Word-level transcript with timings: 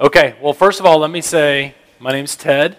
Okay, 0.00 0.34
well, 0.42 0.52
first 0.52 0.80
of 0.80 0.86
all, 0.86 0.98
let 0.98 1.12
me 1.12 1.20
say 1.20 1.72
my 2.00 2.10
name's 2.10 2.34
Ted. 2.34 2.76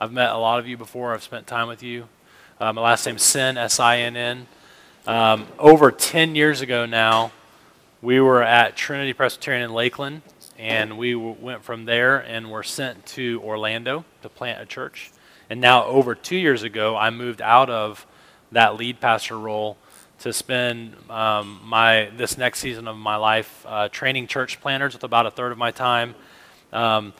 I've 0.00 0.12
met 0.12 0.30
a 0.30 0.38
lot 0.38 0.58
of 0.58 0.66
you 0.66 0.78
before, 0.78 1.12
I've 1.12 1.22
spent 1.22 1.46
time 1.46 1.68
with 1.68 1.82
you. 1.82 2.08
Uh, 2.58 2.72
my 2.72 2.80
last 2.80 3.04
name's 3.04 3.22
Sinn, 3.22 3.58
S 3.58 3.78
I 3.78 3.98
N 3.98 4.16
N. 4.16 4.46
Um, 5.06 5.46
over 5.58 5.90
10 5.90 6.34
years 6.34 6.62
ago 6.62 6.86
now, 6.86 7.32
we 8.00 8.18
were 8.18 8.42
at 8.42 8.78
Trinity 8.78 9.12
Presbyterian 9.12 9.62
in 9.62 9.74
Lakeland, 9.74 10.22
and 10.58 10.96
we 10.96 11.12
w- 11.12 11.36
went 11.38 11.62
from 11.62 11.84
there 11.84 12.20
and 12.20 12.50
were 12.50 12.62
sent 12.62 13.04
to 13.08 13.42
Orlando 13.44 14.06
to 14.22 14.30
plant 14.30 14.62
a 14.62 14.64
church. 14.64 15.12
And 15.50 15.60
now, 15.60 15.84
over 15.84 16.14
two 16.14 16.38
years 16.38 16.62
ago, 16.62 16.96
I 16.96 17.10
moved 17.10 17.42
out 17.42 17.68
of 17.68 18.06
that 18.52 18.76
lead 18.76 19.00
pastor 19.00 19.38
role 19.38 19.76
to 20.20 20.32
spend 20.32 20.96
um, 21.10 21.60
my 21.62 22.08
this 22.16 22.38
next 22.38 22.60
season 22.60 22.88
of 22.88 22.96
my 22.96 23.16
life 23.16 23.66
uh, 23.68 23.90
training 23.90 24.28
church 24.28 24.62
planners 24.62 24.94
with 24.94 25.04
about 25.04 25.26
a 25.26 25.30
third 25.30 25.52
of 25.52 25.58
my 25.58 25.70
time, 25.70 26.14
um, 26.74 27.14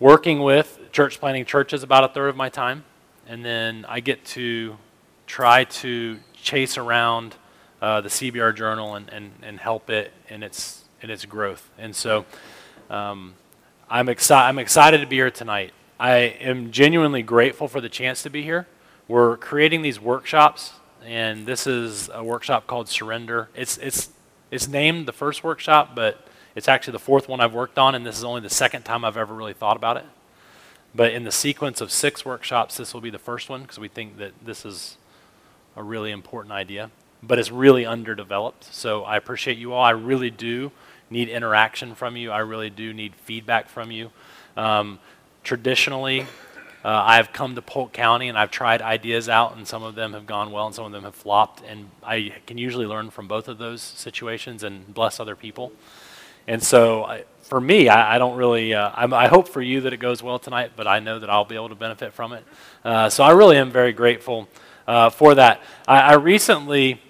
working 0.00 0.40
with 0.40 0.78
church 0.92 1.20
planting 1.20 1.44
churches 1.44 1.82
about 1.82 2.04
a 2.04 2.08
third 2.08 2.28
of 2.28 2.36
my 2.36 2.48
time, 2.48 2.84
and 3.26 3.44
then 3.44 3.84
I 3.88 4.00
get 4.00 4.24
to 4.26 4.76
try 5.26 5.64
to 5.64 6.18
chase 6.34 6.78
around 6.78 7.36
uh, 7.80 8.00
the 8.00 8.08
CBR 8.08 8.56
Journal 8.56 8.94
and, 8.94 9.08
and, 9.10 9.32
and 9.42 9.60
help 9.60 9.90
it 9.90 10.12
in 10.28 10.42
its 10.42 10.84
in 11.00 11.10
its 11.10 11.24
growth. 11.24 11.70
And 11.78 11.94
so, 11.94 12.24
um, 12.90 13.34
I'm 13.88 14.08
excited. 14.08 14.48
I'm 14.48 14.58
excited 14.58 15.00
to 15.00 15.06
be 15.06 15.16
here 15.16 15.30
tonight. 15.30 15.72
I 16.00 16.14
am 16.40 16.72
genuinely 16.72 17.22
grateful 17.22 17.68
for 17.68 17.80
the 17.80 17.88
chance 17.88 18.22
to 18.22 18.30
be 18.30 18.42
here. 18.42 18.66
We're 19.06 19.36
creating 19.36 19.82
these 19.82 20.00
workshops 20.00 20.72
and 21.04 21.46
this 21.46 21.66
is 21.66 22.10
a 22.12 22.22
workshop 22.22 22.66
called 22.66 22.88
Surrender. 22.88 23.48
It's 23.54 23.78
it's 23.78 24.10
it's 24.50 24.68
named 24.68 25.06
the 25.06 25.12
first 25.12 25.44
workshop, 25.44 25.94
but 25.94 26.26
it's 26.58 26.68
actually 26.68 26.92
the 26.92 26.98
fourth 26.98 27.28
one 27.28 27.40
I've 27.40 27.54
worked 27.54 27.78
on, 27.78 27.94
and 27.94 28.04
this 28.04 28.18
is 28.18 28.24
only 28.24 28.40
the 28.40 28.50
second 28.50 28.82
time 28.82 29.04
I've 29.04 29.16
ever 29.16 29.32
really 29.32 29.54
thought 29.54 29.76
about 29.76 29.96
it. 29.96 30.04
But 30.92 31.12
in 31.12 31.22
the 31.22 31.30
sequence 31.30 31.80
of 31.80 31.92
six 31.92 32.24
workshops, 32.24 32.76
this 32.76 32.92
will 32.92 33.00
be 33.00 33.10
the 33.10 33.18
first 33.18 33.48
one 33.48 33.62
because 33.62 33.78
we 33.78 33.86
think 33.86 34.18
that 34.18 34.32
this 34.44 34.64
is 34.64 34.96
a 35.76 35.82
really 35.82 36.10
important 36.10 36.52
idea, 36.52 36.90
but 37.22 37.38
it's 37.38 37.52
really 37.52 37.86
underdeveloped. 37.86 38.64
So 38.74 39.04
I 39.04 39.16
appreciate 39.16 39.56
you 39.56 39.72
all. 39.72 39.84
I 39.84 39.90
really 39.90 40.30
do 40.30 40.72
need 41.10 41.28
interaction 41.28 41.94
from 41.94 42.16
you. 42.16 42.32
I 42.32 42.40
really 42.40 42.70
do 42.70 42.92
need 42.92 43.14
feedback 43.14 43.68
from 43.68 43.92
you. 43.92 44.10
Um, 44.56 44.98
traditionally, 45.44 46.22
uh, 46.84 46.88
I've 46.88 47.32
come 47.32 47.54
to 47.54 47.62
Polk 47.62 47.92
County 47.92 48.28
and 48.28 48.36
I've 48.36 48.50
tried 48.50 48.82
ideas 48.82 49.28
out, 49.28 49.56
and 49.56 49.66
some 49.66 49.84
of 49.84 49.94
them 49.94 50.12
have 50.12 50.26
gone 50.26 50.50
well 50.50 50.66
and 50.66 50.74
some 50.74 50.86
of 50.86 50.92
them 50.92 51.04
have 51.04 51.14
flopped. 51.14 51.62
And 51.68 51.90
I 52.02 52.34
can 52.46 52.58
usually 52.58 52.86
learn 52.86 53.10
from 53.10 53.28
both 53.28 53.46
of 53.46 53.58
those 53.58 53.80
situations 53.80 54.64
and 54.64 54.92
bless 54.92 55.20
other 55.20 55.36
people. 55.36 55.70
And 56.48 56.62
so, 56.62 57.04
I, 57.04 57.24
for 57.42 57.60
me, 57.60 57.90
I, 57.90 58.14
I 58.14 58.18
don't 58.18 58.38
really, 58.38 58.72
uh, 58.72 58.90
i 58.96 59.28
hope 59.28 59.48
for 59.48 59.60
you 59.60 59.82
that 59.82 59.92
it 59.92 59.98
goes 59.98 60.22
well 60.22 60.38
tonight, 60.38 60.72
but 60.76 60.86
I 60.86 60.98
know 60.98 61.18
that 61.18 61.28
I'll 61.28 61.44
be 61.44 61.56
able 61.56 61.68
to 61.68 61.74
benefit 61.74 62.14
from 62.14 62.32
it. 62.32 62.42
Uh, 62.82 63.10
so 63.10 63.22
I 63.22 63.32
really 63.32 63.58
am 63.58 63.70
very 63.70 63.92
grateful 63.92 64.48
uh, 64.86 65.10
for 65.10 65.34
that. 65.34 65.60
I, 65.86 66.00
I, 66.00 66.14
recently 66.14 67.02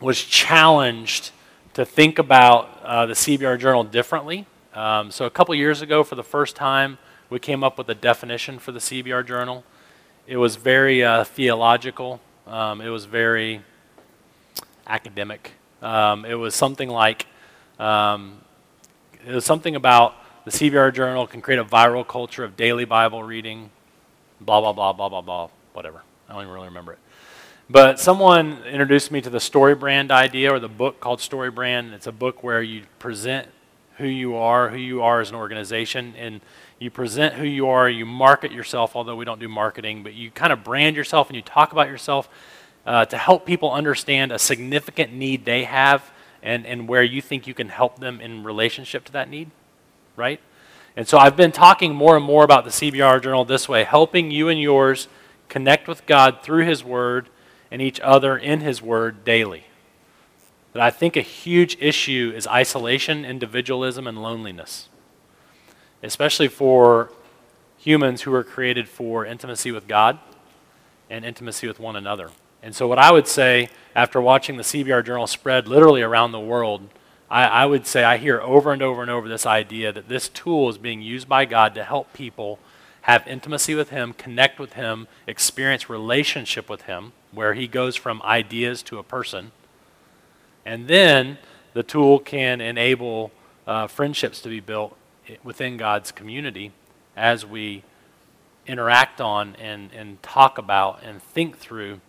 was 0.00 0.18
challenged 0.24 1.32
to 1.74 1.84
think 1.84 2.18
about 2.18 2.80
uh, 2.82 3.04
the 3.04 3.12
CBR 3.12 3.60
Journal 3.60 3.84
differently. 3.84 4.46
Um, 4.72 5.10
so 5.10 5.26
a 5.26 5.30
couple 5.30 5.54
years 5.54 5.82
ago, 5.82 6.02
for 6.02 6.14
the 6.14 6.24
first 6.24 6.56
time, 6.56 6.96
we 7.28 7.38
came 7.38 7.62
up 7.62 7.76
with 7.76 7.90
a 7.90 7.94
definition 7.94 8.58
for 8.58 8.72
the 8.72 8.78
CBR 8.78 9.26
journal. 9.26 9.64
It 10.26 10.38
was 10.38 10.56
very 10.56 11.04
uh, 11.04 11.24
theological. 11.24 12.22
Um, 12.46 12.80
it 12.80 12.88
was 12.88 13.04
very 13.04 13.60
academic. 14.86 15.52
Um, 15.82 16.24
it 16.24 16.36
was 16.36 16.54
something 16.54 16.88
like, 16.88 17.26
um, 17.78 18.38
it 19.28 19.34
was 19.34 19.44
something 19.44 19.76
about 19.76 20.14
the 20.46 20.50
CBR 20.50 20.94
journal 20.94 21.26
can 21.26 21.42
create 21.42 21.58
a 21.58 21.64
viral 21.64 22.06
culture 22.06 22.44
of 22.44 22.56
daily 22.56 22.86
Bible 22.86 23.22
reading, 23.22 23.68
blah, 24.40 24.60
blah, 24.60 24.72
blah, 24.72 24.94
blah, 24.94 25.10
blah, 25.10 25.20
blah, 25.20 25.48
whatever. 25.74 26.00
I 26.28 26.32
don't 26.32 26.42
even 26.44 26.54
really 26.54 26.68
remember 26.68 26.92
it. 26.92 26.98
But 27.68 28.00
someone 28.00 28.62
introduced 28.64 29.10
me 29.10 29.20
to 29.20 29.28
the 29.28 29.40
story 29.40 29.74
brand 29.74 30.10
idea 30.10 30.50
or 30.50 30.58
the 30.58 30.68
book 30.68 31.00
called 31.00 31.20
Story 31.20 31.50
Brand. 31.50 31.92
It's 31.92 32.06
a 32.06 32.12
book 32.12 32.42
where 32.42 32.62
you 32.62 32.84
present 32.98 33.46
who 33.98 34.06
you 34.06 34.36
are, 34.36 34.70
who 34.70 34.78
you 34.78 35.02
are 35.02 35.20
as 35.20 35.28
an 35.28 35.36
organization, 35.36 36.14
and 36.16 36.40
you 36.78 36.90
present 36.90 37.34
who 37.34 37.44
you 37.44 37.68
are, 37.68 37.86
you 37.86 38.06
market 38.06 38.50
yourself, 38.50 38.96
although 38.96 39.16
we 39.16 39.26
don't 39.26 39.40
do 39.40 39.48
marketing, 39.48 40.02
but 40.02 40.14
you 40.14 40.30
kind 40.30 40.54
of 40.54 40.64
brand 40.64 40.96
yourself 40.96 41.28
and 41.28 41.36
you 41.36 41.42
talk 41.42 41.72
about 41.72 41.88
yourself 41.88 42.30
uh, 42.86 43.04
to 43.04 43.18
help 43.18 43.44
people 43.44 43.72
understand 43.72 44.32
a 44.32 44.38
significant 44.38 45.12
need 45.12 45.44
they 45.44 45.64
have 45.64 46.10
and, 46.42 46.66
and 46.66 46.88
where 46.88 47.02
you 47.02 47.20
think 47.20 47.46
you 47.46 47.54
can 47.54 47.68
help 47.68 47.98
them 47.98 48.20
in 48.20 48.44
relationship 48.44 49.04
to 49.06 49.12
that 49.12 49.28
need, 49.28 49.50
right? 50.16 50.40
And 50.96 51.06
so 51.06 51.18
I've 51.18 51.36
been 51.36 51.52
talking 51.52 51.94
more 51.94 52.16
and 52.16 52.24
more 52.24 52.44
about 52.44 52.64
the 52.64 52.70
CBR 52.70 53.22
Journal 53.22 53.44
this 53.44 53.68
way, 53.68 53.84
helping 53.84 54.30
you 54.30 54.48
and 54.48 54.60
yours 54.60 55.08
connect 55.48 55.88
with 55.88 56.06
God 56.06 56.42
through 56.42 56.64
His 56.64 56.82
Word 56.84 57.28
and 57.70 57.80
each 57.82 58.00
other 58.00 58.36
in 58.36 58.60
His 58.60 58.82
Word 58.82 59.24
daily. 59.24 59.64
That 60.72 60.82
I 60.82 60.90
think 60.90 61.16
a 61.16 61.22
huge 61.22 61.76
issue 61.80 62.32
is 62.34 62.46
isolation, 62.46 63.24
individualism, 63.24 64.06
and 64.06 64.22
loneliness 64.22 64.88
especially 66.02 66.48
for 66.48 67.10
humans 67.76 68.22
who 68.22 68.34
are 68.34 68.44
created 68.44 68.88
for 68.88 69.24
intimacy 69.24 69.70
with 69.72 69.86
God 69.86 70.18
and 71.10 71.24
intimacy 71.24 71.66
with 71.66 71.80
one 71.80 71.96
another. 71.96 72.30
And 72.62 72.74
so, 72.74 72.86
what 72.88 72.98
I 72.98 73.12
would 73.12 73.28
say 73.28 73.68
after 73.94 74.20
watching 74.20 74.56
the 74.56 74.62
CBR 74.62 75.04
Journal 75.04 75.26
spread 75.26 75.68
literally 75.68 76.02
around 76.02 76.32
the 76.32 76.40
world, 76.40 76.88
I, 77.30 77.44
I, 77.44 77.66
would 77.66 77.86
say 77.86 78.04
I 78.04 78.16
hear 78.16 78.40
over 78.40 78.72
and 78.72 78.82
over 78.82 79.02
and 79.02 79.10
over 79.10 79.28
this 79.28 79.46
idea 79.46 79.92
that 79.92 80.08
this 80.08 80.28
tool 80.28 80.68
is 80.68 80.78
being 80.78 81.02
used 81.02 81.28
by 81.28 81.44
God 81.44 81.74
to 81.74 81.84
help 81.84 82.12
people 82.12 82.58
have 83.02 83.26
intimacy 83.26 83.74
with 83.74 83.90
Him, 83.90 84.12
connect 84.12 84.58
with 84.58 84.74
Him, 84.74 85.08
experience 85.26 85.88
relationship 85.88 86.68
with 86.68 86.82
Him, 86.82 87.12
where 87.32 87.54
He 87.54 87.68
goes 87.68 87.96
from 87.96 88.22
ideas 88.22 88.82
to 88.84 88.98
a 88.98 89.02
person. 89.02 89.52
And 90.64 90.88
then 90.88 91.38
the 91.74 91.82
tool 91.82 92.18
can 92.18 92.60
enable 92.60 93.30
uh, 93.66 93.86
friendships 93.86 94.40
to 94.42 94.48
be 94.48 94.60
built 94.60 94.96
within 95.42 95.76
God's 95.76 96.10
community 96.10 96.72
as 97.16 97.44
we 97.44 97.82
interact 98.66 99.20
on 99.20 99.56
and, 99.56 99.90
and 99.92 100.22
talk 100.22 100.58
about 100.58 101.02
and 101.02 101.22
think 101.22 101.56
through 101.58 102.00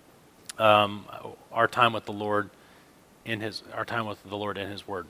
um, 0.59 1.05
our 1.51 1.67
time 1.67 1.93
with 1.93 2.05
the 2.05 2.13
Lord 2.13 2.49
in 3.25 3.41
his 3.41 3.63
our 3.73 3.85
time 3.85 4.05
with 4.05 4.21
the 4.23 4.35
Lord 4.35 4.57
in 4.57 4.69
His 4.69 4.87
Word. 4.87 5.07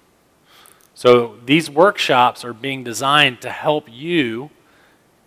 So 0.93 1.37
these 1.45 1.69
workshops 1.69 2.43
are 2.43 2.53
being 2.53 2.83
designed 2.83 3.41
to 3.41 3.49
help 3.49 3.87
you 3.89 4.49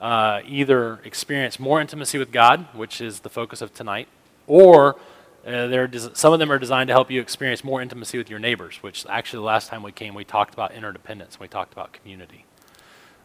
uh, 0.01 0.41
either 0.47 1.01
experience 1.05 1.59
more 1.59 1.81
intimacy 1.81 2.19
with 2.19 2.33
God, 2.33 2.67
which 2.75 3.01
is 3.01 3.21
the 3.21 3.31
focus 3.31 3.63
of 3.63 3.73
tonight, 3.73 4.09
or 4.47 4.97
uh, 5.47 5.69
they're 5.69 5.87
des- 5.87 6.15
some 6.15 6.33
of 6.33 6.39
them 6.39 6.53
are 6.53 6.59
designed 6.59 6.89
to 6.89 6.93
help 6.93 7.11
you 7.11 7.21
experience 7.21 7.65
more 7.65 7.81
intimacy 7.81 8.19
with 8.19 8.29
your 8.29 8.39
neighbors, 8.39 8.83
which 8.83 9.07
actually 9.07 9.39
the 9.39 9.47
last 9.47 9.69
time 9.69 9.83
we 9.83 9.93
came 9.93 10.15
we 10.15 10.25
talked 10.25 10.55
about 10.55 10.73
interdependence, 10.73 11.41
we 11.41 11.49
talked 11.49 11.73
about 11.73 11.93
community. 11.93 12.45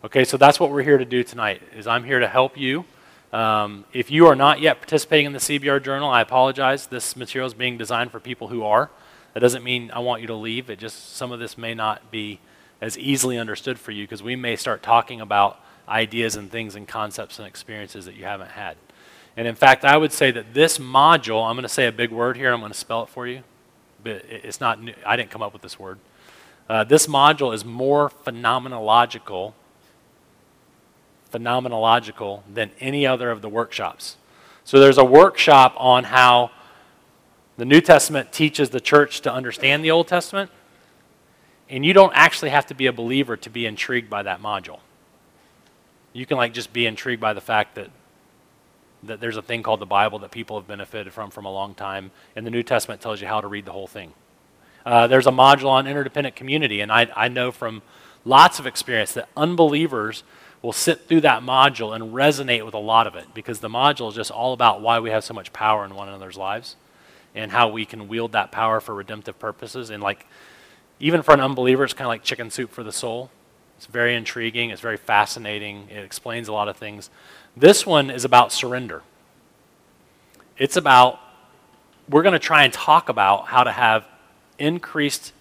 Okay, 0.04 0.24
so 0.24 0.38
that's 0.38 0.60
what 0.60 0.72
we're 0.72 0.84
here 0.84 0.98
to 0.98 1.06
do 1.06 1.24
tonight. 1.24 1.62
Is 1.76 1.88
I'm 1.88 2.04
here 2.04 2.20
to 2.20 2.28
help 2.28 2.58
you. 2.58 2.86
Um, 3.34 3.84
if 3.92 4.10
you 4.10 4.28
are 4.28 4.36
not 4.36 4.62
yet 4.62 4.80
participating 4.80 5.26
in 5.26 5.34
the 5.34 5.40
CBR 5.40 5.84
Journal, 5.84 6.10
I 6.10 6.22
apologize. 6.22 6.88
This 6.88 7.16
material 7.16 7.48
is 7.48 7.54
being 7.54 7.78
designed 7.78 8.12
for 8.12 8.20
people 8.20 8.48
who 8.48 8.64
are. 8.64 8.90
That 9.34 9.42
doesn't 9.42 9.64
mean 9.64 9.92
I 9.92 10.00
want 10.00 10.22
you 10.22 10.28
to 10.28 10.36
leave. 10.36 10.70
It 10.70 10.80
just 10.80 11.16
some 11.16 11.32
of 11.32 11.40
this 11.40 11.58
may 11.58 11.74
not 11.74 12.10
be 12.10 12.40
as 12.82 12.98
easily 12.98 13.38
understood 13.38 13.80
for 13.80 13.92
you 13.92 14.06
because 14.06 14.24
we 14.24 14.36
may 14.36 14.56
start 14.56 14.82
talking 14.82 15.20
about 15.20 15.60
ideas 15.90 16.36
and 16.36 16.52
things 16.52 16.76
and 16.76 16.88
concepts 16.88 17.38
and 17.40 17.48
experiences 17.48 18.06
that 18.06 18.16
you 18.16 18.26
haven't 18.26 18.52
had. 18.52 18.78
And 19.36 19.48
in 19.48 19.56
fact, 19.56 19.86
I 19.86 19.98
would 19.98 20.12
say 20.12 20.32
that 20.32 20.54
this 20.54 20.78
module, 20.78 21.48
I'm 21.48 21.56
going 21.56 21.64
to 21.64 21.70
say 21.70 21.86
a 21.86 21.92
big 21.92 22.12
word 22.12 22.38
here. 22.38 22.52
I'm 22.52 22.60
going 22.60 22.72
to 22.72 22.78
spell 22.78 23.04
it 23.04 23.10
for 23.10 23.28
you, 23.28 23.44
but 24.04 24.24
it's 24.28 24.60
not. 24.60 24.82
New, 24.82 24.94
I 25.06 25.16
didn't 25.16 25.30
come 25.30 25.44
up 25.44 25.54
with 25.54 25.62
this 25.62 25.78
word. 25.78 26.00
Uh, 26.68 26.84
this 26.84 27.08
module 27.08 27.54
is 27.54 27.64
more 27.64 28.10
phenomenological 28.10 29.54
phenomenological 31.32 32.42
than 32.52 32.72
any 32.80 33.06
other 33.06 33.32
of 33.32 33.42
the 33.42 33.50
workshops. 33.50 34.18
So 34.64 34.80
there's 34.80 34.98
a 34.98 35.06
workshop 35.06 35.74
on 35.78 36.06
how 36.06 36.52
the 37.58 37.66
New 37.66 37.82
Testament 37.82 38.32
teaches 38.32 38.70
the 38.70 38.80
church 38.80 39.22
to 39.22 39.34
understand 39.34 39.84
the 39.84 39.92
Old 39.92 40.08
Testament, 40.08 40.52
and 41.70 41.86
you 41.86 41.94
don't 41.94 42.14
actually 42.14 42.50
have 42.50 42.66
to 42.68 42.76
be 42.76 42.86
a 42.86 42.94
believer 42.94 43.36
to 43.38 43.50
be 43.50 43.66
intrigued 43.66 44.10
by 44.10 44.24
that 44.24 44.42
module. 44.42 44.80
You 46.14 46.26
can 46.26 46.38
like 46.38 46.54
just 46.54 46.72
be 46.74 46.86
intrigued 46.86 47.22
by 47.22 47.34
the 47.34 47.42
fact 47.42 47.76
that 47.76 47.90
that 49.04 49.20
there's 49.22 49.38
a 49.38 49.42
thing 49.42 49.62
called 49.62 49.80
the 49.80 49.86
Bible 49.86 50.20
that 50.20 50.32
people 50.32 50.60
have 50.60 50.68
benefited 50.68 51.14
from 51.14 51.30
from 51.30 51.46
a 51.46 51.52
long 51.52 51.74
time, 51.74 52.12
and 52.36 52.46
the 52.46 52.52
New 52.52 52.64
Testament 52.64 53.02
tells 53.02 53.22
you 53.22 53.28
how 53.28 53.42
to 53.42 53.48
read 53.48 53.66
the 53.66 53.72
whole 53.72 53.88
thing. 53.88 54.14
Uh, 54.86 55.08
there's 55.08 55.28
a 55.28 55.32
module 55.32 55.70
on 55.70 55.86
interdependent 55.86 56.36
community, 56.36 56.82
and 56.82 56.92
I, 56.92 57.10
I 57.16 57.28
know 57.28 57.52
from 57.52 57.82
lots 58.26 58.60
of 58.60 58.66
experience 58.66 59.14
that 59.14 59.30
unbelievers 59.36 60.24
will 60.62 60.74
sit 60.74 61.08
through 61.08 61.22
that 61.22 61.44
module 61.44 61.96
and 61.96 62.14
resonate 62.14 62.66
with 62.66 62.74
a 62.74 62.80
lot 62.80 63.08
of 63.08 63.16
it 63.16 63.26
because 63.34 63.60
the 63.60 63.70
module 63.70 64.10
is 64.10 64.16
just 64.16 64.32
all 64.32 64.54
about 64.54 64.82
why 64.82 65.00
we 65.00 65.10
have 65.10 65.24
so 65.24 65.34
much 65.34 65.54
power 65.54 65.86
in 65.86 65.94
one 65.94 66.08
another's 66.08 66.38
lives 66.38 66.76
and 67.36 67.52
how 67.52 67.70
we 67.70 67.86
can 67.86 68.08
wield 68.08 68.32
that 68.32 68.52
power 68.52 68.80
for 68.80 68.96
redemptive 68.96 69.38
purposes. 69.38 69.90
And 69.90 70.02
like, 70.02 70.26
even 71.00 71.22
for 71.22 71.34
an 71.34 71.42
unbeliever, 71.42 71.84
it's 71.84 71.94
kind 71.94 72.08
of 72.08 72.10
like 72.10 72.24
chicken 72.24 72.50
soup 72.50 72.72
for 72.72 72.84
the 72.84 72.92
soul. 72.92 73.30
It's 73.78 73.86
very 73.86 74.16
intriguing, 74.16 74.72
it's 74.72 74.82
very 74.82 74.98
fascinating, 74.98 75.88
it 75.92 76.04
explains 76.04 76.48
a 76.48 76.54
lot 76.54 76.68
of 76.68 76.78
things. 76.78 77.12
This 77.56 77.86
one 77.86 78.10
is 78.10 78.26
about 78.26 78.52
surrender. 78.52 79.04
It's 80.58 80.76
about, 80.76 81.20
we're 82.10 82.24
going 82.24 82.34
to 82.34 82.40
try 82.40 82.64
and 82.64 82.74
talk 82.74 83.08
about 83.10 83.48
how 83.48 83.64
to 83.64 83.72
have 83.72 84.08
increased 84.58 85.32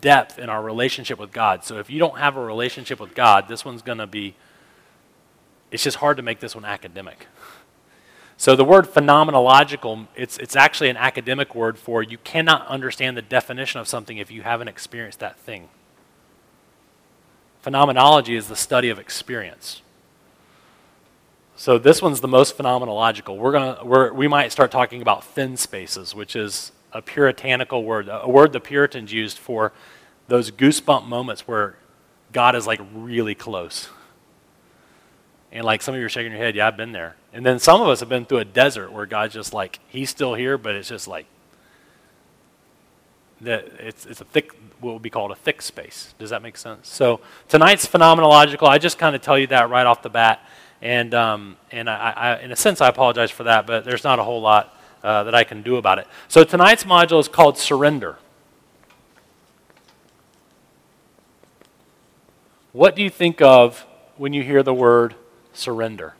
depth 0.00 0.38
in 0.38 0.48
our 0.48 0.62
relationship 0.62 1.18
with 1.18 1.32
God. 1.32 1.64
So 1.64 1.78
if 1.78 1.90
you 1.90 1.98
don't 1.98 2.18
have 2.18 2.38
a 2.38 2.42
relationship 2.42 2.98
with 2.98 3.14
God, 3.14 3.46
this 3.46 3.62
one's 3.62 3.82
going 3.82 3.98
to 3.98 4.06
be, 4.06 4.34
it's 5.72 5.82
just 5.82 5.96
hard 5.96 6.18
to 6.18 6.22
make 6.22 6.38
this 6.38 6.54
one 6.54 6.64
academic. 6.64 7.26
So 8.36 8.54
the 8.54 8.64
word 8.64 8.86
phenomenological, 8.86 10.06
it's, 10.14 10.36
it's 10.36 10.54
actually 10.54 10.90
an 10.90 10.96
academic 10.96 11.54
word 11.54 11.78
for 11.78 12.02
you 12.02 12.18
cannot 12.18 12.66
understand 12.68 13.16
the 13.16 13.22
definition 13.22 13.80
of 13.80 13.88
something 13.88 14.18
if 14.18 14.30
you 14.30 14.42
haven't 14.42 14.68
experienced 14.68 15.20
that 15.20 15.38
thing. 15.38 15.68
Phenomenology 17.62 18.36
is 18.36 18.48
the 18.48 18.56
study 18.56 18.90
of 18.90 18.98
experience. 18.98 19.80
So 21.56 21.78
this 21.78 22.02
one's 22.02 22.20
the 22.20 22.28
most 22.28 22.58
phenomenological. 22.58 23.36
We're 23.36 23.52
gonna, 23.52 23.78
we're, 23.84 24.12
we 24.12 24.28
might 24.28 24.52
start 24.52 24.70
talking 24.70 25.00
about 25.00 25.24
thin 25.24 25.56
spaces, 25.56 26.14
which 26.14 26.36
is 26.36 26.72
a 26.92 27.00
puritanical 27.00 27.84
word, 27.84 28.08
a 28.10 28.28
word 28.28 28.52
the 28.52 28.60
Puritans 28.60 29.12
used 29.12 29.38
for 29.38 29.72
those 30.28 30.50
goosebump 30.50 31.06
moments 31.06 31.46
where 31.46 31.76
God 32.32 32.56
is 32.56 32.66
like 32.66 32.80
really 32.92 33.34
close. 33.34 33.88
And 35.52 35.64
like 35.64 35.82
some 35.82 35.94
of 35.94 36.00
you 36.00 36.06
are 36.06 36.08
shaking 36.08 36.32
your 36.32 36.40
head, 36.40 36.56
yeah, 36.56 36.66
I've 36.66 36.78
been 36.78 36.92
there. 36.92 37.14
And 37.32 37.44
then 37.44 37.58
some 37.58 37.82
of 37.82 37.88
us 37.88 38.00
have 38.00 38.08
been 38.08 38.24
through 38.24 38.38
a 38.38 38.44
desert 38.44 38.90
where 38.90 39.04
God's 39.04 39.34
just 39.34 39.52
like, 39.52 39.80
He's 39.88 40.08
still 40.08 40.34
here, 40.34 40.56
but 40.56 40.74
it's 40.74 40.88
just 40.88 41.06
like, 41.06 41.26
that 43.42 43.66
it's, 43.78 44.06
it's 44.06 44.20
a 44.20 44.24
thick, 44.24 44.52
what 44.80 44.94
would 44.94 45.02
be 45.02 45.10
called 45.10 45.30
a 45.30 45.34
thick 45.34 45.60
space. 45.60 46.14
Does 46.18 46.30
that 46.30 46.42
make 46.42 46.56
sense? 46.56 46.88
So 46.88 47.20
tonight's 47.48 47.86
phenomenological. 47.86 48.66
I 48.66 48.78
just 48.78 48.98
kind 48.98 49.14
of 49.14 49.20
tell 49.20 49.38
you 49.38 49.48
that 49.48 49.68
right 49.68 49.86
off 49.86 50.02
the 50.02 50.10
bat. 50.10 50.40
And, 50.80 51.12
um, 51.12 51.56
and 51.70 51.90
I, 51.90 52.10
I, 52.10 52.38
in 52.40 52.50
a 52.50 52.56
sense, 52.56 52.80
I 52.80 52.88
apologize 52.88 53.30
for 53.30 53.44
that, 53.44 53.66
but 53.66 53.84
there's 53.84 54.04
not 54.04 54.18
a 54.18 54.22
whole 54.22 54.40
lot 54.40 54.76
uh, 55.02 55.24
that 55.24 55.34
I 55.34 55.44
can 55.44 55.62
do 55.62 55.76
about 55.76 55.98
it. 55.98 56.06
So 56.28 56.44
tonight's 56.44 56.84
module 56.84 57.20
is 57.20 57.28
called 57.28 57.58
Surrender. 57.58 58.16
What 62.72 62.96
do 62.96 63.02
you 63.02 63.10
think 63.10 63.42
of 63.42 63.84
when 64.16 64.32
you 64.32 64.42
hear 64.42 64.62
the 64.62 64.72
word 64.72 65.14
surrender. 65.52 66.14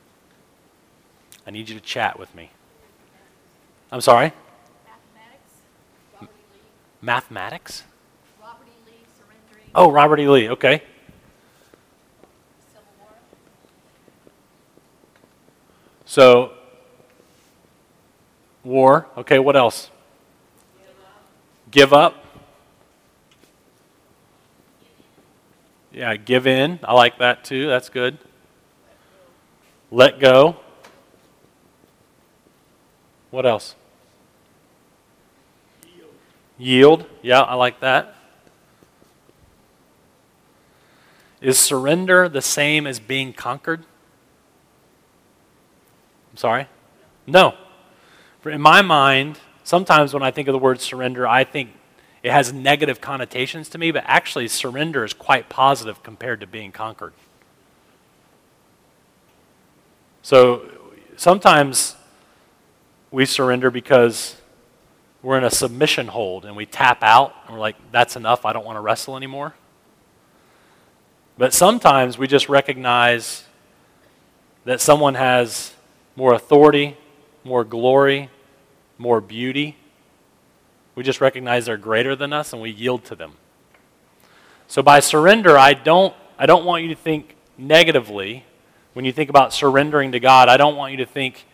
I 1.46 1.50
need 1.50 1.69
you 1.69 1.75
to 1.75 1.81
chat 1.81 2.19
with 2.19 2.34
me. 2.34 2.50
I'm 3.90 4.00
sorry? 4.00 4.32
Mathematics. 4.87 6.32
Mathematics? 7.00 7.82
Robert 8.40 8.67
E. 8.67 8.90
Lee. 8.90 9.70
Oh, 9.75 9.90
Robert 9.90 10.20
E. 10.20 10.29
Lee, 10.29 10.49
okay. 10.50 10.82
Civil 12.73 12.84
War. 13.00 13.08
So, 16.05 16.52
war, 18.64 19.06
okay, 19.17 19.38
what 19.38 19.56
else? 19.56 19.90
Give 21.70 21.93
up. 21.93 22.23
Yeah, 25.90 26.17
give 26.17 26.46
in. 26.46 26.79
I 26.82 26.94
like 26.94 27.19
that 27.19 27.44
too. 27.44 27.67
That's 27.67 27.88
good. 27.88 28.19
Let 29.93 30.19
go. 30.19 30.56
What 33.31 33.44
else? 33.44 33.75
Yield. 36.56 37.05
Yeah, 37.21 37.43
I 37.43 37.55
like 37.55 37.81
that. 37.81 38.17
Is 41.43 41.59
surrender 41.59 42.27
the 42.31 42.41
same 42.41 42.87
as 42.87 43.00
being 43.00 43.35
conquered? 43.35 43.85
I'm 46.31 46.39
sorry? 46.39 46.69
No. 47.27 47.55
For 48.41 48.50
In 48.50 48.62
my 48.62 48.81
mind, 48.81 49.41
sometimes 49.62 50.15
when 50.15 50.23
I 50.23 50.31
think 50.31 50.49
of 50.49 50.53
the 50.53 50.59
word 50.59 50.81
surrender, 50.81 51.29
I 51.29 51.44
think 51.44 51.71
it 52.23 52.33
has 52.33 52.50
negative 52.50 53.03
connotations 53.03 53.69
to 53.71 53.79
me, 53.79 53.91
but 53.91 54.05
actually, 54.06 54.49
surrender 54.49 55.05
is 55.05 55.12
quite 55.12 55.50
positive 55.50 56.03
compared 56.03 56.41
to 56.41 56.47
being 56.47 56.73
conquered. 56.73 57.12
So 60.22 60.62
sometimes 61.16 61.96
we 63.10 63.26
surrender 63.26 63.72
because 63.72 64.36
we're 65.20 65.36
in 65.36 65.44
a 65.44 65.50
submission 65.50 66.06
hold 66.06 66.44
and 66.44 66.54
we 66.56 66.64
tap 66.64 67.02
out 67.02 67.34
and 67.44 67.54
we're 67.54 67.60
like, 67.60 67.76
that's 67.90 68.14
enough, 68.14 68.44
I 68.44 68.52
don't 68.52 68.64
want 68.64 68.76
to 68.76 68.80
wrestle 68.80 69.16
anymore. 69.16 69.54
But 71.36 71.52
sometimes 71.52 72.19
we 72.19 72.28
just 72.28 72.48
recognize 72.48 73.44
that 74.64 74.80
someone 74.80 75.14
has 75.14 75.74
more 76.14 76.34
authority, 76.34 76.96
more 77.42 77.64
glory, 77.64 78.30
more 78.98 79.20
beauty. 79.20 79.76
We 80.94 81.02
just 81.02 81.20
recognize 81.20 81.66
they're 81.66 81.76
greater 81.76 82.14
than 82.14 82.32
us 82.32 82.52
and 82.52 82.62
we 82.62 82.70
yield 82.70 83.04
to 83.06 83.16
them. 83.16 83.32
So 84.69 84.82
by 84.82 85.00
surrender, 85.00 85.58
I 85.58 85.74
don't, 85.74 86.14
I 86.38 86.46
don't 86.46 86.64
want 86.64 86.84
you 86.84 86.90
to 86.90 86.94
think 86.94 87.34
negatively 87.58 88.44
when 88.93 89.05
you 89.05 89.12
think 89.12 89.31
about 89.31 89.53
surrendering 89.53 90.12
to 90.12 90.21
God. 90.21 90.49
I 90.49 90.56
don't 90.56 90.77
want 90.77 90.93
you 90.93 90.99
to 90.99 91.06
think 91.06 91.47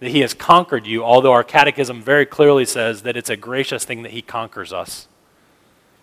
that 0.00 0.10
He 0.10 0.20
has 0.20 0.34
conquered 0.34 0.86
you, 0.86 1.04
although 1.04 1.32
our 1.32 1.44
catechism 1.44 2.02
very 2.02 2.26
clearly 2.26 2.64
says 2.64 3.02
that 3.02 3.16
it's 3.16 3.30
a 3.30 3.36
gracious 3.36 3.84
thing 3.84 4.02
that 4.02 4.12
He 4.12 4.22
conquers 4.22 4.72
us, 4.72 5.08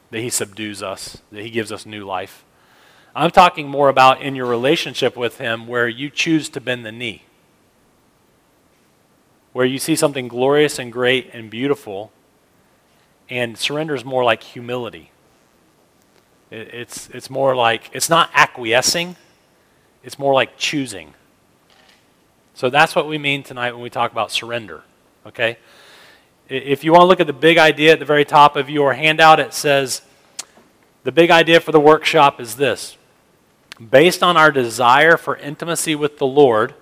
that 0.09 0.21
He 0.21 0.29
subdues 0.29 0.81
us, 0.81 1.21
that 1.31 1.43
He 1.43 1.49
gives 1.49 1.71
us 1.71 1.85
new 1.85 2.05
life. 2.05 2.43
I'm 3.13 3.31
talking 3.31 3.67
more 3.67 3.89
about 3.89 4.21
in 4.21 4.35
your 4.35 4.45
relationship 4.45 5.17
with 5.17 5.37
Him 5.37 5.67
where 5.67 5.87
you 5.87 6.09
choose 6.09 6.49
to 6.49 6.61
bend 6.61 6.85
the 6.85 6.91
knee, 6.91 7.23
where 9.53 9.65
you 9.65 9.77
see 9.77 9.95
something 9.95 10.27
glorious 10.27 10.79
and 10.79 10.91
great 10.91 11.29
and 11.33 11.49
beautiful, 11.49 12.11
and 13.29 13.57
surrender 13.57 13.93
is 13.93 14.05
more 14.05 14.23
like 14.23 14.43
humility. 14.43 15.11
It's, 16.49 17.09
it's 17.09 17.29
more 17.29 17.55
like, 17.55 17.89
it's 17.93 18.09
not 18.09 18.29
acquiescing, 18.33 19.15
it's 20.03 20.17
more 20.17 20.33
like 20.33 20.57
choosing. 20.57 21.13
So 22.53 22.69
that's 22.69 22.95
what 22.95 23.07
we 23.07 23.17
mean 23.17 23.43
tonight 23.43 23.71
when 23.73 23.81
we 23.81 23.89
talk 23.89 24.11
about 24.11 24.31
surrender. 24.31 24.83
Okay? 25.25 25.57
If 26.49 26.83
you 26.83 26.91
want 26.91 27.03
to 27.03 27.07
look 27.07 27.19
at 27.19 27.27
the 27.27 27.33
big 27.33 27.57
idea 27.57 27.93
at 27.93 27.99
the 27.99 28.05
very 28.05 28.25
top 28.25 28.55
of 28.55 28.69
your 28.69 28.93
handout, 28.93 29.39
it 29.39 29.53
says 29.53 30.01
the 31.03 31.11
big 31.11 31.31
idea 31.31 31.59
for 31.59 31.71
the 31.71 31.79
workshop 31.79 32.39
is 32.39 32.55
this 32.55 32.97
based 33.89 34.21
on 34.21 34.37
our 34.37 34.51
desire 34.51 35.17
for 35.17 35.35
intimacy 35.37 35.95
with 35.95 36.17
the 36.17 36.27
Lord, 36.27 36.75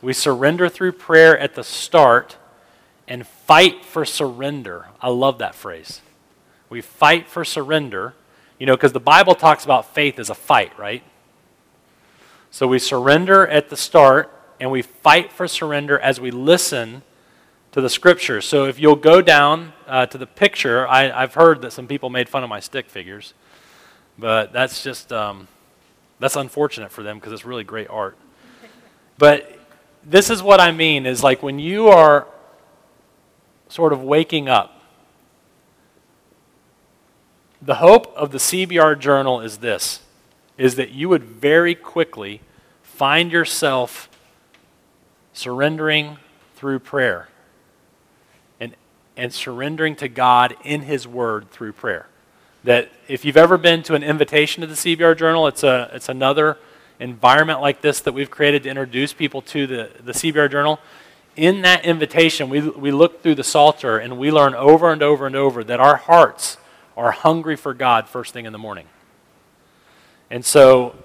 we 0.00 0.12
surrender 0.12 0.68
through 0.68 0.92
prayer 0.92 1.36
at 1.36 1.54
the 1.54 1.64
start 1.64 2.36
and 3.08 3.26
fight 3.26 3.84
for 3.84 4.04
surrender. 4.04 4.86
I 5.00 5.08
love 5.08 5.38
that 5.38 5.54
phrase. 5.54 6.00
We 6.68 6.80
fight 6.80 7.28
for 7.28 7.44
surrender, 7.44 8.14
you 8.58 8.66
know, 8.66 8.76
because 8.76 8.92
the 8.92 9.00
Bible 9.00 9.34
talks 9.34 9.64
about 9.64 9.94
faith 9.94 10.18
as 10.18 10.30
a 10.30 10.34
fight, 10.34 10.78
right? 10.78 11.02
So 12.56 12.66
we 12.66 12.78
surrender 12.78 13.46
at 13.46 13.68
the 13.68 13.76
start 13.76 14.32
and 14.58 14.70
we 14.70 14.80
fight 14.80 15.30
for 15.30 15.46
surrender 15.46 15.98
as 15.98 16.18
we 16.18 16.30
listen 16.30 17.02
to 17.72 17.82
the 17.82 17.90
scripture. 17.90 18.40
So 18.40 18.64
if 18.64 18.80
you'll 18.80 18.96
go 18.96 19.20
down 19.20 19.74
uh, 19.86 20.06
to 20.06 20.16
the 20.16 20.26
picture, 20.26 20.88
I, 20.88 21.20
have 21.20 21.34
heard 21.34 21.60
that 21.60 21.74
some 21.74 21.86
people 21.86 22.08
made 22.08 22.30
fun 22.30 22.42
of 22.42 22.48
my 22.48 22.60
stick 22.60 22.88
figures, 22.88 23.34
but 24.18 24.54
that's 24.54 24.82
just 24.82 25.12
um, 25.12 25.48
that's 26.18 26.34
unfortunate 26.34 26.90
for 26.90 27.02
them 27.02 27.18
because 27.18 27.34
it's 27.34 27.44
really 27.44 27.62
great 27.62 27.90
art. 27.90 28.16
But 29.18 29.60
this 30.02 30.30
is 30.30 30.42
what 30.42 30.58
I 30.58 30.72
mean: 30.72 31.04
is 31.04 31.22
like 31.22 31.42
when 31.42 31.58
you 31.58 31.88
are 31.88 32.26
sort 33.68 33.92
of 33.92 34.02
waking 34.02 34.48
up. 34.48 34.80
The 37.60 37.74
hope 37.74 38.06
of 38.16 38.30
the 38.32 38.38
CBR 38.38 38.98
journal 38.98 39.42
is 39.42 39.58
this 39.58 40.00
is 40.56 40.76
that 40.76 40.90
you 40.90 41.10
would 41.10 41.22
very 41.22 41.74
quickly 41.74 42.40
find 42.96 43.30
yourself 43.30 44.08
surrendering 45.34 46.16
through 46.54 46.78
prayer 46.78 47.28
and, 48.58 48.74
and 49.18 49.34
surrendering 49.34 49.94
to 49.96 50.08
God 50.08 50.56
in 50.64 50.80
His 50.80 51.06
Word 51.06 51.50
through 51.50 51.74
prayer. 51.74 52.08
That 52.64 52.90
if 53.06 53.26
you've 53.26 53.36
ever 53.36 53.58
been 53.58 53.82
to 53.82 53.94
an 53.94 54.02
invitation 54.02 54.62
to 54.62 54.66
the 54.66 54.74
CBR 54.74 55.18
Journal, 55.18 55.46
it's, 55.46 55.62
a, 55.62 55.90
it's 55.92 56.08
another 56.08 56.56
environment 56.98 57.60
like 57.60 57.82
this 57.82 58.00
that 58.00 58.12
we've 58.12 58.30
created 58.30 58.62
to 58.62 58.70
introduce 58.70 59.12
people 59.12 59.42
to 59.42 59.66
the, 59.66 59.90
the 60.02 60.12
CBR 60.12 60.50
Journal. 60.50 60.80
In 61.36 61.60
that 61.62 61.84
invitation, 61.84 62.48
we, 62.48 62.60
we 62.60 62.92
look 62.92 63.22
through 63.22 63.34
the 63.34 63.44
Psalter 63.44 63.98
and 63.98 64.16
we 64.16 64.32
learn 64.32 64.54
over 64.54 64.90
and 64.90 65.02
over 65.02 65.26
and 65.26 65.36
over 65.36 65.62
that 65.64 65.80
our 65.80 65.96
hearts 65.96 66.56
are 66.96 67.10
hungry 67.10 67.56
for 67.56 67.74
God 67.74 68.08
first 68.08 68.32
thing 68.32 68.46
in 68.46 68.54
the 68.54 68.58
morning. 68.58 68.86
And 70.30 70.42
so 70.42 70.96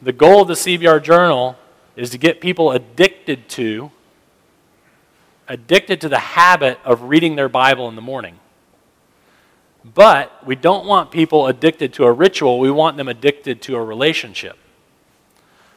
the 0.00 0.12
goal 0.12 0.42
of 0.42 0.48
the 0.48 0.54
CBR 0.54 1.02
Journal 1.02 1.56
is 1.96 2.10
to 2.10 2.18
get 2.18 2.40
people 2.40 2.70
addicted 2.72 3.48
to 3.50 3.90
addicted 5.48 6.00
to 6.02 6.08
the 6.08 6.18
habit 6.18 6.78
of 6.84 7.04
reading 7.04 7.34
their 7.34 7.48
Bible 7.48 7.88
in 7.88 7.96
the 7.96 8.02
morning. 8.02 8.38
But 9.82 10.46
we 10.46 10.56
don't 10.56 10.86
want 10.86 11.10
people 11.10 11.46
addicted 11.46 11.94
to 11.94 12.04
a 12.04 12.12
ritual, 12.12 12.58
we 12.58 12.70
want 12.70 12.96
them 12.96 13.08
addicted 13.08 13.62
to 13.62 13.76
a 13.76 13.82
relationship. 13.82 14.58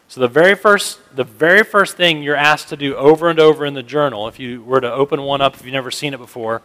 So 0.08 0.20
the 0.20 0.28
very 0.28 0.56
first 0.56 1.00
the 1.16 1.24
very 1.24 1.64
first 1.64 1.96
thing 1.96 2.22
you're 2.22 2.36
asked 2.36 2.68
to 2.70 2.78
do 2.78 2.96
over 2.96 3.30
and 3.30 3.40
over 3.40 3.66
in 3.66 3.74
the 3.74 3.84
journal, 3.84 4.28
if 4.28 4.40
you 4.40 4.62
were 4.62 4.82
to 4.82 4.92
open 4.92 5.22
one 5.22 5.42
up 5.42 5.56
if 5.56 5.64
you've 5.64 5.74
never 5.74 5.92
seen 5.92 6.14
it 6.14 6.18
before, 6.18 6.62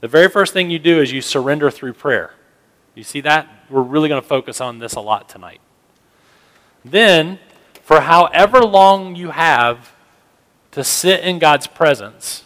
the 0.00 0.08
very 0.08 0.28
first 0.28 0.52
thing 0.52 0.70
you 0.70 0.78
do 0.78 1.00
is 1.00 1.10
you 1.10 1.22
surrender 1.22 1.70
through 1.70 1.94
prayer. 1.94 2.34
You 2.94 3.02
see 3.02 3.22
that? 3.22 3.48
We're 3.70 3.82
really 3.82 4.08
going 4.08 4.20
to 4.20 4.28
focus 4.28 4.60
on 4.60 4.78
this 4.78 4.94
a 4.94 5.00
lot 5.00 5.28
tonight. 5.28 5.60
Then, 6.90 7.38
for 7.82 8.02
however 8.02 8.60
long 8.60 9.16
you 9.16 9.30
have 9.30 9.92
to 10.70 10.84
sit 10.84 11.20
in 11.20 11.38
God's 11.38 11.66
presence 11.66 12.44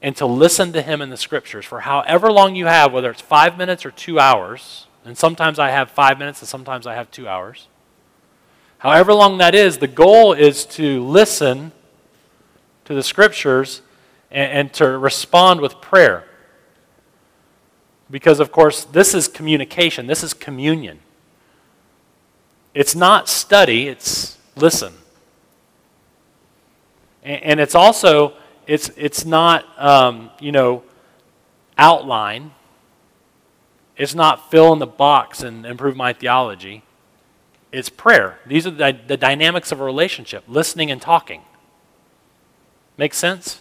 and 0.00 0.16
to 0.16 0.26
listen 0.26 0.72
to 0.72 0.82
Him 0.82 1.00
in 1.00 1.10
the 1.10 1.16
scriptures, 1.16 1.64
for 1.64 1.80
however 1.80 2.30
long 2.30 2.54
you 2.54 2.66
have, 2.66 2.92
whether 2.92 3.10
it's 3.10 3.20
five 3.20 3.58
minutes 3.58 3.84
or 3.84 3.90
two 3.90 4.18
hours, 4.18 4.86
and 5.04 5.16
sometimes 5.16 5.58
I 5.58 5.70
have 5.70 5.90
five 5.90 6.18
minutes 6.18 6.40
and 6.42 6.48
sometimes 6.48 6.86
I 6.86 6.94
have 6.94 7.10
two 7.10 7.28
hours, 7.28 7.68
however 8.78 9.12
long 9.14 9.38
that 9.38 9.54
is, 9.54 9.78
the 9.78 9.88
goal 9.88 10.32
is 10.32 10.64
to 10.66 11.02
listen 11.02 11.72
to 12.84 12.94
the 12.94 13.02
scriptures 13.02 13.82
and, 14.30 14.52
and 14.52 14.72
to 14.74 14.98
respond 14.98 15.60
with 15.60 15.80
prayer. 15.80 16.24
Because, 18.10 18.40
of 18.40 18.52
course, 18.52 18.84
this 18.84 19.14
is 19.14 19.26
communication, 19.28 20.06
this 20.06 20.22
is 20.22 20.34
communion. 20.34 21.00
It's 22.74 22.94
not 22.94 23.28
study, 23.28 23.88
it's 23.88 24.38
listen. 24.56 24.94
And, 27.22 27.42
and 27.42 27.60
it's 27.60 27.74
also, 27.74 28.34
it's, 28.66 28.90
it's 28.96 29.24
not, 29.24 29.66
um, 29.78 30.30
you 30.40 30.52
know, 30.52 30.82
outline. 31.76 32.52
It's 33.96 34.14
not 34.14 34.50
fill 34.50 34.72
in 34.72 34.78
the 34.78 34.86
box 34.86 35.42
and 35.42 35.66
improve 35.66 35.96
my 35.96 36.12
theology. 36.12 36.82
It's 37.72 37.88
prayer. 37.88 38.38
These 38.46 38.66
are 38.66 38.70
the, 38.70 38.98
the 39.06 39.16
dynamics 39.16 39.72
of 39.72 39.80
a 39.80 39.84
relationship 39.84 40.44
listening 40.46 40.90
and 40.90 41.00
talking. 41.00 41.42
Make 42.96 43.14
sense? 43.14 43.60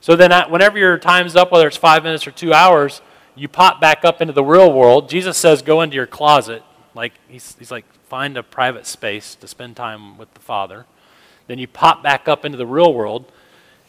So 0.00 0.14
then, 0.14 0.30
whenever 0.50 0.78
your 0.78 0.98
time's 0.98 1.36
up, 1.36 1.50
whether 1.50 1.66
it's 1.66 1.76
five 1.76 2.02
minutes 2.02 2.26
or 2.26 2.30
two 2.30 2.52
hours, 2.52 3.00
you 3.34 3.48
pop 3.48 3.80
back 3.80 4.04
up 4.04 4.20
into 4.20 4.32
the 4.32 4.44
real 4.44 4.72
world. 4.72 5.08
Jesus 5.08 5.36
says, 5.36 5.62
go 5.62 5.82
into 5.82 5.96
your 5.96 6.06
closet. 6.06 6.62
Like, 6.94 7.12
he's, 7.28 7.56
he's 7.58 7.70
like, 7.70 7.84
find 8.08 8.36
a 8.36 8.42
private 8.42 8.86
space 8.86 9.34
to 9.36 9.48
spend 9.48 9.76
time 9.76 10.16
with 10.18 10.32
the 10.34 10.40
Father. 10.40 10.86
Then 11.46 11.58
you 11.58 11.66
pop 11.66 12.02
back 12.02 12.28
up 12.28 12.44
into 12.44 12.58
the 12.58 12.66
real 12.66 12.92
world. 12.92 13.30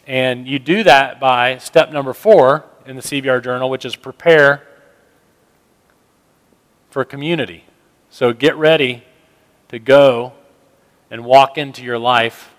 And 0.06 0.48
you 0.48 0.58
do 0.58 0.82
that 0.84 1.20
by 1.20 1.58
step 1.58 1.92
number 1.92 2.12
four 2.12 2.64
in 2.86 2.96
the 2.96 3.02
CBR 3.02 3.44
journal, 3.44 3.68
which 3.68 3.84
is 3.84 3.94
prepare 3.94 4.66
for 6.90 7.04
community. 7.04 7.64
So 8.10 8.32
get 8.32 8.56
ready 8.56 9.04
to 9.68 9.78
go 9.78 10.32
and 11.10 11.24
walk 11.24 11.58
into 11.58 11.82
your 11.82 11.98
life 11.98 12.54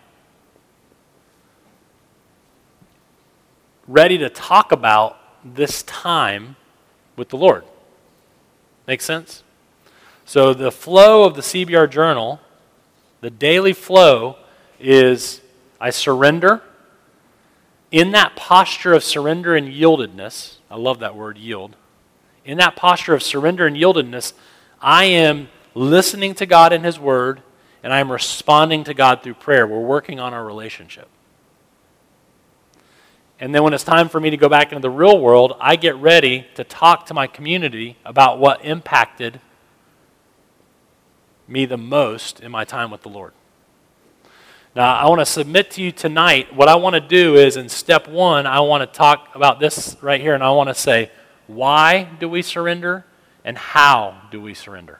ready 3.87 4.19
to 4.19 4.29
talk 4.29 4.71
about 4.71 5.17
this 5.43 5.81
time 5.83 6.55
with 7.15 7.29
the 7.29 7.37
Lord. 7.37 7.63
Make 8.87 9.01
sense? 9.01 9.43
So, 10.29 10.53
the 10.53 10.71
flow 10.71 11.23
of 11.23 11.33
the 11.33 11.41
CBR 11.41 11.89
journal, 11.89 12.39
the 13.19 13.31
daily 13.31 13.73
flow, 13.73 14.35
is 14.79 15.41
I 15.81 15.89
surrender. 15.89 16.61
In 17.89 18.11
that 18.11 18.35
posture 18.35 18.93
of 18.93 19.03
surrender 19.03 19.55
and 19.55 19.67
yieldedness, 19.67 20.57
I 20.69 20.75
love 20.75 20.99
that 20.99 21.15
word, 21.15 21.39
yield. 21.39 21.75
In 22.45 22.59
that 22.59 22.75
posture 22.75 23.15
of 23.15 23.23
surrender 23.23 23.65
and 23.65 23.75
yieldedness, 23.75 24.33
I 24.79 25.05
am 25.05 25.47
listening 25.73 26.35
to 26.35 26.45
God 26.45 26.73
in 26.73 26.83
His 26.83 26.99
Word, 26.99 27.41
and 27.81 27.91
I 27.91 27.97
am 27.97 28.11
responding 28.11 28.83
to 28.83 28.93
God 28.93 29.23
through 29.23 29.33
prayer. 29.33 29.65
We're 29.65 29.79
working 29.79 30.19
on 30.19 30.35
our 30.35 30.45
relationship. 30.45 31.07
And 33.39 33.55
then 33.55 33.63
when 33.63 33.73
it's 33.73 33.83
time 33.83 34.09
for 34.09 34.19
me 34.19 34.29
to 34.29 34.37
go 34.37 34.47
back 34.47 34.71
into 34.71 34.81
the 34.83 34.91
real 34.91 35.19
world, 35.19 35.57
I 35.59 35.75
get 35.75 35.95
ready 35.95 36.45
to 36.53 36.63
talk 36.63 37.07
to 37.07 37.15
my 37.15 37.25
community 37.25 37.97
about 38.05 38.37
what 38.37 38.63
impacted 38.63 39.41
me 41.49 41.65
the 41.65 41.77
most 41.77 42.39
in 42.39 42.51
my 42.51 42.63
time 42.63 42.91
with 42.91 43.01
the 43.01 43.09
Lord. 43.09 43.33
Now, 44.75 44.95
I 44.95 45.09
want 45.09 45.19
to 45.19 45.25
submit 45.25 45.71
to 45.71 45.81
you 45.81 45.91
tonight. 45.91 46.55
What 46.55 46.69
I 46.69 46.75
want 46.75 46.93
to 46.93 47.01
do 47.01 47.35
is 47.35 47.57
in 47.57 47.69
step 47.69 48.07
one, 48.07 48.45
I 48.45 48.59
want 48.59 48.81
to 48.81 48.97
talk 48.97 49.29
about 49.33 49.59
this 49.59 49.97
right 50.01 50.21
here, 50.21 50.35
and 50.35 50.43
I 50.43 50.51
want 50.51 50.69
to 50.69 50.75
say, 50.75 51.11
why 51.47 52.07
do 52.19 52.29
we 52.29 52.43
surrender 52.43 53.03
and 53.43 53.57
how 53.57 54.21
do 54.29 54.39
we 54.39 54.53
surrender? 54.53 54.99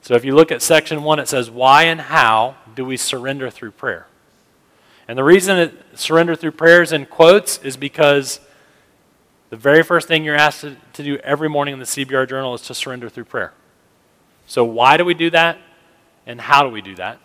So 0.00 0.14
if 0.14 0.24
you 0.24 0.34
look 0.34 0.50
at 0.50 0.62
section 0.62 1.02
one, 1.02 1.18
it 1.18 1.28
says, 1.28 1.50
why 1.50 1.84
and 1.84 2.00
how 2.00 2.56
do 2.74 2.84
we 2.84 2.96
surrender 2.96 3.50
through 3.50 3.72
prayer? 3.72 4.06
And 5.08 5.18
the 5.18 5.24
reason 5.24 5.58
it 5.58 5.74
surrender 5.94 6.34
through 6.34 6.52
prayers 6.52 6.92
in 6.92 7.06
quotes 7.06 7.58
is 7.58 7.76
because 7.76 8.40
the 9.50 9.56
very 9.56 9.82
first 9.82 10.08
thing 10.08 10.24
you're 10.24 10.34
asked 10.34 10.62
to, 10.62 10.76
to, 10.94 11.02
do 11.02 11.16
every 11.18 11.48
morning 11.48 11.74
in 11.74 11.78
the 11.78 11.84
CBR 11.84 12.28
journal 12.28 12.54
is 12.54 12.62
to 12.62 12.74
surrender 12.74 13.08
through 13.08 13.24
prayer. 13.24 13.52
So, 14.46 14.64
why 14.64 14.96
do 14.96 15.04
we 15.04 15.14
do 15.14 15.30
that? 15.30 15.58
And 16.26 16.40
how 16.40 16.62
do 16.62 16.70
we 16.70 16.80
do 16.80 16.94
that? 16.96 17.18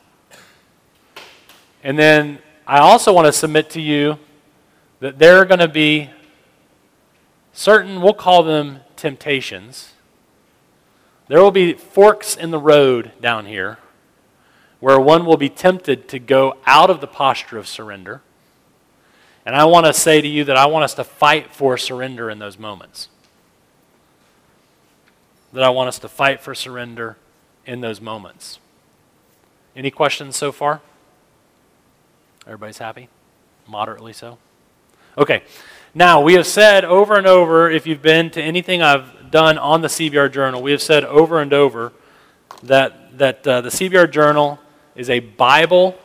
And 1.84 1.98
then 1.98 2.40
I 2.68 2.80
also 2.80 3.13
want 3.13 3.28
to 3.28 3.34
submit 3.34 3.70
to 3.72 3.82
you 3.82 4.20
that 5.00 5.18
there 5.18 5.38
are 5.38 5.46
going 5.46 5.60
to 5.60 5.68
be 5.68 6.10
certain, 7.54 8.01
we'll 8.01 8.13
call 8.13 8.44
them 8.44 8.80
temptations. 8.96 9.94
There 11.28 11.42
will 11.42 11.51
be 11.51 11.74
forks 11.74 12.36
in 12.36 12.51
the 12.51 12.60
road 12.60 13.12
down 13.20 13.46
here 13.46 13.78
where 14.80 15.00
one 15.00 15.25
will 15.25 15.38
be 15.38 15.50
tempted 15.50 16.08
to 16.10 16.20
go 16.20 16.58
out 16.66 16.90
of 16.90 17.01
the 17.01 17.08
posture 17.08 17.58
of 17.58 17.68
surrender. 17.68 18.22
And 19.46 19.56
I 19.56 19.66
want 19.66 19.86
to 19.86 19.94
say 19.94 20.22
to 20.22 20.28
you 20.28 20.44
that 20.46 20.58
I 20.58 20.66
want 20.66 20.84
us 20.84 20.96
to 20.96 21.04
fight 21.04 21.54
for 21.54 21.78
surrender 21.78 22.30
in 22.30 22.40
those 22.40 22.60
moments. 22.60 23.08
That 25.53 25.63
I 25.63 25.70
want 25.70 25.89
us 25.89 26.00
to 26.00 26.08
fight 26.08 26.41
for 26.41 26.55
surrender 26.55 27.17
in 27.65 27.81
those 27.81 28.00
moments. 28.00 28.60
Any 29.75 29.91
questions 29.91 30.36
so 30.36 30.51
far? 30.51 30.81
Everybody's 32.46 32.77
happy? 32.77 33.10
Moderately 33.67 34.13
so? 34.13 34.38
Okay. 35.17 35.43
Now, 35.93 36.22
we 36.22 36.34
have 36.36 36.48
said 36.48 36.86
over 36.86 37.15
and 37.15 37.27
over, 37.27 37.70
if 37.70 37.86
you've 37.86 38.01
been 38.01 38.29
to 38.31 38.41
anything 38.41 38.81
I've 38.81 39.29
done 39.29 39.58
on 39.58 39.81
the 39.81 39.88
CBR 39.88 40.31
Journal, 40.31 40.62
we 40.62 40.72
have 40.72 40.81
said 40.81 41.03
over 41.03 41.41
and 41.41 41.53
over 41.53 41.91
that, 42.63 43.17
that 43.17 43.46
uh, 43.46 43.62
the 43.62 43.70
CBR 43.70 44.10
Journal 44.12 44.60
is 44.96 45.10
a 45.10 45.20
Bible 45.20 45.98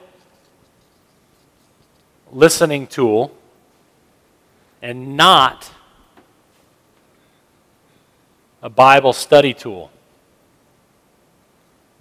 listening 2.32 2.86
tool 2.86 3.36
and 4.82 5.16
not 5.16 5.70
a 8.62 8.70
Bible 8.70 9.12
study 9.12 9.54
tool. 9.54 9.90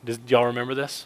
do 0.04 0.18
y'all 0.28 0.46
remember 0.46 0.74
this? 0.74 1.06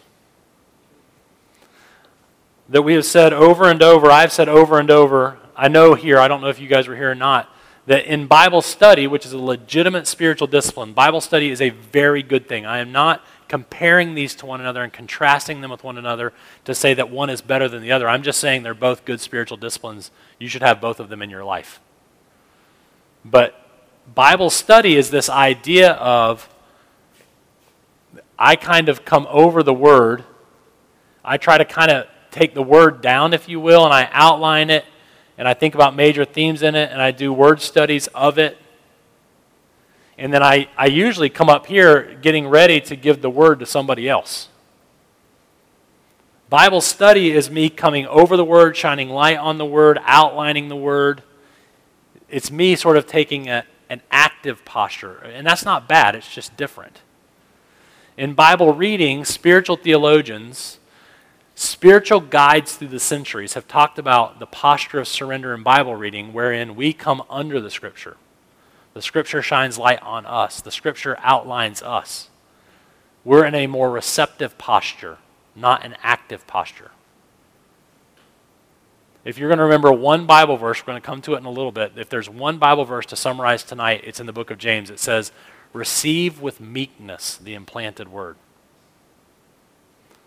That 2.70 2.84
we 2.84 2.94
have 2.94 3.06
said 3.06 3.34
over 3.34 3.70
and 3.70 3.82
over, 3.82 4.12
I've 4.12 4.32
said 4.32 4.48
over 4.48 4.80
and 4.80 4.92
over, 4.92 5.38
I 5.56 5.68
know 5.68 5.96
here, 5.96 6.20
I 6.20 6.28
don't 6.28 6.42
know 6.42 6.50
if 6.50 6.60
you 6.60 6.68
guys 6.68 6.88
were 6.88 6.96
here 6.96 7.12
or 7.12 7.16
not, 7.16 7.54
that 7.88 8.06
in 8.06 8.28
Bible 8.28 8.62
study, 8.62 9.08
which 9.08 9.26
is 9.26 9.34
a 9.34 9.40
legitimate 9.40 10.06
spiritual 10.06 10.48
discipline, 10.48 10.94
Bible 10.94 11.22
study 11.22 11.50
is 11.50 11.62
a 11.62 11.72
very 11.72 12.22
good 12.22 12.48
thing. 12.48 12.66
I 12.66 12.78
am 12.78 12.92
not 12.92 13.24
comparing 13.48 14.14
these 14.14 14.36
to 14.36 14.46
one 14.46 14.62
another 14.62 14.84
and 14.84 14.94
contrasting 14.94 15.62
them 15.62 15.72
with 15.72 15.84
one 15.84 15.98
another 15.98 16.32
to 16.66 16.76
say 16.76 16.94
that 16.94 17.10
one 17.10 17.32
is 17.32 17.42
better 17.42 17.68
than 17.68 17.82
the 17.82 17.92
other. 17.92 18.08
I'm 18.08 18.22
just 18.22 18.40
saying 18.40 18.62
they're 18.62 18.76
both 18.76 19.06
good 19.06 19.20
spiritual 19.20 19.58
disciplines. 19.58 20.12
You 20.38 20.48
should 20.48 20.62
have 20.62 20.80
both 20.80 21.00
of 21.00 21.10
them 21.10 21.24
in 21.24 21.32
your 21.32 21.44
life. 21.44 21.80
But 23.26 23.69
Bible 24.16 24.50
study 24.50 24.96
is 24.96 25.10
this 25.10 25.30
idea 25.30 25.92
of 25.94 26.48
I 28.38 28.56
kind 28.56 28.90
of 28.90 29.06
come 29.06 29.28
over 29.30 29.64
the 29.64 29.74
Word. 29.74 30.24
I 31.24 31.38
try 31.38 31.58
to 31.58 31.66
kind 31.66 31.92
of 31.92 32.08
take 32.32 32.54
the 32.54 32.64
Word 32.64 33.02
down, 33.02 33.34
if 33.34 33.50
you 33.50 33.60
will, 33.60 33.86
and 33.86 33.94
I 33.94 34.10
outline 34.12 34.70
it, 34.70 34.86
and 35.38 35.48
I 35.48 35.54
think 35.54 35.76
about 35.76 35.96
major 35.96 36.26
themes 36.26 36.62
in 36.64 36.76
it, 36.76 36.92
and 36.92 37.02
I 37.02 37.12
do 37.12 37.34
word 37.34 37.62
studies 37.62 38.08
of 38.08 38.38
it 38.38 38.58
and 40.20 40.34
then 40.34 40.44
I, 40.44 40.68
I 40.78 40.88
usually 40.88 41.30
come 41.30 41.48
up 41.48 41.66
here 41.66 42.20
getting 42.22 42.46
ready 42.46 42.82
to 42.82 42.98
give 42.98 43.22
the 43.22 43.30
word 43.30 43.60
to 43.60 43.66
somebody 43.66 44.10
else. 44.10 44.50
Bible 46.50 46.82
study 46.82 47.32
is 47.32 47.50
me 47.50 47.70
coming 47.70 48.06
over 48.06 48.36
the 48.36 48.44
word, 48.44 48.76
shining 48.76 49.08
light 49.08 49.38
on 49.38 49.58
the 49.58 49.66
word, 49.66 49.98
outlining 50.04 50.68
the 50.68 50.76
word. 50.76 51.24
It's 52.28 52.52
me 52.52 52.76
sort 52.76 52.98
of 52.98 53.08
taking 53.08 53.48
a, 53.48 53.64
an 53.90 54.02
active 54.12 54.64
posture. 54.66 55.18
And 55.18 55.46
that's 55.46 55.66
not 55.66 55.88
bad, 55.88 56.16
it's 56.16 56.34
just 56.34 56.56
different. 56.58 57.02
In 58.18 58.34
Bible 58.34 58.74
reading, 58.74 59.26
spiritual 59.26 59.78
theologians 59.78 60.80
Spiritual 61.60 62.22
guides 62.22 62.78
through 62.78 62.88
the 62.88 63.02
centuries 63.02 63.56
have 63.56 63.68
talked 63.68 64.00
about 64.00 64.40
the 64.40 64.46
posture 64.46 64.98
of 64.98 65.10
surrender 65.10 65.54
in 65.54 65.62
Bible 65.62 65.94
reading, 65.94 66.32
wherein 66.32 66.74
we 66.74 66.94
come 66.94 67.22
under 67.30 67.60
the 67.60 67.70
Scripture. 67.70 68.16
The 68.94 69.02
Scripture 69.02 69.42
shines 69.42 69.78
light 69.78 70.02
on 70.02 70.26
us, 70.26 70.62
the 70.62 70.72
Scripture 70.72 71.18
outlines 71.20 71.84
us. 71.84 72.30
We're 73.26 73.44
in 73.44 73.56
a 73.56 73.68
more 73.68 73.92
receptive 73.92 74.58
posture, 74.58 75.18
not 75.54 75.84
an 75.84 75.98
active 76.02 76.48
posture. 76.48 76.92
If 79.30 79.38
you're 79.38 79.48
going 79.48 79.60
to 79.60 79.66
remember 79.66 79.92
one 79.92 80.26
Bible 80.26 80.58
verse, 80.58 80.82
we're 80.82 80.94
going 80.94 81.00
to 81.00 81.06
come 81.06 81.22
to 81.22 81.36
it 81.36 81.38
in 81.38 81.46
a 81.46 81.52
little 81.52 81.72
bit. 81.72 81.92
If 81.96 82.10
there's 82.10 82.28
one 82.28 82.58
Bible 82.58 82.84
verse 82.84 83.06
to 83.06 83.16
summarize 83.16 83.64
tonight, 83.64 84.02
it's 84.04 84.20
in 84.20 84.26
the 84.26 84.34
book 84.34 84.50
of 84.50 84.58
James. 84.58 84.90
It 84.90 84.98
says, 85.00 85.32
Receive 85.72 86.42
with 86.42 86.60
meekness 86.60 87.38
the 87.38 87.54
implanted 87.54 88.12
word. 88.12 88.38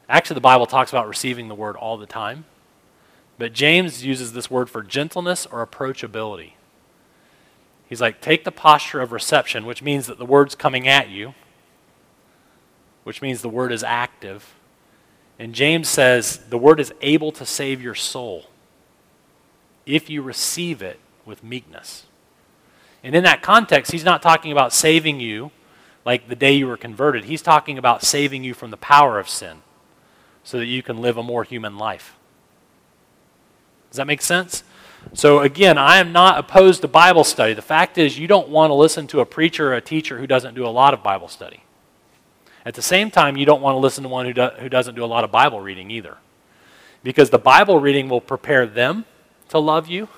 Actually, 0.09 0.35
the 0.35 0.43
Bible 0.43 0.67
talks 0.67 0.93
about 0.93 1.09
receiving 1.09 1.49
the 1.49 1.55
word 1.57 1.75
all 1.75 1.97
the 1.97 2.07
time. 2.07 2.45
But 3.39 3.53
James 3.53 4.05
uses 4.05 4.35
this 4.35 4.49
word 4.49 4.71
for 4.71 4.85
gentleness 4.85 5.47
or 5.47 5.67
approachability. 5.67 6.53
He's 7.89 8.01
like, 8.01 8.21
take 8.21 8.45
the 8.45 8.53
posture 8.53 9.01
of 9.01 9.11
reception, 9.11 9.67
which 9.67 9.83
means 9.83 10.07
that 10.07 10.19
the 10.19 10.27
word's 10.27 10.55
coming 10.55 10.87
at 10.87 11.09
you, 11.09 11.35
which 13.03 13.21
means 13.21 13.43
the 13.43 13.49
word 13.49 13.73
is 13.73 13.83
active. 13.83 14.55
And 15.41 15.57
James 15.57 15.89
says 15.89 16.39
the 16.51 16.57
word 16.57 16.79
is 16.79 16.95
able 17.01 17.33
to 17.33 17.45
save 17.45 17.83
your 17.83 17.97
soul 17.97 18.47
if 19.87 20.09
you 20.09 20.23
receive 20.23 20.83
it 20.83 20.99
with 21.25 21.43
meekness. 21.43 22.07
And 23.03 23.15
in 23.15 23.25
that 23.25 23.43
context, 23.43 23.93
he's 23.93 24.05
not 24.05 24.23
talking 24.23 24.53
about 24.53 24.73
saving 24.73 25.21
you 25.21 25.51
like 26.05 26.29
the 26.29 26.37
day 26.37 26.53
you 26.53 26.67
were 26.67 26.77
converted. 26.77 27.25
He's 27.25 27.43
talking 27.43 27.79
about 27.79 28.03
saving 28.03 28.45
you 28.45 28.55
from 28.55 28.71
the 28.71 28.77
power 28.77 29.19
of 29.19 29.29
sin 29.29 29.63
so 30.45 30.59
that 30.59 30.67
you 30.67 30.83
can 30.83 31.01
live 31.01 31.17
a 31.17 31.23
more 31.23 31.45
human 31.45 31.79
life. 31.79 32.17
Does 33.91 33.97
that 33.99 34.07
make 34.07 34.23
sense? 34.23 34.65
So, 35.15 35.41
again, 35.41 35.79
I 35.79 35.99
am 35.99 36.13
not 36.13 36.39
opposed 36.39 36.83
to 36.83 36.89
Bible 36.89 37.25
study. 37.25 37.55
The 37.55 37.63
fact 37.63 37.99
is, 37.99 38.19
you 38.19 38.29
don't 38.29 38.49
want 38.49 38.71
to 38.71 38.75
listen 38.75 39.07
to 39.09 39.21
a 39.21 39.27
preacher 39.27 39.73
or 39.73 39.75
a 39.75 39.81
teacher 39.81 40.19
who 40.19 40.27
doesn't 40.27 40.55
do 40.55 40.65
a 40.65 40.71
lot 40.71 40.95
of 40.95 41.03
Bible 41.03 41.29
study. 41.29 41.65
At 42.65 42.75
the 42.75 42.83
same 42.83 43.11
time, 43.11 43.37
you 43.37 43.45
don't 43.45 43.61
want 43.61 43.75
to 43.75 43.79
listen 43.79 44.05
to 44.05 44.09
one 44.09 44.27
who, 44.27 44.33
do, 44.33 44.49
who 44.61 44.69
doesn't 44.69 44.95
do 44.95 45.05
a 45.05 45.07
lot 45.07 45.25
of 45.25 45.33
Bible 45.33 45.61
reading 45.61 45.91
either. 45.91 46.19
Because 47.03 47.31
the 47.31 47.39
Bible 47.39 47.81
reading 47.81 48.09
will 48.09 48.21
prepare 48.21 48.65
them 48.65 49.05
to 49.53 49.59
love 49.59 49.87
you, 49.87 50.09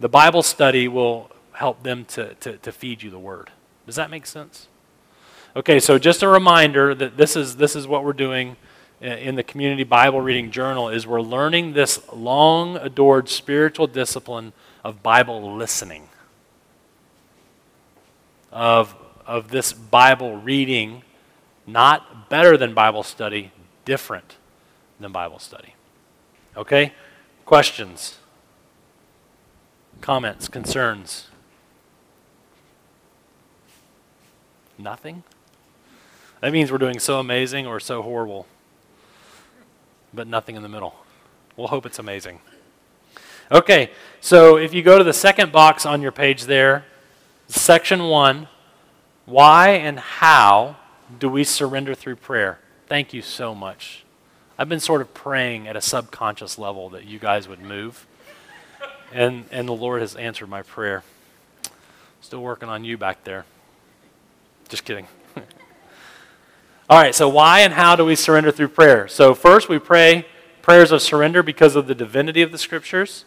the 0.00 0.08
Bible 0.08 0.42
study 0.42 0.88
will 0.88 1.30
help 1.52 1.82
them 1.82 2.06
to, 2.06 2.34
to, 2.36 2.56
to 2.56 2.72
feed 2.72 3.02
you 3.02 3.10
the 3.10 3.18
Word. 3.18 3.50
Does 3.84 3.96
that 3.96 4.10
make 4.10 4.24
sense? 4.24 4.68
Okay, 5.54 5.78
so 5.78 5.98
just 5.98 6.22
a 6.22 6.28
reminder 6.28 6.94
that 6.94 7.18
this 7.18 7.36
is, 7.36 7.56
this 7.56 7.76
is 7.76 7.86
what 7.86 8.04
we're 8.04 8.14
doing 8.14 8.56
in 9.02 9.34
the 9.34 9.42
community 9.42 9.84
Bible 9.84 10.22
reading 10.22 10.50
journal 10.50 10.88
is 10.88 11.06
we're 11.06 11.20
learning 11.20 11.74
this 11.74 12.00
long 12.10 12.76
adored 12.78 13.28
spiritual 13.28 13.86
discipline 13.86 14.54
of 14.82 15.02
Bible 15.02 15.54
listening. 15.54 16.08
Of, 18.50 18.94
of 19.26 19.48
this 19.48 19.74
Bible 19.74 20.38
reading, 20.38 21.02
not 21.66 22.30
better 22.30 22.56
than 22.56 22.72
Bible 22.72 23.02
study, 23.02 23.52
different 23.84 24.36
than 25.00 25.12
Bible 25.12 25.38
study. 25.38 25.74
Okay? 26.56 26.94
Questions? 27.44 28.16
Comments? 30.02 30.46
Concerns? 30.48 31.28
Nothing? 34.76 35.22
That 36.42 36.52
means 36.52 36.70
we're 36.70 36.76
doing 36.76 36.98
so 36.98 37.18
amazing 37.18 37.66
or 37.66 37.80
so 37.80 38.02
horrible 38.02 38.46
but 40.14 40.26
nothing 40.26 40.56
in 40.56 40.62
the 40.62 40.68
middle. 40.68 40.94
We'll 41.56 41.68
hope 41.68 41.86
it's 41.86 41.98
amazing. 41.98 42.40
Okay, 43.50 43.90
so 44.20 44.56
if 44.56 44.72
you 44.72 44.82
go 44.82 44.98
to 44.98 45.04
the 45.04 45.12
second 45.12 45.52
box 45.52 45.84
on 45.84 46.00
your 46.00 46.12
page 46.12 46.44
there, 46.44 46.84
section 47.48 48.04
one, 48.04 48.48
why 49.26 49.70
and 49.70 49.98
how 49.98 50.76
do 51.18 51.28
we 51.28 51.44
surrender 51.44 51.94
through 51.94 52.16
prayer? 52.16 52.58
Thank 52.86 53.12
you 53.12 53.22
so 53.22 53.54
much. 53.54 54.04
I've 54.58 54.68
been 54.68 54.80
sort 54.80 55.00
of 55.00 55.12
praying 55.12 55.66
at 55.66 55.76
a 55.76 55.80
subconscious 55.80 56.58
level 56.58 56.88
that 56.90 57.04
you 57.04 57.18
guys 57.18 57.48
would 57.48 57.60
move. 57.60 58.06
And, 59.12 59.44
and 59.50 59.68
the 59.68 59.74
Lord 59.74 60.00
has 60.00 60.16
answered 60.16 60.48
my 60.48 60.62
prayer. 60.62 61.02
Still 62.20 62.40
working 62.40 62.68
on 62.68 62.84
you 62.84 62.96
back 62.96 63.24
there. 63.24 63.44
Just 64.68 64.84
kidding. 64.84 65.06
All 66.90 67.00
right, 67.00 67.14
so 67.14 67.28
why 67.28 67.60
and 67.60 67.74
how 67.74 67.94
do 67.94 68.04
we 68.04 68.16
surrender 68.16 68.50
through 68.50 68.68
prayer? 68.68 69.06
So, 69.08 69.34
first, 69.34 69.68
we 69.68 69.78
pray 69.78 70.26
prayers 70.62 70.92
of 70.92 71.02
surrender 71.02 71.42
because 71.42 71.76
of 71.76 71.86
the 71.86 71.94
divinity 71.94 72.40
of 72.42 72.52
the 72.52 72.58
scriptures. 72.58 73.24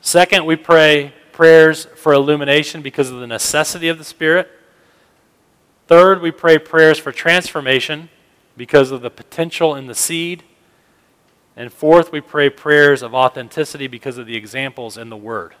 Second, 0.00 0.44
we 0.44 0.56
pray 0.56 1.14
prayers 1.32 1.86
for 1.96 2.12
illumination 2.12 2.82
because 2.82 3.10
of 3.10 3.20
the 3.20 3.26
necessity 3.26 3.88
of 3.88 3.98
the 3.98 4.04
Spirit. 4.04 4.50
Third, 5.86 6.20
we 6.20 6.30
pray 6.30 6.58
prayers 6.58 6.98
for 6.98 7.12
transformation 7.12 8.10
because 8.56 8.90
of 8.90 9.00
the 9.00 9.10
potential 9.10 9.74
in 9.74 9.86
the 9.86 9.94
seed. 9.94 10.42
And 11.60 11.70
fourth, 11.70 12.10
we 12.10 12.22
pray 12.22 12.48
prayers 12.48 13.02
of 13.02 13.14
authenticity 13.14 13.86
because 13.86 14.16
of 14.16 14.24
the 14.24 14.34
examples 14.34 14.96
in 14.96 15.10
the 15.10 15.16
Word. 15.16 15.54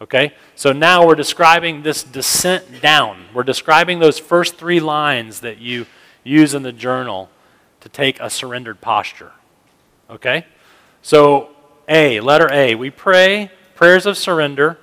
Okay? 0.00 0.32
So 0.54 0.72
now 0.72 1.06
we're 1.06 1.14
describing 1.14 1.82
this 1.82 2.02
descent 2.02 2.80
down. 2.80 3.26
We're 3.34 3.42
describing 3.42 3.98
those 3.98 4.18
first 4.18 4.56
three 4.56 4.80
lines 4.80 5.40
that 5.40 5.58
you 5.58 5.84
use 6.24 6.54
in 6.54 6.62
the 6.62 6.72
journal 6.72 7.28
to 7.80 7.90
take 7.90 8.18
a 8.18 8.30
surrendered 8.30 8.80
posture. 8.80 9.32
Okay? 10.08 10.46
So, 11.02 11.50
A, 11.86 12.18
letter 12.20 12.50
A, 12.50 12.74
we 12.74 12.88
pray 12.88 13.50
prayers 13.74 14.06
of 14.06 14.16
surrender 14.16 14.78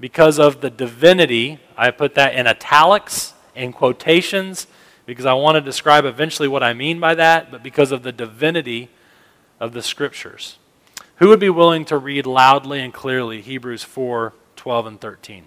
because 0.00 0.40
of 0.40 0.62
the 0.62 0.70
divinity. 0.70 1.60
I 1.76 1.92
put 1.92 2.16
that 2.16 2.34
in 2.34 2.48
italics, 2.48 3.34
in 3.54 3.72
quotations, 3.72 4.66
because 5.06 5.26
I 5.26 5.34
want 5.34 5.54
to 5.54 5.60
describe 5.60 6.04
eventually 6.04 6.48
what 6.48 6.64
I 6.64 6.72
mean 6.72 6.98
by 6.98 7.14
that, 7.14 7.52
but 7.52 7.62
because 7.62 7.92
of 7.92 8.02
the 8.02 8.10
divinity 8.10 8.88
of 9.62 9.72
the 9.72 9.82
scriptures. 9.82 10.58
Who 11.16 11.28
would 11.28 11.40
be 11.40 11.48
willing 11.48 11.84
to 11.86 11.96
read 11.96 12.26
loudly 12.26 12.80
and 12.80 12.92
clearly 12.92 13.40
Hebrews 13.40 13.82
4 13.84 14.34
12 14.56 14.86
and 14.86 15.00
13? 15.00 15.44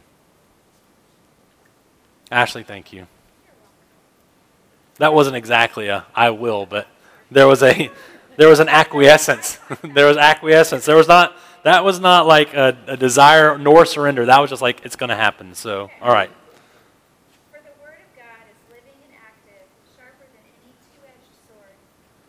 Ashley, 2.32 2.64
thank 2.64 2.92
you. 2.92 3.08
That 4.98 5.14
wasn't 5.14 5.36
exactly 5.36 5.88
a 5.90 6.06
I 6.16 6.30
will, 6.32 6.66
but 6.66 6.88
there 7.30 7.48
was 7.48 7.62
a 7.62 7.92
there 8.38 8.50
was 8.50 8.60
an 8.60 8.70
acquiescence. 8.70 9.60
there 9.84 10.08
was 10.08 10.18
acquiescence. 10.18 10.86
There 10.86 10.96
was 10.98 11.08
not 11.08 11.36
that 11.66 11.84
was 11.84 12.00
not 12.00 12.28
like 12.28 12.54
a, 12.54 12.78
a 12.86 12.96
desire 12.96 13.58
nor 13.58 13.86
surrender. 13.86 14.26
That 14.28 14.40
was 14.40 14.52
just 14.52 14.62
like 14.62 14.86
it's 14.86 14.96
going 14.96 15.10
to 15.10 15.18
happen. 15.18 15.56
So, 15.58 15.90
all 16.00 16.14
right. 16.14 16.30
For 17.50 17.58
the 17.58 17.74
word 17.82 17.98
of 17.98 18.12
God 18.14 18.46
is 18.46 18.60
living 18.70 18.94
and 19.10 19.18
active, 19.18 19.66
sharper 19.98 20.30
than 20.30 20.46
any 20.62 20.78
two-edged 20.86 21.34
sword, 21.50 21.74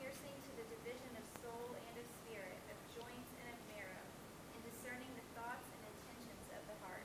piercing 0.00 0.32
to 0.32 0.52
the 0.56 0.64
division 0.80 1.12
of 1.20 1.24
soul 1.44 1.68
and 1.76 2.00
of 2.00 2.08
spirit, 2.24 2.56
of 2.72 2.80
joints 2.96 3.28
and 3.36 3.52
of 3.52 3.60
marrow, 3.68 4.08
and 4.56 4.64
discerning 4.64 5.12
the 5.20 5.26
thoughts 5.36 5.68
and 5.68 5.84
intentions 5.84 6.48
of 6.56 6.64
the 6.72 6.76
heart. 6.80 7.04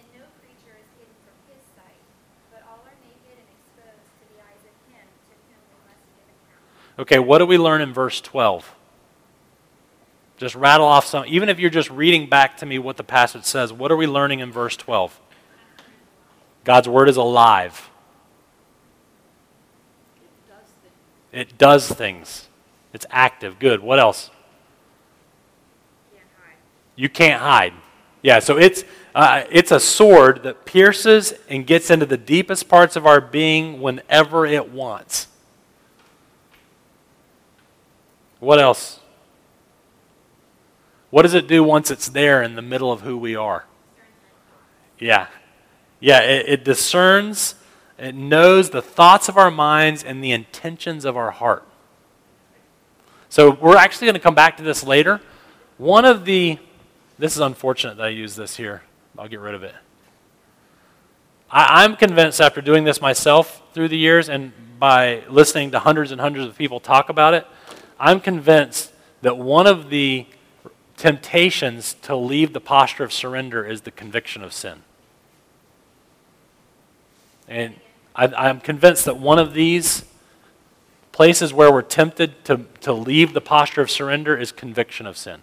And 0.00 0.08
no 0.16 0.24
creature 0.40 0.80
is 0.80 0.88
hidden 0.96 1.12
from 1.28 1.36
his 1.52 1.60
sight, 1.76 2.00
but 2.48 2.64
all 2.64 2.80
are 2.88 2.98
naked 3.04 3.36
and 3.36 3.48
exposed 3.52 4.08
to 4.16 4.24
the 4.32 4.40
eyes 4.48 4.64
of 4.64 4.72
him 4.88 5.04
to 5.28 5.36
whom 5.44 5.60
we 5.60 5.76
must 5.92 6.08
give 6.16 6.24
account. 6.24 6.83
Okay, 6.98 7.18
what 7.18 7.38
do 7.38 7.46
we 7.46 7.58
learn 7.58 7.80
in 7.80 7.92
verse 7.92 8.20
12? 8.20 8.74
Just 10.36 10.54
rattle 10.54 10.86
off 10.86 11.06
some, 11.06 11.24
even 11.26 11.48
if 11.48 11.58
you're 11.58 11.70
just 11.70 11.90
reading 11.90 12.28
back 12.28 12.56
to 12.58 12.66
me 12.66 12.78
what 12.78 12.96
the 12.96 13.04
passage 13.04 13.44
says, 13.44 13.72
what 13.72 13.90
are 13.90 13.96
we 13.96 14.06
learning 14.06 14.40
in 14.40 14.52
verse 14.52 14.76
12? 14.76 15.20
God's 16.64 16.88
word 16.88 17.08
is 17.08 17.16
alive. 17.16 17.90
It 21.32 21.58
does 21.58 21.88
things. 21.88 22.48
It's 22.92 23.06
active. 23.10 23.58
Good. 23.58 23.80
What 23.80 23.98
else? 23.98 24.30
You 26.96 27.08
can't 27.08 27.40
hide. 27.42 27.74
Yeah, 28.22 28.38
so 28.38 28.56
it's, 28.56 28.84
uh, 29.14 29.42
it's 29.50 29.72
a 29.72 29.80
sword 29.80 30.44
that 30.44 30.64
pierces 30.64 31.34
and 31.48 31.66
gets 31.66 31.90
into 31.90 32.06
the 32.06 32.16
deepest 32.16 32.68
parts 32.68 32.96
of 32.96 33.04
our 33.04 33.20
being 33.20 33.80
whenever 33.80 34.46
it 34.46 34.70
wants. 34.70 35.26
What 38.44 38.60
else? 38.60 39.00
What 41.10 41.22
does 41.22 41.34
it 41.34 41.46
do 41.46 41.64
once 41.64 41.90
it's 41.90 42.08
there 42.08 42.42
in 42.42 42.56
the 42.56 42.62
middle 42.62 42.92
of 42.92 43.00
who 43.00 43.16
we 43.16 43.36
are? 43.36 43.64
Yeah. 44.98 45.28
Yeah, 46.00 46.20
it, 46.20 46.48
it 46.48 46.64
discerns, 46.64 47.54
it 47.98 48.14
knows 48.14 48.70
the 48.70 48.82
thoughts 48.82 49.28
of 49.28 49.38
our 49.38 49.50
minds 49.50 50.04
and 50.04 50.22
the 50.22 50.32
intentions 50.32 51.04
of 51.04 51.16
our 51.16 51.30
heart. 51.30 51.66
So 53.28 53.50
we're 53.50 53.76
actually 53.76 54.06
going 54.06 54.14
to 54.14 54.20
come 54.20 54.34
back 54.34 54.56
to 54.58 54.62
this 54.62 54.84
later. 54.84 55.20
One 55.78 56.04
of 56.04 56.24
the, 56.24 56.58
this 57.18 57.34
is 57.34 57.40
unfortunate 57.40 57.96
that 57.96 58.06
I 58.06 58.10
use 58.10 58.36
this 58.36 58.56
here. 58.56 58.82
I'll 59.18 59.28
get 59.28 59.40
rid 59.40 59.54
of 59.54 59.62
it. 59.62 59.74
I, 61.50 61.84
I'm 61.84 61.96
convinced 61.96 62.40
after 62.40 62.60
doing 62.60 62.84
this 62.84 63.00
myself 63.00 63.62
through 63.72 63.88
the 63.88 63.98
years 63.98 64.28
and 64.28 64.52
by 64.78 65.22
listening 65.28 65.70
to 65.70 65.78
hundreds 65.78 66.10
and 66.10 66.20
hundreds 66.20 66.46
of 66.46 66.58
people 66.58 66.80
talk 66.80 67.08
about 67.08 67.34
it, 67.34 67.46
I'm 67.98 68.20
convinced 68.20 68.92
that 69.22 69.38
one 69.38 69.66
of 69.66 69.90
the 69.90 70.26
temptations 70.96 71.94
to 72.02 72.16
leave 72.16 72.52
the 72.52 72.60
posture 72.60 73.04
of 73.04 73.12
surrender 73.12 73.64
is 73.64 73.82
the 73.82 73.90
conviction 73.90 74.42
of 74.42 74.52
sin. 74.52 74.82
And 77.48 77.74
I, 78.14 78.48
am 78.48 78.60
convinced 78.60 79.04
that 79.06 79.18
one 79.18 79.38
of 79.38 79.54
these 79.54 80.04
places 81.12 81.52
where 81.52 81.72
we're 81.72 81.82
tempted 81.82 82.44
to, 82.44 82.60
to 82.80 82.92
leave 82.92 83.34
the 83.34 83.40
posture 83.40 83.80
of 83.80 83.90
surrender 83.90 84.36
is 84.36 84.52
conviction 84.52 85.06
of 85.06 85.16
sin. 85.16 85.42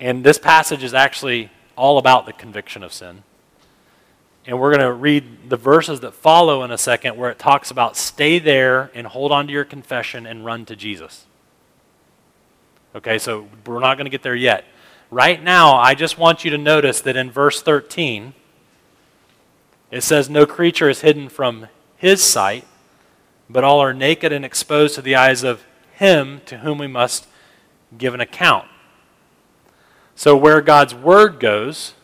And 0.00 0.24
this 0.24 0.38
passage 0.38 0.82
is 0.82 0.94
actually 0.94 1.50
all 1.76 1.98
about 1.98 2.26
the 2.26 2.32
conviction 2.32 2.82
of 2.82 2.92
sin. 2.92 3.22
And 4.46 4.60
we're 4.60 4.70
going 4.70 4.86
to 4.86 4.92
read 4.92 5.48
the 5.48 5.56
verses 5.56 6.00
that 6.00 6.12
follow 6.12 6.62
in 6.64 6.70
a 6.70 6.78
second 6.78 7.16
where 7.16 7.30
it 7.30 7.38
talks 7.38 7.70
about 7.70 7.96
stay 7.96 8.38
there 8.38 8.90
and 8.94 9.06
hold 9.06 9.32
on 9.32 9.46
to 9.46 9.52
your 9.52 9.64
confession 9.64 10.26
and 10.26 10.44
run 10.44 10.66
to 10.66 10.76
Jesus. 10.76 11.26
Okay, 12.94 13.18
so 13.18 13.48
we're 13.66 13.80
not 13.80 13.96
going 13.96 14.04
to 14.04 14.10
get 14.10 14.22
there 14.22 14.34
yet. 14.34 14.64
Right 15.10 15.42
now, 15.42 15.76
I 15.76 15.94
just 15.94 16.18
want 16.18 16.44
you 16.44 16.50
to 16.50 16.58
notice 16.58 17.00
that 17.00 17.16
in 17.16 17.30
verse 17.30 17.62
13, 17.62 18.34
it 19.90 20.02
says, 20.02 20.28
No 20.28 20.44
creature 20.44 20.90
is 20.90 21.00
hidden 21.00 21.28
from 21.28 21.68
his 21.96 22.22
sight, 22.22 22.66
but 23.48 23.64
all 23.64 23.80
are 23.80 23.94
naked 23.94 24.32
and 24.32 24.44
exposed 24.44 24.94
to 24.96 25.02
the 25.02 25.14
eyes 25.14 25.42
of 25.42 25.64
him 25.92 26.42
to 26.46 26.58
whom 26.58 26.78
we 26.78 26.86
must 26.86 27.26
give 27.96 28.12
an 28.12 28.20
account. 28.20 28.68
So, 30.14 30.36
where 30.36 30.60
God's 30.60 30.94
word 30.94 31.40
goes, 31.40 31.94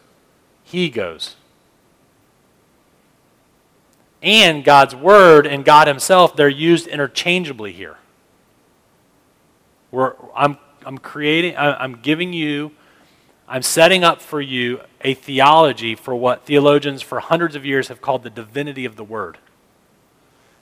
he 0.64 0.88
goes 0.88 1.37
and 4.23 4.65
God's 4.65 4.95
Word 4.95 5.47
and 5.47 5.65
God 5.65 5.87
Himself, 5.87 6.37
they're 6.37 6.49
used 6.49 6.87
interchangeably 6.87 7.73
here. 7.73 7.97
I'm, 9.93 10.59
I'm 10.85 10.99
creating, 10.99 11.57
I'm 11.57 11.97
giving 11.97 12.33
you, 12.33 12.73
I'm 13.49 13.63
setting 13.63 14.05
up 14.05 14.21
for 14.21 14.41
you 14.41 14.81
a 15.01 15.15
theology 15.15 15.95
for 15.95 16.15
what 16.15 16.45
theologians 16.45 17.03
for 17.03 17.21
hundreds 17.21 17.57
of 17.57 17.65
years 17.65 17.89
have 17.89 18.01
called 18.01 18.23
the 18.23 18.31
divinity 18.31 18.85
of 18.85 18.97
the 18.97 19.05
Word. 19.05 19.39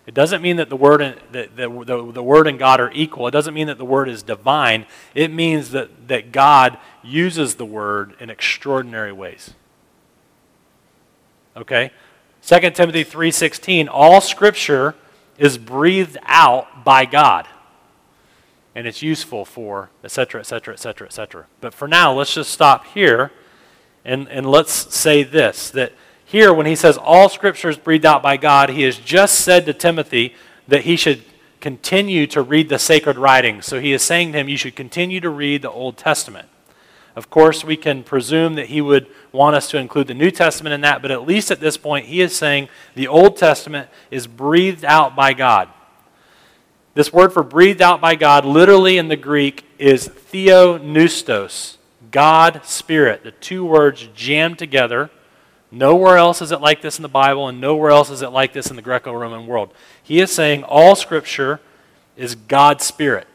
It 0.06 0.14
doesn't 0.14 0.40
mean 0.40 0.56
that 0.56 0.70
the 0.70 0.76
Word 0.76 1.02
and, 1.02 1.20
the, 1.32 1.50
the, 1.54 1.84
the, 1.84 2.12
the 2.12 2.22
Word 2.22 2.46
and 2.46 2.58
God 2.58 2.80
are 2.80 2.90
equal. 2.92 3.26
It 3.26 3.32
doesn't 3.32 3.52
mean 3.52 3.66
that 3.66 3.76
the 3.76 3.84
Word 3.84 4.08
is 4.08 4.22
divine. 4.22 4.86
It 5.14 5.30
means 5.30 5.72
that, 5.72 6.08
that 6.08 6.32
God 6.32 6.78
uses 7.02 7.56
the 7.56 7.66
Word 7.66 8.14
in 8.18 8.30
extraordinary 8.30 9.12
ways. 9.12 9.52
Okay? 11.54 11.90
2 12.48 12.70
Timothy 12.70 13.04
3:16 13.04 13.88
all 13.90 14.22
scripture 14.22 14.94
is 15.36 15.58
breathed 15.58 16.16
out 16.24 16.82
by 16.82 17.04
God 17.04 17.46
and 18.74 18.86
it's 18.86 19.02
useful 19.02 19.44
for 19.44 19.90
etc 20.02 20.40
etc 20.40 20.72
etc 20.72 21.06
etc 21.06 21.46
but 21.60 21.74
for 21.74 21.86
now 21.86 22.12
let's 22.12 22.32
just 22.32 22.50
stop 22.50 22.86
here 22.86 23.32
and, 24.02 24.28
and 24.30 24.50
let's 24.50 24.72
say 24.94 25.22
this 25.22 25.68
that 25.70 25.92
here 26.24 26.54
when 26.54 26.64
he 26.64 26.74
says 26.74 26.96
all 26.96 27.28
scripture 27.28 27.68
is 27.68 27.76
breathed 27.76 28.06
out 28.06 28.22
by 28.22 28.38
god 28.38 28.70
he 28.70 28.82
has 28.82 28.96
just 28.96 29.40
said 29.40 29.66
to 29.66 29.74
timothy 29.74 30.34
that 30.66 30.82
he 30.82 30.96
should 30.96 31.22
continue 31.60 32.26
to 32.28 32.42
read 32.42 32.68
the 32.68 32.78
sacred 32.78 33.18
writings. 33.18 33.66
So 33.66 33.80
he 33.80 33.92
is 33.92 34.02
saying 34.02 34.32
to 34.32 34.38
him 34.38 34.48
you 34.48 34.56
should 34.56 34.76
continue 34.76 35.20
to 35.20 35.30
read 35.30 35.62
the 35.62 35.70
old 35.70 35.96
testament 35.96 36.48
of 37.18 37.30
course, 37.30 37.64
we 37.64 37.76
can 37.76 38.04
presume 38.04 38.54
that 38.54 38.66
he 38.66 38.80
would 38.80 39.08
want 39.32 39.56
us 39.56 39.68
to 39.70 39.76
include 39.76 40.06
the 40.06 40.14
New 40.14 40.30
Testament 40.30 40.72
in 40.72 40.82
that, 40.82 41.02
but 41.02 41.10
at 41.10 41.26
least 41.26 41.50
at 41.50 41.58
this 41.58 41.76
point, 41.76 42.06
he 42.06 42.20
is 42.20 42.34
saying 42.34 42.68
the 42.94 43.08
Old 43.08 43.36
Testament 43.36 43.88
is 44.08 44.28
breathed 44.28 44.84
out 44.84 45.16
by 45.16 45.32
God. 45.32 45.68
This 46.94 47.12
word 47.12 47.32
for 47.32 47.42
breathed 47.42 47.82
out 47.82 48.00
by 48.00 48.14
God, 48.14 48.44
literally 48.44 48.98
in 48.98 49.08
the 49.08 49.16
Greek, 49.16 49.64
is 49.78 50.08
theopneustos, 50.08 51.78
God 52.12 52.60
Spirit. 52.64 53.24
The 53.24 53.32
two 53.32 53.64
words 53.64 54.08
jammed 54.14 54.60
together. 54.60 55.10
Nowhere 55.72 56.18
else 56.18 56.40
is 56.40 56.52
it 56.52 56.60
like 56.60 56.82
this 56.82 56.98
in 56.98 57.02
the 57.02 57.08
Bible, 57.08 57.48
and 57.48 57.60
nowhere 57.60 57.90
else 57.90 58.10
is 58.10 58.22
it 58.22 58.30
like 58.30 58.52
this 58.52 58.70
in 58.70 58.76
the 58.76 58.82
Greco 58.82 59.12
Roman 59.12 59.48
world. 59.48 59.74
He 60.00 60.20
is 60.20 60.30
saying 60.30 60.62
all 60.62 60.94
Scripture 60.94 61.58
is 62.16 62.36
God's 62.36 62.84
Spirit. 62.84 63.26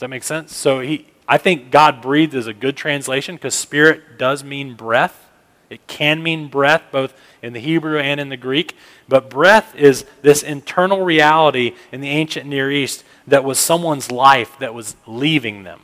Does 0.00 0.04
that 0.04 0.08
make 0.08 0.24
sense? 0.24 0.56
So 0.56 0.80
he, 0.80 1.06
I 1.28 1.36
think 1.36 1.70
God 1.70 2.00
breathed 2.00 2.32
is 2.32 2.46
a 2.46 2.54
good 2.54 2.74
translation 2.74 3.34
because 3.34 3.54
spirit 3.54 4.16
does 4.16 4.42
mean 4.42 4.72
breath. 4.72 5.28
It 5.68 5.86
can 5.86 6.22
mean 6.22 6.48
breath 6.48 6.84
both 6.90 7.12
in 7.42 7.52
the 7.52 7.60
Hebrew 7.60 7.98
and 7.98 8.18
in 8.18 8.30
the 8.30 8.38
Greek. 8.38 8.74
But 9.08 9.28
breath 9.28 9.76
is 9.76 10.06
this 10.22 10.42
internal 10.42 11.04
reality 11.04 11.74
in 11.92 12.00
the 12.00 12.08
ancient 12.08 12.46
Near 12.46 12.72
East 12.72 13.04
that 13.26 13.44
was 13.44 13.58
someone's 13.58 14.10
life 14.10 14.58
that 14.58 14.72
was 14.72 14.96
leaving 15.06 15.64
them. 15.64 15.82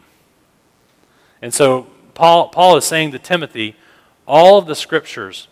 And 1.43 1.53
so 1.53 1.87
Paul, 2.15 2.49
Paul 2.49 2.79
is 2.79 2.87
saying 2.87 3.13
to 3.13 3.19
Timothy, 3.19 3.77
all 4.27 4.57
of 4.57 4.65
the 4.65 4.75
scriptures 4.75 5.47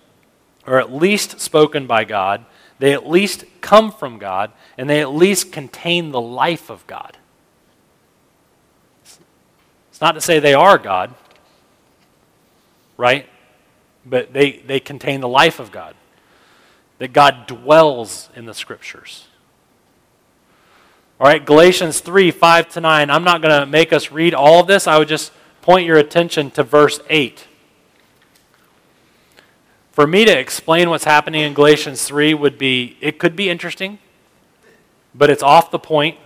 are 0.66 0.80
at 0.80 0.90
least 0.90 1.38
spoken 1.38 1.86
by 1.86 2.04
God, 2.04 2.46
they 2.78 2.94
at 2.94 3.06
least 3.06 3.44
come 3.60 3.92
from 3.92 4.18
God, 4.18 4.52
and 4.78 4.88
they 4.88 5.02
at 5.02 5.12
least 5.12 5.52
contain 5.52 6.12
the 6.12 6.20
life 6.22 6.70
of 6.70 6.86
God. 6.86 7.18
Not 10.04 10.16
to 10.16 10.20
say 10.20 10.38
they 10.38 10.52
are 10.52 10.76
God, 10.76 11.14
right? 12.98 13.26
But 14.04 14.34
they, 14.34 14.58
they 14.66 14.78
contain 14.78 15.22
the 15.22 15.28
life 15.28 15.58
of 15.58 15.72
God. 15.72 15.94
That 16.98 17.14
God 17.14 17.46
dwells 17.46 18.28
in 18.36 18.44
the 18.44 18.52
scriptures. 18.52 19.26
All 21.18 21.26
right, 21.26 21.42
Galatians 21.42 22.00
3 22.00 22.30
5 22.32 22.68
to 22.74 22.82
9. 22.82 23.08
I'm 23.08 23.24
not 23.24 23.40
going 23.40 23.58
to 23.58 23.64
make 23.64 23.94
us 23.94 24.10
read 24.10 24.34
all 24.34 24.60
of 24.60 24.66
this. 24.66 24.86
I 24.86 24.98
would 24.98 25.08
just 25.08 25.32
point 25.62 25.86
your 25.86 25.96
attention 25.96 26.50
to 26.50 26.62
verse 26.62 27.00
8. 27.08 27.46
For 29.90 30.06
me 30.06 30.26
to 30.26 30.38
explain 30.38 30.90
what's 30.90 31.04
happening 31.04 31.40
in 31.40 31.54
Galatians 31.54 32.04
3 32.04 32.34
would 32.34 32.58
be, 32.58 32.98
it 33.00 33.18
could 33.18 33.34
be 33.34 33.48
interesting, 33.48 33.98
but 35.14 35.30
it's 35.30 35.42
off 35.42 35.70
the 35.70 35.78
point. 35.78 36.18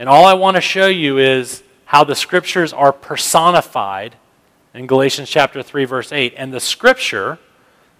And 0.00 0.08
all 0.08 0.24
I 0.24 0.34
want 0.34 0.56
to 0.56 0.60
show 0.60 0.88
you 0.88 1.18
is 1.18 1.62
how 1.90 2.04
the 2.04 2.14
scriptures 2.14 2.72
are 2.72 2.92
personified 2.92 4.14
in 4.72 4.86
Galatians 4.86 5.28
chapter 5.28 5.60
3 5.60 5.84
verse 5.86 6.12
8 6.12 6.32
and 6.36 6.52
the 6.52 6.60
scripture 6.60 7.40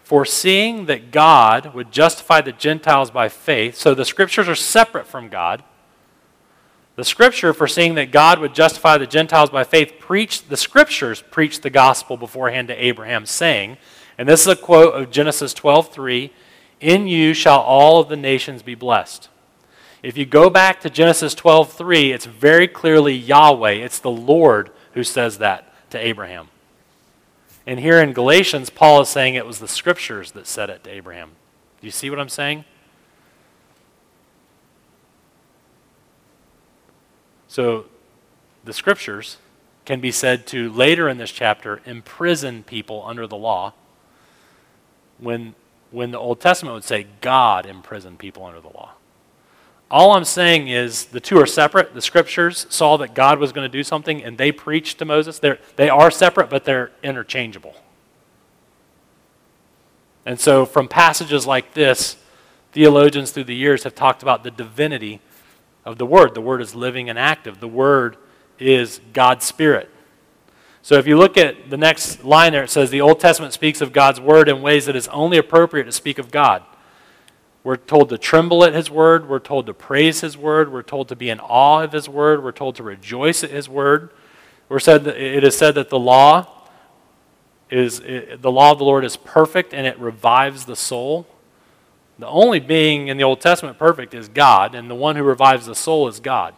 foreseeing 0.04 0.86
that 0.86 1.10
God 1.10 1.74
would 1.74 1.90
justify 1.90 2.40
the 2.40 2.52
Gentiles 2.52 3.10
by 3.10 3.28
faith 3.28 3.74
so 3.74 3.92
the 3.92 4.04
scriptures 4.04 4.48
are 4.48 4.54
separate 4.54 5.08
from 5.08 5.28
God. 5.28 5.64
The 6.94 7.02
scripture 7.02 7.52
foreseeing 7.52 7.96
that 7.96 8.12
God 8.12 8.38
would 8.38 8.54
justify 8.54 8.96
the 8.96 9.08
Gentiles 9.08 9.50
by 9.50 9.64
faith 9.64 9.94
preached 9.98 10.48
the 10.48 10.56
scriptures 10.56 11.20
preached 11.20 11.62
the 11.62 11.68
gospel 11.68 12.16
beforehand 12.16 12.68
to 12.68 12.84
Abraham 12.84 13.26
saying 13.26 13.76
and 14.16 14.28
this 14.28 14.42
is 14.42 14.46
a 14.46 14.54
quote 14.54 14.94
of 14.94 15.10
Genesis 15.10 15.52
12:3 15.52 16.30
in 16.78 17.08
you 17.08 17.34
shall 17.34 17.58
all 17.58 18.00
of 18.00 18.08
the 18.08 18.16
nations 18.16 18.62
be 18.62 18.76
blessed 18.76 19.29
if 20.02 20.16
you 20.16 20.24
go 20.24 20.48
back 20.48 20.80
to 20.80 20.90
Genesis 20.90 21.34
12:3, 21.34 22.12
it's 22.12 22.26
very 22.26 22.66
clearly 22.66 23.14
Yahweh. 23.14 23.72
It's 23.72 23.98
the 23.98 24.10
Lord 24.10 24.70
who 24.94 25.04
says 25.04 25.38
that 25.38 25.72
to 25.90 25.98
Abraham. 25.98 26.48
And 27.66 27.80
here 27.80 28.00
in 28.00 28.12
Galatians, 28.12 28.70
Paul 28.70 29.02
is 29.02 29.08
saying 29.08 29.34
it 29.34 29.46
was 29.46 29.58
the 29.58 29.68
scriptures 29.68 30.32
that 30.32 30.46
said 30.46 30.70
it 30.70 30.82
to 30.84 30.90
Abraham. 30.90 31.32
Do 31.80 31.86
you 31.86 31.90
see 31.90 32.10
what 32.10 32.18
I'm 32.18 32.28
saying? 32.28 32.64
So 37.48 37.86
the 38.64 38.72
scriptures 38.72 39.36
can 39.84 40.00
be 40.00 40.12
said 40.12 40.46
to 40.48 40.70
later 40.70 41.08
in 41.08 41.18
this 41.18 41.32
chapter 41.32 41.80
imprison 41.84 42.62
people 42.62 43.02
under 43.04 43.26
the 43.26 43.36
law 43.36 43.72
when 45.18 45.54
when 45.90 46.12
the 46.12 46.18
Old 46.18 46.40
Testament 46.40 46.74
would 46.74 46.84
say 46.84 47.06
God 47.20 47.66
imprisoned 47.66 48.20
people 48.20 48.44
under 48.44 48.60
the 48.60 48.68
law. 48.68 48.92
All 49.90 50.12
I'm 50.12 50.24
saying 50.24 50.68
is 50.68 51.06
the 51.06 51.18
two 51.18 51.40
are 51.40 51.46
separate. 51.46 51.94
The 51.94 52.02
scriptures 52.02 52.66
saw 52.70 52.96
that 52.98 53.12
God 53.12 53.40
was 53.40 53.52
going 53.52 53.68
to 53.68 53.72
do 53.72 53.82
something 53.82 54.22
and 54.22 54.38
they 54.38 54.52
preached 54.52 54.98
to 54.98 55.04
Moses. 55.04 55.40
They're, 55.40 55.58
they 55.76 55.88
are 55.88 56.10
separate, 56.10 56.48
but 56.48 56.64
they're 56.64 56.92
interchangeable. 57.02 57.74
And 60.24 60.38
so, 60.38 60.64
from 60.64 60.86
passages 60.86 61.46
like 61.46 61.74
this, 61.74 62.16
theologians 62.72 63.32
through 63.32 63.44
the 63.44 63.54
years 63.54 63.82
have 63.82 63.94
talked 63.94 64.22
about 64.22 64.44
the 64.44 64.50
divinity 64.50 65.20
of 65.84 65.98
the 65.98 66.06
Word. 66.06 66.34
The 66.34 66.40
Word 66.40 66.60
is 66.60 66.74
living 66.74 67.08
and 67.08 67.18
active, 67.18 67.58
the 67.58 67.66
Word 67.66 68.16
is 68.58 69.00
God's 69.12 69.44
Spirit. 69.44 69.90
So, 70.82 70.96
if 70.96 71.06
you 71.06 71.16
look 71.16 71.36
at 71.36 71.70
the 71.70 71.76
next 71.76 72.22
line 72.22 72.52
there, 72.52 72.64
it 72.64 72.70
says 72.70 72.90
the 72.90 73.00
Old 73.00 73.18
Testament 73.18 73.54
speaks 73.54 73.80
of 73.80 73.92
God's 73.92 74.20
Word 74.20 74.48
in 74.48 74.62
ways 74.62 74.86
that 74.86 74.94
is 74.94 75.08
only 75.08 75.36
appropriate 75.36 75.84
to 75.84 75.92
speak 75.92 76.18
of 76.18 76.30
God. 76.30 76.62
We're 77.62 77.76
told 77.76 78.08
to 78.08 78.18
tremble 78.18 78.64
at 78.64 78.72
His 78.72 78.90
word. 78.90 79.28
We're 79.28 79.38
told 79.38 79.66
to 79.66 79.74
praise 79.74 80.20
His 80.20 80.36
word. 80.36 80.72
We're 80.72 80.82
told 80.82 81.08
to 81.08 81.16
be 81.16 81.28
in 81.28 81.40
awe 81.40 81.82
of 81.82 81.92
His 81.92 82.08
word. 82.08 82.42
We're 82.42 82.52
told 82.52 82.76
to 82.76 82.82
rejoice 82.82 83.44
at 83.44 83.50
His 83.50 83.68
word. 83.68 84.10
We're 84.68 84.78
said 84.78 85.04
that 85.04 85.16
it 85.16 85.44
is 85.44 85.56
said 85.56 85.74
that 85.74 85.90
the 85.90 85.98
law 85.98 86.46
is 87.70 88.00
the 88.00 88.50
law 88.50 88.72
of 88.72 88.78
the 88.78 88.84
Lord 88.84 89.04
is 89.04 89.16
perfect 89.16 89.72
and 89.72 89.86
it 89.86 89.98
revives 89.98 90.64
the 90.64 90.76
soul. 90.76 91.26
The 92.18 92.26
only 92.26 92.60
being 92.60 93.08
in 93.08 93.16
the 93.16 93.24
Old 93.24 93.40
Testament 93.40 93.78
perfect 93.78 94.12
is 94.12 94.28
God, 94.28 94.74
and 94.74 94.90
the 94.90 94.94
one 94.94 95.16
who 95.16 95.22
revives 95.22 95.66
the 95.66 95.74
soul 95.74 96.06
is 96.06 96.20
God. 96.20 96.54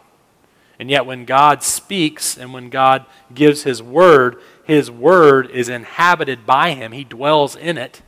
And 0.77 0.89
yet, 0.89 1.05
when 1.05 1.23
God 1.23 1.63
speaks 1.63 2.37
and 2.37 2.53
when 2.53 2.69
God 2.69 3.05
gives 3.33 3.63
His 3.63 3.81
word, 3.81 4.41
His 4.65 4.91
word 4.91 5.49
is 5.51 5.69
inhabited 5.69 6.45
by 6.45 6.71
Him, 6.71 6.91
He 6.91 7.03
dwells 7.03 7.55
in 7.55 7.77
it. 7.77 8.01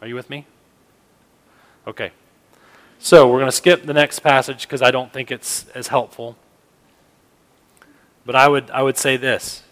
Are 0.00 0.06
you 0.06 0.14
with 0.14 0.30
me? 0.30 0.46
Okay. 1.86 2.10
So, 2.98 3.28
we're 3.28 3.38
going 3.38 3.50
to 3.50 3.56
skip 3.56 3.84
the 3.84 3.94
next 3.94 4.20
passage 4.20 4.62
because 4.62 4.82
I 4.82 4.90
don't 4.90 5.12
think 5.12 5.30
it's 5.30 5.66
as 5.74 5.88
helpful. 5.88 6.36
But 8.24 8.34
I 8.34 8.48
would, 8.48 8.70
I 8.70 8.82
would 8.82 8.96
say 8.96 9.16
this 9.16 9.62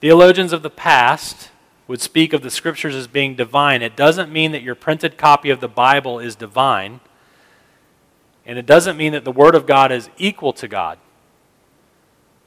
Theologians 0.00 0.52
of 0.52 0.62
the 0.62 0.70
past 0.70 1.50
would 1.88 2.00
speak 2.00 2.32
of 2.32 2.42
the 2.42 2.50
scriptures 2.50 2.94
as 2.94 3.06
being 3.06 3.34
divine. 3.34 3.82
It 3.82 3.96
doesn't 3.96 4.32
mean 4.32 4.52
that 4.52 4.62
your 4.62 4.74
printed 4.74 5.16
copy 5.16 5.50
of 5.50 5.60
the 5.60 5.68
Bible 5.68 6.18
is 6.18 6.34
divine. 6.34 7.00
And 8.44 8.58
it 8.58 8.66
doesn't 8.66 8.96
mean 8.96 9.12
that 9.12 9.24
the 9.24 9.32
Word 9.32 9.54
of 9.54 9.66
God 9.66 9.92
is 9.92 10.10
equal 10.18 10.52
to 10.54 10.66
God. 10.66 10.98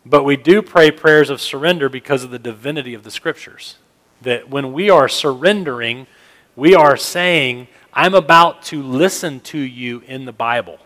But 0.05 0.23
we 0.23 0.35
do 0.35 0.61
pray 0.61 0.91
prayers 0.91 1.29
of 1.29 1.41
surrender 1.41 1.89
because 1.89 2.23
of 2.23 2.31
the 2.31 2.39
divinity 2.39 2.93
of 2.93 3.03
the 3.03 3.11
Scriptures. 3.11 3.77
That 4.21 4.49
when 4.49 4.73
we 4.73 4.89
are 4.89 5.07
surrendering, 5.07 6.07
we 6.55 6.75
are 6.75 6.97
saying, 6.97 7.67
I'm 7.95 8.13
about 8.13 8.63
to 8.63 8.83
listen 8.83 9.39
to 9.41 9.57
you 9.57 10.03
in 10.05 10.25
the 10.25 10.33
Bible. 10.33 10.79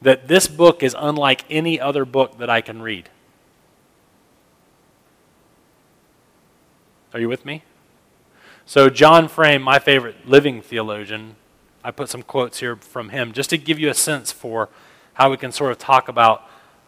That 0.00 0.26
this 0.26 0.48
book 0.48 0.82
is 0.82 0.96
unlike 0.98 1.44
any 1.50 1.78
other 1.78 2.06
book 2.06 2.38
that 2.38 2.48
I 2.48 2.62
can 2.62 2.80
read. 2.80 3.10
Are 7.12 7.20
you 7.20 7.28
with 7.28 7.44
me? 7.44 7.62
So, 8.64 8.88
John 8.88 9.28
Frame, 9.28 9.62
my 9.62 9.78
favorite 9.78 10.26
living 10.26 10.62
theologian, 10.62 11.36
I 11.84 11.90
put 11.90 12.08
some 12.08 12.22
quotes 12.22 12.60
here 12.60 12.76
from 12.76 13.10
him 13.10 13.32
just 13.32 13.50
to 13.50 13.58
give 13.58 13.78
you 13.78 13.90
a 13.90 13.94
sense 13.94 14.32
for 14.32 14.68
how 15.14 15.30
we 15.30 15.36
can 15.36 15.52
sort 15.52 15.72
of 15.72 15.78
talk 15.78 16.08
about 16.08 16.42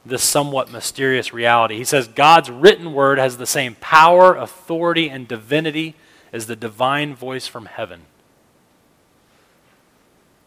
this 0.05 0.23
somewhat 0.23 0.73
mysterious 0.73 1.33
reality. 1.33 1.77
He 1.77 1.85
says 1.85 2.09
God's 2.09 2.51
written 2.51 2.95
word 2.95 3.19
has 3.19 3.37
the 3.37 3.47
same 3.47 3.77
power, 3.81 4.35
authority, 4.35 5.09
and 5.09 5.29
divinity 5.29 5.95
as 6.33 6.47
the 6.47 6.57
divine 6.57 7.15
voice 7.15 7.47
from 7.47 7.67
heaven. 7.67 8.03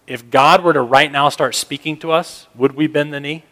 If 0.08 0.30
God 0.30 0.64
were 0.64 0.74
to 0.74 0.82
right 0.82 1.12
now 1.12 1.30
start 1.30 1.56
speaking 1.56 1.98
to 1.98 2.12
us, 2.12 2.48
would 2.56 2.74
we 2.74 2.88
bend 2.88 3.14
the 3.14 3.20
knee? 3.20 3.44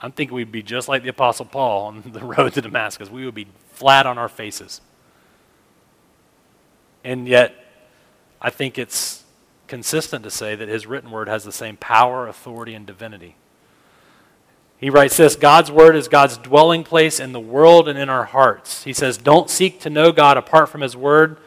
I'm 0.00 0.12
thinking 0.12 0.34
we'd 0.34 0.52
be 0.52 0.62
just 0.62 0.88
like 0.88 1.02
the 1.02 1.08
Apostle 1.08 1.46
Paul 1.46 1.86
on 1.86 2.02
the 2.12 2.20
road 2.24 2.52
to 2.54 2.60
Damascus. 2.60 3.10
We 3.10 3.24
would 3.24 3.34
be 3.34 3.48
flat 3.72 4.06
on 4.06 4.18
our 4.18 4.28
faces. 4.28 4.80
And 7.04 7.28
yet, 7.28 7.54
I 8.40 8.50
think 8.50 8.78
it's 8.78 9.24
consistent 9.66 10.24
to 10.24 10.30
say 10.30 10.54
that 10.54 10.68
his 10.68 10.86
written 10.86 11.10
word 11.10 11.28
has 11.28 11.44
the 11.44 11.52
same 11.52 11.76
power, 11.76 12.26
authority, 12.26 12.74
and 12.74 12.86
divinity. 12.86 13.36
He 14.78 14.90
writes 14.90 15.16
this 15.16 15.36
God's 15.36 15.70
word 15.70 15.96
is 15.96 16.08
God's 16.08 16.36
dwelling 16.36 16.84
place 16.84 17.18
in 17.18 17.32
the 17.32 17.40
world 17.40 17.88
and 17.88 17.98
in 17.98 18.08
our 18.08 18.24
hearts. 18.24 18.84
He 18.84 18.92
says, 18.92 19.16
Don't 19.16 19.50
seek 19.50 19.80
to 19.80 19.90
know 19.90 20.12
God 20.12 20.36
apart 20.36 20.68
from 20.68 20.82
his 20.82 20.96
word, 20.96 21.38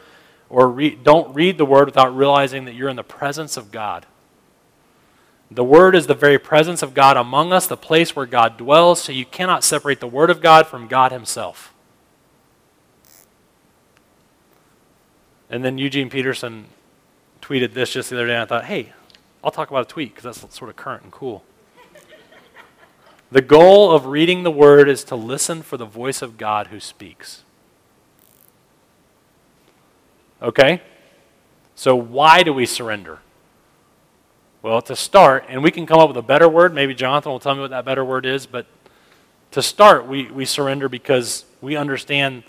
or 0.48 0.68
re- 0.68 0.96
don't 0.96 1.34
read 1.34 1.58
the 1.58 1.64
word 1.64 1.86
without 1.86 2.16
realizing 2.16 2.64
that 2.64 2.74
you're 2.74 2.88
in 2.88 2.96
the 2.96 3.02
presence 3.02 3.56
of 3.56 3.70
God. 3.70 4.06
The 5.50 5.64
Word 5.64 5.96
is 5.96 6.06
the 6.06 6.14
very 6.14 6.38
presence 6.38 6.80
of 6.80 6.94
God 6.94 7.16
among 7.16 7.52
us, 7.52 7.66
the 7.66 7.76
place 7.76 8.14
where 8.14 8.26
God 8.26 8.56
dwells, 8.56 9.02
so 9.02 9.10
you 9.10 9.26
cannot 9.26 9.64
separate 9.64 9.98
the 9.98 10.06
Word 10.06 10.30
of 10.30 10.40
God 10.40 10.66
from 10.66 10.86
God 10.86 11.10
Himself. 11.10 11.74
And 15.48 15.64
then 15.64 15.76
Eugene 15.76 16.08
Peterson 16.08 16.66
tweeted 17.42 17.74
this 17.74 17.92
just 17.92 18.10
the 18.10 18.16
other 18.16 18.28
day, 18.28 18.34
and 18.34 18.42
I 18.42 18.46
thought, 18.46 18.66
hey, 18.66 18.92
I'll 19.42 19.50
talk 19.50 19.70
about 19.70 19.82
a 19.82 19.88
tweet 19.88 20.14
because 20.14 20.38
that's 20.40 20.56
sort 20.56 20.70
of 20.70 20.76
current 20.76 21.02
and 21.02 21.10
cool. 21.10 21.42
The 23.32 23.42
goal 23.42 23.92
of 23.92 24.06
reading 24.06 24.42
the 24.42 24.50
Word 24.50 24.88
is 24.88 25.04
to 25.04 25.16
listen 25.16 25.62
for 25.62 25.76
the 25.76 25.84
voice 25.84 26.22
of 26.22 26.36
God 26.36 26.68
who 26.68 26.80
speaks. 26.80 27.42
Okay? 30.42 30.82
So, 31.74 31.94
why 31.94 32.42
do 32.42 32.52
we 32.52 32.66
surrender? 32.66 33.20
Well, 34.62 34.82
to 34.82 34.96
start, 34.96 35.44
and 35.48 35.62
we 35.62 35.70
can 35.70 35.86
come 35.86 35.98
up 35.98 36.08
with 36.08 36.18
a 36.18 36.22
better 36.22 36.48
word. 36.48 36.74
Maybe 36.74 36.94
Jonathan 36.94 37.32
will 37.32 37.40
tell 37.40 37.54
me 37.54 37.62
what 37.62 37.70
that 37.70 37.84
better 37.84 38.04
word 38.04 38.26
is, 38.26 38.44
but 38.44 38.66
to 39.52 39.62
start, 39.62 40.06
we, 40.06 40.30
we 40.30 40.44
surrender 40.44 40.88
because 40.88 41.46
we 41.62 41.76
understand 41.76 42.42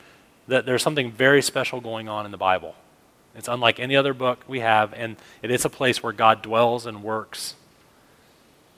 that 0.47 0.65
there's 0.65 0.83
something 0.83 1.11
very 1.11 1.41
special 1.41 1.79
going 1.79 2.09
on 2.09 2.25
in 2.25 2.31
the 2.31 2.37
Bible. 2.37 2.75
It's 3.33 3.47
unlike 3.47 3.79
any 3.79 3.95
other 3.95 4.13
book 4.13 4.43
we 4.47 4.59
have, 4.59 4.93
and 4.93 5.15
it 5.41 5.51
is 5.51 5.63
a 5.63 5.69
place 5.69 6.03
where 6.03 6.11
God 6.11 6.41
dwells 6.41 6.85
and 6.85 7.01
works 7.01 7.55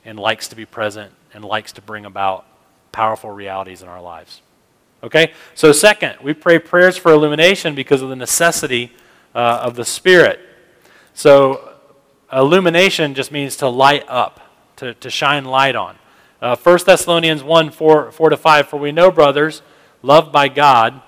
and 0.04 0.18
likes 0.18 0.46
to 0.48 0.56
be 0.56 0.64
present 0.64 1.12
and 1.34 1.44
likes 1.44 1.72
to 1.72 1.82
bring 1.82 2.06
about 2.06 2.46
powerful 2.92 3.30
realities 3.30 3.82
in 3.82 3.88
our 3.88 4.00
lives. 4.00 4.40
Okay? 5.02 5.32
So, 5.54 5.72
second, 5.72 6.16
we 6.22 6.32
pray 6.32 6.58
prayers 6.58 6.96
for 6.96 7.12
illumination 7.12 7.74
because 7.74 8.00
of 8.00 8.08
the 8.08 8.16
necessity 8.16 8.92
uh, 9.34 9.60
of 9.62 9.76
the 9.76 9.84
Spirit. 9.84 10.40
So, 11.12 11.74
illumination 12.32 13.14
just 13.14 13.30
means 13.30 13.56
to 13.58 13.68
light 13.68 14.04
up, 14.08 14.40
to, 14.76 14.94
to 14.94 15.10
shine 15.10 15.44
light 15.44 15.76
on. 15.76 15.96
Uh, 16.40 16.56
1 16.56 16.78
Thessalonians 16.86 17.42
1 17.42 17.70
4, 17.70 18.12
4 18.12 18.30
to 18.30 18.36
5 18.36 18.68
For 18.68 18.76
we 18.78 18.92
know, 18.92 19.10
brothers, 19.10 19.62
loved 20.02 20.32
by 20.32 20.48
God, 20.48 21.02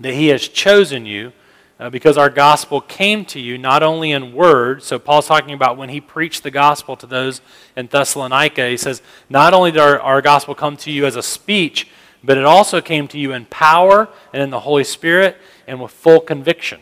that 0.00 0.14
He 0.14 0.28
has 0.28 0.46
chosen 0.48 1.06
you 1.06 1.32
uh, 1.82 1.90
because 1.90 2.16
our 2.16 2.30
gospel 2.30 2.80
came 2.80 3.24
to 3.24 3.40
you 3.40 3.58
not 3.58 3.82
only 3.82 4.12
in 4.12 4.32
word. 4.32 4.84
So, 4.84 5.00
Paul's 5.00 5.26
talking 5.26 5.52
about 5.52 5.76
when 5.76 5.88
he 5.88 6.00
preached 6.00 6.44
the 6.44 6.50
gospel 6.50 6.94
to 6.96 7.06
those 7.08 7.40
in 7.76 7.88
Thessalonica. 7.88 8.68
He 8.68 8.76
says, 8.76 9.02
Not 9.28 9.52
only 9.52 9.72
did 9.72 9.80
our, 9.80 9.98
our 9.98 10.22
gospel 10.22 10.54
come 10.54 10.76
to 10.76 10.92
you 10.92 11.06
as 11.06 11.16
a 11.16 11.22
speech, 11.24 11.88
but 12.22 12.38
it 12.38 12.44
also 12.44 12.80
came 12.80 13.08
to 13.08 13.18
you 13.18 13.32
in 13.32 13.46
power 13.46 14.08
and 14.32 14.40
in 14.40 14.50
the 14.50 14.60
Holy 14.60 14.84
Spirit 14.84 15.36
and 15.66 15.82
with 15.82 15.90
full 15.90 16.20
conviction. 16.20 16.80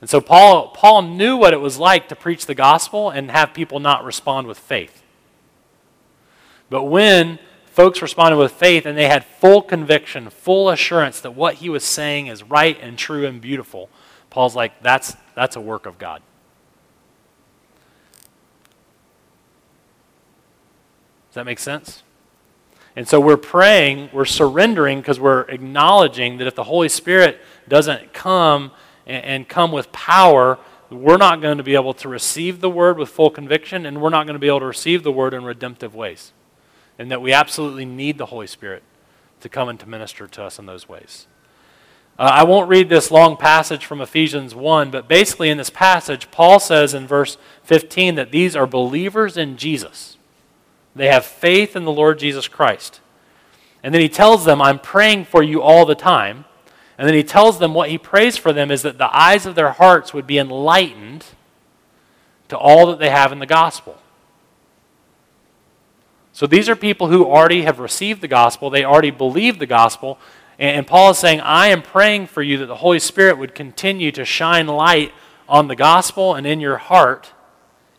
And 0.00 0.08
so 0.08 0.22
Paul, 0.22 0.68
Paul 0.68 1.02
knew 1.02 1.36
what 1.36 1.52
it 1.52 1.60
was 1.60 1.76
like 1.76 2.08
to 2.08 2.16
preach 2.16 2.46
the 2.46 2.54
gospel 2.54 3.10
and 3.10 3.30
have 3.30 3.52
people 3.52 3.78
not 3.78 4.04
respond 4.04 4.46
with 4.46 4.58
faith. 4.58 5.02
But 6.70 6.84
when 6.84 7.38
folks 7.80 8.02
responded 8.02 8.36
with 8.36 8.52
faith 8.52 8.84
and 8.84 8.98
they 8.98 9.08
had 9.08 9.24
full 9.24 9.62
conviction, 9.62 10.28
full 10.28 10.68
assurance 10.68 11.18
that 11.22 11.30
what 11.30 11.54
he 11.54 11.70
was 11.70 11.82
saying 11.82 12.26
is 12.26 12.42
right 12.42 12.78
and 12.82 12.98
true 12.98 13.24
and 13.24 13.40
beautiful. 13.40 13.88
Paul's 14.28 14.54
like, 14.54 14.82
that's, 14.82 15.16
that's 15.34 15.56
a 15.56 15.62
work 15.62 15.86
of 15.86 15.96
God. 15.96 16.20
Does 21.30 21.36
that 21.36 21.46
make 21.46 21.58
sense? 21.58 22.02
And 22.94 23.08
so 23.08 23.18
we're 23.18 23.38
praying, 23.38 24.10
we're 24.12 24.26
surrendering 24.26 25.00
because 25.00 25.18
we're 25.18 25.48
acknowledging 25.48 26.36
that 26.36 26.46
if 26.46 26.54
the 26.54 26.64
Holy 26.64 26.90
Spirit 26.90 27.40
doesn't 27.66 28.12
come 28.12 28.72
and, 29.06 29.24
and, 29.24 29.48
come 29.48 29.72
with 29.72 29.90
power, 29.90 30.58
we're 30.90 31.16
not 31.16 31.40
going 31.40 31.56
to 31.56 31.64
be 31.64 31.76
able 31.76 31.94
to 31.94 32.10
receive 32.10 32.60
the 32.60 32.68
word 32.68 32.98
with 32.98 33.08
full 33.08 33.30
conviction, 33.30 33.86
and 33.86 34.02
we're 34.02 34.10
not 34.10 34.26
going 34.26 34.34
to 34.34 34.38
be 34.38 34.48
able 34.48 34.60
to 34.60 34.66
receive 34.66 35.02
the 35.02 35.12
word 35.12 35.32
in 35.32 35.44
redemptive 35.44 35.94
ways 35.94 36.34
and 37.00 37.10
that 37.10 37.22
we 37.22 37.32
absolutely 37.32 37.86
need 37.86 38.18
the 38.18 38.26
Holy 38.26 38.46
Spirit 38.46 38.82
to 39.40 39.48
come 39.48 39.70
and 39.70 39.80
to 39.80 39.88
minister 39.88 40.26
to 40.26 40.44
us 40.44 40.58
in 40.58 40.66
those 40.66 40.86
ways. 40.86 41.26
Uh, 42.18 42.24
I 42.24 42.44
won't 42.44 42.68
read 42.68 42.90
this 42.90 43.10
long 43.10 43.38
passage 43.38 43.86
from 43.86 44.02
Ephesians 44.02 44.54
1, 44.54 44.90
but 44.90 45.08
basically 45.08 45.48
in 45.48 45.56
this 45.56 45.70
passage, 45.70 46.30
Paul 46.30 46.60
says 46.60 46.92
in 46.92 47.06
verse 47.06 47.38
15 47.62 48.16
that 48.16 48.32
these 48.32 48.54
are 48.54 48.66
believers 48.66 49.38
in 49.38 49.56
Jesus. 49.56 50.18
They 50.94 51.06
have 51.06 51.24
faith 51.24 51.74
in 51.74 51.86
the 51.86 51.90
Lord 51.90 52.18
Jesus 52.18 52.48
Christ. 52.48 53.00
And 53.82 53.94
then 53.94 54.02
he 54.02 54.10
tells 54.10 54.44
them, 54.44 54.60
I'm 54.60 54.78
praying 54.78 55.24
for 55.24 55.42
you 55.42 55.62
all 55.62 55.86
the 55.86 55.94
time. 55.94 56.44
And 56.98 57.08
then 57.08 57.14
he 57.14 57.24
tells 57.24 57.58
them 57.58 57.72
what 57.72 57.88
he 57.88 57.96
prays 57.96 58.36
for 58.36 58.52
them 58.52 58.70
is 58.70 58.82
that 58.82 58.98
the 58.98 59.16
eyes 59.16 59.46
of 59.46 59.54
their 59.54 59.72
hearts 59.72 60.12
would 60.12 60.26
be 60.26 60.36
enlightened 60.36 61.24
to 62.48 62.58
all 62.58 62.88
that 62.88 62.98
they 62.98 63.08
have 63.08 63.32
in 63.32 63.38
the 63.38 63.46
gospel. 63.46 63.99
So 66.40 66.46
these 66.46 66.70
are 66.70 66.74
people 66.74 67.08
who 67.08 67.26
already 67.26 67.64
have 67.64 67.80
received 67.80 68.22
the 68.22 68.26
gospel, 68.26 68.70
they 68.70 68.82
already 68.82 69.10
believe 69.10 69.58
the 69.58 69.66
gospel. 69.66 70.18
And, 70.58 70.86
Paul 70.86 71.10
is 71.10 71.18
saying, 71.18 71.42
I 71.42 71.66
am 71.66 71.82
praying 71.82 72.28
for 72.28 72.42
you 72.42 72.56
that 72.56 72.64
the 72.64 72.76
Holy 72.76 72.98
Spirit 72.98 73.36
would 73.36 73.54
continue 73.54 74.10
to 74.12 74.24
shine 74.24 74.66
light 74.66 75.12
on 75.50 75.68
the 75.68 75.76
gospel 75.76 76.34
and 76.34 76.46
in 76.46 76.58
your 76.58 76.78
heart 76.78 77.34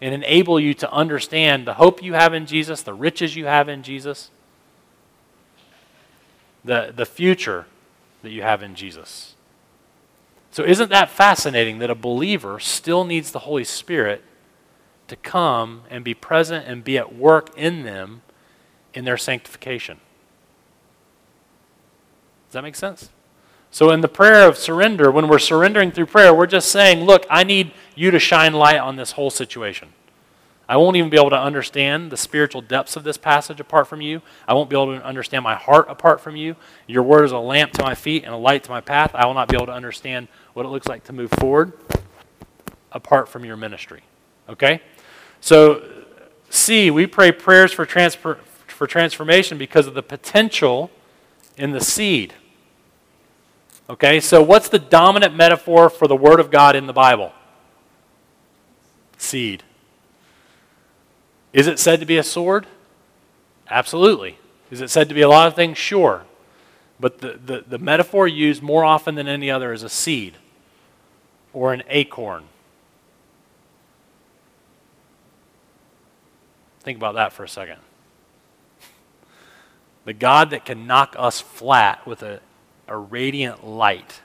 and 0.01 0.11
enable 0.11 0.59
you 0.59 0.73
to 0.73 0.91
understand 0.91 1.67
the 1.67 1.75
hope 1.75 2.01
you 2.01 2.13
have 2.13 2.33
in 2.33 2.47
Jesus, 2.47 2.81
the 2.81 2.95
riches 2.95 3.35
you 3.35 3.45
have 3.45 3.69
in 3.69 3.83
Jesus, 3.83 4.31
the, 6.65 6.91
the 6.95 7.05
future 7.05 7.67
that 8.23 8.31
you 8.31 8.41
have 8.41 8.63
in 8.63 8.73
Jesus. 8.73 9.35
So, 10.49 10.63
isn't 10.63 10.89
that 10.89 11.11
fascinating 11.11 11.77
that 11.77 11.91
a 11.91 11.95
believer 11.95 12.59
still 12.59 13.03
needs 13.03 13.31
the 13.31 13.39
Holy 13.39 13.65
Spirit 13.65 14.23
to 15.09 15.15
come 15.15 15.83
and 15.91 16.03
be 16.03 16.15
present 16.15 16.65
and 16.67 16.83
be 16.83 16.97
at 16.97 17.13
work 17.13 17.55
in 17.55 17.83
them 17.83 18.23
in 18.93 19.05
their 19.05 19.17
sanctification. 19.17 19.97
Does 22.47 22.53
that 22.53 22.63
make 22.63 22.75
sense? 22.75 23.09
So, 23.73 23.91
in 23.91 24.01
the 24.01 24.09
prayer 24.09 24.47
of 24.47 24.57
surrender, 24.57 25.09
when 25.09 25.29
we're 25.29 25.39
surrendering 25.39 25.91
through 25.91 26.07
prayer, 26.07 26.33
we're 26.33 26.45
just 26.45 26.69
saying, 26.69 27.05
Look, 27.05 27.25
I 27.29 27.45
need 27.45 27.71
you 27.95 28.11
to 28.11 28.19
shine 28.19 28.53
light 28.53 28.79
on 28.79 28.97
this 28.97 29.11
whole 29.11 29.29
situation. 29.29 29.89
I 30.67 30.77
won't 30.77 30.95
even 30.95 31.09
be 31.09 31.17
able 31.17 31.31
to 31.31 31.39
understand 31.39 32.11
the 32.11 32.17
spiritual 32.17 32.61
depths 32.61 32.95
of 32.95 33.03
this 33.03 33.17
passage 33.17 33.59
apart 33.59 33.87
from 33.87 33.99
you. 33.99 34.21
I 34.47 34.53
won't 34.53 34.69
be 34.69 34.75
able 34.75 34.97
to 34.97 35.05
understand 35.05 35.43
my 35.43 35.55
heart 35.55 35.87
apart 35.89 36.21
from 36.21 36.35
you. 36.35 36.55
Your 36.87 37.03
word 37.03 37.25
is 37.25 37.33
a 37.33 37.37
lamp 37.37 37.73
to 37.73 37.83
my 37.83 37.93
feet 37.93 38.23
and 38.23 38.33
a 38.33 38.37
light 38.37 38.63
to 38.63 38.71
my 38.71 38.79
path. 38.79 39.11
I 39.13 39.25
will 39.25 39.33
not 39.33 39.49
be 39.49 39.57
able 39.57 39.65
to 39.65 39.73
understand 39.73 40.29
what 40.53 40.65
it 40.65 40.69
looks 40.69 40.87
like 40.87 41.03
to 41.05 41.13
move 41.13 41.29
forward 41.31 41.73
apart 42.91 43.27
from 43.27 43.43
your 43.43 43.57
ministry. 43.57 44.03
Okay? 44.47 44.81
So, 45.41 45.83
C, 46.49 46.89
we 46.89 47.05
pray 47.05 47.33
prayers 47.33 47.73
for, 47.73 47.85
transfer, 47.85 48.39
for 48.81 48.87
transformation 48.87 49.59
because 49.59 49.85
of 49.85 49.93
the 49.93 50.01
potential 50.01 50.89
in 51.55 51.69
the 51.69 51.79
seed. 51.79 52.33
Okay, 53.87 54.19
so 54.19 54.41
what's 54.41 54.69
the 54.69 54.79
dominant 54.79 55.35
metaphor 55.35 55.87
for 55.87 56.07
the 56.07 56.15
Word 56.15 56.39
of 56.39 56.49
God 56.49 56.75
in 56.75 56.87
the 56.87 56.93
Bible? 56.93 57.31
Seed. 59.19 59.61
Is 61.53 61.67
it 61.67 61.77
said 61.77 61.99
to 61.99 62.07
be 62.07 62.17
a 62.17 62.23
sword? 62.23 62.65
Absolutely. 63.69 64.39
Is 64.71 64.81
it 64.81 64.89
said 64.89 65.07
to 65.09 65.13
be 65.13 65.21
a 65.21 65.29
lot 65.29 65.47
of 65.47 65.53
things? 65.53 65.77
Sure. 65.77 66.25
But 66.99 67.19
the, 67.19 67.33
the, 67.33 67.63
the 67.67 67.77
metaphor 67.77 68.27
used 68.27 68.63
more 68.63 68.83
often 68.83 69.13
than 69.13 69.27
any 69.27 69.51
other 69.51 69.73
is 69.73 69.83
a 69.83 69.89
seed 69.89 70.37
or 71.53 71.71
an 71.71 71.83
acorn. 71.87 72.45
Think 76.79 76.97
about 76.97 77.13
that 77.13 77.31
for 77.31 77.43
a 77.43 77.47
second. 77.47 77.77
The 80.05 80.13
God 80.13 80.49
that 80.49 80.65
can 80.65 80.87
knock 80.87 81.15
us 81.17 81.41
flat 81.41 82.05
with 82.07 82.23
a, 82.23 82.39
a 82.87 82.97
radiant 82.97 83.65
light 83.65 84.21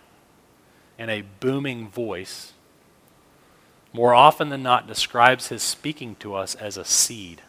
and 0.99 1.11
a 1.11 1.23
booming 1.41 1.89
voice 1.89 2.53
more 3.93 4.15
often 4.15 4.49
than 4.51 4.63
not 4.63 4.87
describes 4.87 5.49
his 5.49 5.63
speaking 5.63 6.17
to 6.17 6.35
us 6.35 6.55
as 6.55 6.77
a 6.77 6.85
seed 6.85 7.43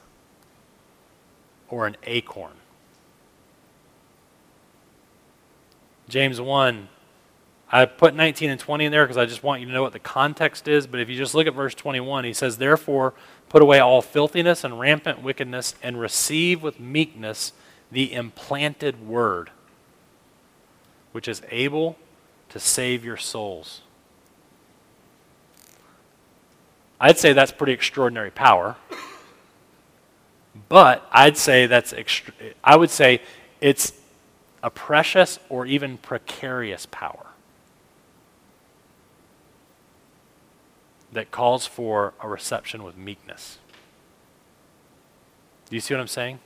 or 1.70 1.88
an 1.88 1.98
acorn. 2.04 2.54
James 6.08 6.40
1, 6.40 6.88
I 7.70 7.86
put 7.86 8.16
19 8.16 8.50
and 8.50 8.60
20 8.60 8.86
in 8.86 8.92
there 8.94 9.04
because 9.04 9.18
I 9.18 9.26
just 9.26 9.44
want 9.44 9.60
you 9.60 9.68
to 9.68 9.74
know 9.74 9.82
what 9.82 9.92
the 9.92 10.00
context 10.00 10.70
is. 10.70 10.88
But 10.88 11.02
if 11.02 11.10
you 11.10 11.18
just 11.18 11.36
look 11.36 11.48
at 11.48 11.54
verse 11.54 11.76
21, 11.76 12.24
he 12.24 12.34
says, 12.34 12.58
Therefore, 12.58 13.14
put 13.50 13.62
away 13.62 13.80
all 13.80 14.02
filthiness 14.02 14.64
and 14.64 14.80
rampant 14.80 15.22
wickedness 15.22 15.76
and 15.84 16.00
receive 16.00 16.64
with 16.64 16.80
meekness 16.80 17.52
the 17.92 18.14
implanted 18.14 19.08
word, 19.08 19.52
which 21.12 21.28
is 21.28 21.42
able 21.50 21.98
to 22.50 22.60
save 22.60 23.04
your 23.04 23.18
souls. 23.18 23.82
I'd 27.00 27.18
say 27.18 27.34
that's 27.34 27.52
pretty 27.52 27.74
extraordinary 27.74 28.32
power. 28.32 28.76
But 30.70 31.08
I'd 31.12 31.38
say 31.38 31.68
that's 31.68 31.94
extra- 31.94 32.34
I 32.64 32.76
would 32.76 32.90
say 32.90 33.22
it's 33.62 33.94
a 34.64 34.70
precious 34.70 35.40
or 35.50 35.66
even 35.66 35.98
precarious 35.98 36.88
power 36.90 37.28
that 41.12 41.32
calls 41.32 41.66
for 41.66 42.14
a 42.20 42.28
reception 42.28 42.84
with 42.84 42.98
meekness. 42.98 43.60
Do 45.70 45.76
you 45.76 45.80
see 45.80 45.94
what 45.94 46.02
I'm 46.02 46.08
saying? 46.08 46.40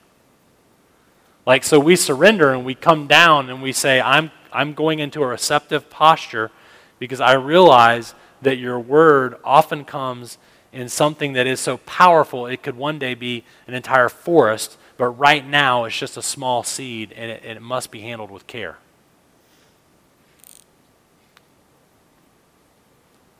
Like 1.46 1.64
so 1.64 1.80
we 1.80 1.96
surrender 1.96 2.54
and 2.54 2.66
we 2.66 2.76
come 2.76 3.08
down 3.08 3.50
and 3.50 3.62
we 3.62 3.74
say 3.74 4.00
I'm 4.00 4.32
I'm 4.52 4.74
going 4.74 5.00
into 5.00 5.24
a 5.24 5.28
receptive 5.28 5.90
posture 5.90 6.52
because 7.00 7.20
I 7.22 7.34
realize 7.34 8.14
that 8.42 8.58
your 8.58 8.80
word 8.80 9.36
often 9.44 9.86
comes 9.86 10.38
in 10.74 10.88
something 10.88 11.34
that 11.34 11.48
is 11.48 11.60
so 11.60 11.78
powerful 11.78 12.46
it 12.46 12.64
could 12.64 12.78
one 12.78 13.00
day 13.00 13.14
be 13.14 13.44
an 13.68 13.74
entire 13.74 14.10
forest, 14.10 14.78
but 14.98 15.08
right 15.10 15.46
now 15.46 15.86
it's 15.86 15.98
just 15.98 16.18
a 16.18 16.22
small 16.22 16.64
seed 16.64 17.12
and 17.14 17.32
it, 17.32 17.44
and 17.44 17.58
it 17.58 17.62
must 17.62 17.92
be 17.92 18.02
handled 18.02 18.32
with 18.32 18.48
care. 18.48 18.78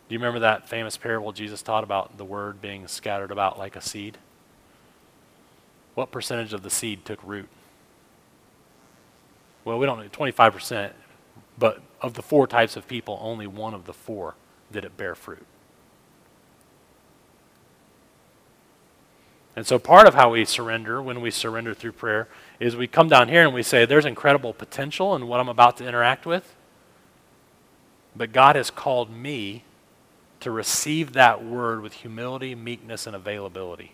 Do 0.10 0.14
you 0.16 0.20
remember 0.20 0.40
that 0.40 0.68
famous 0.68 0.98
parable 0.98 1.32
Jesus 1.32 1.62
taught 1.62 1.86
about 1.86 2.18
the 2.18 2.26
word 2.26 2.62
being 2.62 2.88
scattered 2.88 3.32
about 3.32 3.58
like 3.58 3.78
a 3.78 3.82
seed? 3.82 4.18
What 5.96 6.12
percentage 6.12 6.52
of 6.52 6.64
the 6.64 6.70
seed 6.70 7.06
took 7.06 7.24
root? 7.24 7.48
Well, 9.64 9.78
we 9.78 9.86
don't 9.86 10.00
know, 10.00 10.08
25%, 10.10 10.92
but 11.58 11.82
of 12.02 12.16
the 12.16 12.22
four 12.22 12.48
types 12.48 12.76
of 12.76 12.88
people, 12.88 13.20
only 13.22 13.48
one 13.48 13.74
of 13.74 13.86
the 13.86 13.94
four 13.94 14.36
did 14.72 14.86
it 14.86 14.98
bear 14.98 15.16
fruit. 15.16 15.46
And 19.56 19.68
so, 19.68 19.78
part 19.78 20.08
of 20.08 20.16
how 20.16 20.32
we 20.32 20.46
surrender 20.46 21.02
when 21.02 21.20
we 21.20 21.30
surrender 21.30 21.74
through 21.74 21.92
prayer 21.92 22.30
is 22.60 22.76
we 22.76 22.88
come 22.88 23.10
down 23.10 23.28
here 23.28 23.44
and 23.44 23.54
we 23.54 23.64
say, 23.64 23.86
There's 23.86 24.06
incredible 24.06 24.54
potential 24.54 25.14
in 25.14 25.28
what 25.28 25.40
I'm 25.40 25.50
about 25.50 25.78
to 25.78 25.86
interact 25.86 26.26
with. 26.26 26.56
But 28.16 28.32
God 28.32 28.56
has 28.56 28.72
called 28.72 29.12
me 29.12 29.64
to 30.40 30.52
receive 30.52 31.14
that 31.14 31.44
word 31.44 31.82
with 31.82 31.94
humility, 31.94 32.56
meekness, 32.56 33.06
and 33.06 33.16
availability. 33.16 33.94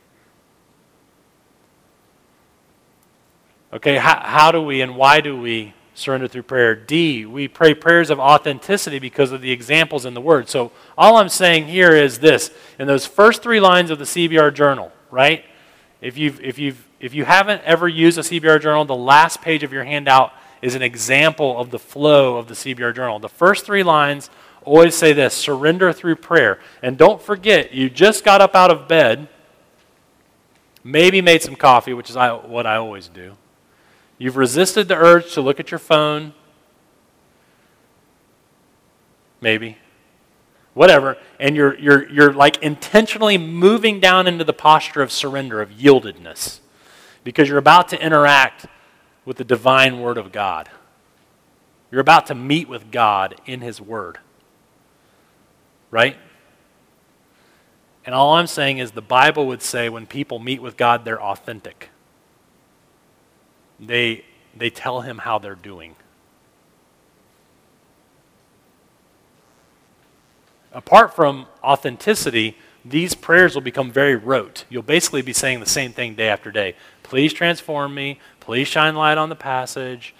Okay, 3.73 3.97
how, 3.97 4.19
how 4.21 4.51
do 4.51 4.61
we 4.61 4.81
and 4.81 4.95
why 4.95 5.21
do 5.21 5.39
we 5.39 5.73
surrender 5.97 6.27
through 6.27 6.43
prayer. 6.43 6.75
D, 6.75 7.25
we 7.25 7.47
pray 7.47 7.73
prayers 7.73 8.09
of 8.09 8.19
authenticity 8.19 8.99
because 8.99 9.31
of 9.31 9.41
the 9.41 9.51
examples 9.51 10.05
in 10.05 10.13
the 10.13 10.21
Word. 10.21 10.47
So 10.47 10.71
all 10.97 11.17
I'm 11.17 11.29
saying 11.29 11.67
here 11.67 11.95
is 11.95 12.19
this 12.19 12.51
in 12.77 12.87
those 12.87 13.05
first 13.05 13.41
three 13.41 13.59
lines 13.59 13.89
of 13.89 13.97
the 13.97 14.05
CBR 14.05 14.53
journal, 14.53 14.91
right? 15.09 15.43
If, 15.99 16.17
you've, 16.17 16.39
if, 16.41 16.59
you've, 16.59 16.85
if 16.99 17.13
you 17.15 17.25
haven't 17.25 17.63
ever 17.63 17.87
used 17.87 18.17
a 18.19 18.21
CBR 18.21 18.61
journal, 18.61 18.85
the 18.85 18.95
last 18.95 19.41
page 19.41 19.63
of 19.63 19.73
your 19.73 19.83
handout 19.83 20.33
is 20.61 20.75
an 20.75 20.83
example 20.83 21.59
of 21.59 21.71
the 21.71 21.79
flow 21.79 22.37
of 22.37 22.47
the 22.47 22.53
CBR 22.53 22.95
journal. 22.95 23.17
The 23.19 23.29
first 23.29 23.65
three 23.65 23.83
lines 23.83 24.29
always 24.63 24.95
say 24.95 25.13
this 25.13 25.33
surrender 25.33 25.91
through 25.93 26.17
prayer. 26.17 26.59
And 26.83 26.97
don't 26.97 27.21
forget, 27.21 27.73
you 27.73 27.89
just 27.89 28.23
got 28.23 28.41
up 28.41 28.53
out 28.53 28.69
of 28.69 28.87
bed, 28.87 29.27
maybe 30.83 31.21
made 31.21 31.41
some 31.41 31.55
coffee, 31.55 31.93
which 31.93 32.11
is 32.11 32.15
what 32.15 32.67
I 32.67 32.75
always 32.75 33.07
do 33.07 33.35
You've 34.17 34.37
resisted 34.37 34.87
the 34.87 34.95
urge 34.95 35.33
to 35.33 35.41
look 35.41 35.59
at 35.59 35.71
your 35.71 35.79
phone. 35.79 36.33
Maybe. 39.41 39.77
Whatever. 40.73 41.17
And 41.39 41.55
you're, 41.55 41.77
you're, 41.77 42.09
you're 42.09 42.33
like 42.33 42.61
intentionally 42.63 43.37
moving 43.37 43.99
down 43.99 44.27
into 44.27 44.43
the 44.43 44.53
posture 44.53 45.01
of 45.01 45.11
surrender, 45.11 45.61
of 45.61 45.69
yieldedness, 45.69 46.59
because 47.23 47.47
you're 47.47 47.57
about 47.57 47.89
to 47.89 48.03
interact 48.03 48.65
with 49.25 49.37
the 49.37 49.43
divine 49.43 50.01
Word 50.01 50.17
of 50.17 50.31
God. 50.31 50.69
You're 51.91 52.01
about 52.01 52.27
to 52.27 52.35
meet 52.35 52.67
with 52.67 52.91
God 52.91 53.39
in 53.45 53.61
His 53.61 53.79
Word. 53.79 54.17
Right? 55.91 56.17
And 58.05 58.15
all 58.15 58.33
I'm 58.33 58.47
saying 58.47 58.79
is 58.79 58.91
the 58.91 59.01
Bible 59.01 59.47
would 59.47 59.61
say 59.61 59.89
when 59.89 60.07
people 60.07 60.39
meet 60.39 60.61
with 60.61 60.75
God, 60.75 61.05
they're 61.05 61.21
authentic 61.21 61.89
they, 63.79 64.23
they 64.55 64.69
tell 64.69 65.01
him 65.01 65.19
how 65.19 65.39
they're 65.39 65.55
doing. 65.55 65.95
Apart 70.73 71.15
from 71.15 71.47
authenticity, 71.63 72.55
these 72.85 73.15
prayers 73.15 73.55
will 73.55 73.61
become 73.61 73.91
very 73.91 74.15
rote. 74.15 74.65
You'll 74.69 74.83
basically 74.83 75.21
be 75.21 75.33
saying 75.33 75.59
the 75.59 75.65
same 75.65 75.91
thing 75.91 76.15
day 76.15 76.29
after 76.29 76.51
day. 76.51 76.75
Please 77.03 77.33
transform 77.33 77.95
me. 77.95 78.19
Please 78.39 78.67
shine 78.67 78.95
light 78.95 79.17
on 79.17 79.29
the 79.29 79.35
passage. 79.35 80.13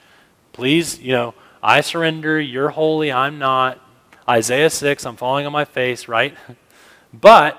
Please, 0.54 1.00
you 1.00 1.12
know, 1.12 1.34
I 1.62 1.82
surrender. 1.82 2.40
You're 2.40 2.70
holy. 2.70 3.12
I'm 3.12 3.40
not. 3.40 3.80
Isaiah 4.28 4.70
6, 4.70 5.06
I'm 5.06 5.16
falling 5.16 5.46
on 5.46 5.52
my 5.52 5.66
face, 5.66 6.08
right? 6.08 6.36
But 7.14 7.58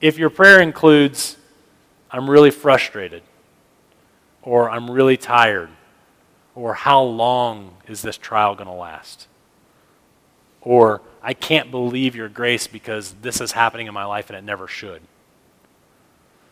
if 0.00 0.18
your 0.18 0.30
prayer 0.30 0.60
includes, 0.60 1.36
I'm 2.10 2.28
really 2.28 2.50
frustrated, 2.50 3.22
or 4.42 4.70
I'm 4.70 4.90
really 4.90 5.16
tired, 5.16 5.68
or 6.54 6.74
how 6.74 7.02
long 7.02 7.76
is 7.86 8.02
this 8.02 8.16
trial 8.16 8.54
going 8.54 8.68
to 8.68 8.74
last? 8.74 9.26
Or 10.62 11.02
I 11.22 11.34
can't 11.34 11.70
believe 11.70 12.14
your 12.14 12.28
grace 12.28 12.66
because 12.66 13.14
this 13.22 13.40
is 13.40 13.52
happening 13.52 13.86
in 13.86 13.94
my 13.94 14.04
life 14.04 14.30
and 14.30 14.36
it 14.36 14.44
never 14.44 14.66
should. 14.68 15.02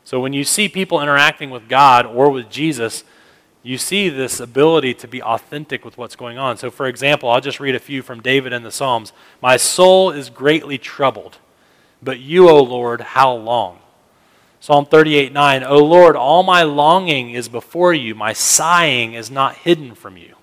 So 0.05 0.21
when 0.21 0.33
you 0.33 0.45
see 0.45 0.69
people 0.69 1.03
interacting 1.03 1.51
with 1.51 1.69
God 1.69 2.07
or 2.07 2.31
with 2.31 2.49
Jesus, 2.49 3.05
you 3.63 3.77
see 3.77 4.09
this 4.09 4.41
ability 4.41 4.95
to 4.95 5.09
be 5.09 5.23
authentic 5.23 5.85
with 5.85 5.99
what's 5.99 6.17
going 6.17 6.39
on. 6.39 6.57
So, 6.57 6.71
for 6.71 6.87
example, 6.87 7.29
I'll 7.29 7.41
just 7.41 7.61
read 7.61 7.75
a 7.75 7.81
few 7.81 8.01
from 8.01 8.23
David 8.23 8.55
in 8.55 8.63
the 8.63 8.71
Psalms. 8.71 9.13
My 9.43 9.59
soul 9.59 10.11
is 10.11 10.31
greatly 10.31 10.79
troubled, 10.79 11.37
but 12.03 12.21
you, 12.21 12.49
O 12.49 12.63
Lord, 12.63 13.03
how 13.03 13.35
long? 13.35 13.81
Psalm 14.61 14.87
38 14.87 15.33
9, 15.33 15.63
O 15.65 15.79
Lord, 15.79 16.17
all 16.17 16.43
my 16.43 16.63
longing 16.63 17.31
is 17.31 17.49
before 17.49 17.95
you, 17.95 18.15
my 18.15 18.33
sighing 18.33 19.15
is 19.15 19.31
not 19.31 19.57
hidden 19.57 19.95
from 19.95 20.17
you. 20.17 20.35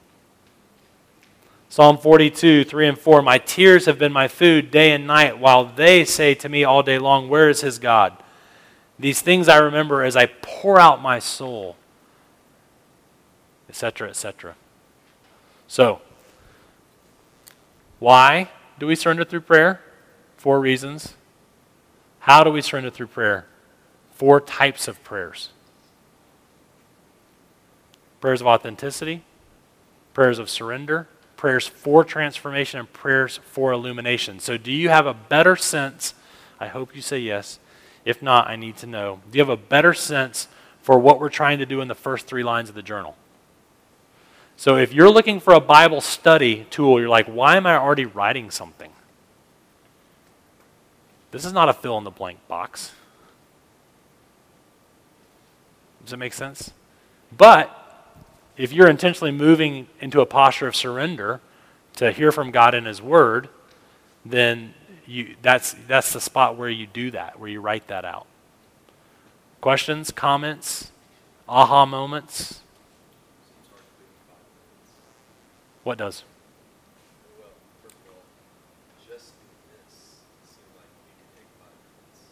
Psalm 1.68 1.97
42, 1.97 2.63
3 2.63 2.88
and 2.88 2.97
4 2.97 3.22
My 3.22 3.38
tears 3.38 3.86
have 3.86 3.99
been 3.99 4.13
my 4.13 4.30
food 4.30 4.72
day 4.72 4.91
and 4.91 5.05
night, 5.05 5.38
while 5.38 5.66
they 5.66 6.05
say 6.05 6.34
to 6.36 6.47
me 6.47 6.63
all 6.63 6.82
day 6.82 6.97
long, 6.97 7.28
Where 7.28 7.49
is 7.49 7.61
his 7.61 7.80
God? 7.80 8.16
These 8.97 9.22
things 9.22 9.49
I 9.49 9.57
remember 9.57 10.03
as 10.03 10.16
I 10.16 10.28
pour 10.28 10.80
out 10.80 11.01
my 11.01 11.20
soul, 11.20 11.76
etc., 13.68 14.07
etc. 14.07 14.55
So, 15.68 15.99
why 17.99 18.49
do 18.80 18.88
we 18.88 18.95
surrender 18.95 19.26
through 19.26 19.41
prayer? 19.41 19.82
Four 20.38 20.61
reasons. 20.61 21.16
How 22.20 22.45
do 22.45 22.51
we 22.51 22.61
surrender 22.61 22.89
through 22.89 23.07
prayer? 23.07 23.47
Four 24.16 24.41
types 24.41 24.88
of 24.88 25.03
prayers 25.03 25.49
prayers 28.22 28.41
of 28.41 28.47
authenticity, 28.47 29.22
prayers 30.16 30.39
of 30.39 30.49
surrender, 30.49 31.07
prayers 31.38 31.68
for 31.68 32.03
transformation, 32.03 32.80
and 32.80 32.91
prayers 32.91 33.39
for 33.45 33.72
illumination. 33.72 34.39
So, 34.39 34.57
do 34.57 34.72
you 34.72 34.89
have 34.89 35.05
a 35.05 35.13
better 35.13 35.55
sense? 35.55 36.16
I 36.59 36.68
hope 36.68 36.95
you 36.95 37.03
say 37.03 37.20
yes. 37.20 37.59
If 38.03 38.24
not, 38.24 38.47
I 38.47 38.55
need 38.55 38.78
to 38.78 38.88
know. 38.88 39.20
Do 39.30 39.38
you 39.38 39.43
have 39.43 39.49
a 39.49 39.57
better 39.57 39.93
sense 39.93 40.47
for 40.82 40.97
what 40.97 41.20
we're 41.20 41.30
trying 41.30 41.59
to 41.59 41.68
do 41.68 41.82
in 41.82 41.88
the 41.88 41.93
first 41.93 42.26
three 42.26 42.41
lines 42.41 42.70
of 42.70 42.74
the 42.74 42.82
journal? 42.82 43.16
So, 44.57 44.78
if 44.78 44.91
you're 44.91 45.11
looking 45.11 45.39
for 45.39 45.53
a 45.53 45.59
Bible 45.59 46.01
study 46.01 46.66
tool, 46.72 46.99
you're 46.99 47.09
like, 47.09 47.28
why 47.28 47.57
am 47.57 47.68
I 47.68 47.76
already 47.78 48.05
writing 48.05 48.49
something? 48.49 48.91
This 51.30 51.45
is 51.45 51.53
not 51.53 51.68
a 51.68 51.74
fill 51.74 51.97
in 51.97 52.05
the 52.05 52.11
blank 52.11 52.39
box. 52.47 52.93
Does 56.06 56.12
that 56.12 56.18
make 56.18 56.34
sense? 56.34 56.72
But 57.36 57.72
if 58.58 58.72
you're 58.72 58.88
intentionally 58.88 59.32
moving 59.32 59.88
into 59.99 60.22
a 60.22 60.26
posture 60.28 60.68
of 60.68 60.76
surrender 60.76 61.41
to 61.95 62.12
hear 62.12 62.32
from 62.32 62.51
God 62.51 62.76
in 62.76 62.86
His 62.86 63.01
Word, 63.01 63.49
then 64.24 64.76
you, 65.08 65.36
that's, 65.41 65.76
that's 65.88 66.14
the 66.14 66.22
spot 66.22 66.58
where 66.58 66.70
you 66.70 66.86
do 66.86 67.10
that, 67.10 67.39
where 67.39 67.49
you 67.49 67.60
write 67.60 67.88
that 67.88 68.06
out. 68.06 68.28
Questions, 69.62 70.12
comments, 70.12 70.91
aha 71.49 71.88
moments? 71.88 72.62
What 75.84 75.97
does? 75.97 76.24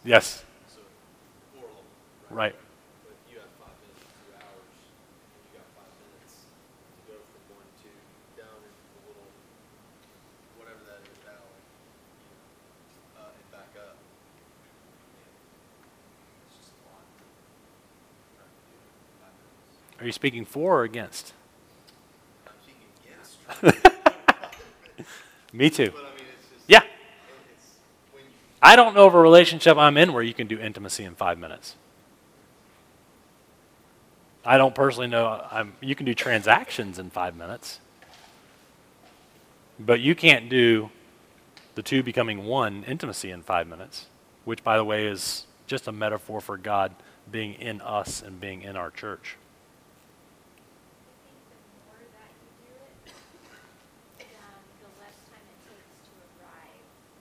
Yes. 0.04 0.44
Right. 2.30 2.54
Are 20.04 20.06
you 20.06 20.12
speaking 20.12 20.44
for 20.44 20.80
or 20.80 20.84
against? 20.84 21.32
Me 25.54 25.70
too. 25.70 25.94
yeah. 26.68 26.82
I 28.60 28.76
don't 28.76 28.94
know 28.94 29.06
of 29.06 29.14
a 29.14 29.18
relationship 29.18 29.78
I'm 29.78 29.96
in 29.96 30.12
where 30.12 30.22
you 30.22 30.34
can 30.34 30.46
do 30.46 30.60
intimacy 30.60 31.04
in 31.04 31.14
five 31.14 31.38
minutes. 31.38 31.76
I 34.44 34.58
don't 34.58 34.74
personally 34.74 35.06
know. 35.06 35.42
I'm, 35.50 35.72
you 35.80 35.94
can 35.94 36.04
do 36.04 36.12
transactions 36.12 36.98
in 36.98 37.08
five 37.08 37.34
minutes, 37.34 37.80
but 39.80 40.00
you 40.00 40.14
can't 40.14 40.50
do 40.50 40.90
the 41.76 41.82
two 41.82 42.02
becoming 42.02 42.44
one 42.44 42.84
intimacy 42.84 43.30
in 43.30 43.42
five 43.42 43.66
minutes, 43.66 44.04
which, 44.44 44.62
by 44.62 44.76
the 44.76 44.84
way, 44.84 45.06
is 45.06 45.46
just 45.66 45.88
a 45.88 45.92
metaphor 45.92 46.42
for 46.42 46.58
God 46.58 46.94
being 47.32 47.54
in 47.54 47.80
us 47.80 48.20
and 48.20 48.38
being 48.38 48.60
in 48.60 48.76
our 48.76 48.90
church. 48.90 49.38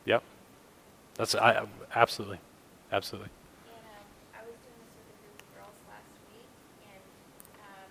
Yep. 0.06 0.24
That's 1.16 1.36
I 1.36 1.64
absolutely, 1.96 2.40
absolutely. 2.92 3.30
And 3.70 3.86
um, 3.96 4.08
I 4.36 4.42
was 4.44 4.58
doing 4.66 4.78
this 4.84 4.92
with 5.00 5.08
a 5.14 5.18
group 5.24 5.38
of 5.40 5.48
girls 5.56 5.78
last 5.88 6.12
week, 6.34 6.50
and 6.90 7.04
um, 7.64 7.90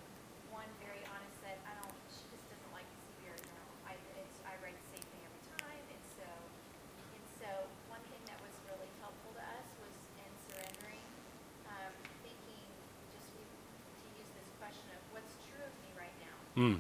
one 0.53 0.69
very 0.83 1.01
honest 1.09 1.39
said, 1.41 1.57
"I 1.65 1.73
don't." 1.81 1.97
She 2.13 2.29
just 2.35 2.45
doesn't 2.53 2.73
like 2.77 2.85
to 2.85 2.99
see 3.09 3.17
your 3.25 3.37
journal. 3.41 3.69
I 3.89 3.97
it's, 4.21 4.39
I 4.45 4.53
write 4.61 4.77
the 4.77 4.89
same 4.93 5.07
thing 5.15 5.23
every 5.25 5.45
time, 5.57 5.83
and 5.89 6.03
so 6.19 6.29
and 7.17 7.25
so 7.41 7.49
one 7.89 8.03
thing 8.13 8.21
that 8.29 8.37
was 8.45 8.53
really 8.69 8.91
helpful 9.01 9.33
to 9.39 9.43
us 9.57 9.69
was 9.81 9.95
in 10.21 10.33
surrendering, 10.51 11.07
um, 11.71 11.95
thinking 12.21 12.67
just 13.15 13.31
we, 13.39 13.47
to 13.47 14.07
use 14.19 14.29
this 14.37 14.51
question 14.61 14.91
of 14.93 15.01
what's 15.17 15.33
true 15.49 15.63
of 15.65 15.73
me 15.81 15.91
right 15.97 16.17
now. 16.21 16.37
Mm. 16.59 16.79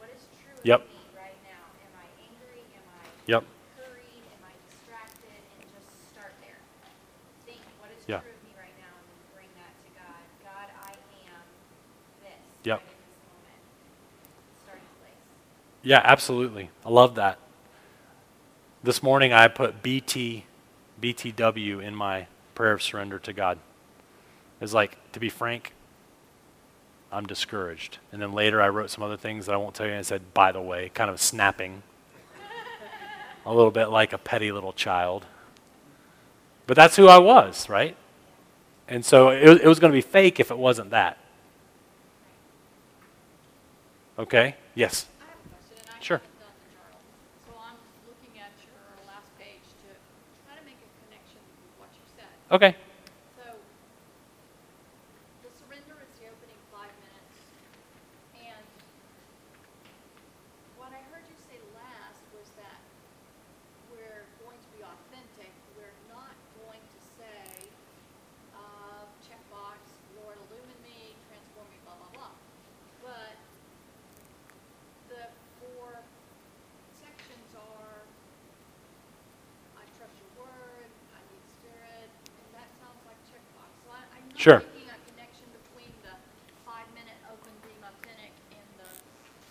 What 0.00 0.10
is 0.10 0.26
true 0.42 0.58
Yep. 0.66 0.82
of 0.82 0.88
me 0.90 1.04
right 1.14 1.38
now? 1.46 1.64
Am 1.84 1.94
I 2.00 2.06
angry? 2.26 2.64
Am 2.74 2.86
I 2.88 3.04
Yep. 3.30 3.44
hurried? 3.78 4.24
Am 4.34 4.42
I 4.42 4.54
distracted? 4.68 5.40
And 5.54 5.60
just 5.70 5.88
start 6.12 6.34
there. 6.42 6.58
Think, 7.46 7.62
what 7.78 7.90
is 7.94 8.02
Yeah. 8.06 8.20
true 8.20 8.34
of 8.34 8.42
me 8.44 8.52
right 8.58 8.74
now? 8.76 8.92
And 9.00 9.06
then 9.08 9.20
bring 9.32 9.50
that 9.54 9.72
to 9.86 9.88
God. 9.96 10.24
God, 10.42 10.68
I 10.82 10.92
am 11.30 11.46
this 12.20 12.44
Yep. 12.66 12.80
right 12.82 12.90
in 12.90 13.00
this 13.06 13.18
moment. 13.32 13.60
Starting 14.66 14.90
place. 15.00 15.24
Yeah, 15.84 16.00
absolutely. 16.02 16.70
I 16.84 16.88
love 16.88 17.14
that. 17.16 17.38
This 18.82 19.02
morning 19.02 19.34
I 19.34 19.48
put 19.48 19.82
BT, 19.82 20.46
BTW 21.00 21.82
in 21.82 21.94
my 21.94 22.26
prayer 22.54 22.72
of 22.72 22.82
surrender 22.82 23.18
to 23.18 23.34
God. 23.34 23.58
It's 24.62 24.72
like, 24.72 24.96
to 25.12 25.20
be 25.20 25.28
frank, 25.28 25.72
I'm 27.12 27.26
discouraged. 27.26 27.98
And 28.12 28.22
then 28.22 28.32
later 28.32 28.62
I 28.62 28.70
wrote 28.70 28.90
some 28.90 29.04
other 29.04 29.18
things 29.18 29.44
that 29.44 29.54
I 29.54 29.58
won't 29.58 29.74
tell 29.74 29.84
you. 29.84 29.92
And 29.92 29.98
I 29.98 30.02
said, 30.02 30.32
by 30.32 30.52
the 30.52 30.60
way, 30.62 30.90
kind 30.94 31.10
of 31.10 31.20
snapping. 31.20 31.82
a 33.44 33.52
little 33.52 33.70
bit 33.70 33.86
like 33.86 34.14
a 34.14 34.18
petty 34.18 34.50
little 34.52 34.72
child. 34.72 35.26
But 36.66 36.76
that's 36.76 36.96
who 36.96 37.08
I 37.08 37.18
was, 37.18 37.68
right? 37.68 37.94
And 38.88 39.04
so 39.04 39.28
it, 39.28 39.60
it 39.62 39.66
was 39.66 39.78
going 39.78 39.92
to 39.92 39.96
be 39.96 40.00
fake 40.00 40.40
if 40.40 40.50
it 40.50 40.56
wasn't 40.56 40.90
that. 40.90 41.18
Okay? 44.18 44.56
Yes. 44.74 45.06
I 45.20 45.24
have 45.24 45.38
a 45.38 45.48
question, 45.48 45.84
and 45.86 45.90
I 45.90 45.93
Sure. 46.04 46.20
done 46.20 46.52
the 46.52 46.68
journal. 46.76 47.00
So 47.48 47.56
I'm 47.56 47.80
looking 48.04 48.36
at 48.36 48.52
your 48.60 48.76
last 49.08 49.32
page 49.40 49.64
to 49.88 49.88
try 50.44 50.52
to 50.52 50.60
make 50.68 50.76
a 50.76 50.90
connection 51.08 51.40
with 51.64 51.72
what 51.80 51.88
you 51.96 52.04
said. 52.12 52.28
Okay. 52.52 52.76
So 53.40 53.56
the 55.40 55.48
surrender 55.56 55.96
is 56.04 56.12
the 56.20 56.28
opening 56.28 56.60
five 56.68 56.92
minutes. 57.08 57.36
And 58.36 58.64
what 60.76 60.92
I 60.92 61.00
heard 61.08 61.24
you 61.24 61.38
say 61.48 61.56
last 61.72 62.20
was 62.36 62.52
that 62.60 62.84
we're 63.88 64.28
going 64.44 64.60
to 64.60 64.70
be 64.76 64.84
authentic. 64.84 65.56
We're 65.72 65.96
not 66.12 66.36
going 66.60 66.84
to 66.84 67.00
say, 67.16 67.48
uh, 68.52 69.08
checkbox, 69.24 69.80
Lord 70.20 70.36
illumine 70.52 70.84
me, 70.84 71.16
transform 71.32 71.64
me, 71.72 71.80
blah, 71.88 71.96
blah, 71.96 72.12
blah. 72.12 72.34
But 73.00 73.40
the 75.08 75.32
four 75.60 76.00
sections 76.96 77.48
are, 77.56 78.00
I 79.78 79.84
trust 79.96 80.16
your 80.20 80.32
word, 80.44 80.88
I 81.14 81.20
need 81.30 81.44
spirit, 81.60 82.08
and 82.10 82.46
that 82.56 82.68
sounds 82.80 83.00
like 83.08 83.16
checkbox. 83.30 83.70
So 83.84 83.88
I, 83.94 84.00
I'm 84.16 84.26
not 84.32 84.40
Sure. 84.40 84.60
making 84.64 84.88
a 84.90 84.98
connection 85.12 85.46
between 85.56 85.92
the 86.04 86.14
five-minute 86.66 87.20
open 87.32 87.52
being 87.64 87.80
authentic 87.84 88.32
and 88.56 88.66
the 88.80 88.90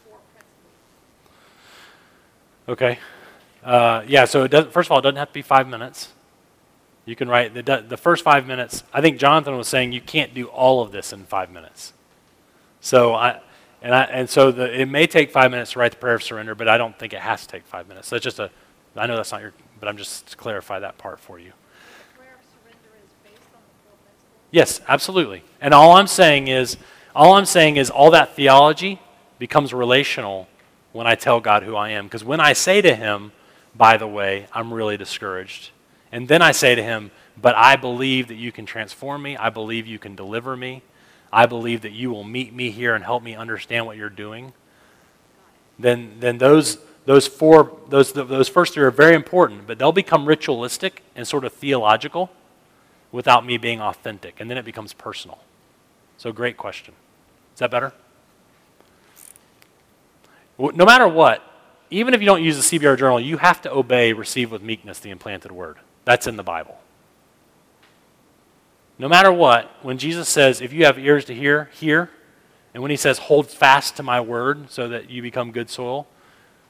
four 0.06 0.20
principles. 0.34 0.82
Okay. 2.74 2.97
Uh, 3.63 4.03
yeah, 4.07 4.26
so 4.26 4.47
first 4.47 4.88
of 4.88 4.91
all, 4.93 4.97
it 4.97 5.03
doesn't 5.03 5.17
have 5.17 5.28
to 5.28 5.34
be 5.34 5.43
five 5.43 5.67
minutes. 5.67 6.11
You 7.05 7.15
can 7.15 7.30
write 7.30 7.53
the, 7.53 7.86
the 7.88 7.97
first 7.97 8.24
five 8.24 8.47
minutes. 8.47 8.84
I 8.91 8.99
think 8.99 9.19
Jonathan 9.19 9.55
was 9.55 9.67
saying 9.67 9.91
you 9.91 10.01
can't 10.01 10.34
do 10.34 10.47
all 10.47 10.82
of 10.82 10.91
this 10.91 11.13
in 11.13 11.26
five 11.26 11.51
minutes. 11.51 11.93
So 12.82 13.13
I, 13.13 13.41
and 13.84 13.93
I, 13.93 14.05
and 14.05 14.28
so 14.28 14.51
the, 14.51 14.82
it 14.82 14.88
may 14.88 15.05
take 15.05 15.30
five 15.30 15.51
minutes 15.51 15.74
to 15.74 15.80
write 15.80 15.91
the 15.91 15.99
prayer 15.99 16.15
of 16.15 16.24
surrender, 16.24 16.55
but 16.55 16.67
I 16.67 16.80
don't 16.80 16.97
think 16.97 17.13
it 17.13 17.19
has 17.19 17.43
to 17.43 17.47
take 17.47 17.63
five 17.63 17.88
minutes. 17.88 18.07
So 18.07 18.15
it's 18.15 18.24
just 18.24 18.39
a, 18.39 18.49
I 18.95 19.05
know 19.05 19.17
that's 19.17 19.32
not 19.32 19.41
your, 19.41 19.53
but 19.80 19.88
I'm 19.88 19.97
just 19.97 20.32
to 20.32 20.36
clarify 20.36 20.80
that 20.80 20.97
part 20.97 21.19
for 21.19 21.38
you. 21.38 21.51
Yes, 24.49 24.82
absolutely. 24.88 25.43
And 25.61 25.76
all 25.76 25.91
I'm 25.91 26.07
saying 26.07 26.47
is, 26.47 26.78
all 27.15 27.34
I'm 27.34 27.45
saying 27.45 27.76
is 27.76 27.91
all 27.91 28.09
that 28.09 28.36
theology 28.36 28.99
becomes 29.38 29.76
relational 29.76 30.47
when 30.94 31.06
I 31.06 31.16
tell 31.16 31.41
God 31.41 31.64
who 31.64 31.76
I 31.76 31.89
am. 31.89 32.06
Because 32.06 32.24
when 32.24 32.39
I 32.39 32.54
say 32.54 32.82
to 32.82 32.96
Him, 32.96 33.34
by 33.76 33.98
the 33.98 34.08
way, 34.08 34.48
I'm 34.54 34.74
really 34.74 34.96
discouraged. 34.96 35.72
And 36.12 36.28
then 36.28 36.41
I 36.41 36.52
say 36.52 36.76
to 36.76 36.84
Him, 36.84 37.12
but 37.41 37.56
I 37.56 37.76
believe 37.76 38.30
that 38.30 38.36
you 38.36 38.52
can 38.52 38.66
transform 38.66 39.24
me. 39.24 39.36
I 39.36 39.50
believe 39.50 39.88
you 39.88 40.00
can 40.00 40.16
deliver 40.16 40.56
me. 40.56 40.84
I 41.32 41.48
believe 41.48 41.82
that 41.82 41.91
you 41.91 42.12
will 42.12 42.24
meet 42.24 42.54
me 42.54 42.70
here 42.70 42.94
and 42.94 43.04
help 43.04 43.24
me 43.24 43.36
understand 43.36 43.88
what 43.88 43.98
you're 43.98 44.10
doing. 44.10 44.54
Then, 45.80 46.18
then 46.20 46.38
those, 46.38 46.78
those 47.06 47.28
four, 47.28 47.76
those, 47.89 48.14
those 48.14 48.48
first 48.48 48.76
three 48.76 48.84
are 48.84 48.91
very 48.91 49.16
important, 49.16 49.66
but 49.66 49.80
they'll 49.80 49.91
become 49.91 50.28
ritualistic 50.28 51.02
and 51.16 51.28
sort 51.28 51.44
of 51.44 51.52
theological 51.52 52.30
without 53.12 53.44
me 53.44 53.58
being 53.58 53.82
authentic. 53.82 54.39
And 54.39 54.50
then 54.50 54.60
it 54.60 54.66
becomes 54.66 54.94
personal. 54.94 55.39
So, 56.18 56.32
great 56.32 56.58
question. 56.58 56.94
Is 57.56 57.60
that 57.60 57.72
better? 57.72 57.94
No 60.72 60.86
matter 60.86 61.07
what, 61.07 61.41
even 61.89 62.14
if 62.14 62.22
you 62.22 62.26
don't 62.26 62.41
use 62.41 62.70
the 62.70 62.80
CBR 62.80 62.97
journal, 62.97 63.20
you 63.20 63.38
have 63.38 63.61
to 63.64 63.72
obey, 63.72 64.14
receive 64.14 64.51
with 64.51 64.61
meekness 64.61 64.99
the 64.99 65.09
implanted 65.09 65.51
word. 65.51 65.78
That's 66.05 66.28
in 66.28 66.38
the 66.38 66.43
Bible. 66.43 66.78
No 68.97 69.07
matter 69.09 69.32
what, 69.32 69.70
when 69.82 69.97
Jesus 69.97 70.30
says, 70.30 70.61
if 70.61 70.72
you 70.72 70.86
have 70.86 70.97
ears 70.97 71.26
to 71.26 71.36
hear, 71.36 71.70
hear. 71.74 72.09
And 72.74 72.82
when 72.82 72.91
he 72.91 72.97
says, 72.97 73.18
hold 73.18 73.49
fast 73.49 73.97
to 73.97 74.03
my 74.03 74.22
word 74.22 74.72
so 74.72 74.88
that 74.88 75.09
you 75.09 75.22
become 75.22 75.51
good 75.51 75.70
soil. 75.70 76.07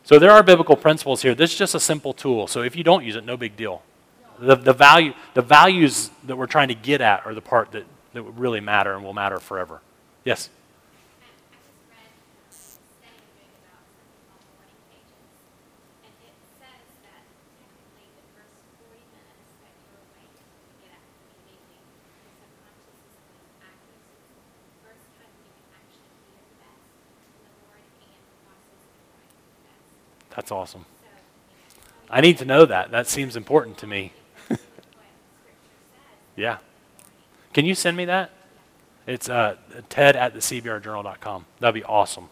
So 0.03 0.19
there 0.19 0.31
are 0.31 0.43
biblical 0.43 0.75
principles 0.75 1.21
here. 1.21 1.33
This 1.35 1.51
is 1.51 1.57
just 1.57 1.75
a 1.75 1.79
simple 1.79 2.13
tool. 2.13 2.47
So 2.47 2.61
if 2.61 2.75
you 2.75 2.83
don't 2.83 3.05
use 3.05 3.15
it, 3.15 3.25
no 3.25 3.37
big 3.37 3.55
deal. 3.55 3.83
The, 4.39 4.55
the, 4.55 4.73
value, 4.73 5.13
the 5.33 5.41
values 5.41 6.09
that 6.25 6.35
we're 6.35 6.47
trying 6.47 6.67
to 6.69 6.75
get 6.75 6.99
at 6.99 7.25
are 7.25 7.33
the 7.33 7.41
part 7.41 7.71
that, 7.71 7.85
that 8.13 8.23
really 8.23 8.59
matter 8.59 8.93
and 8.93 9.03
will 9.03 9.13
matter 9.13 9.39
forever. 9.39 9.81
Yes? 10.25 10.49
That's 30.36 30.51
awesome. 30.51 30.86
I 32.09 32.21
need 32.21 32.38
to 32.39 32.45
know 32.45 32.65
that. 32.65 32.91
That 32.91 33.07
seems 33.07 33.36
important 33.36 33.77
to 33.79 33.88
me. 33.88 34.13
yeah. 36.36 36.57
Can 37.53 37.65
you 37.65 37.75
send 37.75 37.97
me 37.97 38.05
that? 38.05 38.31
It's 39.05 39.29
uh, 39.29 39.57
ted 39.89 40.15
at 40.15 40.34
the 40.34 40.39
cbrjournal.com. 40.39 41.45
That'd 41.59 41.73
be 41.73 41.84
awesome. 41.84 42.29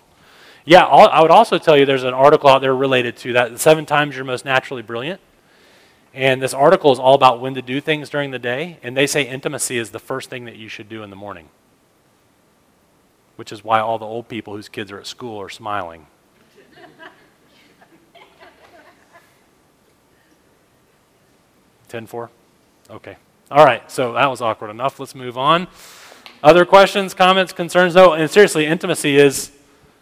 Yeah, 0.64 0.84
I 0.84 1.22
would 1.22 1.32
also 1.32 1.58
tell 1.58 1.76
you 1.76 1.86
there's 1.86 2.04
an 2.04 2.14
article 2.14 2.49
out 2.49 2.62
there 2.62 2.76
related 2.76 3.18
to 3.18 3.34
that. 3.34 3.60
Seven 3.60 3.86
times 3.86 4.16
you're 4.16 4.26
most 4.26 4.45
naturally 4.45 4.84
brilliant. 4.84 5.20
And 6.14 6.41
this 6.41 6.54
article 6.54 6.91
is 6.91 6.99
all 6.99 7.16
about 7.16 7.39
when 7.39 7.56
to 7.56 7.62
do 7.62 7.82
things 7.82 8.10
during 8.10 8.32
the 8.32 8.39
day. 8.39 8.78
And 8.84 8.95
they 8.95 9.08
say 9.08 9.28
intimacy 9.28 9.78
is 9.78 9.91
the 9.91 9.99
first 9.99 10.30
thing 10.30 10.45
that 10.45 10.58
you 10.58 10.68
should 10.68 10.88
do 10.88 11.04
in 11.04 11.10
the 11.10 11.16
morning, 11.16 11.49
which 13.38 13.52
is 13.52 13.64
why 13.64 13.80
all 13.80 13.97
the 13.97 14.06
old 14.06 14.28
people 14.28 14.56
whose 14.56 14.70
kids 14.70 14.91
are 14.91 14.99
at 14.99 15.08
school 15.08 15.41
are 15.41 15.49
smiling. 15.49 16.06
10 21.92 22.08
4? 22.08 22.30
Okay. 22.89 23.18
All 23.52 23.66
right, 23.66 23.92
so 23.92 24.14
that 24.14 24.28
was 24.28 24.42
awkward 24.42 24.70
enough. 24.70 24.98
Let's 24.98 25.14
move 25.14 25.38
on. 25.38 25.68
Other 26.42 26.64
questions, 26.64 27.14
comments, 27.14 27.52
concerns? 27.52 27.96
No, 27.96 28.14
and 28.14 28.32
seriously, 28.32 28.66
intimacy 28.66 29.18
is 29.18 29.52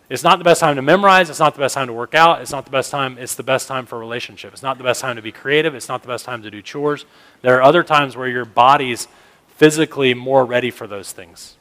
it's 0.07 0.23
not 0.23 0.37
the 0.37 0.43
best 0.43 0.61
time 0.61 0.75
to 0.75 0.83
memorize, 0.83 1.31
it's 1.31 1.39
not 1.39 1.55
the 1.55 1.59
best 1.59 1.73
time 1.73 1.87
to 1.87 1.93
work 1.93 2.13
out, 2.13 2.41
it's 2.41 2.51
not 2.51 2.65
the 2.65 2.71
best 2.71 2.91
time, 2.91 3.17
it's 3.17 3.33
the 3.33 3.43
best 3.43 3.67
time 3.67 3.87
for 3.87 3.95
a 3.95 3.99
relationship. 3.99 4.53
It's 4.53 4.61
not 4.61 4.77
the 4.77 4.83
best 4.83 5.01
time 5.01 5.15
to 5.15 5.21
be 5.21 5.31
creative, 5.31 5.73
it's 5.73 5.89
not 5.89 6.03
the 6.03 6.07
best 6.07 6.25
time 6.25 6.43
to 6.43 6.51
do 6.51 6.61
chores. 6.61 7.05
There 7.41 7.57
are 7.57 7.63
other 7.63 7.83
times 7.83 8.15
where 8.15 8.27
your 8.27 8.45
body's 8.45 9.07
physically 9.47 10.13
more 10.13 10.45
ready 10.45 10.69
for 10.69 10.85
those 10.85 11.11
things. 11.11 11.57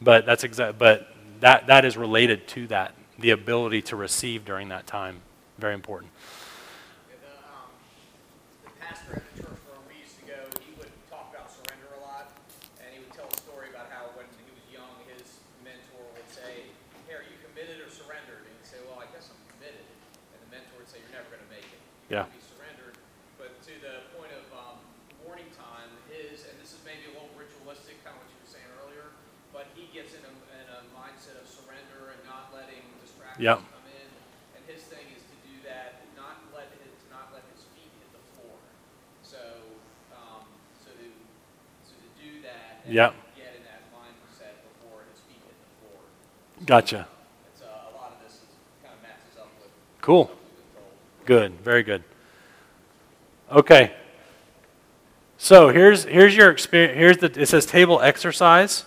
But 0.00 0.24
that's 0.24 0.42
exact 0.42 0.78
but 0.78 1.14
that 1.40 1.66
that 1.66 1.84
is 1.84 1.96
related 1.98 2.48
to 2.48 2.66
that, 2.68 2.94
the 3.18 3.30
ability 3.30 3.82
to 3.82 3.96
receive 3.96 4.46
during 4.46 4.70
that 4.70 4.86
time. 4.86 5.20
Very 5.58 5.74
important. 5.74 6.12
Yeah. 22.06 22.30
Be 22.30 22.38
surrendered. 22.38 22.94
But 23.34 23.58
to 23.66 23.74
the 23.82 24.06
point 24.14 24.30
of 24.30 24.46
um, 24.54 24.78
morning 25.26 25.50
time, 25.58 25.90
his, 26.06 26.46
and 26.46 26.54
this 26.62 26.70
is 26.70 26.78
maybe 26.86 27.10
a 27.10 27.12
little 27.18 27.34
ritualistic, 27.34 27.98
kind 28.06 28.14
of 28.14 28.22
what 28.22 28.30
you 28.30 28.38
were 28.38 28.46
saying 28.46 28.70
earlier, 28.78 29.10
but 29.50 29.66
he 29.74 29.90
gets 29.90 30.14
in 30.14 30.22
a, 30.22 30.32
in 30.54 30.66
a 30.70 30.80
mindset 30.94 31.34
of 31.42 31.50
surrender 31.50 32.14
and 32.14 32.22
not 32.22 32.46
letting 33.38 33.44
distractions 33.44 33.44
yep. 33.44 33.56
come 33.58 33.86
in. 33.92 34.08
And 34.56 34.62
his 34.66 34.82
thing 34.88 35.06
is 35.12 35.22
to 35.22 35.36
do 35.44 35.54
that, 35.68 36.00
not 36.16 36.40
let 36.54 36.72
it, 36.72 36.80
to 36.80 37.06
not 37.12 37.32
let 37.32 37.44
his 37.52 37.64
feet 37.76 37.92
hit 38.00 38.10
the 38.16 38.24
floor. 38.34 38.56
So, 39.22 39.40
um, 40.16 40.48
so 40.80 40.90
to, 40.90 41.06
so 41.84 41.92
to 41.92 42.08
do 42.16 42.40
that, 42.42 42.84
and 42.84 42.94
yep. 42.94 43.14
get 43.36 43.56
in 43.56 43.62
that 43.68 43.84
before 43.92 45.04
his 45.12 45.20
feet 45.28 45.40
hit 45.44 45.56
the 45.56 45.70
floor. 45.84 46.00
Gotcha. 46.64 47.08
It's, 47.52 47.62
uh, 47.62 47.66
a 47.66 47.92
lot 47.96 48.16
of 48.16 48.24
this 48.24 48.40
is, 48.40 48.48
kind 48.82 48.94
of 48.96 49.02
matches 49.02 49.36
up 49.38 49.48
with. 49.60 49.70
Cool. 50.00 50.30
Good, 51.24 51.60
very 51.60 51.82
good. 51.82 52.04
Okay. 53.50 53.92
So 55.38 55.68
here's 55.68 56.04
here's 56.04 56.36
your 56.36 56.50
experience. 56.50 56.96
Here's 56.96 57.16
the 57.18 57.40
it 57.40 57.46
says 57.46 57.66
table 57.66 58.00
exercise. 58.00 58.84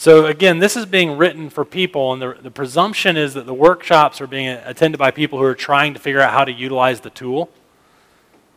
So 0.00 0.24
again, 0.24 0.60
this 0.60 0.78
is 0.78 0.86
being 0.86 1.18
written 1.18 1.50
for 1.50 1.62
people, 1.62 2.14
and 2.14 2.22
the, 2.22 2.34
the 2.40 2.50
presumption 2.50 3.18
is 3.18 3.34
that 3.34 3.44
the 3.44 3.52
workshops 3.52 4.22
are 4.22 4.26
being 4.26 4.48
attended 4.48 4.98
by 4.98 5.10
people 5.10 5.38
who 5.38 5.44
are 5.44 5.54
trying 5.54 5.92
to 5.92 6.00
figure 6.00 6.22
out 6.22 6.32
how 6.32 6.46
to 6.46 6.50
utilize 6.50 7.02
the 7.02 7.10
tool. 7.10 7.50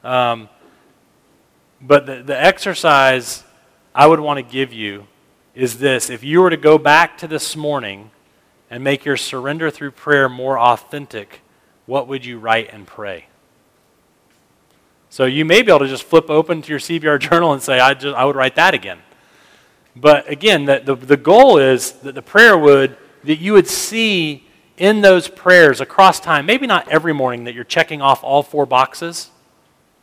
Um, 0.05 0.47
but 1.81 2.05
the, 2.05 2.23
the 2.23 2.41
exercise 2.41 3.43
I 3.93 4.07
would 4.07 4.21
want 4.21 4.37
to 4.37 4.41
give 4.41 4.71
you 4.71 5.05
is 5.53 5.79
this: 5.79 6.09
if 6.09 6.23
you 6.23 6.41
were 6.41 6.49
to 6.49 6.55
go 6.55 6.77
back 6.77 7.17
to 7.17 7.27
this 7.27 7.57
morning 7.57 8.11
and 8.69 8.81
make 8.81 9.03
your 9.03 9.17
surrender 9.17 9.69
through 9.69 9.91
prayer 9.91 10.29
more 10.29 10.57
authentic, 10.57 11.41
what 11.87 12.07
would 12.07 12.23
you 12.23 12.39
write 12.39 12.69
and 12.71 12.87
pray? 12.87 13.25
So 15.09 15.25
you 15.25 15.43
may 15.43 15.61
be 15.61 15.73
able 15.73 15.79
to 15.79 15.89
just 15.89 16.03
flip 16.03 16.29
open 16.29 16.61
to 16.61 16.69
your 16.69 16.79
CBR 16.79 17.19
journal 17.19 17.51
and 17.51 17.61
say, 17.61 17.81
I, 17.81 17.95
just, 17.95 18.15
I 18.15 18.23
would 18.23 18.37
write 18.37 18.55
that 18.55 18.73
again. 18.73 18.99
But 19.95 20.29
again, 20.29 20.65
the, 20.65 20.79
the, 20.79 20.95
the 20.95 21.17
goal 21.17 21.57
is 21.57 21.91
that 22.01 22.15
the 22.15 22.21
prayer 22.21 22.57
would, 22.57 22.97
that 23.23 23.37
you 23.37 23.53
would 23.53 23.67
see 23.67 24.47
in 24.77 25.01
those 25.01 25.27
prayers 25.27 25.81
across 25.81 26.19
time, 26.19 26.45
maybe 26.45 26.65
not 26.65 26.87
every 26.89 27.13
morning 27.13 27.43
that 27.43 27.53
you're 27.53 27.63
checking 27.63 28.01
off 28.01 28.23
all 28.23 28.43
four 28.43 28.65
boxes 28.65 29.29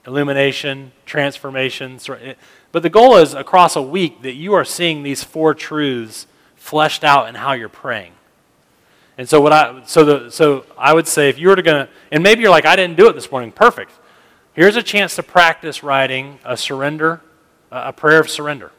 illumination, 0.07 0.93
transformation. 1.05 1.99
Eh, 2.09 2.35
but 2.73 2.83
the 2.83 2.91
goal 2.91 3.17
is 3.17 3.35
across 3.35 3.77
a 3.77 3.83
week 3.83 4.23
that 4.23 4.33
you 4.33 4.55
are 4.55 4.65
seeing 4.65 5.03
these 5.03 5.23
four 5.23 5.55
truths 5.55 6.27
fleshed 6.57 7.05
out 7.05 7.29
in 7.29 7.35
how 7.35 7.53
you're 7.53 7.69
praying. 7.69 8.13
And 9.19 9.29
so 9.29 9.41
what 9.41 9.53
I 9.53 9.83
so 9.85 10.05
the 10.05 10.31
so 10.31 10.65
I 10.79 10.95
would 10.95 11.07
say 11.07 11.29
if 11.29 11.39
you 11.39 11.49
were 11.49 11.57
to 11.57 11.63
gonna 11.63 11.89
and 12.11 12.23
maybe 12.23 12.41
you're 12.41 12.51
like 12.51 12.65
I 12.65 12.77
didn't 12.77 12.97
do 12.97 13.09
it 13.09 13.13
this 13.13 13.31
morning. 13.31 13.53
Perfect. 13.53 13.93
Here's 14.55 14.77
a 14.77 14.83
chance 14.83 15.15
to 15.17 15.23
practice 15.23 15.83
writing 15.83 16.39
a 16.45 16.57
surrender, 16.57 17.21
a 17.71 17.93
prayer 17.93 18.21
of 18.21 18.31
surrender. 18.31 18.73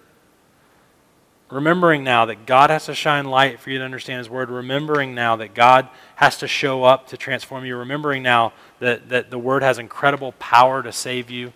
Remembering 1.52 2.06
now 2.06 2.26
that 2.26 2.46
God 2.46 2.70
has 2.70 2.86
to 2.86 2.96
shine 2.96 3.26
light 3.26 3.60
for 3.60 3.72
you 3.72 3.80
to 3.80 3.84
understand 3.84 4.20
His 4.20 4.30
Word. 4.30 4.50
Remembering 4.50 5.14
now 5.14 5.36
that 5.36 5.54
God 5.54 5.90
has 6.16 6.38
to 6.38 6.48
show 6.48 6.86
up 6.86 7.08
to 7.08 7.18
transform 7.18 7.66
you. 7.66 7.76
Remembering 7.76 8.24
now 8.24 8.54
that, 8.80 9.10
that 9.10 9.30
the 9.30 9.38
Word 9.38 9.62
has 9.62 9.78
incredible 9.78 10.32
power 10.34 10.82
to 10.82 10.94
save 10.94 11.30
you. 11.30 11.52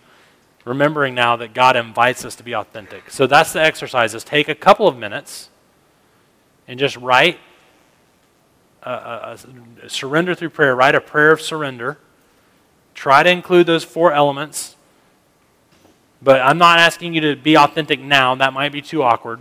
Remembering 0.66 1.14
now 1.14 1.36
that 1.36 1.54
God 1.54 1.76
invites 1.76 2.26
us 2.26 2.36
to 2.36 2.42
be 2.42 2.54
authentic. 2.54 3.10
So 3.10 3.26
that's 3.26 3.54
the 3.54 3.62
exercise 3.62 4.14
is 4.14 4.22
take 4.22 4.48
a 4.48 4.54
couple 4.54 4.86
of 4.86 4.98
minutes 4.98 5.48
and 6.68 6.78
just 6.78 6.96
write 6.98 7.38
uh, 8.82 8.88
uh, 8.88 8.92
uh, 8.92 9.36
a, 9.82 9.86
a, 9.86 9.88
surrender 9.88 10.34
through 10.34 10.50
prayer, 10.50 10.76
write 10.76 10.94
a 10.94 11.00
prayer 11.00 11.32
of 11.32 11.40
surrender. 11.40 11.98
Try 12.94 13.22
to 13.22 13.30
include 13.30 13.66
those 13.66 13.82
four 13.82 14.12
elements. 14.12 14.76
But 16.20 16.42
I'm 16.42 16.58
not 16.58 16.80
asking 16.80 17.14
you 17.14 17.20
to 17.22 17.36
be 17.36 17.56
authentic 17.56 17.98
now. 17.98 18.34
That 18.34 18.52
might 18.52 18.72
be 18.72 18.82
too 18.82 19.02
awkward. 19.02 19.40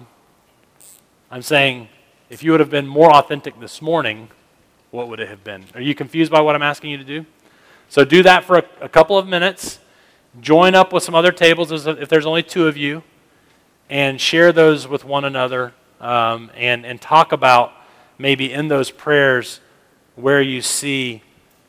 I'm 1.31 1.41
saying 1.41 1.89
if 2.29 2.43
you 2.43 2.51
would 2.51 2.59
have 2.59 2.69
been 2.69 2.87
more 2.87 3.13
authentic 3.13 3.59
this 3.59 3.81
morning, 3.81 4.29
what 4.91 5.07
would 5.09 5.19
it 5.19 5.27
have 5.27 5.43
been? 5.43 5.65
Are 5.73 5.81
you 5.81 5.95
confused 5.95 6.31
by 6.31 6.41
what 6.41 6.55
I'm 6.55 6.61
asking 6.61 6.91
you 6.91 6.97
to 6.97 7.03
do? 7.03 7.25
So 7.89 8.05
do 8.05 8.23
that 8.23 8.43
for 8.43 8.57
a, 8.57 8.65
a 8.81 8.89
couple 8.89 9.17
of 9.17 9.27
minutes. 9.27 9.79
Join 10.41 10.75
up 10.75 10.91
with 10.93 11.03
some 11.03 11.15
other 11.15 11.31
tables 11.31 11.71
if 11.87 12.09
there's 12.09 12.25
only 12.25 12.43
two 12.43 12.67
of 12.67 12.77
you, 12.77 13.03
and 13.89 14.19
share 14.19 14.51
those 14.51 14.87
with 14.87 15.05
one 15.05 15.23
another 15.25 15.73
um, 16.01 16.51
and, 16.55 16.85
and 16.85 17.01
talk 17.01 17.31
about 17.31 17.73
maybe 18.17 18.51
in 18.51 18.67
those 18.67 18.91
prayers 18.91 19.59
where 20.15 20.41
you 20.41 20.61
see 20.61 21.21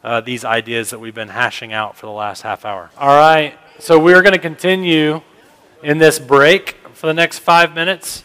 uh, 0.02 0.20
these 0.20 0.44
ideas 0.44 0.90
that 0.90 0.98
we've 0.98 1.14
been 1.14 1.28
hashing 1.28 1.72
out 1.72 1.96
for 1.96 2.06
the 2.06 2.12
last 2.12 2.42
half 2.42 2.64
hour. 2.64 2.90
All 2.98 3.16
right, 3.16 3.58
so 3.78 3.98
we're 3.98 4.22
going 4.22 4.34
to 4.34 4.38
continue 4.38 5.22
in 5.82 5.98
this 5.98 6.18
break 6.18 6.76
for 6.92 7.06
the 7.06 7.14
next 7.14 7.40
five 7.40 7.74
minutes. 7.74 8.24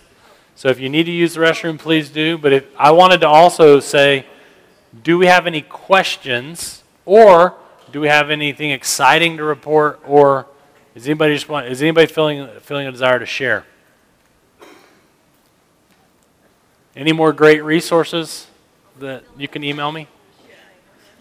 So 0.61 0.69
if 0.69 0.79
you 0.79 0.89
need 0.89 1.05
to 1.05 1.11
use 1.11 1.33
the 1.33 1.39
restroom, 1.39 1.79
please 1.79 2.11
do. 2.11 2.37
But 2.37 2.53
if, 2.53 2.65
I 2.77 2.91
wanted 2.91 3.21
to 3.21 3.27
also 3.27 3.79
say, 3.79 4.27
do 5.01 5.17
we 5.17 5.25
have 5.25 5.47
any 5.47 5.63
questions 5.63 6.83
Or 7.05 7.55
do 7.91 7.99
we 7.99 8.07
have 8.07 8.29
anything 8.29 8.71
exciting 8.71 9.37
to 9.37 9.43
report? 9.43 9.99
Or 10.05 10.45
is 10.95 11.05
anybody 11.07 11.33
just 11.33 11.49
want, 11.49 11.67
is 11.67 11.81
anybody 11.81 12.07
feeling, 12.07 12.47
feeling 12.61 12.87
a 12.87 12.91
desire 12.91 13.19
to 13.19 13.25
share? 13.25 13.65
Any 16.95 17.11
more 17.11 17.33
great 17.33 17.63
resources 17.63 18.47
that 18.99 19.23
you 19.37 19.47
can 19.47 19.63
email 19.63 19.91
me? 19.91 20.07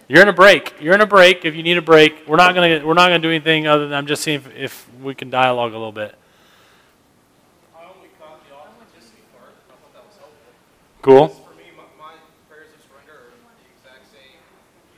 You're 0.08 0.22
in 0.22 0.28
a 0.28 0.32
break. 0.32 0.74
You're 0.80 0.94
in 0.94 1.00
a 1.00 1.06
break. 1.06 1.44
If 1.44 1.54
you 1.54 1.62
need 1.62 1.76
a 1.76 1.82
break, 1.82 2.26
we're 2.26 2.36
not 2.36 2.52
gonna 2.52 2.84
we're 2.84 2.94
not 2.94 3.06
gonna 3.06 3.20
do 3.20 3.30
anything 3.30 3.68
other 3.68 3.86
than 3.86 3.96
I'm 3.96 4.08
just 4.08 4.22
seeing 4.22 4.40
if, 4.40 4.56
if 4.56 4.94
we 5.00 5.14
can 5.14 5.30
dialogue 5.30 5.70
a 5.70 5.78
little 5.78 5.92
bit. 5.92 6.16
I 7.72 7.84
only 7.84 8.08
caught 8.18 8.42
the 8.48 8.56
authenticity 8.56 9.22
part. 9.32 9.54
I 9.68 9.74
thought 9.74 9.94
that 9.94 10.04
was 10.04 10.16
helpful. 10.18 10.52
Cool. 11.02 11.28
For 11.28 11.56
me, 11.56 11.64
my, 11.76 11.84
my 11.98 12.12
prayers 12.48 12.68
of 12.76 12.80
surrender 12.84 13.32
are 13.32 13.32
the 13.32 13.66
exact 13.72 14.04
same. 14.12 14.36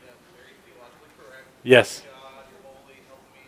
You 0.03 0.11
know, 0.11 0.19
very 0.35 0.59
theologically 0.67 1.15
correct. 1.15 1.47
Yes. 1.63 2.03
God, 2.03 2.43
you're 2.51 2.59
holy. 2.67 2.99
Help 3.07 3.23
me 3.31 3.47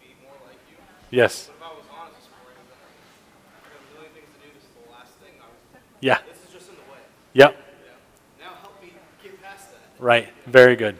be 0.00 0.16
more 0.24 0.32
like 0.48 0.56
you. 0.72 0.80
Yes. 1.12 1.52
But 1.52 1.60
if 1.60 1.62
I 1.62 1.76
was 1.76 1.84
honest 1.92 2.16
this 2.24 2.32
morning, 2.32 2.64
I 2.64 3.68
got 3.68 3.76
a 3.76 3.92
million 3.92 4.12
things 4.16 4.32
to 4.32 4.38
do. 4.40 4.48
This 4.56 4.64
is 4.64 4.72
the 4.72 4.88
last 4.88 5.12
thing. 5.20 5.36
I 5.36 5.44
was, 5.52 5.60
Yeah. 6.00 6.18
this 6.24 6.40
is 6.40 6.52
just 6.52 6.68
in 6.72 6.76
the 6.80 6.86
way. 6.88 7.04
Yep. 7.36 7.52
Yeah. 7.52 8.40
Now 8.40 8.56
help 8.64 8.80
me 8.80 8.96
get 9.22 9.36
past 9.44 9.68
that. 9.76 9.84
Right. 10.00 10.32
Very 10.48 10.76
good. 10.76 10.96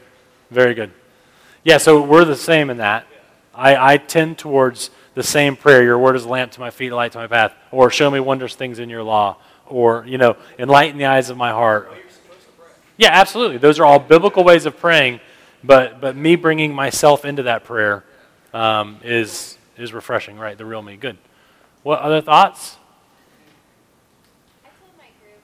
Very 0.53 0.77
good. 0.77 0.93
Yeah, 1.65 1.77
so 1.81 2.01
we're 2.03 2.25
the 2.25 2.35
same 2.35 2.69
in 2.69 2.77
that. 2.77 3.07
I, 3.55 3.93
I 3.93 3.97
tend 3.97 4.37
towards 4.37 4.91
the 5.15 5.23
same 5.23 5.55
prayer. 5.55 5.81
Your 5.81 5.97
word 5.97 6.15
is 6.15 6.25
a 6.25 6.29
lamp 6.29 6.51
to 6.53 6.59
my 6.59 6.69
feet, 6.69 6.91
a 6.91 6.95
light 6.95 7.13
to 7.13 7.17
my 7.19 7.27
path. 7.27 7.53
Or 7.71 7.89
show 7.89 8.11
me 8.11 8.19
wondrous 8.19 8.53
things 8.53 8.77
in 8.77 8.89
your 8.89 9.01
law. 9.01 9.37
Or, 9.67 10.05
you 10.07 10.17
know, 10.17 10.37
enlighten 10.59 10.97
the 10.97 11.05
eyes 11.05 11.29
of 11.29 11.37
my 11.37 11.51
heart. 11.51 11.91
Yeah, 12.97 13.09
absolutely. 13.11 13.57
Those 13.57 13.79
are 13.79 13.85
all 13.85 13.99
biblical 13.99 14.43
ways 14.43 14.65
of 14.65 14.77
praying. 14.77 15.19
But, 15.63 16.01
but 16.01 16.15
me 16.15 16.35
bringing 16.35 16.73
myself 16.73 17.23
into 17.23 17.43
that 17.43 17.63
prayer 17.63 18.03
um, 18.53 18.99
is, 19.03 19.57
is 19.77 19.93
refreshing, 19.93 20.37
right? 20.37 20.57
The 20.57 20.65
real 20.65 20.81
me. 20.81 20.97
Good. 20.97 21.17
What 21.83 21.99
other 21.99 22.21
thoughts? 22.21 22.77
I 24.65 24.69
told 24.79 24.91
my 24.97 25.07
group 25.23 25.39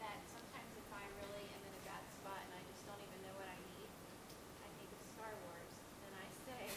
that 0.00 0.16
sometimes 0.32 0.72
if 0.76 0.88
I 0.92 1.04
really 1.20 1.44
am 1.52 1.60
in 1.60 1.74
a 1.76 1.84
bad 1.84 2.00
spot 2.16 2.40
and 2.40 2.56
I 2.56 2.62
just 2.72 2.86
don't 2.88 2.96
even 3.04 3.20
know 3.20 3.36
what 3.36 3.48
I 3.52 3.58
need, 3.68 3.88
I 4.64 4.68
think 4.80 4.88
of 4.96 5.00
Star 5.12 5.32
Wars 5.44 5.72
and 6.08 6.12
I 6.16 6.26
say, 6.48 6.72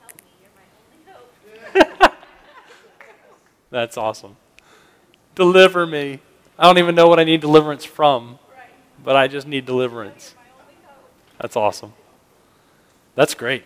"Help 0.00 0.16
me, 0.20 0.32
you're 0.44 0.52
my 0.52 0.68
only 0.76 1.00
hope." 1.08 2.12
That's 3.70 3.96
awesome. 3.96 4.36
Deliver 5.34 5.86
me. 5.86 6.20
I 6.58 6.64
don't 6.64 6.78
even 6.78 6.94
know 6.94 7.08
what 7.08 7.18
I 7.18 7.24
need 7.24 7.40
deliverance 7.40 7.84
from, 7.84 8.38
but 9.02 9.16
I 9.16 9.28
just 9.28 9.46
need 9.46 9.66
deliverance. 9.66 10.34
That's 11.40 11.56
awesome. 11.56 11.92
That's 13.14 13.34
great. 13.34 13.64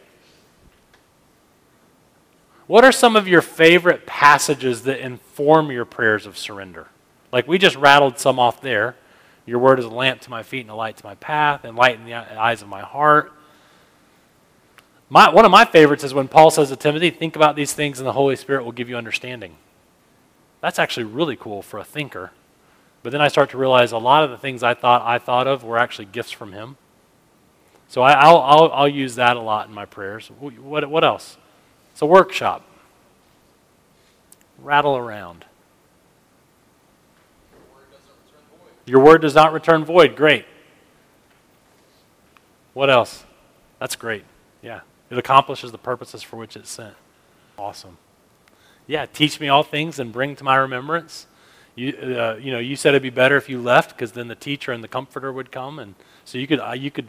What 2.67 2.85
are 2.85 2.93
some 2.93 3.15
of 3.15 3.29
your 3.29 3.43
favorite 3.43 4.07
passages 4.07 4.83
that 4.83 4.99
inform 4.99 5.71
your 5.71 5.85
prayers 5.85 6.27
of 6.27 6.37
surrender? 6.37 6.89
Like 7.33 7.47
we 7.47 7.59
just 7.59 7.77
rattled 7.77 8.19
some 8.19 8.39
off 8.39 8.61
there. 8.61 8.97
Your 9.45 9.61
word 9.61 9.79
is 9.79 9.85
a 9.85 9.91
lamp 9.91 10.21
to 10.23 10.31
my 10.31 10.43
feet 10.43 10.63
and 10.63 10.71
a 10.71 10.75
light 10.75 10.97
to 10.97 11.07
my 11.07 11.15
path, 11.17 11.65
and 11.65 11.77
light 11.77 11.97
in 11.97 12.05
the 12.05 12.15
eyes 12.15 12.63
of 12.63 12.69
my 12.69 12.81
heart. 12.81 13.33
My, 15.09 15.33
one 15.33 15.45
of 15.45 15.53
my 15.53 15.65
favorites 15.65 16.03
is 16.03 16.13
when 16.13 16.27
Paul 16.27 16.51
says 16.51 16.71
to 16.71 16.77
Timothy, 16.77 17.11
Think 17.11 17.37
about 17.37 17.55
these 17.55 17.73
things, 17.73 18.01
and 18.01 18.07
the 18.07 18.13
Holy 18.13 18.35
Spirit 18.35 18.65
will 18.65 18.73
give 18.73 18.89
you 18.89 18.97
understanding. 18.97 19.57
That's 20.67 20.81
actually 20.81 21.05
really 21.05 21.37
cool 21.37 21.63
for 21.63 21.79
a 21.79 21.85
thinker. 21.85 22.33
But 23.05 23.13
then 23.13 23.21
I 23.21 23.29
start 23.29 23.51
to 23.51 23.57
realize 23.57 23.93
a 23.93 23.99
lot 23.99 24.25
of 24.25 24.31
the 24.31 24.37
things 24.37 24.65
I 24.65 24.75
thought 24.75 25.01
I 25.01 25.17
thought 25.17 25.47
of 25.47 25.63
were 25.63 25.79
actually 25.79 26.07
gifts 26.07 26.33
from 26.33 26.51
Him. 26.51 26.77
So 27.87 28.03
I, 28.03 28.29
will 28.29 28.43
I'll, 28.43 28.73
I'll 28.73 28.89
use 28.89 29.15
that 29.15 29.37
a 29.37 29.41
lot 29.41 29.69
in 29.69 29.75
my 29.75 29.85
prayers. 29.85 30.27
What, 30.41 30.91
what 30.91 31.05
else? 31.05 31.37
It's 31.93 32.03
a 32.03 32.07
workshop. 32.07 32.65
Rattle 34.59 34.97
around. 34.97 35.45
Your 38.87 39.05
word 39.05 39.23
does 39.23 39.37
not 39.37 39.53
return 39.53 39.85
void. 39.85 40.17
Great. 40.17 40.47
What 42.75 42.91
else? 42.91 43.25
That's 43.79 43.95
great. 43.95 44.25
Yeah. 44.63 44.81
It 45.11 45.17
accomplishes 45.17 45.71
the 45.71 45.79
purposes 45.79 46.25
for 46.25 46.35
which 46.35 46.57
it's 46.57 46.71
sent. 46.71 46.97
Awesome. 47.57 47.99
Yeah, 48.87 49.07
teach 49.07 49.41
me 49.41 49.49
all 49.49 49.63
things 49.63 49.99
and 49.99 50.13
bring 50.13 50.37
to 50.37 50.45
my 50.45 50.57
remembrance. 50.57 51.27
You, 51.75 51.93
uh, 51.93 52.39
you 52.41 52.53
know, 52.53 52.59
you 52.59 52.77
said 52.77 52.91
it'd 52.91 53.03
be 53.03 53.11
better 53.11 53.37
if 53.37 53.49
you 53.49 53.61
left 53.61 53.91
because 53.91 54.13
then 54.13 54.29
the 54.29 54.35
teacher 54.35 54.73
and 54.73 54.83
the 54.83 54.89
comforter 54.89 55.33
would 55.33 55.51
come, 55.51 55.79
and 55.79 55.95
so 56.25 56.39
you 56.39 56.47
could 56.47 56.61
uh, 56.61 56.73
you 56.73 56.91
could 56.91 57.09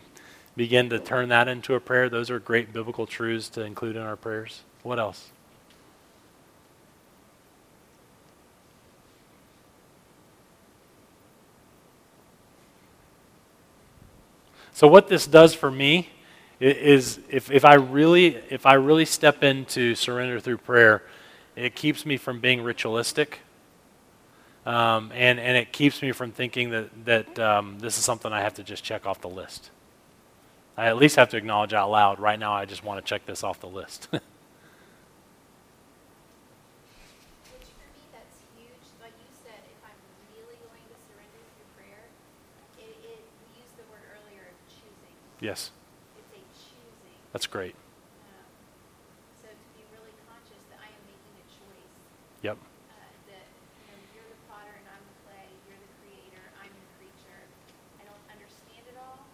begin 0.58 0.90
to 0.90 1.00
turn 1.00 1.30
that 1.30 1.48
into 1.48 1.76
a 1.76 1.80
prayer. 1.80 2.10
Those 2.10 2.30
are 2.30 2.40
great 2.40 2.74
biblical 2.74 3.06
truths 3.06 3.48
to 3.50 3.62
include 3.64 3.96
in 3.96 4.02
our 4.02 4.16
prayers. 4.16 4.64
What 4.84 5.00
else? 5.00 5.30
So 14.74 14.88
what 14.88 15.08
this 15.08 15.26
does 15.26 15.56
for 15.56 15.72
me 15.72 16.10
is 16.60 17.20
if, 17.30 17.50
if 17.50 17.66
I 17.66 17.76
really 17.76 18.36
if 18.50 18.66
I 18.66 18.74
really 18.74 19.06
step 19.06 19.44
into 19.44 19.96
surrender 19.96 20.40
through 20.40 20.58
prayer, 20.58 21.04
it 21.58 21.76
keeps 21.76 22.06
me 22.06 22.18
from 22.18 22.40
being 22.40 22.62
ritualistic. 22.62 23.40
Um, 24.66 25.12
and, 25.16 25.40
and 25.40 25.58
it 25.58 25.72
keeps 25.72 26.02
me 26.02 26.12
from 26.12 26.32
thinking 26.32 26.70
that, 26.72 27.06
that 27.06 27.40
um, 27.40 27.80
this 27.80 27.98
is 27.98 28.04
something 28.04 28.32
I 28.32 28.42
have 28.42 28.54
to 28.56 28.64
just 28.64 28.84
check 28.84 29.06
off 29.06 29.22
the 29.22 29.30
list. 29.30 29.72
I 30.78 30.88
at 30.88 30.98
least 30.98 31.16
have 31.16 31.30
to 31.30 31.38
acknowledge 31.38 31.74
out 31.74 31.90
loud, 31.90 32.20
right 32.20 32.38
now 32.38 32.54
I 32.54 32.66
just 32.66 32.84
want 32.84 33.04
to 33.04 33.10
check 33.10 33.26
this 33.26 33.44
off 33.44 33.60
the 33.60 33.68
list. 33.68 34.08
Which 34.12 34.22
That's 37.58 37.96
me, 37.96 38.04
that's 38.14 38.38
huge. 38.54 38.86
Like 39.02 39.16
you 39.18 39.32
said, 39.34 39.58
if 39.66 39.80
I'm 39.82 39.98
really 40.36 40.60
going 40.70 40.84
to 40.86 40.96
surrender 41.10 41.42
through 41.58 41.70
prayer, 41.74 42.04
it, 42.78 42.94
it 43.08 43.24
we 43.42 43.48
used 43.58 43.74
the 43.80 43.88
word 43.90 44.06
earlier 44.14 44.46
of 44.54 44.58
choosing. 44.70 45.16
yes, 45.42 45.72
It's 46.20 46.30
a 46.30 46.42
choosing. 46.54 47.18
that's 47.34 47.48
great. 47.50 47.74
Um, 47.74 48.46
so 49.42 49.48
to 49.50 49.66
be 49.74 49.82
really 49.96 50.14
conscious 50.30 50.62
that 50.70 50.78
I 50.78 50.94
am 50.94 51.02
making 51.10 51.34
a 51.42 51.46
choice. 51.50 51.96
Yep, 52.46 52.58
Uh, 52.62 53.02
that 53.34 53.50
you 53.50 53.90
know 53.90 53.98
you're 54.14 54.30
the 54.30 54.38
potter 54.46 54.78
and 54.78 54.86
I'm 54.94 55.02
the 55.10 55.18
clay. 55.26 55.50
You're 55.66 55.82
the 55.82 55.90
creator. 56.06 56.46
I'm 56.62 56.70
the 56.70 56.90
creature. 57.02 57.42
I 57.98 58.06
don't 58.06 58.26
understand 58.30 58.86
it 58.86 58.98
all, 59.02 59.26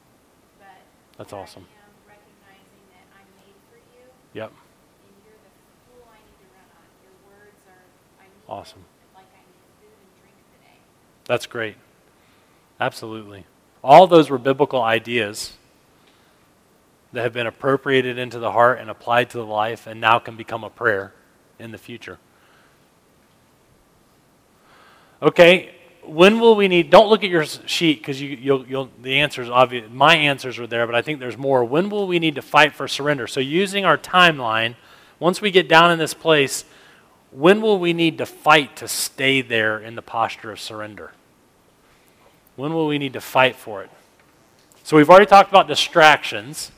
but 0.55 0.80
That's 1.18 1.34
awesome. 1.34 1.66
I 1.70 1.76
am 1.86 2.18
recognizing 2.18 2.84
that 2.91 3.05
I'm 3.16 3.28
made 3.38 3.55
for 3.70 3.78
you, 3.78 4.05
yep, 4.34 4.49
and 4.51 5.16
you're 5.24 5.34
the 5.34 5.53
fuel 5.93 6.07
I 6.09 6.18
need 6.18 6.38
to 6.41 6.47
run 6.53 6.68
on. 6.74 6.86
Your 7.03 7.16
words 7.30 7.59
are 7.68 7.84
I 8.20 8.26
need 8.26 8.49
Awesome. 8.49 8.84
like 9.16 9.26
I 9.34 9.41
need 9.45 9.70
food 9.80 9.93
and 10.01 10.22
drink 10.22 10.36
today. 10.59 10.78
that's 11.26 11.45
great. 11.45 11.76
Absolutely. 12.80 13.45
All 13.84 14.07
those 14.07 14.30
were 14.30 14.38
biblical 14.38 14.82
ideas 14.82 15.53
that 17.11 17.22
have 17.22 17.34
been 17.34 17.47
appropriated 17.47 18.18
into 18.18 18.39
the 18.39 18.51
heart 18.51 18.80
and 18.80 18.89
applied 18.89 19.30
to 19.30 19.38
the 19.38 19.45
life 19.45 19.86
and 19.86 20.01
now 20.01 20.18
can 20.20 20.36
become 20.36 20.64
a 20.64 20.70
prayer 20.70 21.14
in 21.59 21.72
the 21.72 21.78
future. 21.78 22.18
Okay, 25.22 25.76
when 26.06 26.39
will 26.39 26.56
we 26.56 26.68
need? 26.68 26.89
Don't 26.89 27.10
look 27.10 27.24
at 27.24 27.30
your 27.30 27.45
sheet 27.45 27.99
because 27.99 28.22
you, 28.22 28.30
you'll, 28.30 28.66
you'll, 28.68 28.89
the 29.01 29.20
answers 29.20 29.49
obvious. 29.49 29.89
My 29.91 30.16
answers 30.16 30.60
are 30.60 30.68
there, 30.68 30.86
but 30.86 30.95
I 30.95 31.01
think 31.01 31.20
there's 31.20 31.38
more. 31.38 31.64
When 31.64 31.89
will 31.89 32.08
we 32.08 32.20
need 32.20 32.36
to 32.36 32.41
fight 32.41 32.74
for 32.74 32.88
surrender? 32.88 33.28
So, 33.28 33.39
using 33.39 33.86
our 33.86 33.97
timeline, 33.97 34.76
once 35.20 35.41
we 35.41 35.51
get 35.51 35.68
down 35.70 35.91
in 35.91 35.99
this 35.99 36.14
place, 36.14 36.66
when 37.32 37.62
will 37.62 37.80
we 37.80 37.93
need 37.93 38.18
to 38.18 38.26
fight 38.26 38.76
to 38.78 38.88
stay 38.88 39.41
there 39.41 39.80
in 39.80 39.95
the 39.95 40.01
posture 40.01 40.51
of 40.51 40.60
surrender? 40.60 41.12
When 42.56 42.74
will 42.74 42.88
we 42.88 42.97
need 42.97 43.14
to 43.14 43.22
fight 43.22 43.56
for 43.56 43.84
it? 43.84 43.89
So, 44.84 44.97
we've 44.97 45.10
already 45.10 45.26
talked 45.26 45.49
about 45.49 45.68
distractions. 45.68 46.72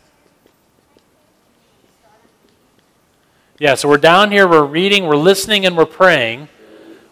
Yeah, 3.58 3.76
so 3.76 3.88
we're 3.88 3.98
down 3.98 4.32
here, 4.32 4.48
we're 4.48 4.66
reading, 4.66 5.06
we're 5.06 5.16
listening, 5.16 5.66
and 5.66 5.78
we're 5.78 5.86
praying. 5.86 6.50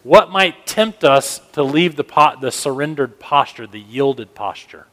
What 0.04 0.30
might 0.30 0.68
tempt 0.68 1.06
us 1.06 1.40
to 1.54 1.64
leave 1.64 1.96
the, 1.96 2.38
the 2.42 2.52
surrendered 2.52 3.20
posture, 3.20 3.66
the 3.66 3.80
yielded 3.80 4.36
posture? 4.36 4.88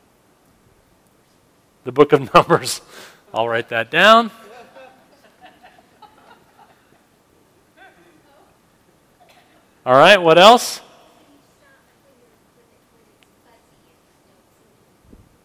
The 1.83 1.91
book 1.91 2.13
of 2.13 2.33
Numbers. 2.35 2.81
I'll 3.35 3.49
write 3.49 3.69
that 3.71 3.91
down. 3.91 4.31
All 9.85 9.95
right, 9.95 10.19
what 10.19 10.39
else? 10.39 10.81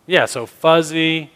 Yeah, 0.06 0.26
so 0.26 0.46
fuzzy. 0.46 1.32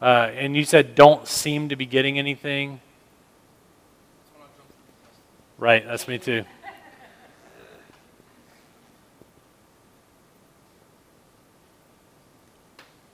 Uh, 0.00 0.30
and 0.34 0.54
you 0.54 0.64
said 0.64 0.94
don't 0.94 1.26
seem 1.26 1.68
to 1.70 1.76
be 1.76 1.86
getting 1.86 2.18
anything. 2.18 2.80
Right, 5.58 5.84
that's 5.84 6.06
me 6.06 6.18
too. 6.18 6.44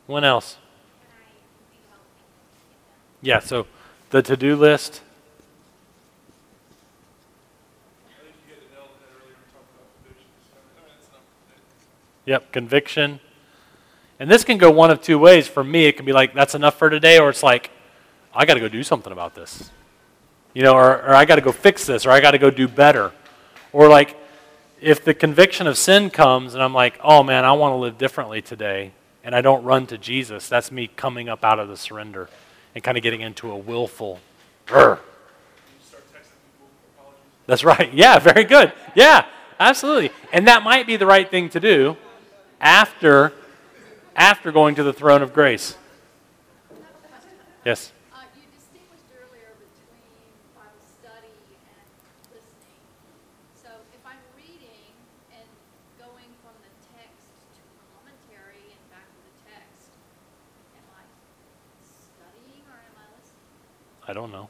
When 0.09 0.25
else? 0.25 0.57
Yeah, 3.21 3.41
so 3.41 3.67
the 4.09 4.23
to 4.23 4.39
do 4.39 4.57
list, 4.57 5.03
yep, 12.25 12.51
conviction. 12.53 13.21
And 14.19 14.31
this 14.31 14.45
can 14.45 14.57
go 14.57 14.71
one 14.71 14.91
of 14.91 15.03
two 15.03 15.19
ways. 15.19 15.47
For 15.47 15.63
me, 15.63 15.85
it 15.85 15.99
can 15.99 16.07
be 16.07 16.15
like, 16.15 16.33
that's 16.33 16.55
enough 16.55 16.79
for 16.79 16.89
today, 16.89 17.19
or 17.19 17.29
it's 17.29 17.43
like, 17.43 17.71
I 18.33 18.47
got 18.47 18.55
to 18.55 18.61
go 18.61 18.69
do 18.69 18.83
something 18.83 19.13
about 19.13 19.35
this. 19.35 19.71
You 20.55 20.63
know, 20.63 20.73
or, 20.73 21.03
or 21.03 21.15
I 21.15 21.27
got 21.27 21.35
to 21.35 21.43
go 21.43 21.53
fix 21.53 21.85
this, 21.85 22.07
or 22.07 22.13
I 22.13 22.21
got 22.21 22.31
to 22.31 22.39
go 22.39 22.51
do 22.51 22.67
better. 22.67 23.13
Or 23.75 23.89
like, 23.89 24.17
if 24.81 25.05
the 25.05 25.13
conviction 25.13 25.67
of 25.67 25.77
sin 25.77 26.09
comes 26.09 26.55
and 26.55 26.63
I'm 26.63 26.73
like, 26.73 26.99
oh 27.05 27.23
man, 27.23 27.45
I 27.45 27.53
want 27.53 27.73
to 27.73 27.77
live 27.77 27.99
differently 27.99 28.41
today, 28.41 28.93
and 29.29 29.37
I 29.37 29.43
don't 29.43 29.63
run 29.63 29.87
to 29.89 29.99
Jesus, 29.99 30.49
that's 30.49 30.73
me 30.73 30.87
coming 30.87 31.29
up 31.29 31.45
out 31.45 31.59
of 31.59 31.69
the 31.69 31.77
surrender 31.77 32.31
and 32.75 32.83
kind 32.83 32.97
of 32.97 33.03
getting 33.03 33.21
into 33.21 33.51
a 33.51 33.57
willful. 33.59 34.21
That's 37.47 37.63
right. 37.63 37.93
Yeah, 37.93 38.19
very 38.21 38.45
good. 38.45 38.73
Yeah, 38.95 39.27
absolutely. 39.61 40.13
And 40.33 40.49
that 40.49 40.63
might 40.63 40.87
be 40.87 40.97
the 40.97 41.05
right 41.05 41.31
thing 41.31 41.51
to 41.51 41.61
do 41.61 41.99
after 42.59 43.35
after 44.17 44.51
going 44.51 44.77
to 44.77 44.83
the 44.83 44.95
throne 44.95 45.21
of 45.21 45.35
grace. 45.35 45.77
Yes. 47.67 47.93
Uh, 48.11 48.25
you 48.35 48.49
distinguished 48.57 49.13
earlier 49.13 49.53
between 49.61 50.25
Bible 50.57 50.81
study 50.81 51.37
and 51.69 51.85
listening. 52.33 52.81
So 53.53 53.69
if 53.93 54.01
I'm 54.09 54.25
reading 54.41 54.97
and 55.37 55.45
going 56.01 56.33
from 56.41 56.57
the 56.65 56.73
text 56.97 57.29
to 57.55 57.63
commentary 57.93 58.73
and 58.73 58.83
back 58.91 59.05
to 59.07 59.21
the 59.23 59.35
text, 59.47 59.95
am 60.75 60.87
I 60.97 61.05
studying 61.79 62.65
or 62.67 62.79
am 62.79 62.97
I 62.99 63.07
listening? 63.15 63.55
I 64.09 64.15
don't 64.15 64.33
know. 64.33 64.49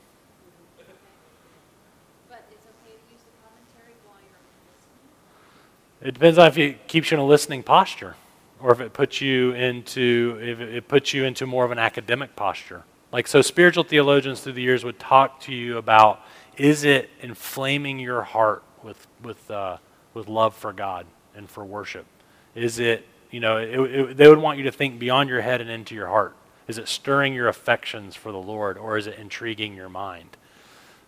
But 2.28 2.46
it's 2.52 2.64
okay 2.64 2.94
to 2.94 3.12
use 3.12 3.22
the 3.22 3.34
commentary 3.42 3.94
while 4.06 4.18
you're 4.22 4.38
listening? 4.70 6.08
It 6.08 6.14
depends 6.14 6.38
on 6.38 6.46
if 6.46 6.58
it 6.58 6.86
keeps 6.86 7.10
you 7.10 7.16
in 7.16 7.20
a 7.20 7.26
listening 7.26 7.64
posture 7.64 8.14
or 8.60 8.70
if 8.70 8.80
it 8.80 8.92
puts 8.92 9.20
you 9.20 9.52
into 9.52 10.38
if 10.40 10.60
it 10.60 10.86
puts 10.86 11.12
you 11.12 11.24
into 11.24 11.44
more 11.44 11.64
of 11.64 11.72
an 11.72 11.78
academic 11.78 12.36
posture. 12.36 12.84
Like 13.10 13.26
so 13.26 13.42
spiritual 13.42 13.82
theologians 13.82 14.40
through 14.40 14.52
the 14.52 14.62
years 14.62 14.84
would 14.84 15.00
talk 15.00 15.40
to 15.40 15.52
you 15.52 15.76
about 15.76 16.20
is 16.56 16.84
it 16.84 17.10
inflaming 17.20 17.98
your 17.98 18.22
heart 18.22 18.62
with 18.84 19.08
with 19.24 19.50
uh, 19.50 19.78
with 20.14 20.28
love 20.28 20.54
for 20.54 20.72
God 20.72 21.04
and 21.34 21.50
for 21.50 21.64
worship? 21.64 22.06
Is 22.54 22.78
it 22.78 23.04
you 23.32 23.40
know 23.40 23.56
it, 23.56 23.70
it, 23.70 24.16
they 24.16 24.28
would 24.28 24.38
want 24.38 24.58
you 24.58 24.64
to 24.64 24.72
think 24.72 25.00
beyond 25.00 25.28
your 25.28 25.40
head 25.40 25.60
and 25.60 25.68
into 25.68 25.96
your 25.96 26.06
heart. 26.08 26.36
Is 26.68 26.76
it 26.76 26.86
stirring 26.86 27.32
your 27.32 27.48
affections 27.48 28.14
for 28.14 28.30
the 28.30 28.38
Lord 28.38 28.76
or 28.76 28.98
is 28.98 29.06
it 29.06 29.18
intriguing 29.18 29.74
your 29.74 29.88
mind? 29.88 30.36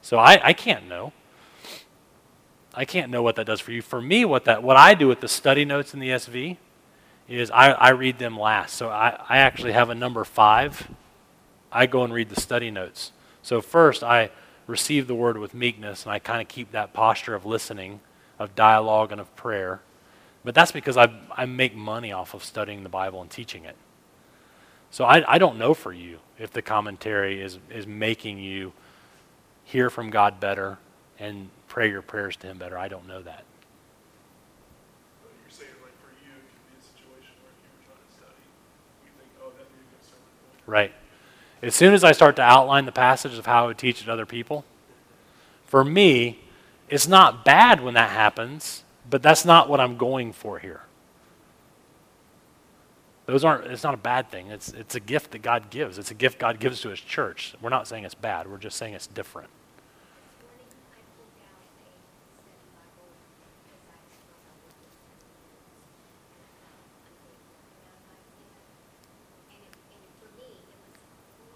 So 0.02 0.18
I, 0.18 0.40
I 0.42 0.52
can't 0.54 0.88
know. 0.88 1.12
I 2.74 2.84
can't 2.84 3.10
know 3.10 3.22
what 3.22 3.36
that 3.36 3.46
does 3.46 3.60
for 3.60 3.72
you. 3.72 3.82
For 3.82 4.00
me, 4.00 4.24
what 4.24 4.46
that 4.46 4.62
what 4.62 4.76
I 4.76 4.94
do 4.94 5.06
with 5.06 5.20
the 5.20 5.28
study 5.28 5.64
notes 5.64 5.92
in 5.92 6.00
the 6.00 6.08
ESV 6.08 6.56
is 7.28 7.50
I, 7.50 7.72
I 7.72 7.90
read 7.90 8.18
them 8.18 8.38
last. 8.38 8.74
So 8.76 8.88
I, 8.88 9.20
I 9.28 9.38
actually 9.38 9.72
have 9.72 9.90
a 9.90 9.94
number 9.94 10.24
five. 10.24 10.88
I 11.70 11.86
go 11.86 12.04
and 12.04 12.12
read 12.12 12.30
the 12.30 12.40
study 12.40 12.70
notes. 12.70 13.12
So 13.42 13.60
first 13.60 14.02
I 14.02 14.30
receive 14.66 15.06
the 15.08 15.14
word 15.14 15.36
with 15.36 15.52
meekness 15.52 16.04
and 16.04 16.12
I 16.12 16.18
kind 16.18 16.40
of 16.40 16.48
keep 16.48 16.72
that 16.72 16.92
posture 16.92 17.34
of 17.34 17.44
listening, 17.44 18.00
of 18.38 18.54
dialogue 18.54 19.12
and 19.12 19.20
of 19.20 19.34
prayer. 19.36 19.80
But 20.44 20.54
that's 20.54 20.72
because 20.72 20.96
I, 20.96 21.12
I 21.36 21.44
make 21.44 21.74
money 21.74 22.12
off 22.12 22.34
of 22.34 22.42
studying 22.42 22.82
the 22.82 22.88
Bible 22.88 23.20
and 23.20 23.30
teaching 23.30 23.64
it. 23.64 23.76
So 24.90 25.04
I, 25.04 25.34
I 25.34 25.38
don't 25.38 25.56
know 25.56 25.74
for 25.74 25.92
you 25.92 26.18
if 26.38 26.50
the 26.50 26.62
commentary 26.62 27.40
is, 27.40 27.58
is 27.70 27.86
making 27.86 28.38
you 28.38 28.72
hear 29.64 29.88
from 29.88 30.10
God 30.10 30.40
better 30.40 30.78
and 31.18 31.48
pray 31.68 31.88
your 31.90 32.02
prayers 32.02 32.36
to 32.36 32.48
Him 32.48 32.58
better. 32.58 32.76
I 32.76 32.88
don't 32.88 33.06
know 33.06 33.22
that. 33.22 33.44
But 35.22 35.30
you're 35.42 35.50
saying 35.50 35.70
like 35.82 35.92
for 36.00 36.10
you, 36.10 36.32
it 36.32 36.42
could 36.50 36.72
be 36.72 36.78
a 36.78 36.82
situation 36.82 37.32
where 37.42 37.52
if 37.52 37.62
you 37.62 37.70
were 37.78 37.84
trying 37.86 38.04
to 38.04 38.12
study, 38.12 38.42
you 39.04 39.10
think, 39.16 39.30
oh, 39.40 39.50
that'd 39.56 39.70
be 39.70 39.78
a 39.78 39.96
good 39.96 40.04
sermon 40.04 40.26
point. 40.50 40.62
Right. 40.66 40.92
As 41.62 41.74
soon 41.74 41.94
as 41.94 42.02
I 42.02 42.12
start 42.12 42.36
to 42.36 42.42
outline 42.42 42.86
the 42.86 42.92
passage 42.92 43.38
of 43.38 43.46
how 43.46 43.64
I 43.64 43.66
would 43.68 43.78
teach 43.78 44.00
it 44.00 44.06
to 44.06 44.12
other 44.12 44.26
people, 44.26 44.64
for 45.66 45.84
me, 45.84 46.40
it's 46.88 47.06
not 47.06 47.44
bad 47.44 47.80
when 47.80 47.94
that 47.94 48.10
happens, 48.10 48.82
but 49.08 49.22
that's 49.22 49.44
not 49.44 49.68
what 49.68 49.78
I'm 49.78 49.96
going 49.96 50.32
for 50.32 50.58
here. 50.58 50.80
Those 53.30 53.44
aren't, 53.44 53.66
it's 53.66 53.84
not 53.84 53.94
a 53.94 53.96
bad 53.96 54.28
thing. 54.28 54.48
It's, 54.48 54.70
it's 54.70 54.96
a 54.96 55.00
gift 55.00 55.30
that 55.30 55.42
God 55.42 55.70
gives. 55.70 55.98
It's 55.98 56.10
a 56.10 56.14
gift 56.14 56.40
God 56.40 56.58
gives 56.58 56.80
to 56.80 56.88
His 56.88 56.98
church. 56.98 57.54
We're 57.62 57.70
not 57.70 57.86
saying 57.86 58.02
it's 58.02 58.12
bad, 58.12 58.50
we're 58.50 58.58
just 58.58 58.76
saying 58.76 58.94
it's 58.94 59.06
different. 59.06 59.48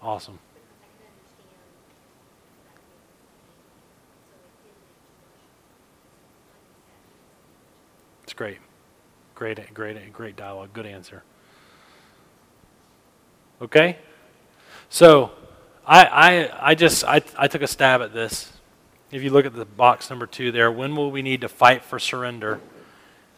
Awesome. 0.01 0.39
It's 8.23 8.31
great. 8.33 8.59
Great, 9.33 9.73
great, 9.73 10.13
great 10.13 10.37
dialogue. 10.37 10.69
Good 10.71 10.85
answer. 10.85 11.23
Okay? 13.65 13.97
So, 14.89 15.31
I, 15.87 16.05
I, 16.05 16.69
I 16.69 16.75
just, 16.75 17.03
I, 17.03 17.21
I 17.35 17.47
took 17.47 17.63
a 17.63 17.67
stab 17.67 18.01
at 18.01 18.13
this. 18.13 18.51
If 19.11 19.23
you 19.23 19.31
look 19.31 19.45
at 19.45 19.55
the 19.55 19.65
box 19.65 20.11
number 20.11 20.27
two 20.27 20.51
there, 20.51 20.71
when 20.71 20.95
will 20.95 21.09
we 21.09 21.23
need 21.23 21.41
to 21.41 21.49
fight 21.49 21.83
for 21.83 21.97
surrender? 21.97 22.59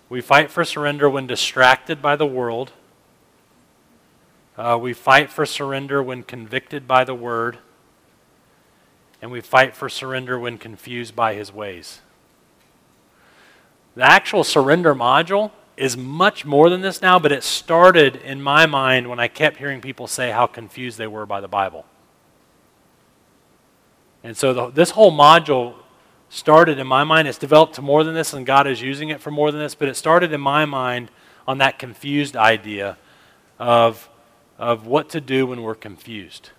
We 0.10 0.20
fight 0.20 0.52
for 0.52 0.66
surrender 0.66 1.10
when 1.10 1.28
distracted 1.28 2.02
by 2.02 2.18
the 2.18 2.26
world. 2.26 2.74
Uh, 4.58 4.78
we 4.82 4.92
fight 4.92 5.30
for 5.30 5.46
surrender 5.46 6.04
when 6.04 6.24
convicted 6.24 6.88
by 6.88 7.06
the 7.06 7.16
word. 7.16 7.60
And 9.22 9.32
we 9.32 9.40
fight 9.40 9.76
for 9.76 9.88
surrender 9.88 10.38
when 10.38 10.58
confused 10.58 11.16
by 11.16 11.36
his 11.36 11.54
ways. 11.54 12.02
The 13.96 14.04
actual 14.04 14.44
surrender 14.44 14.94
module 14.94 15.52
is 15.78 15.96
much 15.96 16.44
more 16.44 16.70
than 16.70 16.82
this 16.82 17.02
now, 17.02 17.20
but 17.20 17.32
it 17.32 17.44
started 17.44 18.16
in 18.18 18.42
my 18.42 18.66
mind 18.66 19.10
when 19.10 19.20
I 19.20 19.28
kept 19.28 19.58
hearing 19.58 19.80
people 19.80 20.08
say 20.08 20.32
how 20.32 20.48
confused 20.48 20.98
they 20.98 21.08
were 21.08 21.26
by 21.26 21.40
the 21.40 21.48
Bible. 21.48 21.86
And 24.24 24.36
so 24.36 24.54
the, 24.54 24.70
this 24.72 24.90
whole 24.90 25.12
module 25.12 25.76
started 26.30 26.80
in 26.80 26.88
my 26.88 27.04
mind. 27.04 27.28
It's 27.28 27.38
developed 27.38 27.76
to 27.76 27.82
more 27.82 28.04
than 28.04 28.16
this, 28.16 28.34
and 28.34 28.46
God 28.46 28.68
is 28.68 28.82
using 28.82 29.10
it 29.10 29.22
for 29.22 29.32
more 29.32 29.52
than 29.52 29.62
this, 29.62 29.76
but 29.76 29.88
it 29.88 29.96
started 29.96 30.34
in 30.34 30.42
my 30.42 30.66
mind 30.66 31.12
on 31.48 31.60
that 31.60 31.80
confused 31.80 32.36
idea 32.36 32.98
of, 33.60 34.10
of 34.58 34.86
what 34.86 35.10
to 35.10 35.22
do 35.22 35.46
when 35.46 35.62
we're 35.62 35.76
confused. 35.76 36.50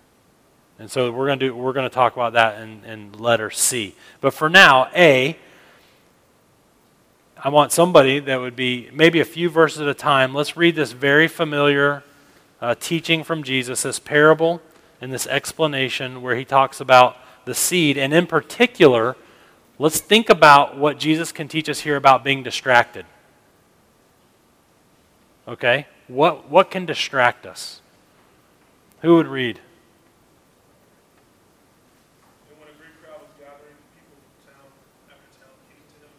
And 0.79 0.89
so 0.89 1.11
we're 1.11 1.27
going 1.27 1.39
to 1.39 1.47
do 1.47 1.55
we're 1.55 1.73
going 1.73 1.89
to 1.89 1.93
talk 1.93 2.13
about 2.13 2.33
that 2.33 2.61
in, 2.61 2.85
in 2.85 3.11
letter 3.11 3.51
C. 3.51 3.95
But 4.21 4.33
for 4.33 4.49
now, 4.49 4.89
A, 4.95 5.37
I 7.41 7.47
want 7.47 7.71
somebody 7.71 8.19
that 8.19 8.41
would 8.41 8.57
be 8.57 8.89
maybe 8.91 9.21
a 9.21 9.25
few 9.25 9.49
verses 9.49 9.79
at 9.79 9.87
a 9.87 9.93
time. 9.93 10.33
Let's 10.33 10.57
read 10.57 10.75
this 10.75 10.91
very 10.91 11.29
familiar 11.29 12.03
uh, 12.61 12.75
teaching 12.77 13.23
from 13.23 13.43
Jesus, 13.43 13.83
this 13.83 13.97
parable 13.97 14.61
and 14.99 15.13
this 15.13 15.25
explanation 15.27 16.21
where 16.21 16.35
he 16.35 16.43
talks 16.43 16.81
about 16.81 17.15
the 17.45 17.53
seed. 17.55 17.97
And 17.97 18.13
in 18.13 18.27
particular, 18.27 19.15
let's 19.77 20.01
think 20.01 20.29
about 20.29 20.77
what 20.77 20.99
Jesus 20.99 21.31
can 21.31 21.47
teach 21.47 21.69
us 21.69 21.79
here 21.79 21.95
about 21.95 22.25
being 22.25 22.43
distracted. 22.43 23.05
Okay? 25.47 25.87
What, 26.09 26.49
what 26.49 26.69
can 26.69 26.85
distract 26.85 27.45
us? 27.45 27.81
Who 29.01 29.15
would 29.15 29.27
read? 29.27 29.61
And 32.49 32.59
when 32.59 32.67
a 32.67 32.77
great 32.77 33.01
crowd 33.01 33.21
was 33.21 33.31
gathering, 33.39 33.77
people 33.95 34.17
from 34.43 34.53
town 34.53 34.67
after 35.07 35.39
town 35.39 35.55
came 35.69 35.79
to 35.87 35.95
him. 36.03 36.11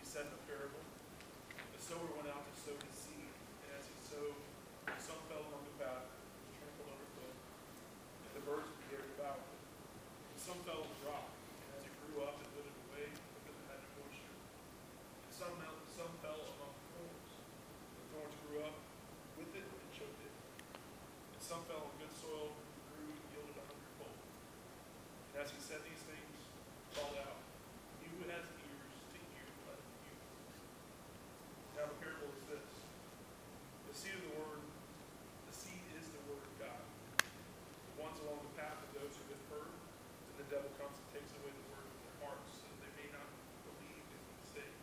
He 0.00 0.07
said 0.18 0.26
in 0.26 0.34
a 0.34 0.44
parable, 0.50 0.82
The 1.78 1.78
sower 1.78 2.10
went 2.18 2.26
out 2.26 2.42
to 2.42 2.54
sow 2.58 2.74
his 2.74 2.90
seed, 2.90 3.30
and 3.30 3.70
as 3.78 3.86
he 3.86 3.94
sowed, 4.02 4.34
some 4.98 5.22
fell 5.30 5.46
along 5.46 5.62
the 5.62 5.78
path, 5.78 6.10
was 6.10 6.58
trampled 6.58 6.90
underfoot, 6.90 7.38
and 8.26 8.32
the 8.34 8.42
birds 8.42 8.66
began 8.82 8.98
to 8.98 9.14
devour 9.14 9.38
it. 9.38 9.62
And 10.34 10.38
some 10.42 10.58
fell 10.66 10.82
on 10.82 10.90
the 10.90 11.02
rock, 11.06 11.30
and 11.30 11.70
as 11.78 11.86
it 11.86 11.94
grew 12.02 12.26
up, 12.26 12.34
it 12.42 12.50
withered 12.50 12.74
away 12.90 13.14
because 13.14 13.54
it 13.62 13.66
had 13.70 13.78
no 13.78 13.90
moisture. 14.02 14.38
And 15.22 15.30
some, 15.30 15.54
some 15.86 16.10
fell 16.18 16.42
among 16.50 16.74
thorns. 16.98 17.30
The 17.38 18.04
thorns 18.10 18.34
grew 18.42 18.58
up 18.66 18.74
with 19.38 19.54
it 19.54 19.70
and 19.70 19.86
choked 19.94 20.18
it. 20.18 20.34
And 20.34 21.38
some 21.38 21.62
fell 21.70 21.86
on 21.86 21.94
good 21.94 22.10
soil, 22.18 22.58
grew 22.90 23.06
and 23.06 23.22
yielded 23.30 23.54
a 23.54 23.62
hundredfold. 23.70 24.18
And 24.18 25.46
as 25.46 25.54
he 25.54 25.62
said 25.62 25.78
these 25.86 26.02
things, 26.10 26.42
he 26.42 26.90
called 26.98 27.22
out, 27.22 27.38
He 28.02 28.10
who 28.18 28.26
has 28.34 28.42
ears 28.66 28.94
to 29.14 29.18
hear, 29.30 29.46
let 29.70 29.78
him 29.78 29.94
hear. 30.02 30.18
Now 31.78 31.86
the 31.86 31.98
parable 32.02 32.34
is 32.34 32.42
this. 32.50 32.66
The 33.86 33.94
seed 33.94 34.18
of 34.18 34.24
the 34.26 34.34
word, 34.34 34.66
the 35.46 35.54
seed 35.54 35.86
is 35.94 36.10
the 36.10 36.22
word 36.26 36.42
of 36.42 36.54
God. 36.58 36.82
The 37.22 37.94
ones 38.02 38.18
along 38.26 38.42
the 38.42 38.54
path 38.58 38.82
of 38.82 38.90
those 38.98 39.14
who 39.14 39.24
the 39.30 39.38
devil 40.48 40.70
comes 40.80 40.96
and 40.96 41.08
takes 41.12 41.28
away 41.38 41.52
the 41.52 41.66
word 41.68 41.84
from 41.84 42.00
their 42.08 42.18
hearts, 42.24 42.48
so 42.56 42.66
that 42.72 42.80
they 42.80 42.92
may 43.04 43.08
not 43.12 43.28
believe 43.68 44.00
and 44.00 44.22
be 44.32 44.42
saved. 44.48 44.80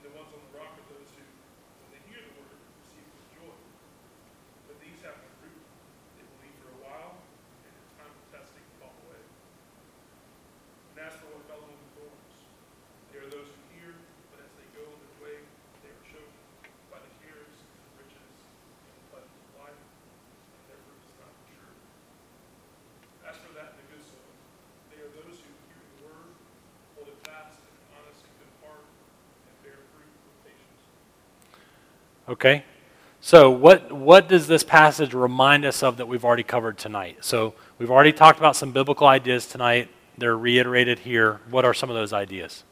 And 0.00 0.02
the 0.08 0.12
ones 0.16 0.32
on 0.32 0.40
the 0.48 0.52
rock 0.56 0.74
are 0.80 0.86
those 0.90 1.12
who, 1.12 1.20
when 1.84 1.90
they 1.92 2.02
hear 2.08 2.24
the 2.24 2.34
word, 2.40 2.56
receive 2.80 3.04
it 3.04 3.14
with 3.20 3.28
joy. 3.36 3.56
But 4.64 4.80
these 4.80 4.96
have 5.04 5.18
no 5.20 5.28
root. 5.44 5.60
They 6.16 6.24
believe 6.24 6.56
for 6.64 6.72
a 6.72 6.78
while, 6.80 7.20
and 7.20 7.72
in 7.74 7.84
time 8.00 8.08
of 8.16 8.24
testing 8.32 8.64
fall 8.80 8.96
away. 9.04 9.20
And 10.96 11.04
as 11.04 11.12
for 11.20 11.36
what 11.36 11.44
fell 11.44 11.60
among 11.60 11.76
the 11.76 11.92
thorns, 12.00 12.34
they 13.12 13.20
are 13.20 13.28
those 13.28 13.50
who 13.52 13.60
hear, 13.76 13.92
but 14.32 14.40
as 14.40 14.50
they 14.56 14.64
go 14.72 14.88
on 14.88 14.98
their 15.04 15.16
way, 15.20 15.36
they 15.84 15.90
are 15.92 16.04
chosen 16.08 16.40
by 16.88 16.96
the 17.02 17.12
cares, 17.20 17.60
and 17.60 17.92
riches, 18.00 18.36
and 18.88 18.94
the 18.96 19.04
pleasures 19.12 19.36
of 19.36 19.52
life, 19.68 19.82
and 19.84 20.60
their 20.72 20.80
fruit 20.80 21.02
is 21.04 21.12
not 21.20 21.28
mature. 21.44 21.74
As 23.28 23.36
for 23.36 23.52
that 23.58 23.76
in 23.76 23.84
the 23.84 23.86
good 23.92 24.04
soil, 24.08 24.32
they 24.90 24.98
are 25.02 25.12
those 25.22 25.38
who 25.38 25.50
hear 25.70 25.80
the 25.80 25.98
word, 26.02 26.30
hold 26.98 27.08
it 27.10 27.18
fast 27.26 27.62
in 27.62 27.70
an 27.70 27.86
honest 27.94 28.20
and 28.26 28.34
good 28.42 28.52
heart, 28.62 28.84
and 28.84 29.54
bear 29.62 29.78
fruit 29.94 30.12
with 30.12 30.36
patience. 30.42 30.82
Okay? 32.30 32.64
So, 33.20 33.50
what, 33.50 33.92
what 33.92 34.28
does 34.28 34.46
this 34.46 34.64
passage 34.64 35.12
remind 35.12 35.66
us 35.66 35.82
of 35.82 35.98
that 35.98 36.08
we've 36.08 36.24
already 36.24 36.42
covered 36.42 36.78
tonight? 36.78 37.18
So, 37.20 37.54
we've 37.78 37.90
already 37.90 38.12
talked 38.12 38.38
about 38.38 38.56
some 38.56 38.72
biblical 38.72 39.06
ideas 39.06 39.46
tonight. 39.46 39.90
They're 40.16 40.38
reiterated 40.38 41.00
here. 41.00 41.40
What 41.50 41.66
are 41.66 41.74
some 41.74 41.90
of 41.90 41.96
those 41.96 42.14
ideas? 42.14 42.64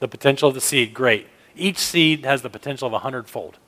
The 0.00 0.08
potential 0.08 0.48
of 0.48 0.54
the 0.54 0.60
seed, 0.60 0.92
great. 0.94 1.28
Each 1.54 1.78
seed 1.78 2.24
has 2.24 2.42
the 2.42 2.50
potential 2.50 2.88
of 2.88 2.94
a 2.94 3.00
hundredfold. 3.00 3.58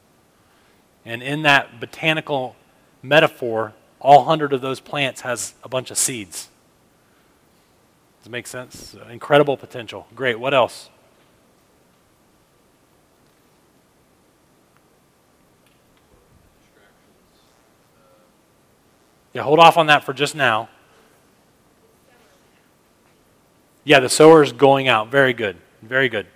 And 1.04 1.22
in 1.22 1.42
that 1.42 1.78
botanical 1.78 2.56
metaphor, 3.02 3.74
all 4.00 4.24
hundred 4.24 4.52
of 4.52 4.60
those 4.60 4.80
plants 4.80 5.20
has 5.20 5.54
a 5.62 5.68
bunch 5.68 5.90
of 5.90 5.98
seeds. 5.98 6.48
Does 8.20 8.26
it 8.26 8.30
make 8.30 8.46
sense? 8.46 8.96
Incredible 9.10 9.56
potential. 9.56 10.06
Great. 10.14 10.38
What 10.38 10.54
else? 10.54 10.90
Yeah, 19.32 19.42
hold 19.42 19.60
off 19.60 19.76
on 19.76 19.86
that 19.86 20.04
for 20.04 20.12
just 20.12 20.34
now. 20.34 20.68
Yeah, 23.84 24.00
the 24.00 24.08
sower 24.08 24.42
is 24.42 24.52
going 24.52 24.88
out. 24.88 25.08
Very 25.08 25.32
good. 25.32 25.56
Very 25.82 26.08
good. 26.08 26.26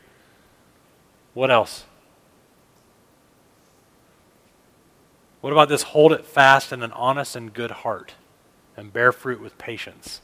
What 1.34 1.50
else? 1.50 1.84
What 5.40 5.52
about 5.52 5.68
this 5.68 5.82
hold 5.82 6.12
it 6.12 6.24
fast 6.24 6.72
in 6.72 6.82
an 6.82 6.92
honest 6.92 7.36
and 7.36 7.52
good 7.52 7.70
heart 7.70 8.14
and 8.76 8.92
bear 8.92 9.12
fruit 9.12 9.40
with 9.42 9.58
patience? 9.58 10.22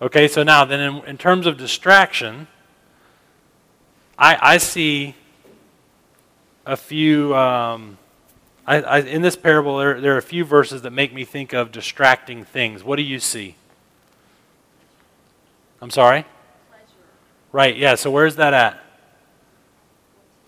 Okay, 0.00 0.26
so 0.28 0.42
now 0.42 0.64
then 0.64 0.80
in, 0.80 1.04
in 1.04 1.18
terms 1.18 1.46
of 1.46 1.56
distraction, 1.56 2.46
I, 4.18 4.38
I 4.40 4.56
see 4.58 5.16
a 6.66 6.76
few. 6.76 7.34
Um, 7.34 7.98
I, 8.66 8.80
I, 8.80 8.98
in 9.00 9.22
this 9.22 9.36
parable, 9.36 9.78
there, 9.78 10.00
there 10.00 10.14
are 10.14 10.18
a 10.18 10.22
few 10.22 10.44
verses 10.44 10.82
that 10.82 10.90
make 10.90 11.12
me 11.12 11.24
think 11.24 11.52
of 11.52 11.70
distracting 11.70 12.44
things. 12.44 12.82
What 12.82 12.96
do 12.96 13.02
you 13.02 13.20
see? 13.20 13.56
I'm 15.82 15.90
sorry? 15.90 16.24
Pleasure. 16.70 16.84
Right, 17.52 17.76
yeah, 17.76 17.94
so 17.94 18.10
where's 18.10 18.36
that 18.36 18.54
at? 18.54 18.80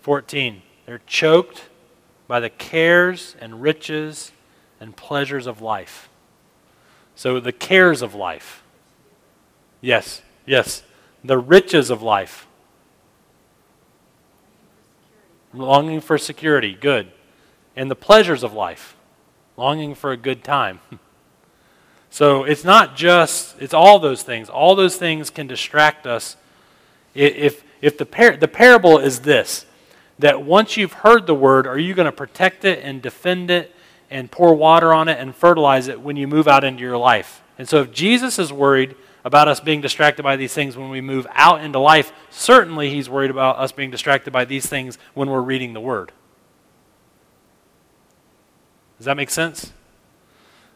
14. 0.01 0.61
They're 0.85 1.01
choked 1.05 1.69
by 2.27 2.39
the 2.39 2.49
cares 2.49 3.35
and 3.39 3.61
riches 3.61 4.31
and 4.79 4.95
pleasures 4.95 5.45
of 5.45 5.61
life. 5.61 6.09
So 7.15 7.39
the 7.39 7.51
cares 7.51 8.01
of 8.01 8.15
life. 8.15 8.63
Yes, 9.81 10.21
yes. 10.45 10.83
The 11.23 11.37
riches 11.37 11.89
of 11.89 12.01
life. 12.01 12.47
Longing 15.57 16.01
for 16.01 16.17
security, 16.17 16.73
good. 16.79 17.11
And 17.75 17.91
the 17.91 17.95
pleasures 17.95 18.43
of 18.43 18.53
life, 18.53 18.95
longing 19.55 19.95
for 19.95 20.11
a 20.11 20.17
good 20.17 20.43
time. 20.43 20.79
So 22.09 22.45
it's 22.45 22.63
not 22.63 22.95
just, 22.95 23.61
it's 23.61 23.73
all 23.73 23.99
those 23.99 24.23
things. 24.23 24.49
All 24.49 24.75
those 24.75 24.95
things 24.95 25.29
can 25.29 25.45
distract 25.45 26.07
us. 26.07 26.37
If, 27.13 27.63
if 27.81 27.97
the, 27.97 28.05
par- 28.05 28.37
the 28.37 28.47
parable 28.47 28.97
is 28.97 29.19
this, 29.19 29.65
that 30.19 30.41
once 30.41 30.77
you've 30.77 30.93
heard 30.93 31.27
the 31.27 31.35
word, 31.35 31.67
are 31.67 31.77
you 31.77 31.93
going 31.93 32.05
to 32.05 32.11
protect 32.11 32.65
it 32.65 32.79
and 32.83 33.01
defend 33.01 33.51
it 33.51 33.75
and 34.09 34.31
pour 34.31 34.55
water 34.55 34.93
on 34.93 35.07
it 35.09 35.19
and 35.19 35.35
fertilize 35.35 35.87
it 35.87 36.01
when 36.01 36.15
you 36.15 36.27
move 36.27 36.47
out 36.47 36.63
into 36.63 36.81
your 36.81 36.97
life? 36.97 37.43
And 37.57 37.67
so 37.67 37.81
if 37.81 37.91
Jesus 37.91 38.39
is 38.39 38.51
worried 38.53 38.95
about 39.23 39.47
us 39.47 39.59
being 39.59 39.81
distracted 39.81 40.23
by 40.23 40.35
these 40.35 40.53
things 40.53 40.77
when 40.77 40.89
we 40.89 41.01
move 41.01 41.27
out 41.31 41.63
into 41.63 41.79
life, 41.79 42.11
certainly 42.29 42.89
he's 42.89 43.09
worried 43.09 43.31
about 43.31 43.57
us 43.57 43.71
being 43.71 43.91
distracted 43.91 44.31
by 44.31 44.45
these 44.45 44.65
things 44.65 44.97
when 45.13 45.29
we're 45.29 45.41
reading 45.41 45.73
the 45.73 45.81
word. 45.81 46.11
Does 48.97 49.05
that 49.05 49.17
make 49.17 49.29
sense? 49.29 49.73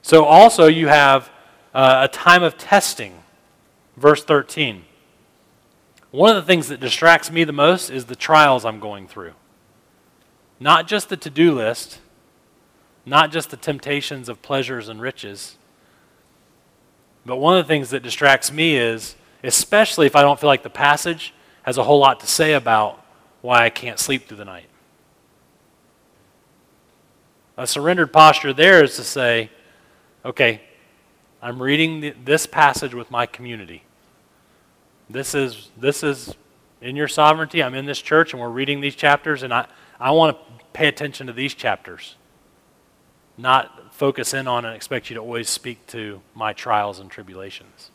So, 0.01 0.25
also, 0.25 0.67
you 0.67 0.87
have 0.87 1.29
uh, 1.73 2.07
a 2.09 2.13
time 2.13 2.43
of 2.43 2.57
testing. 2.57 3.19
Verse 3.97 4.23
13. 4.23 4.83
One 6.11 6.29
of 6.29 6.35
the 6.35 6.47
things 6.47 6.67
that 6.67 6.79
distracts 6.79 7.31
me 7.31 7.43
the 7.43 7.53
most 7.53 7.89
is 7.89 8.05
the 8.05 8.15
trials 8.15 8.65
I'm 8.65 8.79
going 8.79 9.07
through. 9.07 9.33
Not 10.59 10.87
just 10.87 11.09
the 11.09 11.17
to 11.17 11.29
do 11.29 11.53
list, 11.53 11.99
not 13.05 13.31
just 13.31 13.49
the 13.49 13.57
temptations 13.57 14.27
of 14.27 14.41
pleasures 14.41 14.89
and 14.89 15.01
riches, 15.01 15.57
but 17.25 17.37
one 17.37 17.57
of 17.57 17.65
the 17.65 17.67
things 17.67 17.91
that 17.91 18.03
distracts 18.03 18.51
me 18.51 18.75
is, 18.75 19.15
especially 19.43 20.05
if 20.05 20.15
I 20.15 20.21
don't 20.21 20.39
feel 20.39 20.47
like 20.47 20.63
the 20.63 20.69
passage 20.69 21.33
has 21.63 21.77
a 21.77 21.83
whole 21.83 21.99
lot 21.99 22.19
to 22.21 22.27
say 22.27 22.53
about 22.53 23.03
why 23.41 23.65
I 23.65 23.69
can't 23.69 23.99
sleep 23.99 24.27
through 24.27 24.37
the 24.37 24.45
night. 24.45 24.65
A 27.57 27.67
surrendered 27.67 28.11
posture 28.11 28.53
there 28.53 28.83
is 28.83 28.95
to 28.95 29.03
say, 29.03 29.51
okay, 30.25 30.61
I'm 31.41 31.61
reading 31.61 32.01
the, 32.01 32.11
this 32.23 32.45
passage 32.45 32.93
with 32.93 33.11
my 33.11 33.25
community. 33.25 33.83
This 35.09 35.35
is, 35.35 35.69
this 35.77 36.03
is 36.03 36.35
in 36.81 36.95
your 36.95 37.07
sovereignty. 37.07 37.61
I'm 37.61 37.75
in 37.75 37.85
this 37.85 38.01
church 38.01 38.33
and 38.33 38.41
we're 38.41 38.49
reading 38.49 38.81
these 38.81 38.95
chapters, 38.95 39.43
and 39.43 39.53
I, 39.53 39.67
I 39.99 40.11
want 40.11 40.37
to 40.37 40.65
pay 40.73 40.87
attention 40.87 41.27
to 41.27 41.33
these 41.33 41.53
chapters, 41.53 42.15
not 43.37 43.80
focus 44.01 44.33
in 44.33 44.47
on 44.47 44.65
and 44.65 44.75
expect 44.75 45.11
you 45.11 45.13
to 45.13 45.21
always 45.21 45.47
speak 45.47 45.85
to 45.85 46.19
my 46.33 46.53
trials 46.53 46.97
and 46.99 47.11
tribulations. 47.11 47.91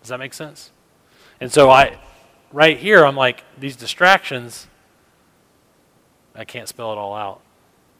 Does 0.00 0.08
that 0.08 0.18
make 0.18 0.34
sense? 0.34 0.72
And 1.40 1.52
so 1.52 1.70
I, 1.70 2.00
right 2.52 2.76
here, 2.76 3.06
I'm 3.06 3.14
like, 3.14 3.44
these 3.56 3.76
distractions, 3.76 4.66
I 6.34 6.44
can't 6.44 6.66
spell 6.66 6.90
it 6.90 6.98
all 6.98 7.14
out. 7.14 7.42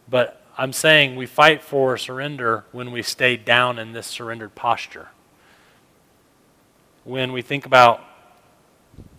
But 0.09 0.43
I'm 0.59 0.73
saying 0.73 1.15
we 1.15 1.27
fight 1.27 1.63
for 1.63 1.97
surrender 1.97 2.65
when 2.73 2.91
we 2.91 3.01
stay 3.01 3.37
down 3.37 3.79
in 3.79 3.93
this 3.93 4.09
surrendered 4.09 4.57
posture. 4.57 5.11
When 7.05 7.31
we 7.31 7.43
think 7.43 7.65
about 7.65 8.03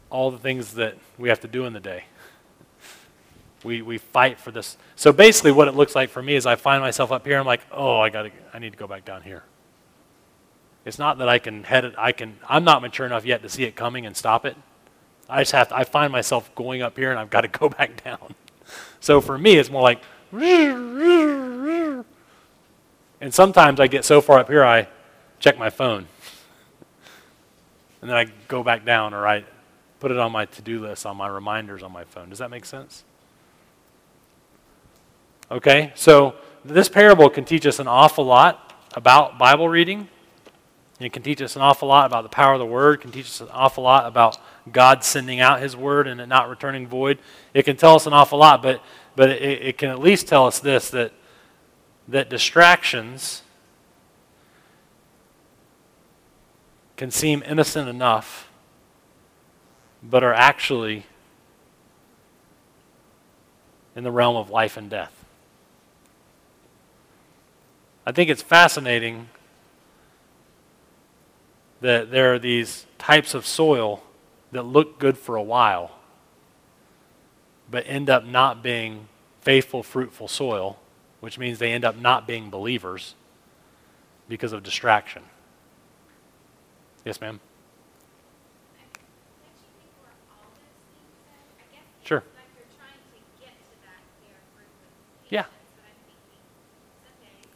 all 0.09 0.31
the 0.31 0.37
things 0.37 0.73
that 0.73 0.97
we 1.17 1.29
have 1.29 1.39
to 1.39 1.47
do 1.47 1.63
in 1.63 1.71
the 1.71 1.79
day. 1.79 2.07
We, 3.63 3.81
we 3.81 3.97
fight 3.97 4.39
for 4.39 4.51
this. 4.51 4.77
So 4.95 5.11
basically, 5.11 5.51
what 5.51 5.67
it 5.67 5.75
looks 5.75 5.95
like 5.95 6.09
for 6.09 6.21
me 6.21 6.35
is 6.35 6.45
I 6.45 6.55
find 6.55 6.81
myself 6.81 7.11
up 7.11 7.25
here. 7.25 7.39
I'm 7.39 7.45
like, 7.45 7.61
oh, 7.71 7.99
I 7.99 8.09
got 8.09 8.23
to, 8.23 8.31
I 8.53 8.59
need 8.59 8.71
to 8.71 8.77
go 8.77 8.87
back 8.87 9.03
down 9.03 9.23
here. 9.23 9.43
It's 10.85 10.99
not 10.99 11.17
that 11.17 11.27
I 11.27 11.39
can 11.39 11.63
head 11.63 11.83
it. 11.83 11.95
I 11.97 12.13
can. 12.13 12.37
I'm 12.47 12.63
not 12.63 12.81
mature 12.81 13.05
enough 13.05 13.25
yet 13.25 13.41
to 13.41 13.49
see 13.49 13.63
it 13.65 13.75
coming 13.75 14.05
and 14.05 14.15
stop 14.15 14.45
it. 14.45 14.55
I 15.27 15.41
just 15.41 15.51
have 15.51 15.67
to. 15.69 15.75
I 15.75 15.83
find 15.83 16.13
myself 16.13 16.53
going 16.55 16.81
up 16.81 16.95
here, 16.95 17.11
and 17.11 17.19
I've 17.19 17.29
got 17.29 17.41
to 17.41 17.47
go 17.59 17.67
back 17.67 18.01
down. 18.03 18.35
So 19.01 19.19
for 19.19 19.37
me, 19.37 19.55
it's 19.55 19.69
more 19.69 19.81
like, 19.81 20.01
and 20.31 22.03
sometimes 23.31 23.79
I 23.79 23.87
get 23.87 24.05
so 24.05 24.21
far 24.21 24.39
up 24.39 24.47
here, 24.47 24.63
I 24.63 24.87
check 25.39 25.57
my 25.57 25.69
phone, 25.69 26.07
and 28.01 28.09
then 28.09 28.17
I 28.17 28.25
go 28.47 28.63
back 28.63 28.85
down, 28.85 29.13
or 29.13 29.27
I 29.27 29.43
put 29.99 30.11
it 30.11 30.17
on 30.17 30.31
my 30.31 30.45
to-do 30.45 30.81
list 30.81 31.05
on 31.05 31.17
my 31.17 31.27
reminders 31.27 31.83
on 31.83 31.91
my 31.91 32.03
phone. 32.03 32.29
Does 32.29 32.39
that 32.39 32.49
make 32.49 32.65
sense? 32.65 33.03
Okay, 35.49 35.93
so 35.95 36.35
this 36.65 36.89
parable 36.89 37.29
can 37.29 37.45
teach 37.45 37.65
us 37.65 37.79
an 37.79 37.87
awful 37.87 38.25
lot 38.25 38.73
about 38.95 39.37
Bible 39.37 39.69
reading. 39.69 40.09
It 40.99 41.13
can 41.13 41.23
teach 41.23 41.41
us 41.41 41.55
an 41.55 41.61
awful 41.61 41.87
lot 41.87 42.05
about 42.05 42.23
the 42.23 42.29
power 42.29 42.53
of 42.53 42.59
the 42.59 42.65
Word. 42.65 42.99
It 42.99 43.01
can 43.01 43.11
teach 43.11 43.27
us 43.27 43.39
an 43.39 43.47
awful 43.53 43.83
lot 43.85 44.05
about 44.05 44.37
God 44.69 45.05
sending 45.05 45.39
out 45.39 45.61
His 45.61 45.73
Word 45.73 46.05
and 46.05 46.19
it 46.19 46.27
not 46.27 46.49
returning 46.49 46.85
void. 46.85 47.19
It 47.53 47.63
can 47.63 47.77
tell 47.77 47.95
us 47.95 48.05
an 48.05 48.11
awful 48.11 48.39
lot, 48.39 48.61
but, 48.61 48.81
but 49.15 49.29
it, 49.29 49.41
it 49.41 49.77
can 49.77 49.89
at 49.89 49.99
least 49.99 50.27
tell 50.27 50.47
us 50.47 50.59
this 50.59 50.89
that, 50.89 51.13
that 52.09 52.29
distractions 52.29 53.43
can 56.97 57.09
seem 57.09 57.41
innocent 57.45 57.87
enough, 57.87 58.49
but 60.03 60.23
are 60.23 60.33
actually 60.33 61.05
in 63.95 64.03
the 64.03 64.11
realm 64.11 64.35
of 64.35 64.49
life 64.49 64.75
and 64.75 64.89
death. 64.89 65.16
I 68.07 68.13
think 68.13 68.29
it's 68.29 68.41
fascinating 68.41 69.27
that 71.81 72.09
there 72.09 72.33
are 72.33 72.39
these 72.39 72.85
types 72.97 73.33
of 73.33 73.45
soil 73.45 74.01
that 74.53 74.63
look 74.63 74.97
good 74.97 75.17
for 75.17 75.35
a 75.35 75.43
while, 75.43 75.91
but 77.69 77.83
end 77.85 78.09
up 78.09 78.23
not 78.23 78.63
being 78.63 79.09
faithful, 79.41 79.83
fruitful 79.83 80.29
soil, 80.29 80.79
which 81.19 81.37
means 81.37 81.59
they 81.59 81.73
end 81.73 81.83
up 81.83 81.97
not 81.97 82.25
being 82.25 82.49
believers 82.49 83.13
because 84.29 84.53
of 84.53 84.63
distraction. 84.63 85.23
Yes, 87.03 87.19
ma'am? 87.19 87.41
Don't 88.77 89.51
you 89.59 89.67
think 89.75 89.91
we're 89.99 90.07
all 90.31 90.47
those 90.55 90.79
things? 90.95 91.11
though? 91.27 91.59
I 91.59 91.75
guess 91.75 91.83
it's 91.99 92.07
Sure. 92.07 92.23
like 92.39 92.47
you're 92.55 92.71
trying 92.79 93.03
to 93.03 93.19
get 93.43 93.51
to 93.51 93.75
that 93.83 93.99
fair 94.23 94.39
fruit 94.55 94.71
with 94.79 95.27
Yeah. 95.27 95.43
patience, 95.43 95.75
but 95.75 95.83
I'm 95.91 95.99
thinking, 96.07 96.43
some 97.03 97.15
days 97.19 97.51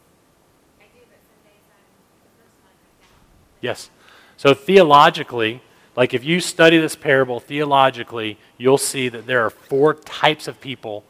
I 0.80 0.84
do, 0.92 1.00
but 1.08 1.20
some 1.24 1.40
days 1.44 1.64
I'm 1.72 1.88
the 2.24 2.32
first 2.40 2.56
one 2.64 2.72
I 2.72 2.88
doubt. 3.04 3.20
Yes. 3.62 3.88
So 4.36 4.52
theologically, 4.52 5.62
like 5.96 6.12
if 6.12 6.24
you 6.24 6.40
study 6.40 6.76
this 6.78 6.96
parable 6.96 7.40
theologically, 7.40 8.38
you'll 8.58 8.76
see 8.76 9.08
that 9.08 9.26
there 9.26 9.46
are 9.46 9.50
four 9.50 9.94
types 9.94 10.48
of 10.48 10.60
people 10.60 11.04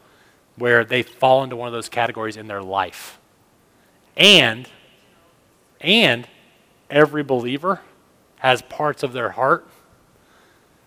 where 0.55 0.85
they 0.85 1.03
fall 1.03 1.43
into 1.43 1.55
one 1.55 1.67
of 1.67 1.73
those 1.73 1.89
categories 1.89 2.37
in 2.37 2.47
their 2.47 2.61
life. 2.61 3.19
And 4.15 4.69
and 5.81 6.27
every 6.89 7.23
believer 7.23 7.81
has 8.37 8.61
parts 8.61 9.03
of 9.03 9.11
their 9.13 9.31
heart. 9.31 9.67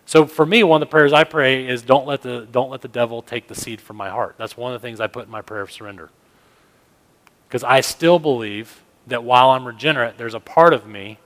So 0.05 0.25
for 0.25 0.45
me, 0.45 0.63
one 0.63 0.81
of 0.81 0.87
the 0.87 0.91
prayers 0.91 1.11
I 1.11 1.25
pray 1.25 1.67
is 1.67 1.81
don't 1.81 2.07
let 2.07 2.21
the 2.21 2.47
don't 2.49 2.69
let 2.69 2.81
the 2.81 2.87
devil 2.87 3.21
take 3.21 3.47
the 3.47 3.55
seed 3.55 3.81
from 3.81 3.97
my 3.97 4.09
heart. 4.09 4.35
That's 4.37 4.55
one 4.55 4.73
of 4.73 4.81
the 4.81 4.87
things 4.87 5.01
I 5.01 5.07
put 5.07 5.25
in 5.25 5.31
my 5.31 5.41
prayer 5.41 5.61
of 5.61 5.71
surrender. 5.71 6.09
Because 7.47 7.63
I 7.63 7.81
still 7.81 8.19
believe 8.19 8.83
that 9.07 9.23
while 9.23 9.49
I'm 9.49 9.65
regenerate, 9.65 10.17
there's 10.17 10.33
a 10.33 10.39
part 10.39 10.73
of 10.73 10.87
me 10.87 11.17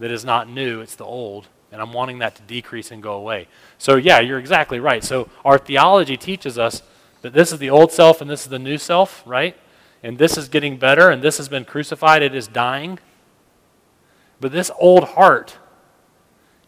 that 0.00 0.10
is 0.10 0.24
not 0.24 0.48
new, 0.48 0.80
it's 0.80 0.96
the 0.96 1.04
old, 1.04 1.46
and 1.70 1.80
I'm 1.80 1.92
wanting 1.92 2.18
that 2.18 2.34
to 2.36 2.42
decrease 2.42 2.90
and 2.90 3.02
go 3.02 3.12
away. 3.12 3.46
So, 3.78 3.96
yeah, 3.96 4.18
you're 4.18 4.38
exactly 4.38 4.80
right. 4.80 5.04
So, 5.04 5.28
our 5.44 5.58
theology 5.58 6.16
teaches 6.16 6.58
us 6.58 6.82
that 7.22 7.32
this 7.32 7.52
is 7.52 7.58
the 7.58 7.70
old 7.70 7.92
self 7.92 8.20
and 8.20 8.28
this 8.28 8.42
is 8.42 8.48
the 8.48 8.58
new 8.58 8.78
self, 8.78 9.22
right? 9.24 9.56
And 10.02 10.18
this 10.18 10.36
is 10.36 10.48
getting 10.48 10.78
better 10.78 11.10
and 11.10 11.22
this 11.22 11.36
has 11.36 11.48
been 11.48 11.64
crucified, 11.64 12.22
it 12.22 12.34
is 12.34 12.48
dying. 12.48 12.98
But 14.40 14.52
this 14.52 14.70
old 14.78 15.04
heart 15.04 15.58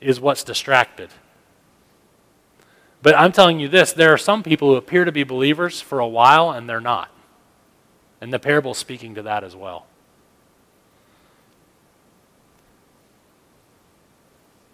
is 0.00 0.20
what's 0.20 0.44
distracted. 0.44 1.08
But 3.00 3.18
I'm 3.18 3.32
telling 3.32 3.58
you 3.58 3.68
this 3.68 3.92
there 3.92 4.12
are 4.12 4.18
some 4.18 4.42
people 4.42 4.68
who 4.68 4.76
appear 4.76 5.06
to 5.06 5.12
be 5.12 5.24
believers 5.24 5.80
for 5.80 5.98
a 5.98 6.06
while 6.06 6.50
and 6.50 6.68
they're 6.68 6.80
not. 6.80 7.10
And 8.20 8.32
the 8.32 8.38
parable 8.38 8.72
is 8.72 8.78
speaking 8.78 9.14
to 9.14 9.22
that 9.22 9.42
as 9.42 9.56
well. 9.56 9.86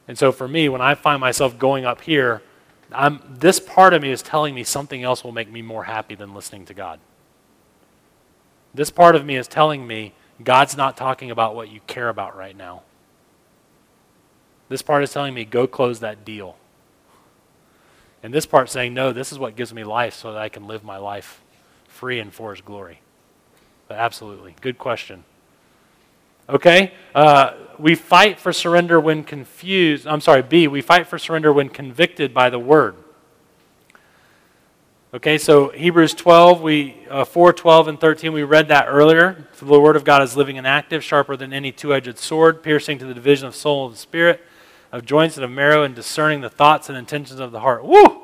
And 0.09 0.17
so 0.17 0.33
for 0.33 0.49
me, 0.49 0.69
when 0.71 0.81
I 0.81 0.95
find 0.95 1.21
myself 1.21 1.59
going 1.59 1.85
up 1.85 2.01
here, 2.01 2.43
I'm, 2.91 3.21
this 3.29 3.61
part 3.61 3.93
of 3.93 4.01
me 4.01 4.11
is 4.11 4.23
telling 4.23 4.55
me 4.55 4.65
something 4.65 5.03
else 5.03 5.23
will 5.23 5.33
make 5.33 5.51
me 5.53 5.61
more 5.61 5.85
happy 5.85 6.15
than 6.15 6.35
listening 6.35 6.65
to 6.67 6.75
God. 6.75 6.99
This 8.75 8.91
part 8.91 9.15
of 9.15 9.27
me 9.27 9.37
is 9.37 9.47
telling 9.47 9.87
me 9.87 10.15
God's 10.43 10.77
not 10.77 10.97
talking 10.97 11.31
about 11.31 11.55
what 11.55 11.71
you 11.71 11.81
care 11.87 12.09
about 12.09 12.37
right 12.37 12.57
now. 12.57 12.83
This 14.69 14.83
part 14.83 15.03
is 15.03 15.13
telling 15.13 15.35
me 15.35 15.45
go 15.45 15.67
close 15.67 16.01
that 16.01 16.25
deal. 16.25 16.57
And 18.23 18.33
this 18.33 18.47
part 18.47 18.71
saying 18.71 18.95
no, 18.95 19.13
this 19.13 19.31
is 19.31 19.39
what 19.39 19.57
gives 19.57 19.73
me 19.73 19.85
life 19.85 20.15
so 20.15 20.33
that 20.33 20.41
I 20.41 20.49
can 20.49 20.67
live 20.67 20.83
my 20.83 20.97
life 20.97 21.43
free 21.87 22.19
and 22.19 22.33
for 22.33 22.53
his 22.53 22.61
glory. 22.61 23.01
But 23.87 23.99
absolutely. 23.99 24.55
Good 24.61 24.79
question. 24.79 25.25
Okay? 26.49 26.93
Uh, 27.15 27.53
we 27.79 27.95
fight 27.95 28.39
for 28.39 28.53
surrender 28.53 29.01
when 29.01 29.25
confused. 29.25 30.07
I'm 30.07 30.21
sorry, 30.21 30.43
B, 30.43 30.67
we 30.67 30.81
fight 30.81 31.07
for 31.07 31.19
surrender 31.19 31.53
when 31.53 31.69
convicted 31.69 32.35
by 32.35 32.51
the 32.51 32.59
word. 32.59 32.97
Okay, 35.15 35.39
so 35.39 35.71
Hebrews 35.71 36.13
12, 36.13 36.61
we, 36.61 36.95
uh, 37.09 37.25
4, 37.25 37.55
12, 37.55 37.89
and 37.89 37.99
13, 37.99 38.31
we 38.31 38.43
read 38.43 38.69
that 38.69 38.89
earlier. 38.89 39.49
The 39.59 39.81
word 39.81 39.97
of 39.97 40.05
God 40.05 40.23
is 40.23 40.37
living 40.37 40.59
and 40.59 40.67
active, 40.67 41.03
sharper 41.03 41.35
than 41.35 41.55
any 41.55 41.73
two 41.73 41.95
edged 41.95 42.19
sword, 42.19 42.63
piercing 42.63 42.99
to 42.99 43.07
the 43.07 43.15
division 43.15 43.49
of 43.49 43.57
soul 43.57 43.89
and 43.89 43.97
spirit, 43.97 44.43
of 44.93 45.07
joints 45.07 45.39
and 45.39 45.45
of 45.45 45.51
marrow, 45.51 45.83
and 45.83 45.95
discerning 45.95 46.43
the 46.43 46.51
thoughts 46.51 46.91
and 46.91 46.99
intentions 46.99 47.41
of 47.41 47.53
the 47.53 47.61
heart. 47.61 47.87
Woo! 47.87 48.21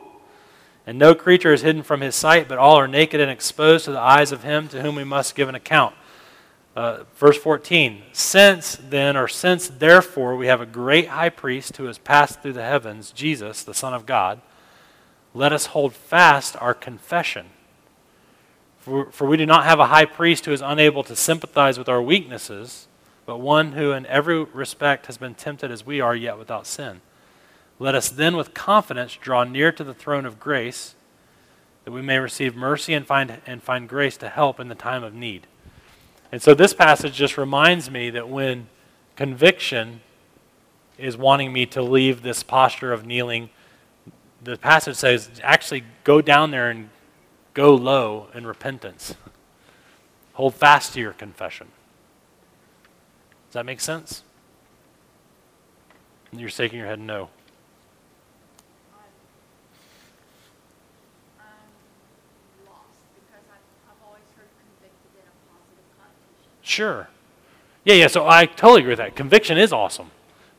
And 0.86 0.98
no 0.98 1.14
creature 1.14 1.54
is 1.54 1.62
hidden 1.62 1.82
from 1.82 2.02
his 2.02 2.14
sight, 2.14 2.48
but 2.48 2.58
all 2.58 2.76
are 2.76 2.86
naked 2.86 3.18
and 3.18 3.30
exposed 3.30 3.86
to 3.86 3.92
the 3.92 3.98
eyes 3.98 4.30
of 4.30 4.42
him 4.42 4.68
to 4.68 4.82
whom 4.82 4.94
we 4.94 5.04
must 5.04 5.34
give 5.34 5.48
an 5.48 5.54
account. 5.54 5.94
Uh, 6.76 7.04
verse 7.16 7.38
14 7.38 8.02
Since 8.12 8.76
then, 8.76 9.16
or 9.16 9.28
since 9.28 9.68
therefore, 9.68 10.36
we 10.36 10.48
have 10.48 10.60
a 10.60 10.66
great 10.66 11.08
high 11.08 11.28
priest 11.28 11.76
who 11.76 11.84
has 11.84 11.98
passed 11.98 12.42
through 12.42 12.54
the 12.54 12.64
heavens, 12.64 13.12
Jesus, 13.12 13.62
the 13.62 13.74
Son 13.74 13.94
of 13.94 14.06
God, 14.06 14.40
let 15.34 15.52
us 15.52 15.66
hold 15.66 15.94
fast 15.94 16.56
our 16.60 16.74
confession. 16.74 17.46
For, 18.78 19.10
for 19.10 19.26
we 19.26 19.36
do 19.36 19.46
not 19.46 19.64
have 19.64 19.80
a 19.80 19.86
high 19.86 20.04
priest 20.04 20.44
who 20.44 20.52
is 20.52 20.60
unable 20.60 21.02
to 21.04 21.16
sympathize 21.16 21.78
with 21.78 21.88
our 21.88 22.02
weaknesses, 22.02 22.86
but 23.26 23.38
one 23.38 23.72
who 23.72 23.92
in 23.92 24.06
every 24.06 24.44
respect 24.44 25.06
has 25.06 25.16
been 25.16 25.34
tempted 25.34 25.70
as 25.70 25.86
we 25.86 26.00
are, 26.00 26.14
yet 26.14 26.38
without 26.38 26.66
sin. 26.66 27.00
Let 27.78 27.94
us 27.94 28.08
then 28.08 28.36
with 28.36 28.54
confidence 28.54 29.16
draw 29.16 29.44
near 29.44 29.72
to 29.72 29.82
the 29.82 29.94
throne 29.94 30.26
of 30.26 30.38
grace, 30.38 30.94
that 31.84 31.92
we 31.92 32.02
may 32.02 32.18
receive 32.18 32.54
mercy 32.54 32.94
and 32.94 33.06
find, 33.06 33.40
and 33.46 33.62
find 33.62 33.88
grace 33.88 34.16
to 34.18 34.28
help 34.28 34.60
in 34.60 34.68
the 34.68 34.74
time 34.74 35.02
of 35.02 35.14
need. 35.14 35.46
And 36.34 36.42
so 36.42 36.52
this 36.52 36.74
passage 36.74 37.14
just 37.14 37.38
reminds 37.38 37.92
me 37.92 38.10
that 38.10 38.28
when 38.28 38.66
conviction 39.14 40.00
is 40.98 41.16
wanting 41.16 41.52
me 41.52 41.64
to 41.66 41.80
leave 41.80 42.22
this 42.22 42.42
posture 42.42 42.92
of 42.92 43.06
kneeling, 43.06 43.50
the 44.42 44.56
passage 44.56 44.96
says 44.96 45.30
actually 45.44 45.84
go 46.02 46.20
down 46.20 46.50
there 46.50 46.70
and 46.70 46.90
go 47.52 47.72
low 47.72 48.26
in 48.34 48.48
repentance. 48.48 49.14
Hold 50.32 50.56
fast 50.56 50.94
to 50.94 51.00
your 51.00 51.12
confession. 51.12 51.68
Does 53.46 53.52
that 53.52 53.64
make 53.64 53.80
sense? 53.80 54.24
You're 56.32 56.48
shaking 56.48 56.80
your 56.80 56.88
head 56.88 56.98
no. 56.98 57.28
I'm 61.38 62.66
lost 62.66 62.98
because 63.14 63.46
I've, 63.54 63.62
I've 63.86 64.02
always 64.04 64.26
heard 64.34 64.50
convicted 64.58 65.14
in 65.14 65.22
a 65.22 65.36
positive 65.46 65.86
connotation. 65.94 66.53
Sure. 66.64 67.08
Yeah, 67.84 67.94
yeah, 67.94 68.06
so 68.06 68.26
I 68.26 68.46
totally 68.46 68.80
agree 68.80 68.92
with 68.92 68.98
that. 68.98 69.14
Conviction 69.14 69.58
is 69.58 69.72
awesome. 69.72 70.10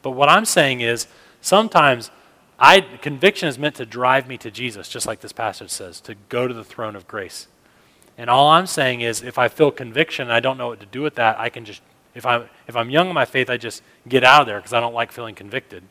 But 0.03 0.11
what 0.11 0.29
I'm 0.29 0.45
saying 0.45 0.81
is 0.81 1.07
sometimes 1.41 2.11
I 2.59 2.81
conviction 2.81 3.49
is 3.49 3.57
meant 3.57 3.75
to 3.75 3.85
drive 3.85 4.27
me 4.27 4.37
to 4.37 4.51
Jesus, 4.51 4.87
just 4.87 5.07
like 5.07 5.19
this 5.19 5.33
passage 5.33 5.71
says, 5.71 5.99
to 6.01 6.15
go 6.29 6.47
to 6.47 6.53
the 6.53 6.63
throne 6.63 6.95
of 6.95 7.07
grace. 7.07 7.47
And 8.17 8.29
all 8.29 8.47
I'm 8.49 8.67
saying 8.67 9.01
is 9.01 9.23
if 9.23 9.39
I 9.39 9.47
feel 9.47 9.71
conviction 9.71 10.27
and 10.27 10.31
I 10.31 10.39
don't 10.39 10.57
know 10.57 10.67
what 10.67 10.79
to 10.79 10.85
do 10.85 11.01
with 11.01 11.15
that, 11.15 11.39
I 11.39 11.49
can 11.49 11.65
just 11.65 11.81
if 12.13 12.23
I'm 12.23 12.49
if 12.67 12.75
I'm 12.75 12.91
young 12.91 13.09
in 13.09 13.15
my 13.15 13.25
faith, 13.25 13.49
I 13.49 13.57
just 13.57 13.81
get 14.07 14.23
out 14.23 14.41
of 14.41 14.47
there 14.47 14.59
because 14.59 14.73
I 14.73 14.79
don't 14.79 14.93
like 14.93 15.11
feeling 15.11 15.33
convicted. 15.33 15.83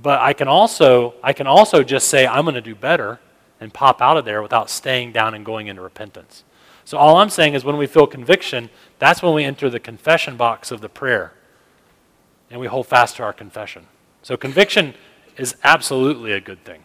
But 0.00 0.20
I 0.20 0.32
can 0.32 0.46
also 0.46 1.14
I 1.24 1.32
can 1.32 1.48
also 1.48 1.82
just 1.82 2.06
say 2.06 2.24
I'm 2.24 2.44
going 2.44 2.54
to 2.54 2.60
do 2.60 2.76
better 2.76 3.18
and 3.60 3.74
pop 3.74 4.00
out 4.00 4.16
of 4.16 4.24
there 4.24 4.42
without 4.42 4.70
staying 4.70 5.10
down 5.10 5.34
and 5.34 5.44
going 5.44 5.66
into 5.66 5.82
repentance. 5.82 6.44
So 6.86 6.98
all 6.98 7.16
I'm 7.16 7.30
saying 7.30 7.54
is 7.54 7.64
when 7.64 7.76
we 7.76 7.88
feel 7.88 8.06
conviction, 8.06 8.70
that's 9.00 9.20
when 9.20 9.34
we 9.34 9.42
enter 9.42 9.68
the 9.68 9.80
confession 9.80 10.36
box 10.36 10.70
of 10.70 10.80
the 10.80 10.88
prayer. 10.88 11.32
And 12.48 12.60
we 12.60 12.68
hold 12.68 12.86
fast 12.86 13.16
to 13.16 13.24
our 13.24 13.32
confession. 13.32 13.88
So 14.22 14.36
conviction 14.36 14.94
is 15.36 15.56
absolutely 15.64 16.30
a 16.30 16.40
good 16.40 16.64
thing. 16.64 16.84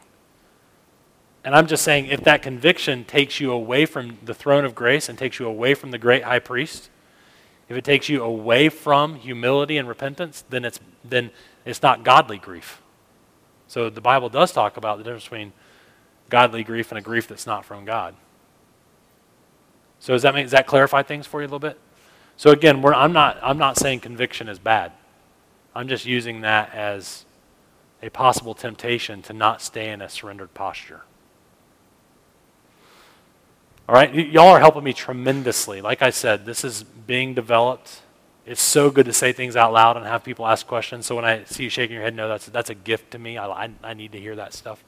And 1.43 1.53
I'm 1.53 1.67
just 1.67 1.83
saying 1.83 2.07
if 2.07 2.23
that 2.23 2.41
conviction 2.41 3.05
takes 3.05 3.39
you 3.39 3.51
away 3.51 3.85
from 3.85 4.17
the 4.25 4.33
throne 4.33 4.65
of 4.65 4.73
grace 4.73 5.07
and 5.07 5.19
takes 5.19 5.39
you 5.39 5.45
away 5.45 5.75
from 5.75 5.91
the 5.91 5.99
great 5.99 6.23
high 6.23 6.39
priest, 6.39 6.89
if 7.69 7.77
it 7.77 7.83
takes 7.83 8.09
you 8.09 8.23
away 8.23 8.69
from 8.69 9.15
humility 9.15 9.77
and 9.77 9.87
repentance, 9.87 10.43
then 10.49 10.65
it's 10.65 10.79
then 11.05 11.29
it's 11.63 11.83
not 11.83 12.03
godly 12.03 12.39
grief. 12.39 12.81
So 13.67 13.89
the 13.89 14.01
Bible 14.01 14.29
does 14.29 14.51
talk 14.51 14.77
about 14.77 14.97
the 14.97 15.03
difference 15.03 15.25
between 15.25 15.53
godly 16.29 16.63
grief 16.63 16.91
and 16.91 16.97
a 16.97 17.01
grief 17.01 17.27
that's 17.27 17.45
not 17.45 17.65
from 17.65 17.85
God. 17.85 18.15
So 20.01 20.13
does 20.13 20.23
that 20.23 20.33
make, 20.33 20.45
does 20.45 20.51
that 20.51 20.65
clarify 20.67 21.03
things 21.03 21.27
for 21.27 21.41
you 21.41 21.45
a 21.45 21.47
little 21.47 21.59
bit? 21.59 21.79
So 22.35 22.49
again, 22.49 22.83
I'm 22.83 23.13
not 23.13 23.37
I'm 23.41 23.59
not 23.59 23.77
saying 23.77 23.99
conviction 23.99 24.49
is 24.49 24.57
bad. 24.57 24.91
I'm 25.75 25.87
just 25.87 26.05
using 26.05 26.41
that 26.41 26.73
as 26.73 27.23
a 28.01 28.09
possible 28.09 28.55
temptation 28.55 29.21
to 29.21 29.33
not 29.33 29.61
stay 29.61 29.91
in 29.91 30.01
a 30.01 30.09
surrendered 30.09 30.53
posture. 30.55 31.01
All 33.87 33.93
right, 33.93 34.11
y- 34.11 34.21
y'all 34.21 34.49
are 34.49 34.59
helping 34.59 34.83
me 34.83 34.91
tremendously. 34.91 35.81
Like 35.81 36.01
I 36.01 36.09
said, 36.09 36.45
this 36.45 36.63
is 36.63 36.83
being 36.83 37.35
developed. 37.35 38.01
It's 38.47 38.61
so 38.61 38.89
good 38.89 39.05
to 39.05 39.13
say 39.13 39.33
things 39.33 39.55
out 39.55 39.71
loud 39.71 39.97
and 39.97 40.05
have 40.07 40.23
people 40.23 40.47
ask 40.47 40.65
questions. 40.65 41.05
So 41.05 41.15
when 41.15 41.25
I 41.25 41.43
see 41.43 41.65
you 41.65 41.69
shaking 41.69 41.93
your 41.93 42.03
head, 42.03 42.15
no, 42.15 42.27
that's 42.27 42.47
that's 42.47 42.71
a 42.71 42.75
gift 42.75 43.11
to 43.11 43.19
me. 43.19 43.37
I, 43.37 43.65
I, 43.65 43.69
I 43.83 43.93
need 43.93 44.13
to 44.13 44.19
hear 44.19 44.35
that 44.37 44.53
stuff. 44.53 44.83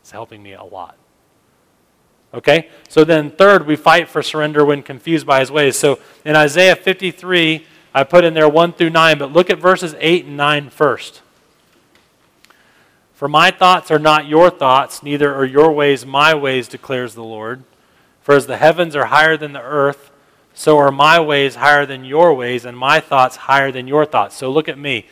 It's 0.00 0.12
helping 0.12 0.42
me 0.42 0.54
a 0.54 0.64
lot. 0.64 0.96
Okay? 2.34 2.68
So 2.88 3.04
then, 3.04 3.30
third, 3.30 3.66
we 3.66 3.76
fight 3.76 4.08
for 4.08 4.22
surrender 4.22 4.64
when 4.64 4.82
confused 4.82 5.26
by 5.26 5.40
his 5.40 5.50
ways. 5.50 5.78
So 5.78 5.98
in 6.24 6.36
Isaiah 6.36 6.76
53, 6.76 7.66
I 7.94 8.04
put 8.04 8.24
in 8.24 8.34
there 8.34 8.48
1 8.48 8.74
through 8.74 8.90
9, 8.90 9.18
but 9.18 9.32
look 9.32 9.48
at 9.48 9.58
verses 9.58 9.94
8 9.98 10.26
and 10.26 10.36
9 10.36 10.70
first. 10.70 11.22
For 13.14 13.28
my 13.28 13.50
thoughts 13.50 13.90
are 13.90 13.98
not 13.98 14.26
your 14.26 14.50
thoughts, 14.50 15.02
neither 15.02 15.34
are 15.34 15.46
your 15.46 15.72
ways 15.72 16.04
my 16.04 16.34
ways, 16.34 16.68
declares 16.68 17.14
the 17.14 17.24
Lord. 17.24 17.64
For 18.20 18.34
as 18.34 18.46
the 18.46 18.58
heavens 18.58 18.94
are 18.94 19.06
higher 19.06 19.38
than 19.38 19.54
the 19.54 19.62
earth, 19.62 20.10
so 20.52 20.76
are 20.76 20.90
my 20.90 21.18
ways 21.20 21.54
higher 21.54 21.86
than 21.86 22.04
your 22.04 22.34
ways, 22.34 22.66
and 22.66 22.76
my 22.76 23.00
thoughts 23.00 23.36
higher 23.36 23.72
than 23.72 23.88
your 23.88 24.04
thoughts. 24.04 24.36
So 24.36 24.50
look 24.50 24.68
at 24.68 24.78
me. 24.78 25.06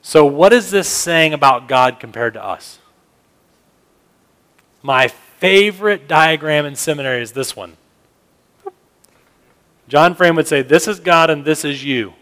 So, 0.00 0.24
what 0.24 0.52
is 0.52 0.70
this 0.70 0.88
saying 0.88 1.34
about 1.34 1.68
God 1.68 2.00
compared 2.00 2.34
to 2.34 2.42
us? 2.42 2.78
My 4.82 5.08
favorite 5.38 6.08
diagram 6.08 6.66
in 6.66 6.74
seminary 6.76 7.22
is 7.22 7.32
this 7.32 7.56
one. 7.56 7.76
John 9.88 10.14
Frame 10.14 10.36
would 10.36 10.46
say, 10.46 10.62
This 10.62 10.86
is 10.86 11.00
God 11.00 11.30
and 11.30 11.44
this 11.44 11.64
is 11.64 11.82
you. 11.82 12.12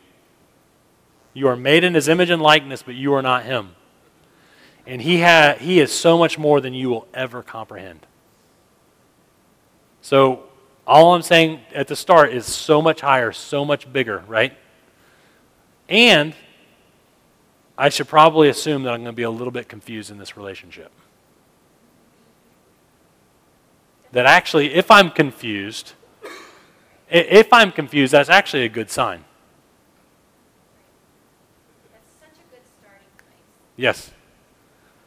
You 1.35 1.49
are 1.49 1.57
made 1.57 1.85
in 1.85 1.95
his 1.95 2.09
image 2.09 2.31
and 2.31 2.41
likeness, 2.41 2.83
but 2.83 2.95
you 2.95 3.13
are 3.15 3.23
not 3.23 3.45
him. 3.45 3.75
And 4.87 5.03
he, 5.03 5.21
ha- 5.21 5.57
he 5.59 5.81
is 5.81 5.93
so 5.93 6.17
much 6.17 6.39
more 6.39 6.61
than 6.61 6.73
you 6.73 6.89
will 6.89 7.09
ever 7.13 7.43
comprehend. 7.43 8.07
So, 10.01 10.45
all 10.87 11.15
I'm 11.15 11.23
saying 11.23 11.61
at 11.75 11.89
the 11.89 11.97
start 11.97 12.33
is 12.33 12.47
so 12.47 12.81
much 12.81 13.01
higher, 13.01 13.33
so 13.33 13.65
much 13.65 13.93
bigger, 13.93 14.23
right? 14.29 14.57
And 15.89 16.33
I 17.77 17.89
should 17.89 18.07
probably 18.07 18.49
assume 18.49 18.85
that 18.85 18.95
I'm 18.95 19.01
going 19.01 19.13
to 19.13 19.17
be 19.17 19.25
a 19.25 19.31
little 19.31 19.51
bit 19.51 19.69
confused 19.69 20.13
in 20.13 20.19
this 20.19 20.37
relationship. 20.37 20.93
That 24.13 24.27
actually, 24.27 24.75
if 24.75 24.91
I'm 24.91 25.11
confused, 25.11 25.93
if 27.09 27.53
I'm 27.53 27.73
confused, 27.73 28.13
that's 28.13 28.31
actually 28.31 28.65
a 28.65 28.69
good 28.69 28.91
sign. 28.91 29.25
That's 31.93 32.11
such 32.19 32.45
a 32.45 32.55
good 32.55 32.63
starting. 32.79 33.09
Yes. 33.77 34.11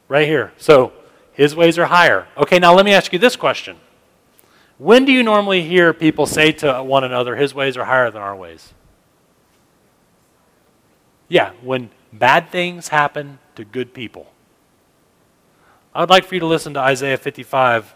Right 0.08 0.26
here. 0.26 0.52
So, 0.56 0.92
his 1.32 1.56
ways 1.56 1.78
are 1.78 1.86
higher. 1.86 2.28
Okay, 2.36 2.58
now 2.58 2.74
let 2.74 2.84
me 2.84 2.92
ask 2.92 3.12
you 3.12 3.18
this 3.18 3.36
question. 3.36 3.76
When 4.78 5.04
do 5.04 5.12
you 5.12 5.22
normally 5.22 5.62
hear 5.62 5.92
people 5.92 6.26
say 6.26 6.52
to 6.52 6.82
one 6.82 7.04
another, 7.04 7.36
his 7.36 7.54
ways 7.54 7.76
are 7.76 7.84
higher 7.84 8.10
than 8.10 8.22
our 8.22 8.34
ways? 8.34 8.72
Yeah, 11.28 11.52
when 11.62 11.90
bad 12.12 12.50
things 12.50 12.88
happen 12.88 13.38
to 13.54 13.64
good 13.64 13.94
people. 13.94 14.32
I 15.94 16.00
would 16.00 16.10
like 16.10 16.24
for 16.24 16.34
you 16.34 16.40
to 16.40 16.46
listen 16.46 16.74
to 16.74 16.80
Isaiah 16.80 17.16
55, 17.16 17.94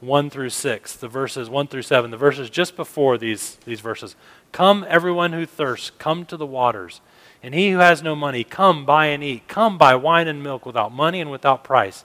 1 0.00 0.30
through 0.30 0.50
6, 0.50 0.96
the 0.96 1.08
verses 1.08 1.50
1 1.50 1.66
through 1.66 1.82
7, 1.82 2.10
the 2.10 2.16
verses 2.16 2.48
just 2.48 2.74
before 2.74 3.18
these, 3.18 3.56
these 3.66 3.80
verses. 3.80 4.16
Come, 4.50 4.84
everyone 4.88 5.32
who 5.32 5.44
thirsts, 5.44 5.90
come 5.98 6.24
to 6.26 6.36
the 6.36 6.46
waters. 6.46 7.00
And 7.42 7.54
he 7.54 7.70
who 7.70 7.78
has 7.78 8.02
no 8.02 8.16
money, 8.16 8.42
come 8.42 8.84
buy 8.84 9.06
and 9.06 9.22
eat. 9.22 9.46
Come 9.46 9.78
buy 9.78 9.94
wine 9.94 10.28
and 10.28 10.42
milk 10.42 10.64
without 10.64 10.92
money 10.92 11.20
and 11.20 11.30
without 11.30 11.64
price. 11.64 12.04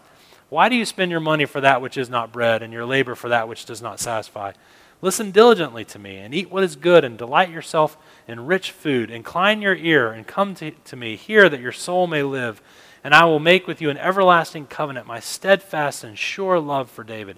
Why 0.50 0.70
do 0.70 0.76
you 0.76 0.86
spend 0.86 1.12
your 1.12 1.20
money 1.20 1.46
for 1.46 1.62
that 1.62 1.82
which 1.82 1.98
is 1.98 2.10
not 2.10 2.32
bread, 2.32 2.62
and 2.62 2.72
your 2.72 2.86
labor 2.86 3.16
for 3.16 3.30
that 3.30 3.48
which 3.48 3.66
does 3.66 3.82
not 3.82 4.00
satisfy? 4.00 4.52
Listen 5.02 5.32
diligently 5.32 5.84
to 5.86 6.00
me, 6.00 6.18
and 6.18 6.34
eat 6.34 6.52
what 6.52 6.64
is 6.64 6.76
good, 6.76 7.04
and 7.04 7.18
delight 7.18 7.50
yourself 7.50 7.98
in 8.28 8.46
rich 8.46 8.72
food. 8.72 9.10
Incline 9.10 9.62
your 9.62 9.76
ear, 9.76 10.12
and 10.12 10.28
come 10.28 10.54
to, 10.56 10.72
to 10.72 10.96
me. 10.96 11.16
Hear 11.16 11.50
that 11.50 11.62
your 11.62 11.72
soul 11.72 12.08
may 12.08 12.24
live. 12.24 12.62
And 13.04 13.14
I 13.14 13.26
will 13.26 13.40
make 13.40 13.68
with 13.68 13.82
you 13.82 13.90
an 13.90 13.98
everlasting 14.00 14.66
covenant, 14.66 15.06
my 15.06 15.20
steadfast 15.20 16.04
and 16.04 16.18
sure 16.18 16.60
love 16.60 16.90
for 16.90 17.04
David. 17.04 17.38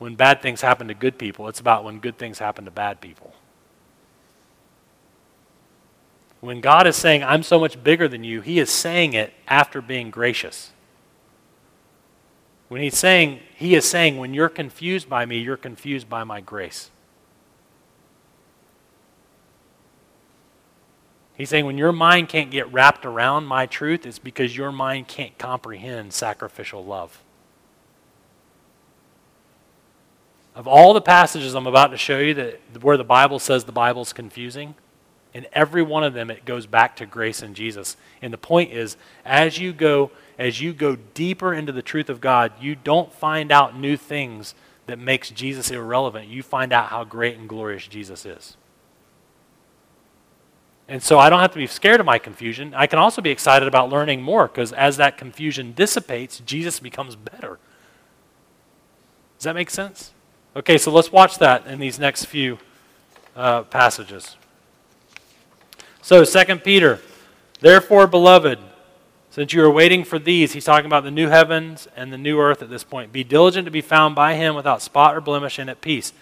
when 0.00 0.14
bad 0.14 0.40
things 0.40 0.62
happen 0.62 0.88
to 0.88 0.94
good 0.94 1.18
people, 1.18 1.46
it's 1.46 1.60
about 1.60 1.84
when 1.84 2.00
good 2.00 2.16
things 2.16 2.38
happen 2.38 2.64
to 2.64 2.70
bad 2.70 3.02
people. 3.02 3.34
When 6.40 6.62
God 6.62 6.86
is 6.86 6.96
saying, 6.96 7.22
I'm 7.22 7.42
so 7.42 7.60
much 7.60 7.84
bigger 7.84 8.08
than 8.08 8.24
you, 8.24 8.40
He 8.40 8.58
is 8.58 8.70
saying 8.70 9.12
it 9.12 9.34
after 9.46 9.82
being 9.82 10.10
gracious. 10.10 10.70
When 12.68 12.80
He's 12.80 12.96
saying, 12.96 13.40
He 13.54 13.74
is 13.74 13.84
saying, 13.84 14.16
when 14.16 14.32
you're 14.32 14.48
confused 14.48 15.06
by 15.06 15.26
me, 15.26 15.36
you're 15.36 15.58
confused 15.58 16.08
by 16.08 16.24
my 16.24 16.40
grace. 16.40 16.90
He's 21.34 21.50
saying, 21.50 21.66
when 21.66 21.76
your 21.76 21.92
mind 21.92 22.30
can't 22.30 22.50
get 22.50 22.72
wrapped 22.72 23.04
around 23.04 23.44
my 23.44 23.66
truth, 23.66 24.06
it's 24.06 24.18
because 24.18 24.56
your 24.56 24.72
mind 24.72 25.08
can't 25.08 25.36
comprehend 25.36 26.14
sacrificial 26.14 26.82
love. 26.82 27.22
Of 30.54 30.66
all 30.66 30.92
the 30.92 31.00
passages 31.00 31.54
I'm 31.54 31.66
about 31.66 31.88
to 31.88 31.96
show 31.96 32.18
you 32.18 32.34
that 32.34 32.60
where 32.82 32.96
the 32.96 33.04
Bible 33.04 33.38
says 33.38 33.64
the 33.64 33.72
Bible's 33.72 34.12
confusing, 34.12 34.74
in 35.32 35.46
every 35.52 35.82
one 35.82 36.02
of 36.02 36.12
them, 36.12 36.30
it 36.30 36.44
goes 36.44 36.66
back 36.66 36.96
to 36.96 37.06
grace 37.06 37.40
and 37.40 37.54
Jesus. 37.54 37.96
And 38.20 38.32
the 38.32 38.38
point 38.38 38.72
is, 38.72 38.96
as 39.24 39.58
you 39.58 39.72
go, 39.72 40.10
as 40.38 40.60
you 40.60 40.72
go 40.72 40.96
deeper 41.14 41.54
into 41.54 41.72
the 41.72 41.82
truth 41.82 42.10
of 42.10 42.20
God, 42.20 42.52
you 42.60 42.74
don't 42.74 43.12
find 43.12 43.52
out 43.52 43.78
new 43.78 43.96
things 43.96 44.54
that 44.86 44.98
makes 44.98 45.30
Jesus 45.30 45.70
irrelevant. 45.70 46.28
You 46.28 46.42
find 46.42 46.72
out 46.72 46.88
how 46.88 47.04
great 47.04 47.38
and 47.38 47.48
glorious 47.48 47.86
Jesus 47.86 48.26
is. 48.26 48.56
And 50.88 51.00
so 51.00 51.20
I 51.20 51.30
don't 51.30 51.38
have 51.38 51.52
to 51.52 51.58
be 51.58 51.68
scared 51.68 52.00
of 52.00 52.06
my 52.06 52.18
confusion. 52.18 52.74
I 52.74 52.88
can 52.88 52.98
also 52.98 53.22
be 53.22 53.30
excited 53.30 53.68
about 53.68 53.90
learning 53.90 54.22
more 54.22 54.48
because 54.48 54.72
as 54.72 54.96
that 54.96 55.16
confusion 55.16 55.72
dissipates, 55.72 56.40
Jesus 56.40 56.80
becomes 56.80 57.14
better. 57.14 57.60
Does 59.38 59.44
that 59.44 59.54
make 59.54 59.70
sense? 59.70 60.12
Okay, 60.56 60.78
so 60.78 60.90
let's 60.90 61.12
watch 61.12 61.38
that 61.38 61.64
in 61.68 61.78
these 61.78 62.00
next 62.00 62.24
few 62.24 62.58
uh, 63.36 63.62
passages. 63.62 64.36
So, 66.02 66.24
2 66.24 66.56
Peter, 66.56 66.98
therefore, 67.60 68.08
beloved, 68.08 68.58
since 69.30 69.52
you 69.52 69.62
are 69.62 69.70
waiting 69.70 70.02
for 70.02 70.18
these, 70.18 70.52
he's 70.52 70.64
talking 70.64 70.86
about 70.86 71.04
the 71.04 71.10
new 71.12 71.28
heavens 71.28 71.86
and 71.94 72.12
the 72.12 72.18
new 72.18 72.40
earth 72.40 72.62
at 72.62 72.68
this 72.68 72.82
point. 72.82 73.12
Be 73.12 73.22
diligent 73.22 73.66
to 73.66 73.70
be 73.70 73.80
found 73.80 74.16
by 74.16 74.34
him 74.34 74.56
without 74.56 74.82
spot 74.82 75.16
or 75.16 75.20
blemish 75.20 75.60
and 75.60 75.70
at 75.70 75.80
peace. 75.80 76.12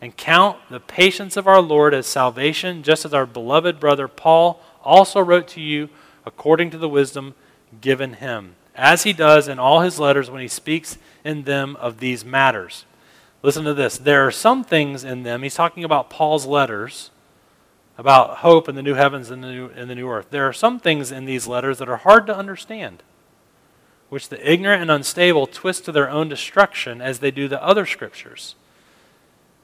And 0.00 0.16
count 0.16 0.58
the 0.68 0.80
patience 0.80 1.36
of 1.36 1.46
our 1.46 1.60
Lord 1.60 1.94
as 1.94 2.08
salvation, 2.08 2.82
just 2.82 3.04
as 3.04 3.14
our 3.14 3.24
beloved 3.24 3.78
brother 3.78 4.08
Paul 4.08 4.60
also 4.82 5.20
wrote 5.20 5.46
to 5.48 5.60
you 5.60 5.90
according 6.24 6.70
to 6.70 6.78
the 6.78 6.88
wisdom 6.88 7.36
given 7.80 8.14
him, 8.14 8.56
as 8.74 9.04
he 9.04 9.12
does 9.12 9.46
in 9.46 9.60
all 9.60 9.82
his 9.82 10.00
letters 10.00 10.28
when 10.28 10.42
he 10.42 10.48
speaks 10.48 10.98
in 11.24 11.44
them 11.44 11.76
of 11.76 12.00
these 12.00 12.24
matters. 12.24 12.84
Listen 13.46 13.64
to 13.64 13.74
this. 13.74 13.96
There 13.96 14.26
are 14.26 14.32
some 14.32 14.64
things 14.64 15.04
in 15.04 15.22
them, 15.22 15.44
he's 15.44 15.54
talking 15.54 15.84
about 15.84 16.10
Paul's 16.10 16.46
letters 16.46 17.12
about 17.96 18.38
hope 18.38 18.68
in 18.68 18.74
the 18.74 18.82
new 18.82 18.94
heavens 18.94 19.30
and 19.30 19.40
the 19.40 19.52
new, 19.52 19.66
and 19.68 19.88
the 19.88 19.94
new 19.94 20.08
earth. 20.08 20.30
There 20.30 20.48
are 20.48 20.52
some 20.52 20.80
things 20.80 21.12
in 21.12 21.26
these 21.26 21.46
letters 21.46 21.78
that 21.78 21.88
are 21.88 21.98
hard 21.98 22.26
to 22.26 22.36
understand, 22.36 23.04
which 24.08 24.30
the 24.30 24.52
ignorant 24.52 24.82
and 24.82 24.90
unstable 24.90 25.46
twist 25.46 25.84
to 25.84 25.92
their 25.92 26.10
own 26.10 26.28
destruction 26.28 27.00
as 27.00 27.20
they 27.20 27.30
do 27.30 27.46
the 27.46 27.62
other 27.62 27.86
scriptures. 27.86 28.56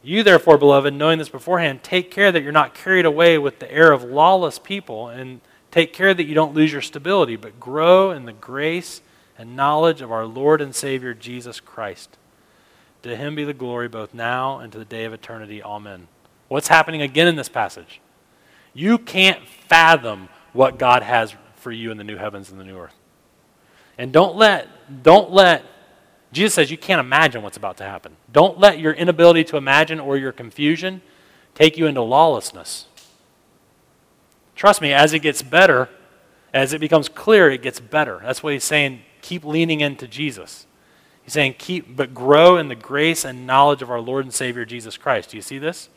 You, 0.00 0.22
therefore, 0.22 0.58
beloved, 0.58 0.94
knowing 0.94 1.18
this 1.18 1.28
beforehand, 1.28 1.82
take 1.82 2.08
care 2.08 2.30
that 2.30 2.44
you're 2.44 2.52
not 2.52 2.74
carried 2.74 3.04
away 3.04 3.36
with 3.36 3.58
the 3.58 3.72
air 3.72 3.90
of 3.90 4.04
lawless 4.04 4.60
people, 4.60 5.08
and 5.08 5.40
take 5.72 5.92
care 5.92 6.14
that 6.14 6.26
you 6.26 6.36
don't 6.36 6.54
lose 6.54 6.70
your 6.70 6.82
stability, 6.82 7.34
but 7.34 7.58
grow 7.58 8.12
in 8.12 8.26
the 8.26 8.32
grace 8.32 9.02
and 9.36 9.56
knowledge 9.56 10.00
of 10.00 10.12
our 10.12 10.24
Lord 10.24 10.60
and 10.60 10.72
Savior 10.72 11.14
Jesus 11.14 11.58
Christ. 11.58 12.16
To 13.02 13.16
him 13.16 13.34
be 13.34 13.44
the 13.44 13.54
glory 13.54 13.88
both 13.88 14.14
now 14.14 14.58
and 14.58 14.72
to 14.72 14.78
the 14.78 14.84
day 14.84 15.04
of 15.04 15.12
eternity. 15.12 15.62
Amen. 15.62 16.08
What's 16.48 16.68
happening 16.68 17.02
again 17.02 17.26
in 17.26 17.36
this 17.36 17.48
passage? 17.48 18.00
You 18.74 18.98
can't 18.98 19.46
fathom 19.46 20.28
what 20.52 20.78
God 20.78 21.02
has 21.02 21.34
for 21.56 21.72
you 21.72 21.90
in 21.90 21.96
the 21.96 22.04
new 22.04 22.16
heavens 22.16 22.50
and 22.50 22.60
the 22.60 22.64
new 22.64 22.78
earth. 22.78 22.94
And 23.98 24.12
don't 24.12 24.36
let, 24.36 25.02
don't 25.02 25.30
let, 25.30 25.64
Jesus 26.32 26.54
says 26.54 26.70
you 26.70 26.78
can't 26.78 27.00
imagine 27.00 27.42
what's 27.42 27.56
about 27.56 27.76
to 27.78 27.84
happen. 27.84 28.16
Don't 28.32 28.58
let 28.58 28.78
your 28.78 28.92
inability 28.92 29.44
to 29.44 29.56
imagine 29.56 30.00
or 30.00 30.16
your 30.16 30.32
confusion 30.32 31.02
take 31.54 31.76
you 31.76 31.86
into 31.86 32.02
lawlessness. 32.02 32.86
Trust 34.54 34.80
me, 34.80 34.92
as 34.92 35.12
it 35.12 35.20
gets 35.20 35.42
better, 35.42 35.88
as 36.54 36.72
it 36.72 36.80
becomes 36.80 37.08
clear, 37.08 37.50
it 37.50 37.62
gets 37.62 37.80
better. 37.80 38.20
That's 38.22 38.42
what 38.42 38.52
he's 38.52 38.64
saying. 38.64 39.02
Keep 39.20 39.44
leaning 39.44 39.80
into 39.80 40.06
Jesus. 40.06 40.66
He's 41.24 41.32
saying, 41.32 41.56
keep, 41.58 41.96
but 41.96 42.14
grow 42.14 42.56
in 42.56 42.68
the 42.68 42.74
grace 42.74 43.24
and 43.24 43.46
knowledge 43.46 43.82
of 43.82 43.90
our 43.90 44.00
Lord 44.00 44.24
and 44.24 44.34
Savior 44.34 44.64
Jesus 44.64 44.96
Christ. 44.96 45.30
Do 45.30 45.36
you 45.36 45.42
see 45.42 45.58
this? 45.58 45.88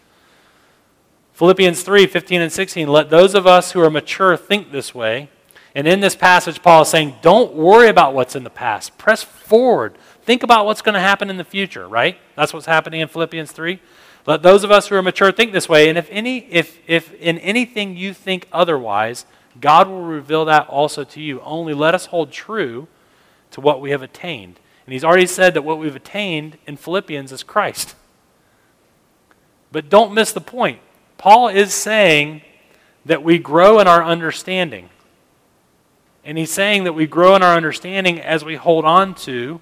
Philippians 1.33 1.83
3 1.83 2.07
15 2.07 2.41
and 2.41 2.51
16. 2.51 2.87
Let 2.87 3.09
those 3.09 3.35
of 3.35 3.45
us 3.45 3.71
who 3.71 3.81
are 3.81 3.89
mature 3.89 4.37
think 4.37 4.71
this 4.71 4.95
way. 4.95 5.29
And 5.75 5.87
in 5.87 5.99
this 5.99 6.15
passage, 6.15 6.61
Paul 6.61 6.83
is 6.83 6.87
saying, 6.87 7.15
don't 7.21 7.53
worry 7.53 7.89
about 7.89 8.13
what's 8.13 8.35
in 8.35 8.45
the 8.45 8.49
past. 8.49 8.97
Press 8.97 9.21
forward. 9.21 9.97
Think 10.21 10.41
about 10.41 10.65
what's 10.65 10.81
going 10.81 10.93
to 10.93 11.01
happen 11.01 11.29
in 11.29 11.35
the 11.35 11.43
future, 11.43 11.87
right? 11.87 12.17
That's 12.35 12.53
what's 12.53 12.65
happening 12.65 13.01
in 13.01 13.09
Philippians 13.09 13.51
3. 13.51 13.81
Let 14.25 14.41
those 14.41 14.63
of 14.63 14.71
us 14.71 14.87
who 14.87 14.95
are 14.95 15.01
mature 15.01 15.33
think 15.33 15.51
this 15.51 15.67
way. 15.67 15.89
And 15.89 15.97
if, 15.97 16.07
any, 16.09 16.45
if, 16.49 16.79
if 16.87 17.13
in 17.15 17.37
anything 17.39 17.97
you 17.97 18.13
think 18.13 18.47
otherwise, 18.53 19.25
God 19.59 19.89
will 19.89 20.01
reveal 20.01 20.45
that 20.45 20.67
also 20.67 21.03
to 21.03 21.21
you. 21.21 21.41
Only 21.41 21.73
let 21.73 21.93
us 21.93 22.07
hold 22.07 22.31
true 22.31 22.87
to 23.51 23.61
what 23.61 23.81
we 23.81 23.91
have 23.91 24.01
attained. 24.01 24.59
And 24.85 24.93
he's 24.93 25.03
already 25.03 25.25
said 25.25 25.53
that 25.55 25.63
what 25.63 25.79
we've 25.79 25.95
attained 25.95 26.57
in 26.67 26.77
Philippians 26.77 27.31
is 27.31 27.43
Christ. 27.43 27.95
But 29.71 29.89
don't 29.89 30.13
miss 30.13 30.31
the 30.31 30.41
point. 30.41 30.79
Paul 31.17 31.47
is 31.47 31.73
saying 31.73 32.41
that 33.05 33.23
we 33.23 33.39
grow 33.39 33.79
in 33.79 33.87
our 33.87 34.03
understanding. 34.03 34.89
And 36.23 36.37
he's 36.37 36.51
saying 36.51 36.83
that 36.83 36.93
we 36.93 37.07
grow 37.07 37.35
in 37.35 37.43
our 37.43 37.55
understanding 37.55 38.19
as 38.19 38.45
we 38.45 38.55
hold 38.55 38.85
on 38.85 39.15
to 39.15 39.61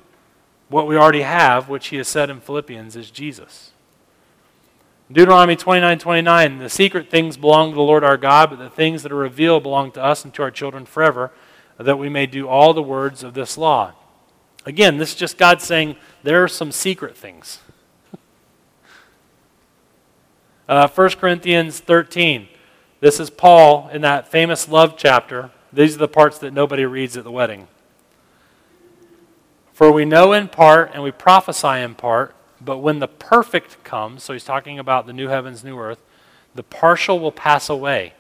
what 0.70 0.88
we 0.88 0.98
already 0.98 1.22
have, 1.22 1.70
which 1.70 1.88
he 1.88 1.98
has 1.98 2.08
said 2.08 2.30
in 2.30 2.40
Philippians 2.40 2.95
is 2.95 3.12
Jesus. 3.12 3.72
Deuteronomy 5.12 5.56
29 5.56 6.00
29, 6.00 6.58
the 6.60 6.70
secret 6.70 7.10
things 7.10 7.38
belong 7.38 7.72
to 7.72 7.76
the 7.76 7.82
Lord 7.82 8.04
our 8.04 8.18
God, 8.18 8.50
but 8.50 8.60
the 8.60 8.70
things 8.70 9.04
that 9.04 9.12
are 9.12 9.16
revealed 9.16 9.64
belong 9.64 9.91
to 9.91 10.04
us 10.04 10.24
and 10.24 10.34
to 10.34 10.41
our 10.41 10.52
children 10.52 10.86
forever, 10.86 11.32
that 11.78 12.00
we 12.00 12.10
may 12.10 12.26
do 12.26 12.48
all 12.48 12.74
the 12.74 12.82
words 12.82 13.24
of 13.24 13.34
this 13.34 13.58
law. 13.58 13.94
Again, 14.65 14.98
this 14.98 15.10
is 15.10 15.15
just 15.15 15.38
God 15.38 15.61
saying 15.61 15.95
there 16.23 16.44
are 16.44 16.48
some 16.48 16.72
secret 16.72 17.18
things. 17.18 17.60
Uh, 20.65 20.88
1 20.88 21.10
Corinthians 21.19 21.81
13. 21.81 22.48
This 23.02 23.19
is 23.19 23.30
Paul 23.30 23.90
in 23.90 24.02
that 24.03 24.30
famous 24.30 24.69
love 24.69 24.95
chapter. 24.98 25.52
These 25.73 25.95
are 25.95 25.99
the 25.99 26.07
parts 26.07 26.40
that 26.40 26.53
nobody 26.53 26.85
reads 26.85 27.18
at 27.18 27.26
the 27.26 27.31
wedding. 27.31 27.68
For 29.73 29.91
we 29.91 30.06
know 30.06 30.31
in 30.31 30.48
part 30.48 30.91
and 30.94 31.03
we 31.03 31.11
prophesy 31.11 31.81
in 31.81 31.95
part, 31.95 32.34
but 32.61 32.77
when 32.77 32.99
the 32.99 33.10
perfect 33.10 33.84
comes, 33.84 34.23
so 34.23 34.31
he's 34.31 34.45
talking 34.45 34.80
about 34.80 35.06
the 35.06 35.11
new 35.11 35.27
heavens, 35.27 35.65
new 35.65 35.77
earth, 35.77 35.99
the 36.56 36.64
partial 36.64 37.19
will 37.19 37.34
pass 37.34 37.69
away. 37.69 38.14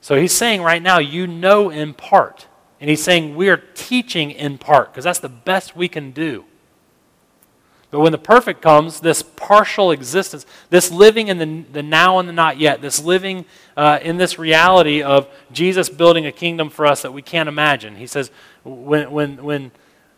So 0.00 0.14
he's 0.14 0.32
saying 0.32 0.62
right 0.62 0.80
now, 0.82 0.98
you 0.98 1.26
know 1.26 1.70
in 1.70 1.92
part. 1.92 2.46
And 2.80 2.90
he's 2.90 3.02
saying 3.02 3.36
we're 3.36 3.56
teaching 3.56 4.30
in 4.30 4.58
part 4.58 4.92
because 4.92 5.04
that's 5.04 5.18
the 5.18 5.28
best 5.28 5.76
we 5.76 5.88
can 5.88 6.10
do. 6.10 6.44
But 7.90 8.00
when 8.00 8.12
the 8.12 8.18
perfect 8.18 8.60
comes, 8.60 9.00
this 9.00 9.22
partial 9.22 9.92
existence, 9.92 10.44
this 10.70 10.90
living 10.90 11.28
in 11.28 11.38
the, 11.38 11.64
the 11.72 11.82
now 11.82 12.18
and 12.18 12.28
the 12.28 12.32
not 12.32 12.58
yet, 12.58 12.82
this 12.82 13.02
living 13.02 13.44
uh, 13.76 14.00
in 14.02 14.16
this 14.16 14.38
reality 14.38 15.02
of 15.02 15.28
Jesus 15.52 15.88
building 15.88 16.26
a 16.26 16.32
kingdom 16.32 16.68
for 16.68 16.84
us 16.84 17.02
that 17.02 17.12
we 17.12 17.22
can't 17.22 17.48
imagine. 17.48 17.96
He 17.96 18.06
says, 18.06 18.30
when, 18.64 19.10
when, 19.12 19.42
when, 19.42 19.70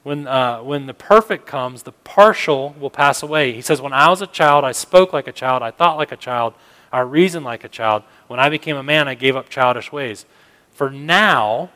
when, 0.03 0.27
uh, 0.27 0.63
when 0.63 0.87
the 0.87 0.95
perfect 0.95 1.47
comes, 1.47 1.83
the 1.83 1.93
partial 1.93 2.75
will 2.81 2.91
pass 2.91 3.23
away. 3.23 3.53
He 3.53 3.61
says, 3.61 3.83
When 3.83 3.93
I 3.93 4.09
was 4.09 4.23
a 4.23 4.27
child, 4.27 4.65
I 4.65 4.73
spoke 4.73 5.13
like 5.13 5.29
a 5.29 5.33
child, 5.33 5.63
I 5.63 5.71
thought 5.71 5.99
like 5.99 6.13
a 6.13 6.17
child, 6.17 6.55
I 6.91 7.01
reasoned 7.01 7.45
like 7.45 7.63
a 7.63 7.69
child. 7.69 8.03
When 8.27 8.41
I 8.41 8.49
became 8.49 8.77
a 8.77 8.83
man, 8.83 9.07
I 9.07 9.15
gave 9.15 9.37
up 9.37 9.51
childish 9.51 9.93
ways. 9.93 10.25
For 10.73 10.91
now, 10.91 11.71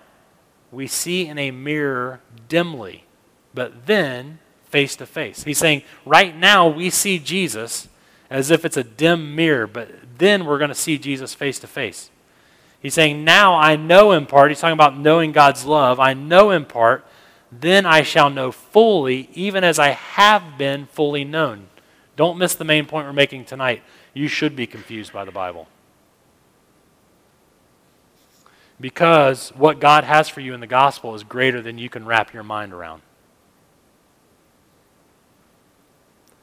we 0.73 0.87
see 0.87 1.27
in 1.29 1.39
a 1.39 1.51
mirror 1.51 2.21
dimly, 2.49 3.05
but 3.55 3.87
then 3.87 4.39
face 4.65 4.97
to 4.97 5.07
face. 5.07 5.45
He's 5.45 5.59
saying, 5.59 5.83
right 6.07 6.35
now 6.35 6.67
we 6.67 6.89
see 6.91 7.19
Jesus 7.19 7.89
as 8.31 8.51
if 8.51 8.65
it's 8.65 8.79
a 8.79 8.83
dim 8.83 9.37
mirror, 9.37 9.67
but 9.67 9.91
then 10.17 10.47
we're 10.47 10.59
going 10.59 10.71
to 10.71 10.75
see 10.75 10.97
Jesus 10.97 11.35
face 11.35 11.59
to 11.59 11.67
face. 11.67 12.11
He's 12.81 12.95
saying, 12.95 13.23
now 13.23 13.55
I 13.55 13.77
know 13.77 14.13
in 14.13 14.27
part. 14.27 14.51
He's 14.51 14.61
talking 14.61 14.73
about 14.73 14.99
knowing 14.99 15.31
God's 15.31 15.65
love. 15.65 16.01
I 16.01 16.15
know 16.15 16.51
in 16.51 16.65
part. 16.65 17.07
Then 17.53 17.85
I 17.85 18.03
shall 18.03 18.31
know 18.31 18.51
fully, 18.51 19.29
even 19.35 19.63
as 19.63 19.79
I 19.79 19.91
have 19.91 20.57
been 20.57 20.87
fully 20.87 21.23
known. 21.23 21.69
Don't 22.17 22.39
miss 22.39 22.55
the 22.55 22.65
main 22.65 22.87
point 22.87 23.07
we're 23.07 23.13
making 23.13 23.45
tonight. 23.45 23.83
You 24.15 24.27
should 24.27 24.57
be 24.57 24.67
confused 24.67 25.13
by 25.13 25.27
the 25.27 25.31
Bible. 25.31 25.69
Because 28.81 29.51
what 29.51 29.81
God 29.81 30.05
has 30.05 30.29
for 30.29 30.41
you 30.41 30.55
in 30.55 30.61
the 30.61 30.67
gospel 30.67 31.15
is 31.15 31.23
greater 31.23 31.61
than 31.61 31.79
you 31.79 31.89
can 31.89 32.05
wrap 32.05 32.33
your 32.33 32.43
mind 32.43 32.73
around. 32.73 33.03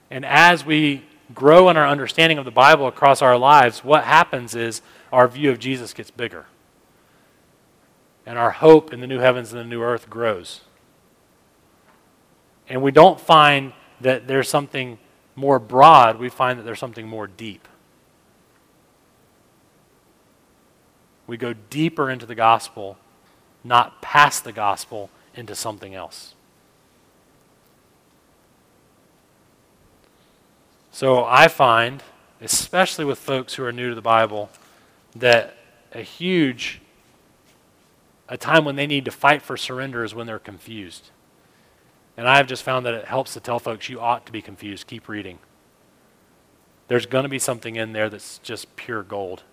And 0.10 0.26
as 0.26 0.66
we 0.66 1.04
grow 1.34 1.70
in 1.70 1.78
our 1.78 1.88
understanding 1.88 2.38
of 2.38 2.46
the 2.46 2.52
Bible 2.52 2.88
across 2.88 3.22
our 3.22 3.38
lives, 3.38 3.84
what 3.84 4.04
happens 4.04 4.56
is 4.56 4.82
our 5.12 5.28
view 5.28 5.52
of 5.52 5.60
Jesus 5.60 5.94
gets 5.94 6.12
bigger. 6.12 6.46
And 8.26 8.38
our 8.38 8.52
hope 8.52 8.94
in 8.94 9.02
the 9.02 9.08
new 9.08 9.20
heavens 9.20 9.52
and 9.52 9.60
the 9.60 9.66
new 9.66 9.82
earth 9.82 10.10
grows. 10.10 10.62
And 12.68 12.82
we 12.82 12.92
don't 12.92 13.20
find 13.20 13.74
that 14.02 14.28
there's 14.28 14.50
something 14.50 15.00
more 15.36 15.60
broad, 15.60 16.20
we 16.20 16.30
find 16.30 16.60
that 16.60 16.64
there's 16.64 16.80
something 16.80 17.08
more 17.08 17.28
deep. 17.28 17.68
We 21.30 21.38
go 21.38 21.54
deeper 21.54 22.10
into 22.10 22.26
the 22.26 22.34
gospel, 22.34 22.98
not 23.64 24.02
past 24.02 24.44
the 24.44 24.52
gospel 24.52 25.12
into 25.36 25.54
something 25.54 25.94
else. 25.94 26.34
So 30.92 31.24
I 31.24 31.48
find, 31.48 32.02
especially 32.42 33.06
with 33.06 33.20
folks 33.20 33.54
who 33.54 33.64
are 33.64 33.72
new 33.72 33.90
to 33.90 33.96
the 33.96 34.02
Bible, 34.02 34.50
that 35.16 35.56
a 35.92 36.02
huge 36.02 36.82
a 38.28 38.36
time 38.36 38.66
when 38.66 38.76
they 38.76 38.88
need 38.88 39.06
to 39.06 39.12
fight 39.12 39.44
for 39.44 39.56
surrender 39.56 40.04
is 40.04 40.16
when 40.16 40.26
they're 40.26 40.40
confused. 40.40 41.12
And 42.18 42.28
I've 42.28 42.48
just 42.48 42.64
found 42.64 42.88
that 42.88 42.96
it 42.96 43.06
helps 43.06 43.34
to 43.36 43.40
tell 43.40 43.60
folks 43.60 43.88
you 43.88 44.00
ought 44.00 44.26
to 44.26 44.32
be 44.32 44.42
confused. 44.42 44.88
Keep 44.88 45.08
reading. 45.08 45.38
There's 46.88 47.06
going 47.06 47.24
to 47.24 47.30
be 47.30 47.38
something 47.38 47.76
in 47.76 47.94
there 47.94 48.10
that's 48.10 48.40
just 48.40 48.76
pure 48.76 49.04
gold. 49.04 49.44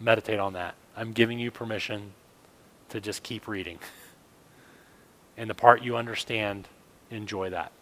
Meditate 0.00 0.40
on 0.40 0.54
that. 0.54 0.74
I'm 0.96 1.12
giving 1.12 1.38
you 1.38 1.50
permission 1.50 2.12
to 2.88 3.00
just 3.00 3.22
keep 3.22 3.46
reading. 3.46 3.78
And 5.36 5.48
the 5.48 5.54
part 5.54 5.82
you 5.82 5.96
understand, 5.96 6.68
enjoy 7.10 7.48
that. 7.48 7.72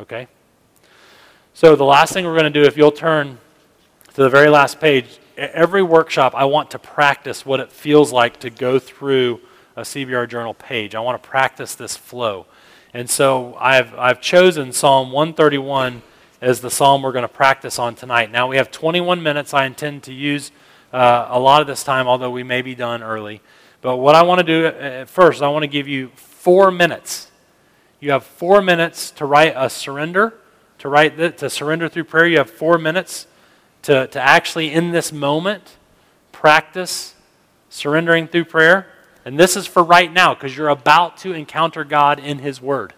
Okay? 0.00 0.26
So, 1.54 1.76
the 1.76 1.84
last 1.84 2.12
thing 2.12 2.24
we're 2.24 2.32
going 2.32 2.52
to 2.52 2.60
do, 2.60 2.64
if 2.64 2.76
you'll 2.76 2.90
turn 2.90 3.38
to 4.14 4.22
the 4.22 4.28
very 4.28 4.48
last 4.48 4.80
page, 4.80 5.20
every 5.36 5.84
workshop, 5.84 6.34
I 6.34 6.44
want 6.44 6.72
to 6.72 6.80
practice 6.80 7.46
what 7.46 7.60
it 7.60 7.70
feels 7.70 8.12
like 8.12 8.40
to 8.40 8.50
go 8.50 8.80
through 8.80 9.40
a 9.76 9.82
CBR 9.82 10.28
journal 10.28 10.54
page. 10.54 10.96
I 10.96 11.00
want 11.00 11.22
to 11.22 11.28
practice 11.28 11.76
this 11.76 11.96
flow. 11.96 12.46
And 12.92 13.08
so 13.08 13.54
I've, 13.60 13.94
I've 13.94 14.20
chosen 14.20 14.72
Psalm 14.72 15.12
131 15.12 16.02
as 16.40 16.60
the 16.60 16.70
psalm 16.70 17.02
we're 17.02 17.12
going 17.12 17.22
to 17.22 17.28
practice 17.28 17.78
on 17.78 17.94
tonight. 17.94 18.30
Now 18.30 18.48
we 18.48 18.56
have 18.56 18.70
21 18.70 19.22
minutes. 19.22 19.54
I 19.54 19.66
intend 19.66 20.04
to 20.04 20.12
use 20.12 20.52
uh, 20.92 21.28
a 21.30 21.38
lot 21.38 21.60
of 21.60 21.66
this 21.66 21.84
time, 21.84 22.08
although 22.08 22.30
we 22.30 22.42
may 22.42 22.62
be 22.62 22.74
done 22.74 23.02
early. 23.02 23.40
But 23.82 23.96
what 23.96 24.14
I 24.14 24.22
want 24.22 24.40
to 24.40 24.44
do 24.44 24.66
at 24.66 25.08
first, 25.08 25.42
I 25.42 25.48
want 25.48 25.62
to 25.62 25.68
give 25.68 25.88
you 25.88 26.10
four 26.14 26.70
minutes 26.70 27.30
you 28.00 28.12
have 28.12 28.24
four 28.24 28.62
minutes 28.62 29.10
to 29.12 29.26
write 29.26 29.52
a 29.54 29.68
surrender, 29.68 30.32
to 30.78 30.88
write 30.88 31.18
the, 31.18 31.30
to 31.32 31.50
surrender 31.50 31.88
through 31.88 32.04
prayer. 32.04 32.26
You 32.26 32.38
have 32.38 32.50
four 32.50 32.78
minutes 32.78 33.26
to, 33.82 34.06
to 34.08 34.20
actually, 34.20 34.72
in 34.72 34.90
this 34.90 35.12
moment, 35.12 35.76
practice 36.32 37.14
surrendering 37.68 38.26
through 38.26 38.46
prayer. 38.46 38.86
And 39.26 39.38
this 39.38 39.54
is 39.54 39.66
for 39.66 39.84
right 39.84 40.10
now 40.10 40.34
because 40.34 40.56
you're 40.56 40.70
about 40.70 41.18
to 41.18 41.34
encounter 41.34 41.84
God 41.84 42.18
in 42.18 42.38
His 42.38 42.60
Word. 42.60 42.94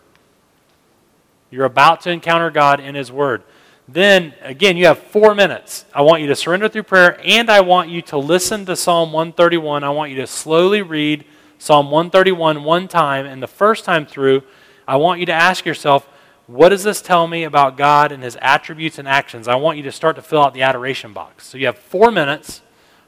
You're 1.52 1.66
about 1.66 2.00
to 2.02 2.10
encounter 2.10 2.50
God 2.50 2.80
in 2.80 2.94
His 2.94 3.12
Word. 3.12 3.42
Then, 3.86 4.32
again, 4.40 4.78
you 4.78 4.86
have 4.86 4.98
four 4.98 5.34
minutes. 5.34 5.84
I 5.92 6.00
want 6.00 6.22
you 6.22 6.28
to 6.28 6.34
surrender 6.34 6.66
through 6.66 6.84
prayer, 6.84 7.20
and 7.22 7.50
I 7.50 7.60
want 7.60 7.90
you 7.90 8.00
to 8.02 8.16
listen 8.16 8.64
to 8.64 8.74
Psalm 8.74 9.12
131. 9.12 9.84
I 9.84 9.90
want 9.90 10.10
you 10.10 10.16
to 10.16 10.26
slowly 10.26 10.80
read 10.80 11.26
Psalm 11.58 11.90
131 11.90 12.64
one 12.64 12.88
time, 12.88 13.26
and 13.26 13.42
the 13.42 13.46
first 13.46 13.84
time 13.84 14.06
through, 14.06 14.42
I 14.88 14.96
want 14.96 15.20
you 15.20 15.26
to 15.26 15.32
ask 15.32 15.66
yourself, 15.66 16.08
what 16.46 16.70
does 16.70 16.84
this 16.84 17.02
tell 17.02 17.26
me 17.26 17.44
about 17.44 17.76
God 17.76 18.12
and 18.12 18.22
his 18.22 18.38
attributes 18.40 18.98
and 18.98 19.06
actions? 19.06 19.46
I 19.46 19.56
want 19.56 19.76
you 19.76 19.82
to 19.84 19.92
start 19.92 20.16
to 20.16 20.22
fill 20.22 20.42
out 20.42 20.54
the 20.54 20.62
adoration 20.62 21.12
box. 21.12 21.46
So 21.46 21.58
you 21.58 21.66
have 21.66 21.78
four 21.78 22.10
minutes 22.10 22.62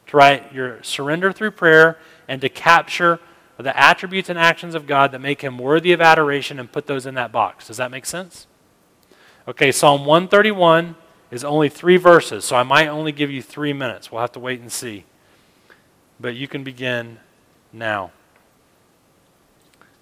to 0.09 0.17
write 0.19 0.53
your 0.53 0.83
surrender 0.83 1.33
through 1.33 1.53
prayer 1.53 1.99
and 2.29 2.43
to 2.43 2.51
capture 2.51 3.21
the 3.63 3.79
attributes 3.79 4.29
and 4.29 4.39
actions 4.39 4.75
of 4.75 4.87
God 4.87 5.13
that 5.13 5.21
make 5.21 5.43
him 5.43 5.59
worthy 5.59 5.93
of 5.93 6.01
adoration 6.01 6.59
and 6.59 6.71
put 6.71 6.87
those 6.87 7.07
in 7.07 7.15
that 7.15 7.31
box. 7.31 7.69
Does 7.69 7.77
that 7.77 7.91
make 7.91 8.05
sense? 8.07 8.47
Okay, 9.47 9.71
Psalm 9.71 10.05
131 10.05 10.97
is 11.31 11.45
only 11.45 11.69
three 11.69 11.97
verses, 11.97 12.45
so 12.45 12.57
I 12.57 12.63
might 12.63 12.89
only 12.89 13.13
give 13.13 13.31
you 13.31 13.43
three 13.43 13.73
minutes. 13.73 14.11
We'll 14.11 14.21
have 14.21 14.33
to 14.33 14.41
wait 14.41 14.61
and 14.61 14.73
see. 14.73 15.05
But 16.19 16.35
you 16.35 16.49
can 16.49 16.65
begin 16.65 17.19
now. 17.73 18.11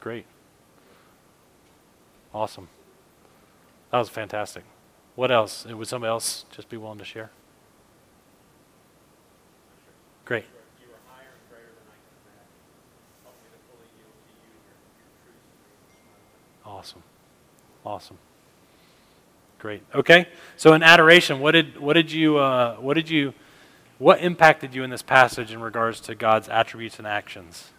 Great. 0.00 0.26
Awesome. 2.34 2.68
That 3.92 3.98
was 3.98 4.08
fantastic. 4.08 4.64
What 5.14 5.30
else? 5.30 5.66
Would 5.66 5.88
somebody 5.88 6.08
else 6.08 6.44
just 6.50 6.68
be 6.68 6.76
willing 6.76 6.98
to 6.98 7.04
share? 7.04 7.30
Great. 10.24 10.44
Awesome. 16.64 17.02
Awesome. 17.84 18.18
Great. 19.58 19.82
Okay. 19.94 20.26
So 20.56 20.72
in 20.72 20.82
adoration, 20.82 21.38
what 21.38 21.52
did 21.52 21.78
what 21.78 21.92
did 21.92 22.10
you 22.10 22.38
uh, 22.38 22.76
what 22.76 22.94
did 22.94 23.08
you 23.08 23.34
what 23.98 24.20
impacted 24.20 24.74
you 24.74 24.82
in 24.82 24.90
this 24.90 25.02
passage 25.02 25.52
in 25.52 25.60
regards 25.60 26.00
to 26.00 26.16
God's 26.16 26.48
attributes 26.48 26.98
and 26.98 27.06
actions? 27.06 27.70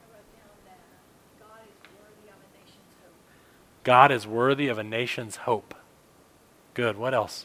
I 0.00 0.14
wrote 0.14 0.22
down 0.30 0.54
that 0.66 0.78
God 1.40 1.66
is 1.66 1.74
worthy 1.98 2.28
of 2.28 2.38
a 2.38 2.48
nation's 2.54 2.94
hope. 3.02 3.18
God 3.84 4.10
is 4.10 4.26
worthy 4.26 4.68
of 4.68 4.78
a 4.78 4.82
nation's 4.82 5.36
hope. 5.36 5.74
Good. 6.72 6.96
What 6.96 7.12
else? 7.12 7.44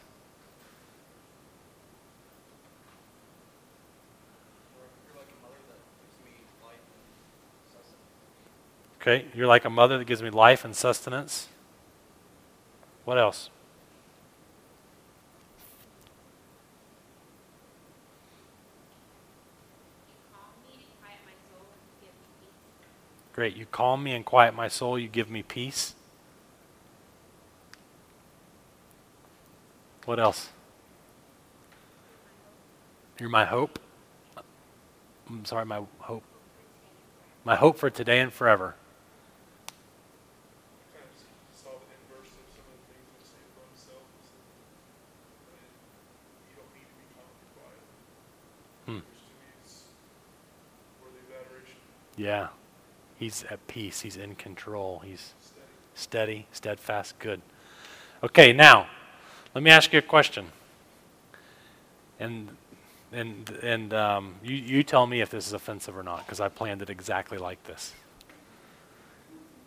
Okay. 9.02 9.26
You're 9.34 9.48
like 9.48 9.66
a 9.66 9.70
mother 9.70 9.98
that 9.98 10.06
gives 10.06 10.24
me 10.24 10.30
life 10.30 10.64
and 10.64 10.76
sustenance. 10.76 11.50
What 13.04 13.18
else? 13.18 13.50
Great. 23.34 23.56
You 23.56 23.66
calm 23.66 24.04
me 24.04 24.14
and 24.14 24.26
quiet 24.26 24.54
my 24.54 24.68
soul. 24.68 24.98
You 24.98 25.08
give 25.08 25.30
me 25.30 25.44
peace. 25.44 25.96
What 30.10 30.20
else? 30.20 30.50
You're 33.20 33.30
my 33.30 33.46
hope. 33.46 33.78
I'm 35.30 35.46
sorry, 35.46 35.66
my 35.66 35.84
hope. 36.00 36.24
My 37.44 37.56
hope 37.56 37.78
for 37.78 37.92
today 37.92 38.20
and 38.20 38.34
forever. 38.34 38.74
Hmm. 48.88 48.98
Yeah. 52.18 52.48
He's 53.20 53.44
at 53.52 53.68
peace. 53.68 54.02
He's 54.02 54.18
in 54.18 54.34
control. 54.34 55.04
He's 55.06 55.36
steady. 55.40 55.68
steady, 55.94 56.48
steadfast, 56.52 57.20
good. 57.20 57.44
Okay, 58.24 58.54
now, 58.54 58.88
let 59.56 59.64
me 59.64 59.72
ask 59.72 59.92
you 59.94 60.00
a 60.00 60.04
question. 60.04 60.48
And 62.20 62.50
and 63.12 63.50
and 63.64 63.94
um, 63.94 64.36
you 64.44 64.56
you 64.56 64.84
tell 64.84 65.08
me 65.08 65.22
if 65.22 65.30
this 65.30 65.48
is 65.48 65.54
offensive 65.54 65.98
or 65.98 66.04
not, 66.04 66.26
because 66.26 66.40
I 66.40 66.50
planned 66.50 66.82
it 66.82 66.90
exactly 66.90 67.38
like 67.38 67.64
this. 67.64 67.94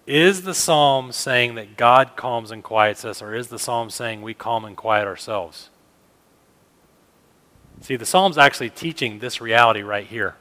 Is 0.06 0.42
the 0.42 0.54
psalm 0.54 1.12
saying 1.12 1.54
that 1.54 1.76
God 1.76 2.16
calms 2.16 2.50
and 2.50 2.62
quiets 2.62 3.04
us, 3.04 3.22
or 3.22 3.34
is 3.34 3.48
the 3.48 3.58
psalm 3.58 3.88
saying 3.88 4.22
we 4.22 4.34
calm 4.34 4.64
and 4.64 4.76
quiet 4.76 5.06
ourselves? 5.06 5.70
See, 7.80 7.96
the 7.96 8.06
psalm's 8.06 8.38
actually 8.38 8.70
teaching 8.70 9.18
this 9.18 9.40
reality 9.40 9.82
right 9.82 10.06
here. 10.06 10.36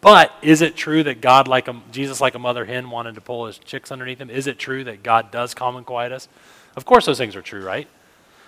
But 0.00 0.32
is 0.40 0.62
it 0.62 0.76
true 0.76 1.02
that 1.02 1.20
God, 1.20 1.48
like 1.48 1.66
a, 1.66 1.80
Jesus, 1.90 2.20
like 2.20 2.36
a 2.36 2.38
mother 2.38 2.64
hen, 2.64 2.90
wanted 2.90 3.16
to 3.16 3.20
pull 3.20 3.46
his 3.46 3.58
chicks 3.58 3.90
underneath 3.90 4.20
him? 4.20 4.30
Is 4.30 4.46
it 4.46 4.58
true 4.58 4.84
that 4.84 5.02
God 5.02 5.32
does 5.32 5.52
calm 5.52 5.76
and 5.76 5.84
quiet 5.84 6.12
us? 6.12 6.28
Of 6.76 6.84
course, 6.84 7.06
those 7.06 7.18
things 7.18 7.36
are 7.36 7.42
true, 7.42 7.62
right? 7.64 7.88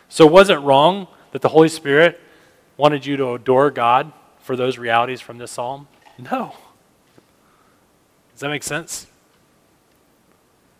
So, 0.09 0.27
was 0.27 0.51
it 0.51 0.57
wrong 0.57 1.09
that 1.33 1.43
the 1.43 1.49
Holy 1.49 1.69
Spirit 1.69 2.21
wanted 2.77 3.07
you 3.07 3.17
to 3.17 3.33
adore 3.33 3.71
God 3.71 4.13
for 4.41 4.57
those 4.57 4.79
realities 4.79 5.21
from 5.21 5.39
this 5.39 5.51
psalm? 5.51 5.89
No. 6.19 6.55
Does 8.33 8.41
that 8.41 8.49
make 8.49 8.63
sense? 8.63 9.07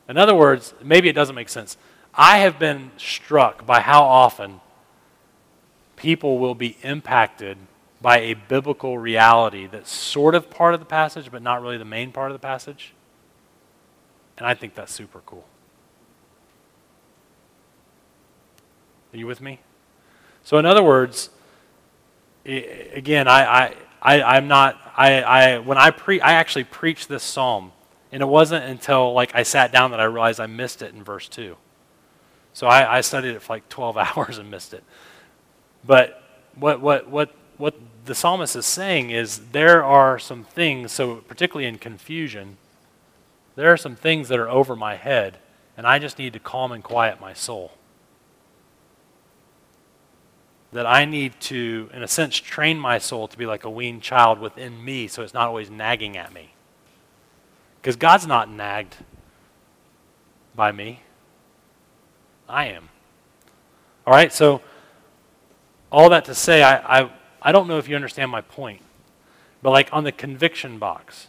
In 0.09 0.19
other 0.19 0.35
words, 0.35 0.75
maybe 0.83 1.09
it 1.09 1.15
doesn't 1.15 1.35
make 1.35 1.49
sense. 1.49 1.77
I 2.15 2.39
have 2.39 2.59
been 2.59 2.91
struck 2.97 3.65
by 3.65 3.81
how 3.81 4.03
often 4.03 4.61
people 5.97 6.39
will 6.39 6.55
be 6.55 6.77
impacted 6.83 7.57
by 8.03 8.19
a 8.19 8.35
biblical 8.35 8.99
reality 8.99 9.67
that's 9.67 9.91
sort 9.91 10.35
of 10.35 10.51
part 10.51 10.75
of 10.75 10.81
the 10.81 10.87
passage, 10.87 11.31
but 11.31 11.41
not 11.41 11.63
really 11.63 11.79
the 11.79 11.85
main 11.85 12.13
part 12.13 12.31
of 12.31 12.35
the 12.35 12.45
passage. 12.45 12.93
And 14.37 14.47
I 14.47 14.55
think 14.55 14.75
that's 14.75 14.93
super 14.93 15.23
cool. 15.25 15.45
Are 19.13 19.17
you 19.17 19.27
with 19.27 19.41
me? 19.41 19.61
So, 20.45 20.59
in 20.59 20.67
other 20.67 20.83
words, 20.83 21.31
again, 22.45 23.29
I, 23.29 23.45
I, 23.45 23.75
I, 24.01 24.23
I'm 24.37 24.49
not, 24.49 24.81
I, 24.97 25.23
I, 25.23 25.59
when 25.59 25.79
I 25.79 25.91
pre, 25.91 26.21
I 26.21 26.33
actually 26.33 26.65
preached 26.65 27.09
this 27.09 27.23
psalm, 27.23 27.73
and 28.11 28.23
it 28.23 28.27
wasn't 28.27 28.65
until 28.65 29.13
like 29.13 29.35
I 29.35 29.43
sat 29.43 29.73
down 29.73 29.91
that 29.93 30.01
I 30.01 30.05
realized 30.05 30.41
I 30.41 30.47
missed 30.47 30.83
it 30.83 30.95
in 30.95 31.05
verse 31.05 31.29
2. 31.29 31.57
So 32.55 32.67
I, 32.67 32.99
I 32.99 33.01
studied 33.01 33.35
it 33.35 33.43
for 33.43 33.55
like 33.55 33.69
12 33.69 33.97
hours 34.17 34.39
and 34.39 34.51
missed 34.51 34.75
it. 34.75 34.85
But 35.85 36.23
what, 36.55 36.81
what, 36.81 37.09
what, 37.09 37.35
what 37.57 37.75
the 38.05 38.15
psalmist 38.15 38.57
is 38.57 38.67
saying 38.67 39.11
is 39.11 39.39
there 39.53 39.85
are 39.85 40.19
some 40.19 40.45
things, 40.45 40.93
so 40.93 41.17
particularly 41.17 41.67
in 41.67 41.79
confusion, 41.79 42.57
there 43.55 43.73
are 43.73 43.77
some 43.77 43.97
things 43.97 44.29
that 44.29 44.39
are 44.39 44.49
over 44.49 44.75
my 44.75 44.97
head, 44.97 45.39
and 45.77 45.87
I 45.87 45.99
just 45.99 46.19
need 46.19 46.33
to 46.33 46.39
calm 46.39 46.73
and 46.73 46.83
quiet 46.83 47.21
my 47.21 47.33
soul. 47.33 47.73
That 50.73 50.87
I 50.87 51.05
need 51.05 51.39
to, 51.41 51.91
in 51.93 52.03
a 52.03 52.09
sense, 52.09 52.37
train 52.37 52.79
my 52.79 52.99
soul 52.99 53.29
to 53.29 53.37
be 53.37 53.45
like 53.45 53.65
a 53.65 53.71
weaned 53.71 54.03
child 54.03 54.39
within 54.39 54.83
me 54.83 55.07
so 55.07 55.23
it's 55.23 55.35
not 55.35 55.47
always 55.47 55.71
nagging 55.71 56.17
at 56.17 56.33
me. 56.33 56.55
Because 57.81 57.97
God's 57.97 58.27
not 58.27 58.51
nagged 58.51 58.97
by 60.55 60.73
me, 60.73 61.03
I 62.49 62.67
am. 62.67 62.89
All 64.07 64.15
right, 64.15 64.33
so 64.33 64.63
all 65.91 66.09
that 66.11 66.25
to 66.25 66.35
say, 66.35 66.63
I, 66.63 67.01
I, 67.01 67.11
I 67.41 67.53
don't 67.53 67.69
know 67.69 67.79
if 67.79 67.89
you 67.89 67.95
understand 67.95 68.31
my 68.31 68.41
point, 68.41 68.81
but 69.63 69.71
like 69.71 69.91
on 69.93 70.05
the 70.05 70.13
conviction 70.13 70.79
box, 70.79 71.29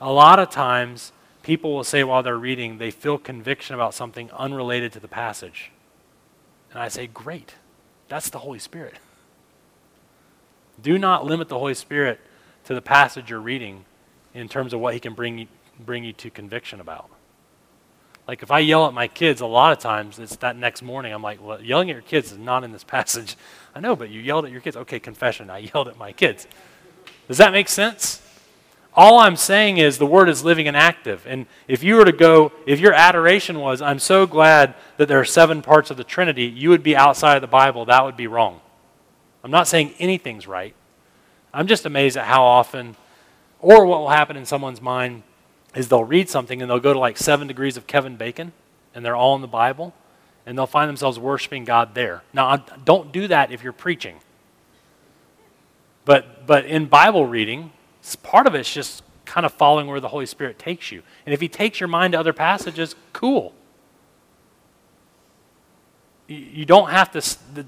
a 0.00 0.12
lot 0.12 0.38
of 0.38 0.50
times 0.50 1.12
people 1.42 1.74
will 1.74 1.84
say 1.84 2.04
while 2.04 2.22
they're 2.22 2.36
reading, 2.36 2.78
they 2.78 2.90
feel 2.90 3.18
conviction 3.18 3.74
about 3.74 3.94
something 3.94 4.30
unrelated 4.32 4.92
to 4.92 5.00
the 5.00 5.08
passage. 5.08 5.72
And 6.70 6.80
I 6.80 6.88
say, 6.88 7.06
great. 7.06 7.54
That's 8.08 8.30
the 8.30 8.38
Holy 8.38 8.58
Spirit. 8.58 8.94
Do 10.82 10.98
not 10.98 11.24
limit 11.24 11.48
the 11.48 11.58
Holy 11.58 11.74
Spirit 11.74 12.20
to 12.64 12.74
the 12.74 12.82
passage 12.82 13.30
you're 13.30 13.40
reading 13.40 13.84
in 14.34 14.48
terms 14.48 14.72
of 14.72 14.80
what 14.80 14.94
he 14.94 15.00
can 15.00 15.14
bring 15.14 15.38
you, 15.38 15.46
bring 15.80 16.04
you 16.04 16.12
to 16.14 16.30
conviction 16.30 16.80
about. 16.80 17.08
Like 18.28 18.42
if 18.42 18.50
I 18.50 18.58
yell 18.58 18.86
at 18.86 18.92
my 18.92 19.08
kids, 19.08 19.40
a 19.40 19.46
lot 19.46 19.72
of 19.72 19.78
times 19.78 20.18
it's 20.18 20.36
that 20.36 20.56
next 20.56 20.82
morning. 20.82 21.12
I'm 21.12 21.22
like, 21.22 21.42
well, 21.42 21.62
yelling 21.62 21.90
at 21.90 21.94
your 21.94 22.02
kids 22.02 22.32
is 22.32 22.38
not 22.38 22.64
in 22.64 22.72
this 22.72 22.84
passage. 22.96 23.36
I 23.74 23.80
know, 23.80 23.96
but 23.96 24.10
you 24.10 24.20
yelled 24.20 24.44
at 24.44 24.50
your 24.50 24.60
kids. 24.60 24.76
Okay, 24.76 24.98
confession. 24.98 25.48
I 25.50 25.58
yelled 25.58 25.88
at 25.88 25.96
my 25.96 26.12
kids. 26.12 26.46
Does 27.28 27.38
that 27.38 27.52
make 27.52 27.68
sense? 27.68 28.22
All 28.96 29.18
I'm 29.18 29.36
saying 29.36 29.76
is 29.76 29.98
the 29.98 30.06
word 30.06 30.30
is 30.30 30.42
living 30.42 30.66
and 30.66 30.76
active. 30.76 31.26
And 31.28 31.46
if 31.68 31.84
you 31.84 31.96
were 31.96 32.06
to 32.06 32.12
go, 32.12 32.50
if 32.66 32.80
your 32.80 32.94
adoration 32.94 33.60
was, 33.60 33.82
I'm 33.82 33.98
so 33.98 34.26
glad 34.26 34.74
that 34.96 35.06
there 35.06 35.20
are 35.20 35.24
seven 35.24 35.60
parts 35.60 35.90
of 35.90 35.98
the 35.98 36.04
Trinity, 36.04 36.44
you 36.44 36.70
would 36.70 36.82
be 36.82 36.96
outside 36.96 37.36
of 37.36 37.42
the 37.42 37.46
Bible. 37.46 37.84
That 37.84 38.04
would 38.04 38.16
be 38.16 38.26
wrong. 38.26 38.60
I'm 39.44 39.50
not 39.50 39.68
saying 39.68 39.92
anything's 39.98 40.46
right. 40.46 40.74
I'm 41.52 41.66
just 41.66 41.84
amazed 41.84 42.16
at 42.16 42.24
how 42.24 42.42
often, 42.42 42.96
or 43.60 43.84
what 43.84 44.00
will 44.00 44.08
happen 44.08 44.36
in 44.36 44.46
someone's 44.46 44.80
mind 44.80 45.22
is 45.74 45.88
they'll 45.88 46.02
read 46.02 46.30
something 46.30 46.62
and 46.62 46.70
they'll 46.70 46.80
go 46.80 46.94
to 46.94 46.98
like 46.98 47.18
seven 47.18 47.46
degrees 47.46 47.76
of 47.76 47.86
Kevin 47.86 48.16
Bacon, 48.16 48.52
and 48.94 49.04
they're 49.04 49.14
all 49.14 49.36
in 49.36 49.42
the 49.42 49.46
Bible, 49.46 49.92
and 50.46 50.56
they'll 50.56 50.66
find 50.66 50.88
themselves 50.88 51.18
worshiping 51.18 51.66
God 51.66 51.94
there. 51.94 52.22
Now, 52.32 52.56
don't 52.56 53.12
do 53.12 53.28
that 53.28 53.52
if 53.52 53.62
you're 53.62 53.74
preaching. 53.74 54.16
But, 56.06 56.46
but 56.46 56.64
in 56.64 56.86
Bible 56.86 57.26
reading, 57.26 57.72
part 58.14 58.46
of 58.46 58.54
it's 58.54 58.72
just 58.72 59.02
kind 59.24 59.44
of 59.44 59.52
following 59.52 59.88
where 59.88 59.98
the 59.98 60.08
Holy 60.08 60.26
Spirit 60.26 60.58
takes 60.58 60.92
you. 60.92 61.02
And 61.24 61.34
if 61.34 61.40
He 61.40 61.48
takes 61.48 61.80
your 61.80 61.88
mind 61.88 62.12
to 62.12 62.20
other 62.20 62.32
passages, 62.32 62.94
cool. 63.12 63.52
You 66.28 66.64
don't 66.64 66.90
have 66.90 67.10
to, 67.12 67.20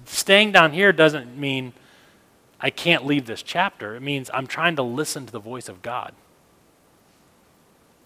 staying 0.06 0.52
down 0.52 0.72
here 0.72 0.92
doesn't 0.92 1.36
mean 1.36 1.72
I 2.60 2.70
can't 2.70 3.06
leave 3.06 3.26
this 3.26 3.42
chapter. 3.42 3.94
It 3.94 4.02
means 4.02 4.30
I'm 4.34 4.46
trying 4.46 4.76
to 4.76 4.82
listen 4.82 5.26
to 5.26 5.32
the 5.32 5.38
voice 5.38 5.68
of 5.68 5.80
God. 5.82 6.12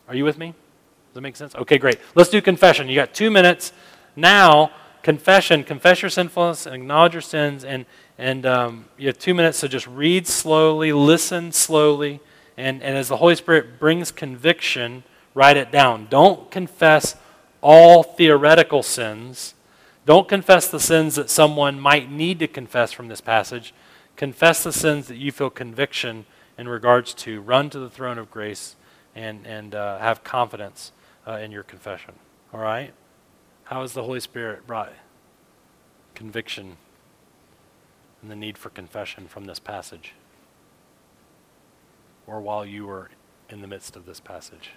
Are 0.08 0.14
you 0.14 0.24
with 0.24 0.36
me? 0.36 0.48
Does 0.48 1.14
that 1.14 1.20
make 1.22 1.36
sense? 1.36 1.54
Okay, 1.54 1.78
great. 1.78 1.98
Let's 2.14 2.30
do 2.30 2.42
confession. 2.42 2.88
You 2.88 2.94
got 2.94 3.14
two 3.14 3.30
minutes. 3.30 3.72
Now, 4.14 4.72
confession, 5.02 5.64
confess 5.64 6.02
your 6.02 6.10
sinfulness 6.10 6.66
and 6.66 6.74
acknowledge 6.74 7.14
your 7.14 7.22
sins. 7.22 7.64
And, 7.64 7.86
and 8.18 8.44
um, 8.46 8.84
you 8.98 9.08
have 9.08 9.18
two 9.18 9.34
minutes, 9.34 9.58
so 9.58 9.68
just 9.68 9.86
read 9.86 10.26
slowly, 10.26 10.92
listen 10.92 11.52
slowly. 11.52 12.20
And, 12.56 12.82
and 12.82 12.96
as 12.96 13.08
the 13.08 13.16
Holy 13.16 13.34
Spirit 13.34 13.78
brings 13.78 14.10
conviction, 14.10 15.04
write 15.34 15.56
it 15.56 15.72
down. 15.72 16.06
Don't 16.10 16.50
confess 16.50 17.16
all 17.60 18.02
theoretical 18.02 18.82
sins. 18.82 19.54
Don't 20.04 20.28
confess 20.28 20.68
the 20.68 20.80
sins 20.80 21.14
that 21.14 21.30
someone 21.30 21.80
might 21.80 22.10
need 22.10 22.38
to 22.40 22.48
confess 22.48 22.92
from 22.92 23.08
this 23.08 23.20
passage. 23.20 23.72
Confess 24.16 24.62
the 24.62 24.72
sins 24.72 25.06
that 25.08 25.16
you 25.16 25.32
feel 25.32 25.48
conviction 25.48 26.26
in 26.58 26.68
regards 26.68 27.14
to. 27.14 27.40
Run 27.40 27.70
to 27.70 27.78
the 27.78 27.88
throne 27.88 28.18
of 28.18 28.30
grace 28.30 28.76
and, 29.14 29.46
and 29.46 29.74
uh, 29.74 29.98
have 29.98 30.22
confidence 30.22 30.92
uh, 31.26 31.32
in 31.32 31.50
your 31.50 31.62
confession. 31.62 32.14
All 32.52 32.60
right? 32.60 32.92
How 33.64 33.80
has 33.80 33.94
the 33.94 34.02
Holy 34.02 34.20
Spirit 34.20 34.66
brought 34.66 34.92
conviction 36.14 36.76
and 38.22 38.30
the 38.30 38.36
need 38.36 38.56
for 38.56 38.70
confession 38.70 39.26
from 39.26 39.44
this 39.44 39.58
passage? 39.58 40.14
Or 42.26 42.40
while 42.40 42.64
you 42.64 42.86
were 42.86 43.10
in 43.50 43.60
the 43.60 43.66
midst 43.66 43.96
of 43.96 44.06
this 44.06 44.20
passage? 44.20 44.70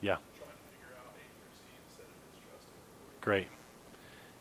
Yeah. 0.00 0.16
Great. 3.20 3.46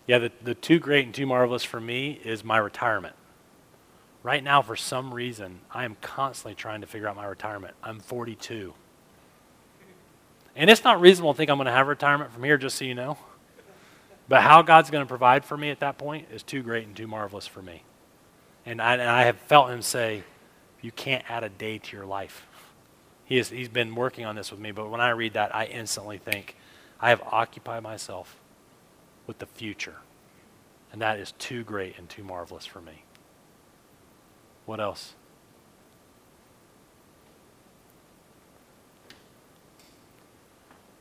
Yeah, 0.08 0.18
the, 0.18 0.32
the 0.42 0.56
too 0.56 0.80
great 0.80 1.06
and 1.06 1.14
too 1.14 1.28
marvelous 1.28 1.64
for 1.64 1.80
me 1.80 2.20
is 2.24 2.44
my 2.44 2.58
retirement. 2.58 3.16
Right 4.24 4.44
now, 4.44 4.62
for 4.62 4.76
some 4.76 5.14
reason, 5.14 5.62
I 5.72 5.84
am 5.84 5.98
constantly 6.02 6.54
trying 6.54 6.82
to 6.82 6.88
figure 6.88 7.08
out 7.08 7.16
my 7.16 7.26
retirement. 7.26 7.74
I'm 7.84 8.00
42. 8.00 8.74
And 10.56 10.70
it's 10.70 10.84
not 10.84 11.02
reasonable 11.02 11.34
to 11.34 11.38
think 11.38 11.50
I'm 11.50 11.58
going 11.58 11.66
to 11.66 11.72
have 11.72 11.88
retirement 11.88 12.32
from 12.32 12.44
here, 12.44 12.58
just 12.58 12.78
so 12.78 12.86
you 12.86 12.94
know. 12.94 13.18
But 14.28 14.42
how 14.44 14.62
God's 14.62 14.90
going 14.90 15.04
to 15.04 15.10
provide 15.10 15.44
for 15.44 15.58
me 15.58 15.72
at 15.72 15.80
that 15.80 15.98
point 15.98 16.28
is 16.32 16.44
too 16.44 16.62
great 16.62 16.86
and 16.86 16.96
too 16.96 17.08
marvelous 17.08 17.48
for 17.48 17.62
me. 17.62 17.84
And 18.66 18.82
I, 18.82 18.94
and 18.94 19.10
I 19.10 19.24
have 19.24 19.38
felt 19.38 19.72
Him 19.72 19.82
say, 19.82 20.24
You 20.82 20.92
can't 20.92 21.24
add 21.30 21.44
a 21.44 21.50
day 21.50 21.80
to 21.80 21.98
your 21.98 22.06
life. 22.06 22.46
He 23.26 23.38
has, 23.38 23.50
he's 23.50 23.70
been 23.70 23.96
working 23.96 24.26
on 24.26 24.36
this 24.36 24.52
with 24.52 24.60
me, 24.60 24.72
but 24.72 24.90
when 24.90 25.02
I 25.02 25.12
read 25.12 25.34
that, 25.34 25.56
I 25.56 25.66
instantly 25.66 26.18
think, 26.18 26.56
I 27.00 27.10
have 27.10 27.22
occupied 27.32 27.82
myself 27.82 28.38
with 29.26 29.40
the 29.40 29.46
future. 29.46 29.96
And 30.92 31.02
that 31.02 31.18
is 31.18 31.32
too 31.34 31.64
great 31.64 31.98
and 31.98 32.10
too 32.10 32.24
marvelous 32.24 32.66
for 32.66 32.82
me. 32.82 33.04
What 34.72 34.80
else? 34.80 35.16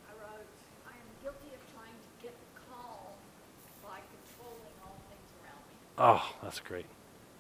I 0.09 0.13
wrote, 0.21 0.45
I 0.85 0.91
am 0.91 0.97
guilty 1.23 1.55
of 1.55 1.61
trying 1.73 1.93
to 1.93 2.21
get 2.21 2.35
calm 2.69 3.15
by 3.85 4.01
controlling 4.11 4.75
all 4.83 4.97
things 5.09 5.29
around 5.41 5.63
me. 5.69 5.77
Oh, 5.99 6.35
that's 6.43 6.59
great. 6.59 6.87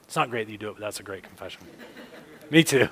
It's 0.05 0.15
not 0.15 0.31
great 0.31 0.47
that 0.47 0.53
you 0.53 0.57
do 0.57 0.69
it, 0.69 0.75
but 0.75 0.83
that's 0.83 1.01
a 1.01 1.03
great 1.03 1.25
confession. 1.25 1.63
me 2.51 2.63
too. 2.63 2.89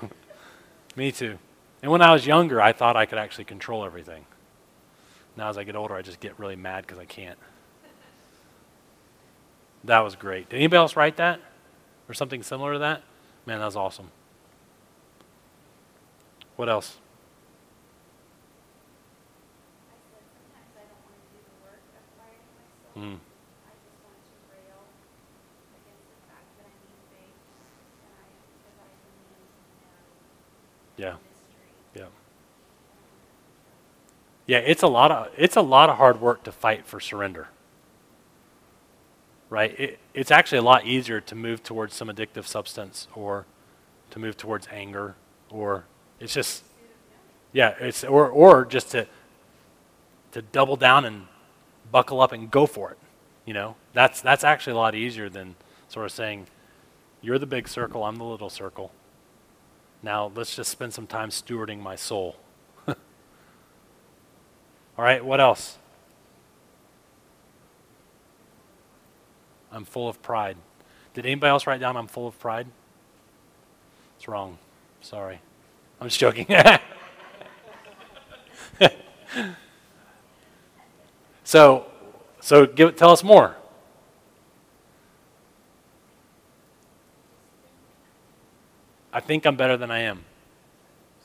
Me 0.97 1.13
too. 1.13 1.39
And 1.81 1.93
when 1.93 2.03
I 2.03 2.13
was 2.13 2.27
younger, 2.27 2.61
I 2.61 2.73
thought 2.73 2.97
I 2.97 3.07
could 3.07 3.19
actually 3.19 3.45
control 3.45 3.85
everything. 3.85 4.27
Now, 5.37 5.49
as 5.49 5.57
I 5.57 5.63
get 5.63 5.77
older, 5.77 5.95
I 5.95 6.03
just 6.03 6.19
get 6.19 6.37
really 6.41 6.57
mad 6.57 6.89
because 6.89 6.99
I 6.99 7.05
can't. 7.05 7.39
That 9.85 10.01
was 10.01 10.17
great. 10.17 10.49
Did 10.49 10.57
anybody 10.57 10.79
else 10.79 10.97
write 10.97 11.19
that? 11.19 11.39
Or 12.09 12.15
something 12.15 12.43
similar 12.43 12.73
to 12.73 12.79
that? 12.81 13.05
Man, 13.49 13.61
that's 13.61 13.77
awesome. 13.77 14.11
What 16.57 16.69
else? 16.69 16.99
I 19.89 19.97
said, 20.13 20.21
sometimes 20.37 20.77
I 20.77 20.85
don't 20.85 21.01
want 21.09 21.17
to 21.17 21.33
do 21.33 21.41
the 21.49 21.57
work 21.65 21.81
of 21.97 22.05
quieting 22.13 22.45
myself. 22.61 22.93
Mm. 22.93 23.17
I 23.17 23.73
just 23.73 23.97
want 24.05 24.21
to 24.21 24.37
rail 24.53 24.85
against 25.81 26.05
the 26.13 26.21
fact 26.29 26.45
that 26.61 26.69
I 26.69 26.77
need 26.77 27.01
faith 27.09 27.41
and 28.05 28.13
I, 28.21 28.29
because 28.53 28.77
I 28.85 28.89
believe 29.01 29.33
in 29.33 31.09
Yeah. 31.09 31.17
Yeah. 31.97 32.13
Yeah, 34.45 34.59
it's 34.59 34.83
a 34.83 34.89
lot 34.89 35.11
of 35.11 35.33
it's 35.39 35.57
a 35.57 35.63
lot 35.63 35.89
of 35.89 35.97
hard 35.97 36.21
work 36.21 36.43
to 36.43 36.53
fight 36.53 36.85
for 36.85 37.01
surrender. 37.01 37.49
Right? 39.49 39.73
It, 39.81 39.99
it's 40.19 40.33
actually 40.33 40.59
a 40.59 40.63
lot 40.63 40.85
easier 40.85 41.21
to 41.21 41.37
move 41.37 41.63
towards 41.63 41.95
some 41.95 42.09
addictive 42.09 42.45
substance 42.45 43.07
or 43.15 43.47
to 44.11 44.19
move 44.19 44.37
towards 44.37 44.67
anger 44.73 45.15
or 45.49 45.85
it's 46.19 46.35
just 46.35 46.65
yeah, 47.53 47.75
it's 47.79 48.03
or 48.03 48.29
or 48.29 48.65
just 48.65 48.91
to 48.91 49.07
to 50.33 50.43
double 50.43 50.75
down 50.75 51.05
and 51.05 51.27
buckle 51.93 52.21
up 52.21 52.33
and 52.33 52.51
go 52.51 52.67
for 52.67 52.91
it. 52.91 52.99
You 53.45 53.55
know? 53.55 53.77
That's 53.93 54.21
that's 54.21 54.43
actually 54.43 54.73
a 54.73 54.77
lot 54.77 54.97
easier 54.97 55.29
than 55.29 55.55
sort 55.87 56.07
of 56.07 56.11
saying 56.11 56.49
you're 57.23 57.39
the 57.39 57.47
big 57.47 57.69
circle, 57.69 58.03
I'm 58.03 58.17
the 58.17 58.25
little 58.25 58.51
circle. 58.51 58.91
Now 60.03 60.33
let's 60.35 60.57
just 60.57 60.71
spend 60.71 60.93
some 60.95 61.07
time 61.07 61.31
stewarding 61.31 61.81
my 61.81 61.95
soul. 61.95 62.35
All 62.89 62.95
right, 64.97 65.25
what 65.25 65.41
else? 65.41 65.79
I'm 69.73 69.85
full 69.85 70.09
of 70.09 70.23
pride. 70.23 70.57
Did 71.15 71.27
anybody 71.27 71.51
else 71.51 71.67
write 71.67 71.81
down 71.81 71.97
I'm 71.97 72.07
full 72.07 72.27
of 72.27 72.39
pride? 72.39 72.67
It's 74.17 74.29
wrong. 74.29 74.59
Sorry. 75.01 75.41
I'm 76.01 76.09
just 76.09 76.21
joking. 76.21 76.47
so, 81.45 81.87
so 82.41 82.67
give, 82.67 82.97
tell 82.97 83.11
us 83.11 83.23
more. 83.23 83.57
I 89.13 89.21
think 89.21 89.47
I'm 89.47 89.57
better 89.57 89.77
than 89.77 89.91
I 89.91 89.99
am. 90.01 90.25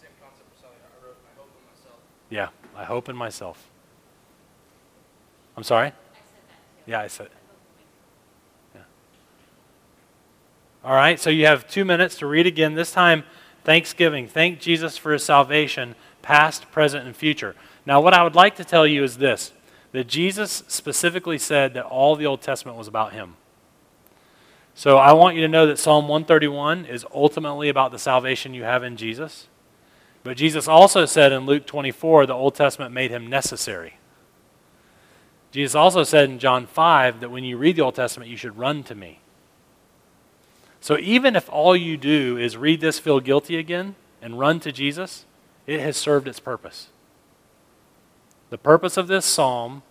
Same 0.02 0.10
concept 0.20 0.50
for 0.56 0.62
Sally. 0.62 0.74
I 0.84 1.06
wrote, 1.06 1.18
I 1.32 1.38
hope 1.38 1.52
in 1.56 1.64
myself. 1.70 2.00
Yeah, 2.30 2.50
I 2.76 2.84
hope 2.86 3.08
in 3.10 3.16
myself. 3.16 3.70
I'm 5.56 5.64
sorry? 5.64 5.92
Yeah, 6.88 7.02
I 7.02 7.08
said. 7.08 7.30
Yeah. 8.74 8.82
All 10.84 10.94
right, 10.94 11.18
so 11.20 11.30
you 11.30 11.46
have 11.46 11.68
two 11.68 11.86
minutes 11.86 12.18
to 12.18 12.28
read 12.28 12.46
again. 12.46 12.74
This 12.74 12.92
time, 12.92 13.24
Thanksgiving. 13.64 14.28
Thank 14.28 14.60
Jesus 14.60 14.98
for 14.98 15.14
his 15.14 15.24
salvation, 15.24 15.96
past, 16.22 16.70
present, 16.72 17.06
and 17.06 17.16
future. 17.16 17.56
Now, 17.86 18.02
what 18.02 18.14
I 18.14 18.24
would 18.24 18.36
like 18.36 18.56
to 18.58 18.66
tell 18.66 18.86
you 18.86 19.04
is 19.04 19.18
this 19.18 19.54
that 19.94 20.08
Jesus 20.08 20.64
specifically 20.68 21.38
said 21.38 21.76
that 21.76 21.86
all 21.86 22.16
the 22.16 22.26
Old 22.26 22.42
Testament 22.42 22.78
was 22.78 22.88
about 22.88 23.14
him. 23.14 23.36
So 24.74 24.98
I 24.98 25.14
want 25.14 25.36
you 25.36 25.42
to 25.44 25.48
know 25.48 25.68
that 25.68 25.78
Psalm 25.78 26.08
131 26.08 26.86
is 26.86 27.06
ultimately 27.14 27.70
about 27.70 27.92
the 27.92 28.00
salvation 28.00 28.56
you 28.56 28.64
have 28.64 28.84
in 28.84 28.98
Jesus. 28.98 29.48
But 30.24 30.36
Jesus 30.36 30.68
also 30.68 31.06
said 31.06 31.32
in 31.32 31.46
Luke 31.46 31.68
24 31.68 32.26
the 32.26 32.34
Old 32.34 32.56
Testament 32.56 32.92
made 32.92 33.12
him 33.12 33.28
necessary. 33.28 33.98
Jesus 35.52 35.76
also 35.76 36.04
said 36.04 36.30
in 36.30 36.40
John 36.40 36.66
5 36.66 37.20
that 37.20 37.30
when 37.30 37.44
you 37.44 37.58
read 37.58 37.76
the 37.76 37.84
Old 37.84 37.94
Testament, 37.94 38.32
you 38.32 38.38
should 38.38 38.58
run 38.58 38.82
to 38.86 38.96
me. 38.96 39.20
So 40.84 40.98
even 40.98 41.38
if 41.38 41.50
all 41.50 41.78
you 41.78 41.96
do 41.96 42.38
is 42.38 42.58
read 42.58 42.82
this, 42.82 43.00
feel 43.00 43.22
guilty 43.22 43.56
again, 43.56 43.96
and 44.22 44.38
run 44.38 44.60
to 44.60 44.72
Jesus, 44.74 45.26
it 45.66 45.80
has 45.80 45.96
served 45.96 46.28
its 46.28 46.42
purpose. 46.42 46.90
The 48.50 48.58
purpose 48.58 48.98
of 48.98 49.08
this 49.08 49.26
psalm 49.26 49.84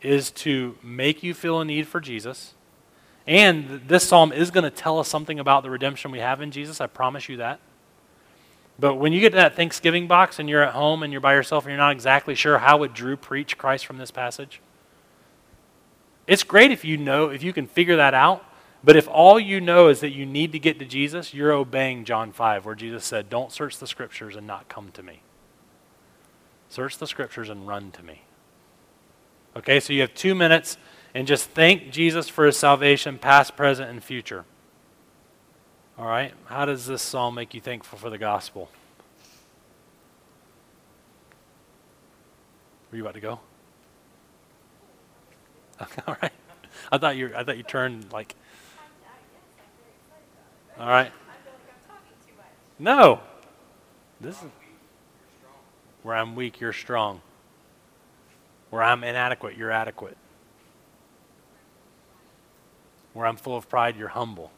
is 0.00 0.30
to 0.30 0.78
make 0.82 1.22
you 1.22 1.34
feel 1.34 1.60
a 1.60 1.66
need 1.66 1.86
for 1.86 2.00
Jesus. 2.00 2.54
And 3.26 3.82
this 3.88 4.08
psalm 4.08 4.32
is 4.32 4.50
going 4.50 4.64
to 4.64 4.70
tell 4.70 4.98
us 4.98 5.06
something 5.06 5.38
about 5.38 5.64
the 5.64 5.68
redemption 5.68 6.10
we 6.10 6.20
have 6.20 6.40
in 6.40 6.50
Jesus. 6.50 6.80
I 6.80 6.86
promise 6.86 7.28
you 7.28 7.36
that. 7.36 7.60
But 8.78 8.94
when 8.94 9.12
you 9.12 9.20
get 9.20 9.32
to 9.32 9.36
that 9.36 9.54
Thanksgiving 9.54 10.06
box 10.06 10.38
and 10.38 10.48
you're 10.48 10.62
at 10.62 10.72
home 10.72 11.02
and 11.02 11.12
you're 11.12 11.20
by 11.20 11.34
yourself 11.34 11.64
and 11.64 11.72
you're 11.72 11.76
not 11.76 11.92
exactly 11.92 12.34
sure 12.34 12.56
how 12.56 12.78
would 12.78 12.94
Drew 12.94 13.18
preach 13.18 13.58
Christ 13.58 13.84
from 13.84 13.98
this 13.98 14.10
passage, 14.10 14.62
it's 16.26 16.42
great 16.42 16.70
if 16.70 16.86
you 16.86 16.96
know, 16.96 17.28
if 17.28 17.42
you 17.42 17.52
can 17.52 17.66
figure 17.66 17.96
that 17.96 18.14
out. 18.14 18.46
But 18.88 18.96
if 18.96 19.06
all 19.06 19.38
you 19.38 19.60
know 19.60 19.88
is 19.88 20.00
that 20.00 20.14
you 20.14 20.24
need 20.24 20.52
to 20.52 20.58
get 20.58 20.78
to 20.78 20.86
Jesus, 20.86 21.34
you're 21.34 21.52
obeying 21.52 22.06
John 22.06 22.32
5, 22.32 22.64
where 22.64 22.74
Jesus 22.74 23.04
said, 23.04 23.28
Don't 23.28 23.52
search 23.52 23.76
the 23.76 23.86
scriptures 23.86 24.34
and 24.34 24.46
not 24.46 24.70
come 24.70 24.92
to 24.92 25.02
me. 25.02 25.20
Search 26.70 26.96
the 26.96 27.06
scriptures 27.06 27.50
and 27.50 27.68
run 27.68 27.90
to 27.90 28.02
me. 28.02 28.22
Okay, 29.54 29.78
so 29.78 29.92
you 29.92 30.00
have 30.00 30.14
two 30.14 30.34
minutes 30.34 30.78
and 31.12 31.26
just 31.26 31.50
thank 31.50 31.90
Jesus 31.90 32.30
for 32.30 32.46
his 32.46 32.56
salvation, 32.56 33.18
past, 33.18 33.58
present, 33.58 33.90
and 33.90 34.02
future. 34.02 34.46
All 35.98 36.06
right, 36.06 36.32
how 36.46 36.64
does 36.64 36.86
this 36.86 37.02
psalm 37.02 37.34
make 37.34 37.52
you 37.52 37.60
thankful 37.60 37.98
for 37.98 38.08
the 38.08 38.16
gospel? 38.16 38.70
Were 42.90 42.96
you 42.96 43.02
about 43.02 43.16
to 43.16 43.20
go? 43.20 43.40
All 46.08 46.16
right. 46.22 46.32
I 46.90 46.96
thought 46.96 47.18
you 47.18 47.32
I 47.36 47.44
thought 47.44 47.58
you 47.58 47.62
turned 47.62 48.12
like 48.14 48.34
All 50.78 50.86
right. 50.86 51.12
No. 52.78 53.20
This 54.20 54.36
is 54.42 54.50
where 56.02 56.16
I'm 56.16 56.36
weak, 56.36 56.60
you're 56.60 56.72
strong. 56.72 57.20
Where 58.70 58.82
I'm 58.82 59.02
inadequate, 59.02 59.56
you're 59.56 59.70
adequate. 59.70 60.16
Where 63.12 63.26
I'm 63.26 63.36
full 63.36 63.56
of 63.56 63.68
pride, 63.68 63.96
you're 63.96 64.08
humble. 64.08 64.52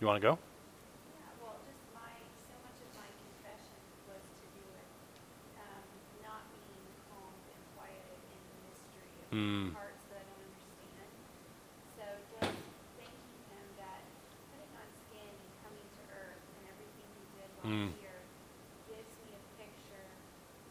You 0.00 0.06
want 0.06 0.20
to 0.20 0.26
go? 0.34 0.38
Yeah, 0.38 1.22
well, 1.42 1.58
just 1.62 1.78
my, 1.94 2.10
so 2.50 2.54
much 2.66 2.78
of 2.82 2.90
my 2.98 3.06
confession 3.22 3.78
was 4.10 4.18
to 4.18 4.46
do 4.50 4.62
with, 4.74 4.90
um, 5.62 5.86
not 6.26 6.42
being 6.50 6.90
calmed 7.06 7.46
and 7.50 7.62
quieted 7.78 8.18
in 8.34 8.40
the 8.42 8.58
mystery 8.66 9.14
of 9.22 9.30
Mm. 9.30 9.74
parts 9.78 10.02
that 10.10 10.22
I 10.22 10.24
don't 10.26 10.42
understand. 10.42 11.06
So 11.94 12.02
just 12.34 12.50
thanking 12.98 13.42
him 13.46 13.66
that 13.78 14.02
putting 14.50 14.74
on 14.74 14.88
skin 15.06 15.22
and 15.30 15.50
coming 15.62 15.86
to 15.86 16.02
earth 16.18 16.42
and 16.50 16.62
everything 16.66 17.06
he 17.14 17.24
did 17.38 17.46
while 17.51 17.51
Mm. 17.62 17.94
here 17.94 18.18
gives 18.90 19.14
me 19.22 19.30
a 19.38 19.42
picture 19.54 20.06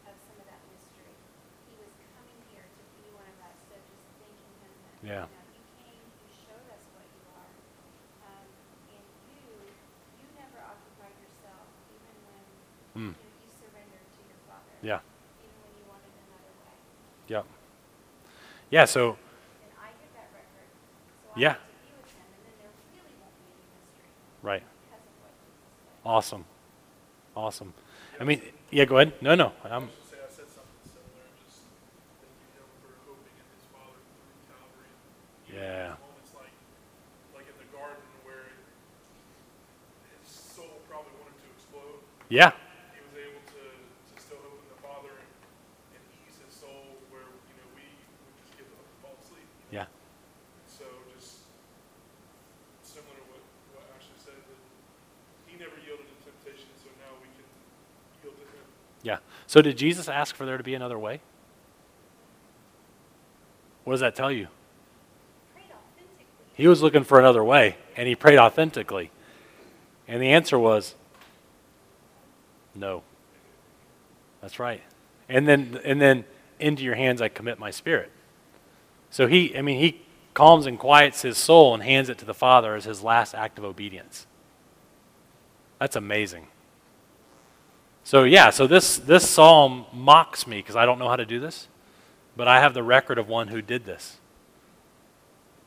of 0.04 0.12
some 0.28 0.36
of 0.36 0.44
that 0.44 0.60
mystery. 0.68 1.16
He 1.64 1.72
was 1.80 1.88
coming 2.12 2.36
here 2.52 2.68
to 2.68 2.82
be 3.00 3.08
one 3.16 3.24
of 3.32 3.38
us, 3.40 3.56
so 3.64 3.74
just 3.88 4.04
thanking 4.20 4.52
him 4.60 4.72
that, 4.84 4.98
you 5.00 5.08
Yeah. 5.08 5.24
know, 5.24 5.44
you 5.56 5.62
came, 5.80 6.04
you 6.20 6.28
showed 6.28 6.68
us 6.68 6.84
what 6.92 7.08
you 7.16 7.24
are. 7.32 7.52
Um, 8.28 8.48
and 8.92 9.04
you, 9.24 9.40
you 10.20 10.26
never 10.36 10.60
occupied 10.60 11.16
yourself, 11.16 11.64
even 11.96 12.12
when, 12.28 12.44
Mm. 12.92 13.16
you 13.16 13.24
know, 13.24 13.32
you 13.40 13.48
surrendered 13.48 14.04
to 14.12 14.20
your 14.28 14.40
Father. 14.44 14.76
Yeah. 14.84 15.00
Even 15.40 15.56
when 15.64 15.72
you 15.80 15.84
wanted 15.88 16.12
another 16.28 16.52
way. 16.60 16.76
Yep. 17.32 17.44
Yeah, 18.68 18.84
so 18.84 19.16
And 19.64 19.72
I 19.80 19.96
get 19.96 20.12
that 20.12 20.28
record, 20.36 20.68
so 21.24 21.32
I 21.32 21.40
Yeah. 21.40 21.56
get 21.56 21.64
to 21.72 21.76
be 21.88 21.92
with 21.96 22.08
him, 22.20 22.28
and 22.36 22.40
then 22.44 22.54
there 22.60 22.72
really 22.92 23.16
won't 23.16 23.36
be 23.40 23.48
any 23.48 23.64
mystery 23.80 24.12
right. 24.44 24.60
because 24.84 25.00
of 25.08 25.14
what 25.24 25.32
Jesus 25.40 25.72
did. 25.88 25.96
Awesome. 26.04 26.44
Awesome. 27.36 27.72
I 28.20 28.24
mean, 28.24 28.42
yeah, 28.70 28.84
go 28.84 28.98
ahead. 28.98 29.14
No, 29.22 29.34
no. 29.34 29.52
I 29.64 29.68
I'm, 29.74 29.88
was 29.88 29.90
just 29.96 30.10
say 30.12 30.18
I 30.20 30.28
said 30.28 30.48
something 30.52 30.84
similar, 30.84 31.24
just 31.48 31.64
thanking 32.20 32.52
him 32.60 32.68
for 32.84 32.92
hoping 33.08 33.32
in 33.40 33.46
his 33.56 33.64
Father 33.72 33.96
through 34.04 34.36
Calvary. 34.52 34.92
Even 35.48 35.56
in 35.56 35.64
Yeah. 35.64 35.96
those 35.96 36.04
Moments 36.04 36.32
like, 36.36 36.54
like 37.32 37.46
in 37.48 37.56
the 37.56 37.68
garden 37.72 38.04
where 38.28 38.52
his 40.12 40.28
soul 40.28 40.84
probably 40.92 41.16
wanted 41.24 41.40
to 41.40 41.48
explode. 41.56 42.04
yeah. 42.28 42.52
He 42.92 43.00
was 43.00 43.16
able 43.16 43.42
to, 43.56 43.62
to 43.64 44.14
still 44.20 44.40
hope 44.44 44.60
in 44.60 44.68
the 44.76 44.80
Father 44.84 45.12
and, 45.16 45.30
and 45.96 46.02
ease 46.28 46.36
his 46.36 46.52
soul 46.52 47.00
where, 47.08 47.24
you 47.48 47.54
know, 47.56 47.68
we 47.72 47.88
would 48.28 48.36
just 48.44 48.52
give 48.60 48.68
up 48.76 48.84
and 48.84 48.96
fall 49.00 49.16
asleep. 49.24 49.48
you 49.72 49.80
know? 49.80 49.88
Yeah. 49.88 49.88
So 50.68 50.84
just 51.16 51.48
similar 52.84 53.16
to 53.16 53.24
what, 53.32 53.40
what 53.72 53.88
Ashley 53.96 54.20
said, 54.20 54.36
that 54.36 54.60
he 55.48 55.56
never 55.56 55.80
yielded 55.80 56.06
to 56.12 56.16
temptation, 56.28 56.68
so 56.80 56.92
now 57.00 57.12
we 57.24 57.28
can 57.36 57.44
yield 58.24 58.36
to 58.40 58.46
him. 58.56 58.66
Yeah. 59.04 59.18
So 59.52 59.60
did 59.60 59.76
Jesus 59.76 60.08
ask 60.08 60.34
for 60.34 60.46
there 60.46 60.56
to 60.56 60.64
be 60.64 60.72
another 60.72 60.98
way? 60.98 61.20
What 63.84 63.92
does 63.92 64.00
that 64.00 64.14
tell 64.14 64.32
you? 64.32 64.48
He 66.54 66.66
was 66.66 66.80
looking 66.80 67.04
for 67.04 67.18
another 67.18 67.44
way, 67.44 67.76
and 67.94 68.08
he 68.08 68.14
prayed 68.14 68.38
authentically. 68.38 69.10
And 70.08 70.22
the 70.22 70.30
answer 70.30 70.58
was 70.58 70.94
no. 72.74 73.02
That's 74.40 74.58
right. 74.58 74.80
And 75.28 75.46
then 75.46 75.78
and 75.84 76.00
then 76.00 76.24
into 76.58 76.82
your 76.82 76.94
hands 76.94 77.20
I 77.20 77.28
commit 77.28 77.58
my 77.58 77.70
spirit. 77.70 78.10
So 79.10 79.26
he 79.26 79.54
I 79.54 79.60
mean 79.60 79.78
he 79.78 80.00
calms 80.32 80.64
and 80.64 80.78
quiets 80.78 81.20
his 81.20 81.36
soul 81.36 81.74
and 81.74 81.82
hands 81.82 82.08
it 82.08 82.16
to 82.20 82.24
the 82.24 82.32
Father 82.32 82.74
as 82.74 82.86
his 82.86 83.02
last 83.02 83.34
act 83.34 83.58
of 83.58 83.66
obedience. 83.66 84.26
That's 85.78 85.94
amazing. 85.94 86.46
So 88.04 88.24
yeah, 88.24 88.50
so 88.50 88.66
this 88.66 88.98
this 88.98 89.28
psalm 89.28 89.86
mocks 89.92 90.46
me 90.46 90.58
because 90.58 90.76
I 90.76 90.84
don't 90.86 90.98
know 90.98 91.08
how 91.08 91.16
to 91.16 91.26
do 91.26 91.40
this, 91.40 91.68
but 92.36 92.48
I 92.48 92.60
have 92.60 92.74
the 92.74 92.82
record 92.82 93.18
of 93.18 93.28
one 93.28 93.48
who 93.48 93.62
did 93.62 93.84
this. 93.84 94.18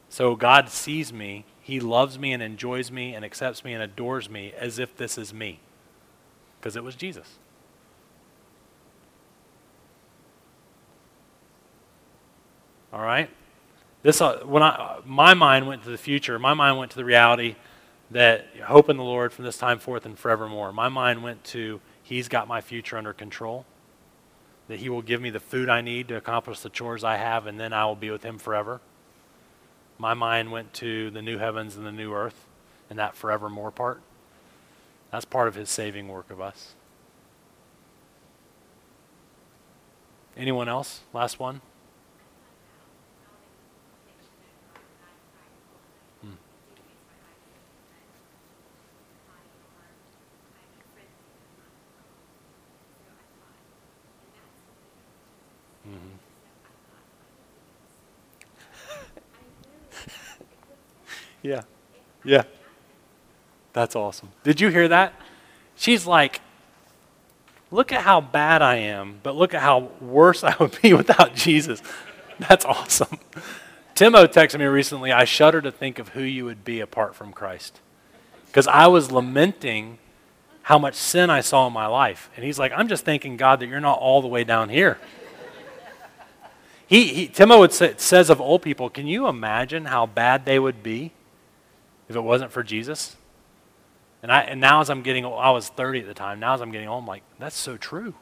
So 0.10 0.36
God 0.36 0.70
sees 0.70 1.12
me, 1.12 1.46
He 1.62 1.80
loves 1.80 2.20
me 2.20 2.34
and 2.34 2.44
enjoys 2.44 2.92
me 2.92 3.14
and 3.14 3.26
accepts 3.26 3.64
me 3.64 3.74
and 3.74 3.82
adores 3.82 4.30
me 4.30 4.54
as 4.58 4.80
if 4.80 4.96
this 4.96 5.18
is 5.18 5.34
me. 5.34 5.60
Because 6.60 6.76
it 6.76 6.84
was 6.84 6.96
Jesus. 6.96 7.36
All 12.92 13.02
right? 13.02 13.30
This 14.04 14.22
uh, 14.22 14.40
when 14.46 14.64
I 14.64 15.00
my 15.06 15.34
mind 15.34 15.68
went 15.68 15.84
to 15.84 15.90
the 15.90 15.98
future, 15.98 16.38
my 16.40 16.54
mind 16.54 16.78
went 16.78 16.92
to 16.92 16.98
the 16.98 17.06
reality 17.06 17.56
that 18.12 18.48
hope 18.66 18.90
in 18.90 18.98
the 18.98 19.04
Lord 19.04 19.34
from 19.34 19.46
this 19.46 19.58
time 19.58 19.80
forth 19.80 20.06
and 20.06 20.18
forevermore. 20.18 20.72
My 20.72 20.90
mind 20.90 21.24
went 21.24 21.44
to 21.46 21.82
He's 22.06 22.30
got 22.30 22.48
my 22.48 22.62
future 22.62 22.98
under 22.98 23.12
control. 23.12 23.66
That 24.70 24.80
He 24.80 24.88
will 24.88 25.02
give 25.02 25.22
me 25.22 25.30
the 25.30 25.42
food 25.42 25.68
I 25.68 25.82
need 25.82 26.08
to 26.08 26.16
accomplish 26.16 26.62
the 26.62 26.70
chores 26.70 27.04
I 27.04 27.18
have, 27.18 27.46
and 27.46 27.60
then 27.60 27.74
I 27.74 27.86
will 27.86 27.96
be 27.96 28.10
with 28.10 28.24
Him 28.24 28.38
forever 28.38 28.80
my 29.98 30.14
mind 30.14 30.52
went 30.52 30.74
to 30.74 31.10
the 31.12 31.22
new 31.22 31.38
heavens 31.38 31.76
and 31.76 31.86
the 31.86 31.92
new 31.92 32.14
earth 32.14 32.46
and 32.90 33.00
that 33.00 33.16
forevermore 33.16 33.72
part. 33.72 34.02
That's 35.12 35.26
part 35.26 35.48
of 35.48 35.56
his 35.56 35.70
saving 35.70 36.08
work 36.08 36.30
of 36.30 36.42
us. 36.42 36.74
Anyone 40.36 40.68
else? 40.68 41.02
Last 41.14 41.40
one? 41.40 41.62
Yeah. 61.46 61.62
Yeah. 62.24 62.44
That's 63.74 63.96
awesome. 63.96 64.30
Did 64.44 64.60
you 64.60 64.70
hear 64.70 64.88
that? 64.88 65.14
She's 65.76 66.08
like, 66.08 66.42
look 67.70 67.92
at 67.92 68.02
how 68.02 68.20
bad 68.20 68.64
I 68.64 68.78
am, 68.78 69.20
but 69.22 69.36
look 69.36 69.54
at 69.54 69.62
how 69.62 69.90
worse 70.02 70.44
I 70.44 70.56
would 70.60 70.78
be 70.82 70.94
without 70.94 71.36
Jesus. 71.36 71.84
That's 72.40 72.66
awesome. 72.66 73.20
Timo 73.94 74.26
texted 74.26 74.60
me 74.60 74.66
recently, 74.66 75.12
I 75.12 75.24
shudder 75.26 75.62
to 75.62 75.72
think 75.72 76.00
of 76.00 76.10
who 76.10 76.22
you 76.22 76.46
would 76.46 76.66
be 76.66 76.80
apart 76.80 77.16
from 77.16 77.32
Christ. 77.32 77.80
Because 78.48 78.68
I 78.68 78.88
was 78.88 79.12
lamenting 79.12 80.00
how 80.64 80.80
much 80.80 80.96
sin 80.96 81.30
I 81.30 81.42
saw 81.42 81.68
in 81.68 81.74
my 81.74 81.86
life. 81.86 82.30
And 82.36 82.44
he's 82.44 82.58
like, 82.58 82.72
I'm 82.76 82.88
just 82.88 83.06
thanking 83.06 83.38
God 83.38 83.60
that 83.60 83.68
you're 83.68 83.80
not 83.80 84.00
all 84.00 84.22
the 84.22 84.28
way 84.28 84.44
down 84.44 84.70
here. 84.70 84.98
He, 86.88 87.08
he, 87.08 87.28
Timo 87.28 87.60
would 87.60 87.74
say, 87.74 87.94
says 87.98 88.30
of 88.30 88.42
old 88.42 88.62
people, 88.62 88.90
can 88.90 89.06
you 89.06 89.28
imagine 89.28 89.86
how 89.86 90.06
bad 90.06 90.46
they 90.46 90.60
would 90.60 90.82
be 90.82 91.12
if 92.08 92.16
it 92.16 92.22
wasn't 92.22 92.52
for 92.52 92.64
Jesus? 92.64 93.16
And, 94.24 94.32
I, 94.32 94.42
and 94.42 94.60
now 94.60 94.82
as 94.82 94.90
I'm 94.90 95.02
getting 95.04 95.26
old, 95.26 95.40
I 95.40 95.52
was 95.52 95.70
30 95.70 96.02
at 96.02 96.08
the 96.08 96.14
time, 96.14 96.40
now 96.40 96.56
as 96.56 96.62
I'm 96.62 96.72
getting 96.72 96.88
old, 96.88 97.04
I'm 97.04 97.08
like, 97.08 97.24
that's 97.40 97.58
so 97.58 97.78
true. 97.78 98.16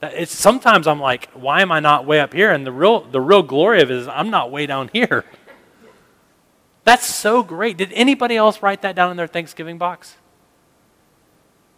That 0.00 0.14
it's, 0.14 0.32
sometimes 0.32 0.86
I'm 0.86 1.00
like, 1.00 1.30
why 1.32 1.62
am 1.62 1.72
I 1.72 1.80
not 1.80 2.06
way 2.06 2.20
up 2.20 2.32
here? 2.32 2.52
And 2.52 2.66
the 2.66 2.72
real, 2.72 3.00
the 3.00 3.20
real 3.20 3.42
glory 3.42 3.82
of 3.82 3.90
it 3.90 3.96
is 3.96 4.08
I'm 4.08 4.30
not 4.30 4.50
way 4.50 4.66
down 4.66 4.90
here. 4.92 5.24
That's 6.84 7.04
so 7.04 7.42
great. 7.42 7.76
Did 7.76 7.92
anybody 7.92 8.36
else 8.36 8.62
write 8.62 8.82
that 8.82 8.94
down 8.94 9.10
in 9.10 9.16
their 9.16 9.26
Thanksgiving 9.26 9.76
box? 9.76 10.16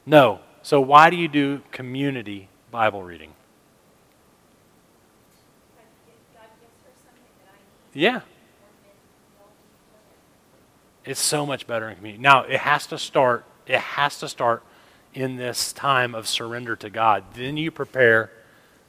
No. 0.05 0.41
So 0.63 0.81
why 0.81 1.09
do 1.09 1.17
you 1.17 1.29
do 1.29 1.63
community 1.71 2.49
Bible 2.71 3.03
reading? 3.03 3.33
God 6.35 6.49
gives 6.61 6.77
her 6.85 6.93
something 6.93 7.33
that 7.41 7.55
I 7.55 7.59
need 7.95 8.03
Yeah. 8.03 8.13
more 8.13 8.21
men, 8.85 8.93
more 9.39 9.49
people. 9.65 9.97
It's 11.09 11.21
so 11.21 11.47
much 11.47 11.67
better 11.67 11.89
in 11.89 11.97
community. 11.97 12.23
Now, 12.23 12.43
it 12.43 12.61
has 12.61 12.87
to 12.89 12.99
start, 12.99 13.47
it 13.67 13.81
has 13.81 14.19
to 14.19 14.29
start 14.29 14.63
in 15.15 15.37
this 15.37 15.73
time 15.73 16.15
of 16.15 16.29
surrender 16.29 16.77
to 16.77 16.91
God. 16.91 17.25
Then 17.33 17.57
you 17.57 17.71
prepare 17.71 18.31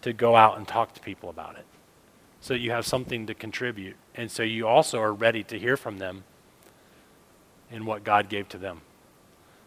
to 0.01 0.11
go 0.11 0.35
out 0.35 0.57
and 0.57 0.67
talk 0.67 0.93
to 0.95 0.99
people 0.99 1.29
about 1.29 1.55
it. 1.55 1.65
So 2.41 2.53
you 2.53 2.71
have 2.71 2.85
something 2.85 3.25
to 3.27 3.33
contribute. 3.33 3.95
And 4.15 4.29
so 4.29 4.43
you 4.43 4.67
also 4.67 4.99
are 4.99 5.13
ready 5.13 5.45
to 5.45 5.57
hear 5.57 5.77
from 5.77 5.99
them 5.99 6.25
in 7.71 7.85
what 7.85 8.03
God 8.03 8.27
gave 8.27 8.49
to 8.49 8.57
them. 8.57 8.81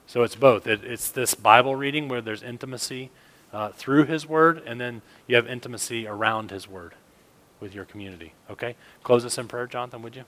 So 0.07 0.23
it's 0.23 0.37
both. 0.37 0.67
It, 0.67 0.85
it's 0.85 1.11
this 1.11 1.33
Bible 1.33 1.75
reading 1.75 2.07
where 2.07 2.21
there's 2.21 2.43
intimacy 2.43 3.09
uh, 3.51 3.71
through 3.71 4.05
His 4.05 4.29
Word, 4.29 4.63
and 4.67 4.79
then 4.79 5.01
you 5.27 5.37
have 5.37 5.47
intimacy 5.47 6.07
around 6.07 6.51
His 6.51 6.69
Word 6.69 6.93
with 7.61 7.75
your 7.75 7.87
community. 7.87 8.35
Okay? 8.51 8.77
Close 9.03 9.25
us 9.25 9.39
in 9.39 9.49
prayer, 9.49 9.67
Jonathan, 9.67 10.03
would 10.03 10.17
you? 10.17 10.25